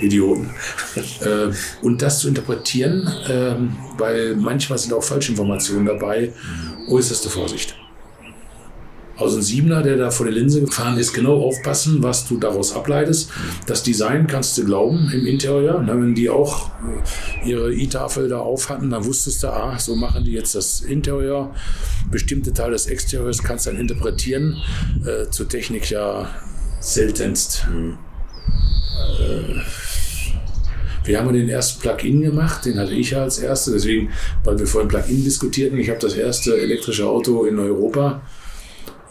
Idioten. 0.00 0.50
äh, 1.20 1.52
und 1.82 2.02
das 2.02 2.20
zu 2.20 2.28
interpretieren, 2.28 3.06
äh, 3.28 3.54
weil 3.98 4.36
manchmal 4.36 4.78
sind 4.78 4.92
auch 4.92 5.02
Falschinformationen 5.02 5.86
dabei, 5.86 6.32
äußerste 6.88 7.28
Vorsicht 7.28 7.76
aus 9.22 9.34
dem 9.34 9.42
Siebener, 9.42 9.82
der 9.82 9.96
da 9.96 10.10
vor 10.10 10.26
der 10.26 10.34
Linse 10.34 10.60
gefahren 10.60 10.98
ist, 10.98 11.12
genau 11.12 11.42
aufpassen, 11.42 12.02
was 12.02 12.26
du 12.26 12.38
daraus 12.38 12.74
ableitest. 12.74 13.30
Das 13.66 13.82
Design 13.82 14.26
kannst 14.26 14.58
du 14.58 14.64
glauben 14.64 15.10
im 15.12 15.26
Interieur. 15.26 15.82
wenn 15.86 16.14
die 16.14 16.28
auch 16.28 16.70
äh, 17.44 17.48
ihre 17.48 17.72
E-Tafel 17.72 18.28
da 18.28 18.38
auf 18.38 18.68
hatten, 18.68 18.90
dann 18.90 19.04
wusstest 19.04 19.42
du, 19.42 19.48
ah, 19.48 19.78
so 19.78 19.94
machen 19.94 20.24
die 20.24 20.32
jetzt 20.32 20.54
das 20.54 20.80
Interieur. 20.80 21.54
Bestimmte 22.10 22.52
Teile 22.52 22.72
des 22.72 22.86
Exterieurs 22.86 23.42
kannst 23.42 23.66
du 23.66 23.70
dann 23.70 23.80
interpretieren. 23.80 24.56
Äh, 25.04 25.30
zur 25.30 25.48
Technik 25.48 25.90
ja 25.90 26.28
seltenst. 26.80 27.66
Äh, 29.20 29.60
wir 31.04 31.18
haben 31.18 31.32
den 31.32 31.48
ersten 31.48 31.80
Plug-in 31.80 32.20
gemacht, 32.20 32.64
den 32.64 32.78
hatte 32.78 32.92
ich 32.92 33.16
als 33.16 33.38
erste, 33.40 33.72
deswegen, 33.72 34.10
weil 34.44 34.58
wir 34.58 34.68
vorhin 34.68 34.88
Plug-in 34.88 35.24
diskutierten. 35.24 35.78
Ich 35.78 35.88
habe 35.88 35.98
das 35.98 36.14
erste 36.14 36.56
elektrische 36.56 37.08
Auto 37.08 37.44
in 37.44 37.58
Europa 37.58 38.22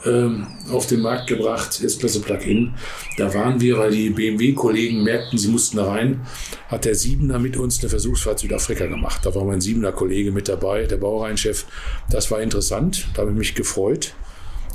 ähm, 0.06 0.48
auf 0.72 0.88
den 0.88 1.02
Markt 1.02 1.28
gebracht, 1.28 1.82
S-Klasse 1.84 2.22
Plug-in. 2.22 2.74
Da 3.18 3.34
waren 3.34 3.60
wir, 3.62 3.78
weil 3.78 3.92
die 3.92 4.10
BMW-Kollegen 4.10 5.04
merkten, 5.04 5.38
sie 5.38 5.50
mussten 5.50 5.78
da 5.78 5.92
rein, 5.92 6.22
hat 6.68 6.86
der 6.86 6.96
Siebener 6.96 7.40
mit 7.40 7.58
uns 7.58 7.80
eine 7.80 7.90
Versuchsfahrt 7.90 8.40
Südafrika 8.40 8.88
gemacht. 8.88 9.22
Da 9.26 9.34
war 9.36 9.44
mein 9.44 9.62
Siebener 9.62 9.92
Kollege 9.92 10.32
mit 10.32 10.48
dabei, 10.48 10.86
der 10.86 10.98
Baureihenchef. 10.98 11.66
Das 12.10 12.32
war 12.32 12.42
interessant, 12.42 13.08
da 13.14 13.22
habe 13.22 13.32
ich 13.32 13.38
mich 13.38 13.56
gefreut. 13.56 14.14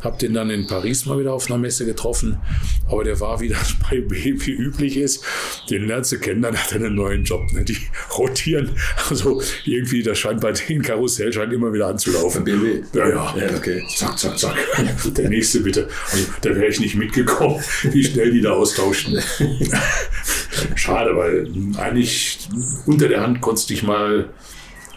Hab 0.06 0.20
den 0.20 0.34
dann 0.34 0.50
in 0.50 0.68
Paris 0.68 1.04
mal 1.04 1.18
wieder 1.18 1.32
auf 1.32 1.50
einer 1.50 1.58
Messe 1.58 1.84
getroffen, 1.84 2.38
aber 2.88 3.02
der 3.02 3.18
war, 3.18 3.40
wie 3.40 3.48
das 3.48 3.74
bei 3.82 4.00
BMW 4.08 4.52
üblich 4.52 4.96
ist, 4.96 5.24
den 5.68 5.88
lernst 5.88 6.12
du 6.12 6.18
kennen, 6.20 6.42
dann 6.42 6.56
hat 6.56 6.70
er 6.70 6.76
einen 6.76 6.94
neuen 6.94 7.24
Job. 7.24 7.42
Ne? 7.52 7.64
Die 7.64 7.76
rotieren, 8.16 8.70
also 9.10 9.42
irgendwie, 9.64 10.04
das 10.04 10.20
scheint 10.20 10.40
bei 10.40 10.52
den 10.52 10.80
Karussell 10.80 11.32
scheint 11.32 11.52
immer 11.52 11.72
wieder 11.72 11.88
anzulaufen. 11.88 12.44
BMW? 12.44 12.84
Ja, 12.92 13.08
ja. 13.08 13.34
ja 13.36 13.56
okay. 13.56 13.82
Zack, 13.96 14.16
zack, 14.16 14.38
zack. 14.38 14.56
Der 15.16 15.28
nächste 15.28 15.58
bitte. 15.58 15.88
Also, 16.12 16.24
da 16.40 16.50
wäre 16.50 16.68
ich 16.68 16.78
nicht 16.78 16.94
mitgekommen, 16.94 17.60
wie 17.90 18.04
schnell 18.04 18.30
die 18.30 18.42
da 18.42 18.52
austauschen. 18.52 19.18
Schade, 20.76 21.16
weil 21.16 21.50
eigentlich 21.78 22.48
unter 22.86 23.08
der 23.08 23.22
Hand 23.22 23.40
konntest 23.40 23.68
du 23.68 23.74
dich 23.74 23.82
mal 23.82 24.28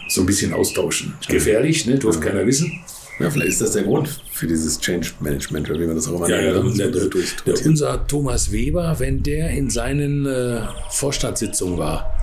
so 0.08 0.20
ein 0.20 0.26
bisschen 0.26 0.52
austauschen. 0.52 1.14
Gefährlich, 1.26 1.86
ne? 1.86 1.98
durfte 1.98 2.28
keiner 2.28 2.46
wissen. 2.46 2.80
Ja, 3.20 3.30
vielleicht 3.30 3.52
ist 3.52 3.60
das 3.60 3.72
der 3.72 3.82
Grund 3.82 4.08
für 4.32 4.46
dieses 4.46 4.80
Change 4.80 5.10
Management, 5.20 5.68
oder 5.70 5.78
wie 5.78 5.86
man 5.86 5.94
das 5.94 6.08
auch 6.08 6.14
immer 6.14 6.28
ja, 6.28 6.62
nennt. 6.62 6.76
Ja, 6.76 6.88
der, 6.88 7.66
unser 7.66 8.06
Thomas 8.06 8.50
Weber, 8.50 8.96
wenn 8.98 9.22
der 9.22 9.50
in 9.50 9.68
seinen 9.68 10.24
äh, 10.24 10.62
Vorstandssitzungen 10.90 11.76
war, 11.78 12.14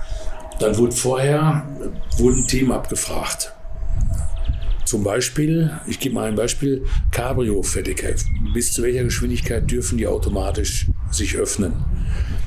dann 0.58 0.76
wurde 0.76 0.94
vorher 0.94 1.64
wurden 2.16 2.46
Themen 2.48 2.72
abgefragt. 2.72 3.52
Zum 4.88 5.04
Beispiel, 5.04 5.70
ich 5.86 6.00
gebe 6.00 6.14
mal 6.14 6.28
ein 6.28 6.34
Beispiel, 6.34 6.82
Cabrio-Fettigkeit. 7.12 8.24
Bis 8.54 8.72
zu 8.72 8.82
welcher 8.82 9.04
Geschwindigkeit 9.04 9.70
dürfen 9.70 9.98
die 9.98 10.06
automatisch 10.06 10.86
sich 11.10 11.36
öffnen? 11.36 11.74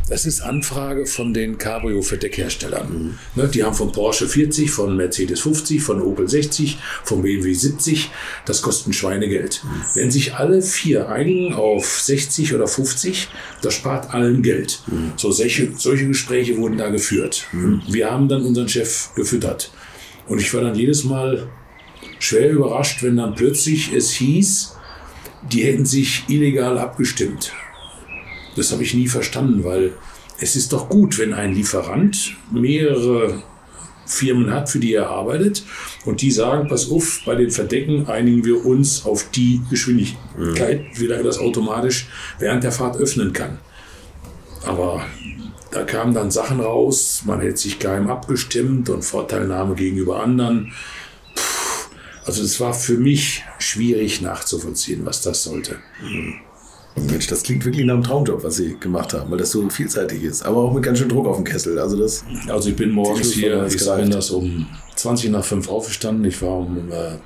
Das 0.09 0.26
ist 0.26 0.41
Anfrage 0.41 1.05
von 1.05 1.35
den 1.35 1.59
Cabrio-Verdeckherstellern. 1.59 2.88
Mhm. 2.91 3.13
Ne, 3.35 3.47
die 3.47 3.63
haben 3.63 3.76
von 3.76 3.91
Porsche 3.91 4.27
40, 4.27 4.72
von 4.72 4.97
Mercedes 4.97 5.41
50, 5.41 5.84
von 5.84 6.01
Opel 6.01 6.27
60, 6.27 6.80
von 7.03 7.22
BMW 7.22 7.53
70. 7.53 8.09
Das 8.47 8.63
kostet 8.63 8.95
Schweinegeld. 8.95 9.61
Mhm. 9.63 9.69
Wenn 9.93 10.09
sich 10.09 10.34
alle 10.34 10.63
vier 10.63 11.09
einigen 11.09 11.53
auf 11.53 12.01
60 12.01 12.55
oder 12.55 12.65
50, 12.65 13.27
das 13.61 13.76
spart 13.76 14.15
allen 14.15 14.41
Geld. 14.41 14.81
Mhm. 14.88 15.11
So 15.15 15.31
solche, 15.31 15.73
solche 15.77 16.07
Gespräche 16.07 16.57
wurden 16.57 16.80
da 16.80 16.89
geführt. 16.89 17.45
Wir 17.88 18.09
haben 18.09 18.27
dann 18.27 18.41
unseren 18.41 18.68
Chef 18.68 19.13
gefüttert. 19.13 19.72
Und 20.27 20.41
ich 20.41 20.51
war 20.55 20.61
dann 20.61 20.73
jedes 20.73 21.03
Mal 21.03 21.47
schwer 22.23 22.52
überrascht, 22.52 23.03
wenn 23.03 23.18
dann 23.18 23.35
plötzlich 23.35 23.93
es 23.93 24.11
hieß, 24.11 24.76
die 25.52 25.64
hätten 25.64 25.85
sich 25.85 26.26
illegal 26.27 26.77
abgestimmt. 26.77 27.53
Das 28.56 28.72
habe 28.72 28.84
ich 28.84 28.93
nie 28.93 29.07
verstanden, 29.07 29.64
weil 29.64 29.93
es 30.39 30.56
ist 30.56 30.73
doch 30.73 30.89
gut, 30.89 31.18
wenn 31.19 31.34
ein 31.34 31.53
Lieferant 31.53 32.35
mehrere 32.52 33.41
Firmen 34.06 34.52
hat, 34.52 34.69
für 34.69 34.80
die 34.80 34.93
er 34.93 35.10
arbeitet 35.10 35.64
und 36.06 36.22
die 36.22 36.31
sagen, 36.31 36.68
pass 36.68 36.91
auf, 36.91 37.22
bei 37.26 37.35
den 37.35 37.49
Verdecken 37.49 38.07
einigen 38.07 38.43
wir 38.43 38.65
uns 38.65 39.06
auf 39.06 39.30
die 39.31 39.61
Geschwindigkeit, 39.69 40.81
mhm. 40.81 40.99
wie 40.99 41.07
lange 41.07 41.23
das 41.23 41.39
automatisch 41.39 42.07
während 42.39 42.64
der 42.64 42.72
Fahrt 42.72 42.98
öffnen 42.98 43.34
kann. 43.34 43.60
Aber 44.65 45.02
da 45.72 45.84
kamen 45.84 46.14
dann 46.14 46.31
Sachen 46.31 46.60
raus, 46.60 47.23
man 47.26 47.39
hätte 47.39 47.57
sich 47.57 47.80
geheim 47.80 48.10
abgestimmt 48.10 48.89
und 48.89 49.03
Vorteilnahme 49.03 49.76
gegenüber 49.76 50.22
anderen. 50.22 50.73
Also 52.26 52.43
es 52.43 52.60
war 52.60 52.73
für 52.73 52.98
mich 52.98 53.43
schwierig 53.60 54.22
nachzuvollziehen, 54.22 55.06
was 55.06 55.22
das 55.22 55.43
sollte. 55.43 55.77
Mhm. 56.02 56.35
Mensch, 56.95 57.27
das 57.27 57.43
klingt 57.43 57.64
wirklich 57.64 57.85
nach 57.85 57.93
einem 57.95 58.03
Traumjob, 58.03 58.43
was 58.43 58.57
Sie 58.57 58.76
gemacht 58.80 59.14
haben, 59.14 59.31
weil 59.31 59.38
das 59.38 59.52
so 59.52 59.68
vielseitig 59.69 60.23
ist. 60.23 60.43
Aber 60.43 60.57
auch 60.57 60.73
mit 60.73 60.84
ganz 60.84 60.99
schön 60.99 61.07
Druck 61.07 61.26
auf 61.26 61.38
dem 61.38 61.45
Kessel. 61.45 61.80
Also, 61.80 61.98
das 61.98 62.26
also 62.49 62.69
ich 62.69 62.76
bin 62.76 62.91
morgens 62.91 63.31
hier, 63.31 63.65
ich 63.65 63.77
bin 63.77 64.11
das 64.11 64.30
um 64.30 64.68
20 64.95 65.31
nach 65.31 65.43
5 65.43 65.69
aufgestanden. 65.69 66.26
Ich 66.26 66.41
war 66.41 66.57
um 66.57 66.91
äh, 66.91 67.18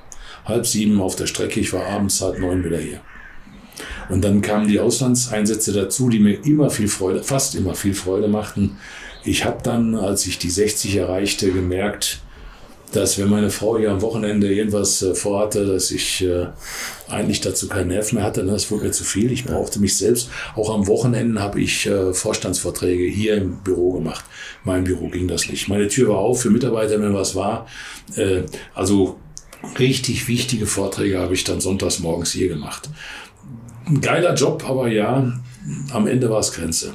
halb 0.45 0.67
sieben 0.67 1.01
auf 1.01 1.15
der 1.15 1.25
Strecke. 1.25 1.59
Ich 1.59 1.73
war 1.73 1.85
abends 1.87 2.21
halb 2.21 2.39
neun 2.39 2.63
wieder 2.63 2.77
hier. 2.77 3.01
Und 4.09 4.23
dann 4.23 4.41
kamen 4.41 4.67
die 4.67 4.79
Auslandseinsätze 4.79 5.73
dazu, 5.73 6.09
die 6.09 6.19
mir 6.19 6.45
immer 6.45 6.69
viel 6.69 6.87
Freude, 6.87 7.23
fast 7.23 7.55
immer 7.55 7.73
viel 7.73 7.95
Freude 7.95 8.27
machten. 8.27 8.77
Ich 9.23 9.45
habe 9.45 9.57
dann, 9.63 9.95
als 9.95 10.27
ich 10.27 10.37
die 10.37 10.51
60 10.51 10.95
erreichte, 10.95 11.51
gemerkt, 11.51 12.19
dass 12.95 13.17
wenn 13.17 13.29
meine 13.29 13.49
Frau 13.49 13.77
hier 13.77 13.91
am 13.91 14.01
Wochenende 14.01 14.53
irgendwas 14.53 15.01
äh, 15.01 15.15
vorhatte, 15.15 15.65
dass 15.65 15.91
ich 15.91 16.23
äh, 16.23 16.47
eigentlich 17.09 17.41
dazu 17.41 17.67
keinen 17.67 17.89
Nerv 17.89 18.13
mehr 18.13 18.23
hatte. 18.23 18.43
Ne? 18.43 18.51
Das 18.51 18.71
wurde 18.71 18.85
mir 18.85 18.91
zu 18.91 19.03
viel. 19.03 19.31
Ich 19.31 19.45
brauchte 19.45 19.79
mich 19.79 19.97
selbst. 19.97 20.29
Auch 20.55 20.73
am 20.73 20.87
Wochenende 20.87 21.41
habe 21.41 21.61
ich 21.61 21.85
äh, 21.85 22.13
Vorstandsvorträge 22.13 23.05
hier 23.05 23.37
im 23.37 23.57
Büro 23.57 23.93
gemacht. 23.93 24.23
Mein 24.63 24.83
Büro 24.83 25.09
ging 25.09 25.27
das 25.27 25.49
nicht. 25.49 25.67
Meine 25.67 25.87
Tür 25.87 26.09
war 26.09 26.17
auf 26.17 26.41
für 26.41 26.49
Mitarbeiter, 26.49 27.01
wenn 27.01 27.13
was 27.13 27.35
war. 27.35 27.67
Äh, 28.15 28.43
also 28.73 29.19
richtig 29.79 30.27
wichtige 30.27 30.65
Vorträge 30.65 31.19
habe 31.19 31.33
ich 31.33 31.43
dann 31.43 31.61
sonntags 31.61 31.99
morgens 31.99 32.31
hier 32.31 32.47
gemacht. 32.47 32.89
Ein 33.85 34.01
geiler 34.01 34.33
Job, 34.33 34.63
aber 34.67 34.87
ja, 34.87 35.33
am 35.91 36.07
Ende 36.07 36.29
war 36.29 36.39
es 36.39 36.53
Grenze. 36.53 36.93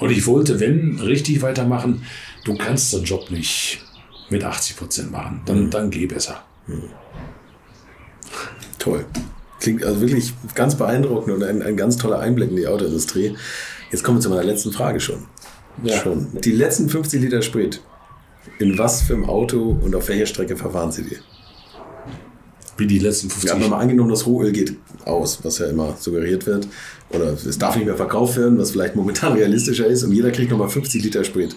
Und 0.00 0.10
ich 0.10 0.26
wollte, 0.26 0.60
wenn, 0.60 0.98
richtig 1.00 1.42
weitermachen. 1.42 2.02
Du 2.44 2.56
kannst 2.56 2.94
einen 2.94 3.04
Job 3.04 3.30
nicht 3.30 3.83
mit 4.30 4.44
80 4.44 4.76
Prozent 4.76 5.12
machen. 5.12 5.42
Dann, 5.46 5.70
dann 5.70 5.90
geh 5.90 6.06
besser. 6.06 6.42
Toll. 8.78 9.04
Klingt 9.60 9.84
also 9.84 10.00
wirklich 10.00 10.32
ganz 10.54 10.74
beeindruckend 10.74 11.34
und 11.34 11.42
ein, 11.42 11.62
ein 11.62 11.76
ganz 11.76 11.96
toller 11.96 12.18
Einblick 12.18 12.50
in 12.50 12.56
die 12.56 12.66
Autoindustrie. 12.66 13.36
Jetzt 13.90 14.02
kommen 14.02 14.18
wir 14.18 14.22
zu 14.22 14.28
meiner 14.28 14.44
letzten 14.44 14.72
Frage 14.72 15.00
schon. 15.00 15.26
Ja. 15.82 15.98
schon. 15.98 16.28
Die 16.44 16.52
letzten 16.52 16.88
50 16.88 17.20
Liter 17.20 17.42
Sprit, 17.42 17.80
in 18.58 18.78
was 18.78 19.02
für 19.02 19.14
einem 19.14 19.24
Auto 19.24 19.76
und 19.82 19.94
auf 19.94 20.08
welcher 20.08 20.26
Strecke 20.26 20.56
verfahren 20.56 20.92
Sie 20.92 21.02
die? 21.02 21.16
Wie 22.76 22.86
die 22.86 22.98
letzten 22.98 23.30
50 23.30 23.50
Wir 23.50 23.60
haben 23.60 23.70
mal 23.70 23.78
angenommen, 23.78 24.10
das 24.10 24.26
Rohöl 24.26 24.52
geht 24.52 24.76
aus, 25.04 25.44
was 25.44 25.58
ja 25.58 25.66
immer 25.66 25.96
suggeriert 25.98 26.46
wird. 26.46 26.66
Oder 27.10 27.32
es 27.32 27.58
darf 27.58 27.76
nicht 27.76 27.86
mehr 27.86 27.96
verkauft 27.96 28.36
werden, 28.36 28.58
was 28.58 28.72
vielleicht 28.72 28.96
momentan 28.96 29.32
realistischer 29.34 29.86
ist. 29.86 30.02
Und 30.02 30.12
jeder 30.12 30.30
kriegt 30.30 30.50
nochmal 30.50 30.68
50 30.68 31.02
Liter 31.02 31.24
Sprit 31.24 31.56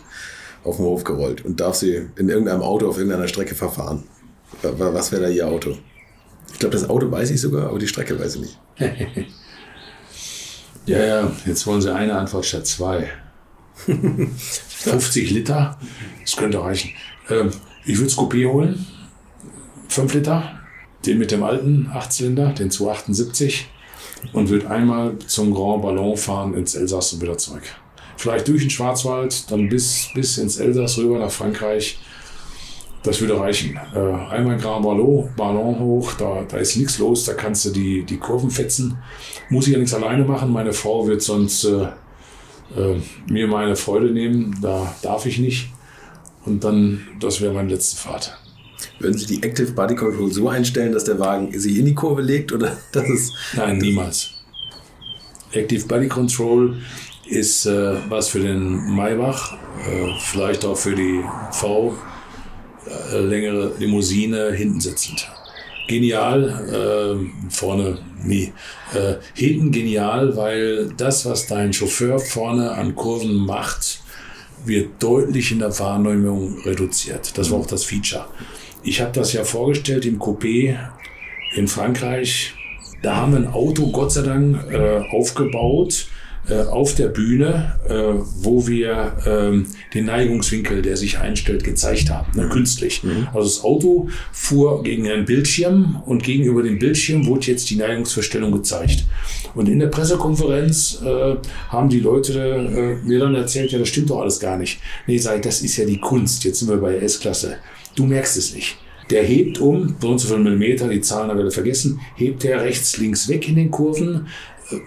auf 0.67 0.77
den 0.77 0.85
Hof 0.85 1.03
gerollt 1.03 1.43
und 1.45 1.59
darf 1.59 1.75
sie 1.75 2.07
in 2.17 2.29
irgendeinem 2.29 2.61
Auto 2.61 2.87
auf 2.89 2.97
irgendeiner 2.97 3.27
Strecke 3.27 3.55
verfahren. 3.55 4.03
Wa- 4.61 4.93
Was 4.93 5.11
wäre 5.11 5.23
da 5.23 5.29
Ihr 5.29 5.47
Auto? 5.47 5.77
Ich 6.53 6.59
glaube, 6.59 6.73
das 6.75 6.89
Auto 6.89 7.09
weiß 7.11 7.29
ich 7.31 7.41
sogar, 7.41 7.69
aber 7.69 7.79
die 7.79 7.87
Strecke 7.87 8.19
weiß 8.19 8.35
ich 8.35 8.41
nicht. 8.41 8.59
Ja, 10.85 11.03
ja, 11.05 11.31
jetzt 11.45 11.67
wollen 11.67 11.81
Sie 11.81 11.93
eine 11.93 12.15
Antwort 12.17 12.45
statt 12.45 12.65
zwei. 12.65 13.09
50 13.85 15.31
Liter, 15.31 15.77
das 16.21 16.35
könnte 16.37 16.61
reichen. 16.61 16.91
Ähm, 17.29 17.51
ich 17.85 17.97
würde 17.97 18.05
das 18.09 18.17
Coupé 18.17 18.49
holen, 18.49 18.85
5 19.89 20.13
Liter, 20.13 20.59
den 21.05 21.17
mit 21.17 21.31
dem 21.31 21.43
alten 21.43 21.87
8-Zylinder, 21.93 22.53
den 22.53 22.71
278 22.71 23.67
und 24.33 24.47
würde 24.49 24.69
einmal 24.69 25.17
zum 25.27 25.53
Grand 25.53 25.81
Ballon 25.83 26.15
fahren 26.15 26.53
ins 26.53 26.73
Elsass 26.75 27.11
und 27.13 27.21
wieder 27.21 27.37
zurück. 27.37 27.63
Vielleicht 28.17 28.47
durch 28.47 28.61
den 28.61 28.69
Schwarzwald, 28.69 29.49
dann 29.51 29.69
bis, 29.69 30.09
bis 30.13 30.37
ins 30.37 30.57
Elsass 30.57 30.97
rüber 30.97 31.19
nach 31.19 31.31
Frankreich. 31.31 31.99
Das 33.03 33.21
würde 33.21 33.39
reichen. 33.39 33.79
Äh, 33.95 33.99
einmal 33.99 34.57
Grand 34.57 34.83
Ballon, 34.83 35.29
Ballon 35.37 35.79
hoch, 35.79 36.13
da, 36.13 36.43
da 36.47 36.57
ist 36.57 36.75
nichts 36.75 36.97
los, 36.97 37.25
da 37.25 37.33
kannst 37.33 37.65
du 37.65 37.69
die, 37.69 38.03
die 38.03 38.17
Kurven 38.17 38.49
fetzen. 38.49 38.97
Muss 39.49 39.67
ich 39.67 39.73
ja 39.73 39.79
nichts 39.79 39.93
alleine 39.93 40.25
machen, 40.25 40.51
meine 40.51 40.73
Frau 40.73 41.07
wird 41.07 41.21
sonst 41.21 41.63
äh, 41.63 41.83
äh, 42.75 42.99
mir 43.29 43.47
meine 43.47 43.75
Freude 43.75 44.11
nehmen, 44.11 44.57
da 44.61 44.93
darf 45.01 45.25
ich 45.25 45.39
nicht. 45.39 45.69
Und 46.45 46.63
dann, 46.63 47.07
das 47.19 47.39
wäre 47.39 47.53
meine 47.53 47.69
letzte 47.69 47.97
Fahrt. 47.97 48.37
Würden 48.99 49.17
Sie 49.17 49.25
die 49.25 49.43
Active 49.43 49.71
Body 49.71 49.95
Control 49.95 50.31
so 50.31 50.49
einstellen, 50.49 50.91
dass 50.91 51.03
der 51.03 51.19
Wagen 51.19 51.57
sich 51.57 51.77
in 51.77 51.85
die 51.85 51.95
Kurve 51.95 52.21
legt 52.21 52.51
oder 52.51 52.77
dass 52.91 53.09
es. 53.09 53.33
Nein, 53.55 53.77
niemals. 53.77 54.31
Active 55.51 55.85
Body 55.87 56.07
Control 56.07 56.77
ist 57.29 57.65
äh, 57.65 57.95
was 58.09 58.29
für 58.29 58.39
den 58.39 58.95
Maybach, 58.95 59.53
äh, 59.53 60.13
vielleicht 60.19 60.65
auch 60.65 60.77
für 60.77 60.95
die 60.95 61.23
V, 61.51 61.95
äh, 62.87 63.19
längere 63.19 63.73
Limousine, 63.77 64.51
hinten 64.51 64.79
sitzend. 64.79 65.27
Genial, 65.87 66.43
äh, 66.69 67.49
vorne 67.49 67.97
nie. 68.23 68.51
Äh, 68.93 69.15
hinten 69.33 69.71
genial, 69.71 70.35
weil 70.35 70.89
das, 70.97 71.25
was 71.25 71.47
dein 71.47 71.71
Chauffeur 71.71 72.19
vorne 72.19 72.71
an 72.71 72.95
Kurven 72.95 73.35
macht, 73.35 74.01
wird 74.65 75.01
deutlich 75.01 75.51
in 75.51 75.59
der 75.59 75.77
Wahrnehmung 75.79 76.59
reduziert. 76.65 77.37
Das 77.37 77.51
war 77.51 77.59
auch 77.59 77.67
das 77.67 77.85
Feature. 77.85 78.25
Ich 78.83 79.01
habe 79.01 79.11
das 79.13 79.33
ja 79.33 79.43
vorgestellt 79.43 80.05
im 80.05 80.19
Coupé 80.19 80.77
in 81.55 81.67
Frankreich. 81.67 82.53
Da 83.01 83.15
haben 83.15 83.31
wir 83.33 83.39
ein 83.39 83.53
Auto, 83.53 83.87
Gott 83.91 84.11
sei 84.11 84.23
Dank, 84.23 84.71
äh, 84.71 85.01
aufgebaut 85.11 86.07
äh, 86.49 86.61
auf 86.63 86.95
der 86.95 87.07
Bühne, 87.07 87.75
äh, 87.87 88.21
wo 88.41 88.67
wir 88.67 89.17
ähm, 89.25 89.67
den 89.93 90.05
Neigungswinkel, 90.05 90.81
der 90.81 90.97
sich 90.97 91.19
einstellt, 91.19 91.63
gezeigt 91.63 92.09
haben, 92.09 92.37
ne, 92.37 92.47
künstlich. 92.49 93.01
Also 93.33 93.47
das 93.47 93.63
Auto 93.63 94.09
fuhr 94.31 94.83
gegen 94.83 95.07
einen 95.09 95.25
Bildschirm 95.25 96.01
und 96.05 96.23
gegenüber 96.23 96.63
dem 96.63 96.79
Bildschirm 96.79 97.25
wurde 97.25 97.47
jetzt 97.47 97.69
die 97.69 97.75
Neigungsverstellung 97.75 98.51
gezeigt. 98.51 99.05
Und 99.55 99.67
in 99.67 99.79
der 99.79 99.87
Pressekonferenz 99.87 101.01
äh, 101.03 101.35
haben 101.69 101.89
die 101.89 101.99
Leute 101.99 102.39
äh, 102.39 103.07
mir 103.07 103.19
dann 103.19 103.35
erzählt, 103.35 103.71
ja, 103.71 103.79
das 103.79 103.89
stimmt 103.89 104.09
doch 104.09 104.21
alles 104.21 104.39
gar 104.39 104.57
nicht. 104.57 104.79
Nee, 105.07 105.17
sag 105.17 105.37
ich, 105.37 105.41
das 105.41 105.61
ist 105.61 105.77
ja 105.77 105.85
die 105.85 105.99
Kunst. 105.99 106.43
Jetzt 106.43 106.59
sind 106.59 106.69
wir 106.69 106.77
bei 106.77 106.93
der 106.93 107.03
S-Klasse. 107.03 107.57
Du 107.95 108.05
merkst 108.05 108.37
es 108.37 108.53
nicht. 108.53 108.77
Der 109.09 109.23
hebt 109.23 109.59
um, 109.59 109.95
so 110.01 110.09
und 110.09 110.19
so 110.19 110.27
viel 110.27 110.43
Millimeter, 110.43 110.89
die 110.89 111.01
Zahlen 111.01 111.29
habe 111.29 111.47
ich 111.47 111.53
vergessen, 111.53 112.01
hebt 112.15 112.43
der 112.43 112.61
rechts, 112.61 112.97
links 112.97 113.29
weg 113.29 113.47
in 113.47 113.55
den 113.55 113.71
Kurven. 113.71 114.27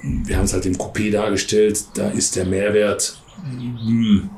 Wir 0.02 0.36
haben 0.36 0.44
es 0.44 0.52
halt 0.52 0.66
im 0.66 0.76
Coupé 0.76 1.10
dargestellt, 1.10 1.84
da 1.94 2.10
ist 2.10 2.36
der 2.36 2.44
Mehrwert, 2.44 3.18
hm, 3.42 4.30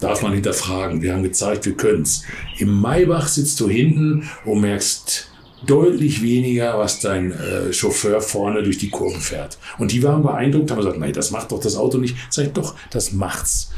darf 0.00 0.22
man 0.22 0.32
hinterfragen. 0.32 1.02
Wir 1.02 1.14
haben 1.14 1.22
gezeigt, 1.22 1.66
wir 1.66 1.74
können 1.74 2.02
es. 2.02 2.22
Im 2.58 2.80
Maybach 2.80 3.28
sitzt 3.28 3.60
du 3.60 3.68
hinten 3.68 4.28
und 4.44 4.60
merkst 4.60 5.30
deutlich 5.66 6.22
weniger, 6.22 6.78
was 6.78 7.00
dein 7.00 7.32
äh, 7.32 7.72
Chauffeur 7.72 8.20
vorne 8.20 8.62
durch 8.62 8.78
die 8.78 8.90
Kurven 8.90 9.20
fährt. 9.20 9.58
Und 9.78 9.92
die 9.92 10.02
waren 10.02 10.22
beeindruckt, 10.22 10.70
haben 10.70 10.78
gesagt, 10.78 10.98
nein, 10.98 11.12
das 11.12 11.30
macht 11.30 11.52
doch 11.52 11.60
das 11.60 11.76
Auto 11.76 11.98
nicht. 11.98 12.16
Sag 12.30 12.46
ich, 12.46 12.52
doch, 12.52 12.74
das 12.90 13.12
macht's. 13.12 13.70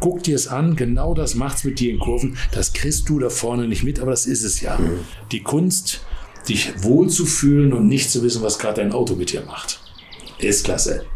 Guck 0.00 0.22
dir 0.24 0.34
es 0.34 0.48
an, 0.48 0.76
genau 0.76 1.14
das 1.14 1.34
macht's 1.34 1.64
mit 1.64 1.78
dir 1.80 1.92
in 1.92 1.98
Kurven. 1.98 2.36
Das 2.52 2.72
kriegst 2.72 3.08
du 3.08 3.18
da 3.18 3.30
vorne 3.30 3.68
nicht 3.68 3.84
mit, 3.84 4.00
aber 4.00 4.10
das 4.10 4.26
ist 4.26 4.42
es 4.42 4.60
ja. 4.60 4.78
Die 5.32 5.42
Kunst, 5.42 6.00
dich 6.48 6.82
wohlzufühlen 6.82 7.72
und 7.72 7.86
nicht 7.88 8.10
zu 8.10 8.22
wissen, 8.22 8.42
was 8.42 8.58
gerade 8.58 8.80
dein 8.80 8.92
Auto 8.92 9.14
mit 9.14 9.32
dir 9.32 9.42
macht. 9.42 9.80
Ist 10.38 10.64
klasse. 10.64 11.06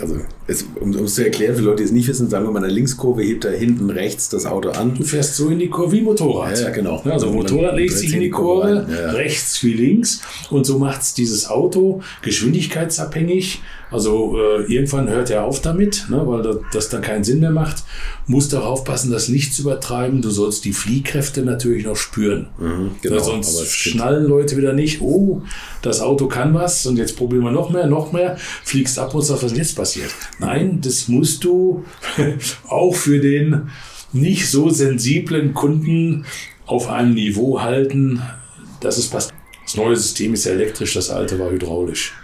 Also, 0.00 0.16
es, 0.46 0.64
um 0.80 0.90
es 0.92 1.14
zu 1.14 1.24
erklären, 1.24 1.56
für 1.56 1.62
Leute, 1.62 1.78
die 1.78 1.84
es 1.84 1.92
nicht 1.92 2.06
wissen, 2.08 2.30
sagen 2.30 2.44
wir 2.46 2.52
mal, 2.52 2.60
in 2.60 2.64
der 2.64 2.72
Linkskurve 2.72 3.22
hebt 3.22 3.44
er 3.44 3.52
hinten 3.52 3.90
rechts 3.90 4.28
das 4.28 4.46
Auto 4.46 4.70
an. 4.70 4.94
Du 4.94 5.02
fährst 5.02 5.34
so 5.34 5.48
in 5.48 5.58
die 5.58 5.68
Kurve 5.68 5.92
wie 5.92 6.00
Motorrad. 6.02 6.56
Ja, 6.58 6.64
ja, 6.64 6.70
genau. 6.70 7.02
Also 7.04 7.26
Und 7.26 7.32
dann 7.50 7.54
Motorrad 7.54 7.76
legt 7.76 7.92
sich 7.92 8.14
in 8.14 8.20
die 8.20 8.30
Kurve. 8.30 8.86
Ja. 8.88 9.10
rechts 9.10 9.62
wie 9.64 9.72
links. 9.72 10.20
Und 10.50 10.64
so 10.64 10.78
macht's 10.78 11.14
dieses 11.14 11.48
Auto 11.48 12.02
geschwindigkeitsabhängig. 12.22 13.60
Also 13.90 14.36
äh, 14.38 14.72
irgendwann 14.72 15.08
hört 15.08 15.30
er 15.30 15.44
auf 15.44 15.62
damit, 15.62 16.06
ne, 16.10 16.22
weil 16.26 16.42
das, 16.42 16.56
das 16.72 16.88
dann 16.90 17.00
keinen 17.00 17.24
Sinn 17.24 17.40
mehr 17.40 17.50
macht. 17.50 17.84
Musst 18.26 18.54
auch 18.54 18.64
aufpassen, 18.64 19.10
das 19.10 19.28
nicht 19.28 19.54
zu 19.54 19.62
übertreiben. 19.62 20.20
Du 20.20 20.30
sollst 20.30 20.64
die 20.66 20.74
Fliehkräfte 20.74 21.42
natürlich 21.42 21.86
noch 21.86 21.96
spüren. 21.96 22.48
genau, 22.58 22.90
Ja, 23.02 23.10
aber 23.12 23.20
sonst 23.20 23.58
es 23.58 23.70
schnallen 23.70 24.26
Leute 24.26 24.56
wieder 24.56 24.74
nicht, 24.74 25.00
oh, 25.00 25.42
das 25.80 26.00
Auto 26.00 26.26
kann 26.26 26.52
was 26.52 26.84
und 26.86 26.98
jetzt 26.98 27.16
probieren 27.16 27.44
wir 27.44 27.50
noch 27.52 27.70
mehr, 27.70 27.86
noch 27.86 28.12
mehr, 28.12 28.36
fliegst 28.62 28.98
ab 28.98 29.14
und 29.14 29.22
sagst, 29.22 29.47
was 29.50 29.58
jetzt 29.58 29.76
passiert? 29.76 30.10
Nein, 30.38 30.80
das 30.80 31.08
musst 31.08 31.44
du 31.44 31.84
auch 32.68 32.94
für 32.94 33.18
den 33.18 33.70
nicht 34.12 34.48
so 34.48 34.70
sensiblen 34.70 35.54
Kunden 35.54 36.24
auf 36.66 36.88
einem 36.88 37.14
Niveau 37.14 37.60
halten, 37.60 38.22
dass 38.80 38.98
es 38.98 39.08
passt. 39.08 39.32
Das 39.64 39.76
neue 39.76 39.96
System 39.96 40.34
ist 40.34 40.46
elektrisch, 40.46 40.94
das 40.94 41.10
alte 41.10 41.38
war 41.38 41.50
hydraulisch. 41.50 42.14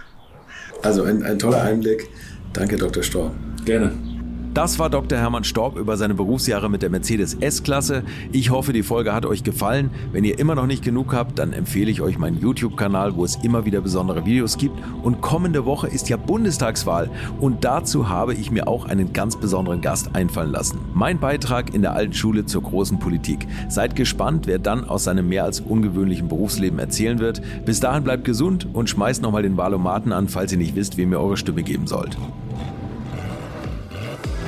Also 0.81 1.03
ein, 1.03 1.23
ein 1.23 1.37
toller 1.37 1.61
Einblick. 1.61 2.07
Danke, 2.53 2.77
Dr. 2.77 3.03
Storm. 3.03 3.31
Gerne. 3.65 4.14
Das 4.55 4.79
war 4.79 4.89
Dr. 4.89 5.19
Hermann 5.19 5.43
Storb 5.43 5.77
über 5.77 5.97
seine 5.97 6.13
Berufsjahre 6.13 6.69
mit 6.69 6.81
der 6.81 6.89
Mercedes 6.89 7.33
S-Klasse. 7.33 8.03
Ich 8.31 8.51
hoffe, 8.51 8.71
die 8.71 8.83
Folge 8.83 9.13
hat 9.13 9.25
euch 9.25 9.43
gefallen. 9.43 9.89
Wenn 10.13 10.23
ihr 10.23 10.39
immer 10.39 10.55
noch 10.55 10.65
nicht 10.65 10.81
genug 10.81 11.13
habt, 11.13 11.39
dann 11.39 11.51
empfehle 11.51 11.91
ich 11.91 11.99
euch 11.99 12.17
meinen 12.17 12.39
YouTube-Kanal, 12.39 13.17
wo 13.17 13.25
es 13.25 13.35
immer 13.43 13.65
wieder 13.65 13.81
besondere 13.81 14.25
Videos 14.25 14.57
gibt. 14.57 14.79
Und 15.03 15.19
kommende 15.19 15.65
Woche 15.65 15.89
ist 15.89 16.07
ja 16.07 16.15
Bundestagswahl. 16.15 17.09
Und 17.41 17.65
dazu 17.65 18.07
habe 18.07 18.33
ich 18.33 18.49
mir 18.49 18.69
auch 18.69 18.85
einen 18.85 19.11
ganz 19.11 19.35
besonderen 19.35 19.81
Gast 19.81 20.15
einfallen 20.15 20.53
lassen. 20.53 20.79
Mein 20.93 21.19
Beitrag 21.19 21.75
in 21.75 21.81
der 21.81 21.91
alten 21.91 22.13
Schule 22.13 22.45
zur 22.45 22.63
großen 22.63 22.97
Politik. 22.97 23.47
Seid 23.67 23.97
gespannt, 23.97 24.47
wer 24.47 24.57
dann 24.57 24.85
aus 24.85 25.03
seinem 25.03 25.27
mehr 25.27 25.43
als 25.43 25.59
ungewöhnlichen 25.59 26.29
Berufsleben 26.29 26.79
erzählen 26.79 27.19
wird. 27.19 27.41
Bis 27.65 27.81
dahin 27.81 28.05
bleibt 28.05 28.23
gesund 28.23 28.69
und 28.71 28.89
schmeißt 28.89 29.21
nochmal 29.21 29.43
den 29.43 29.57
Valomaten 29.57 30.13
an, 30.13 30.29
falls 30.29 30.53
ihr 30.53 30.57
nicht 30.57 30.77
wisst, 30.77 30.95
wem 30.95 31.11
ihr 31.11 31.19
eure 31.19 31.35
Stimme 31.35 31.61
geben 31.61 31.87
sollt. 31.87 32.17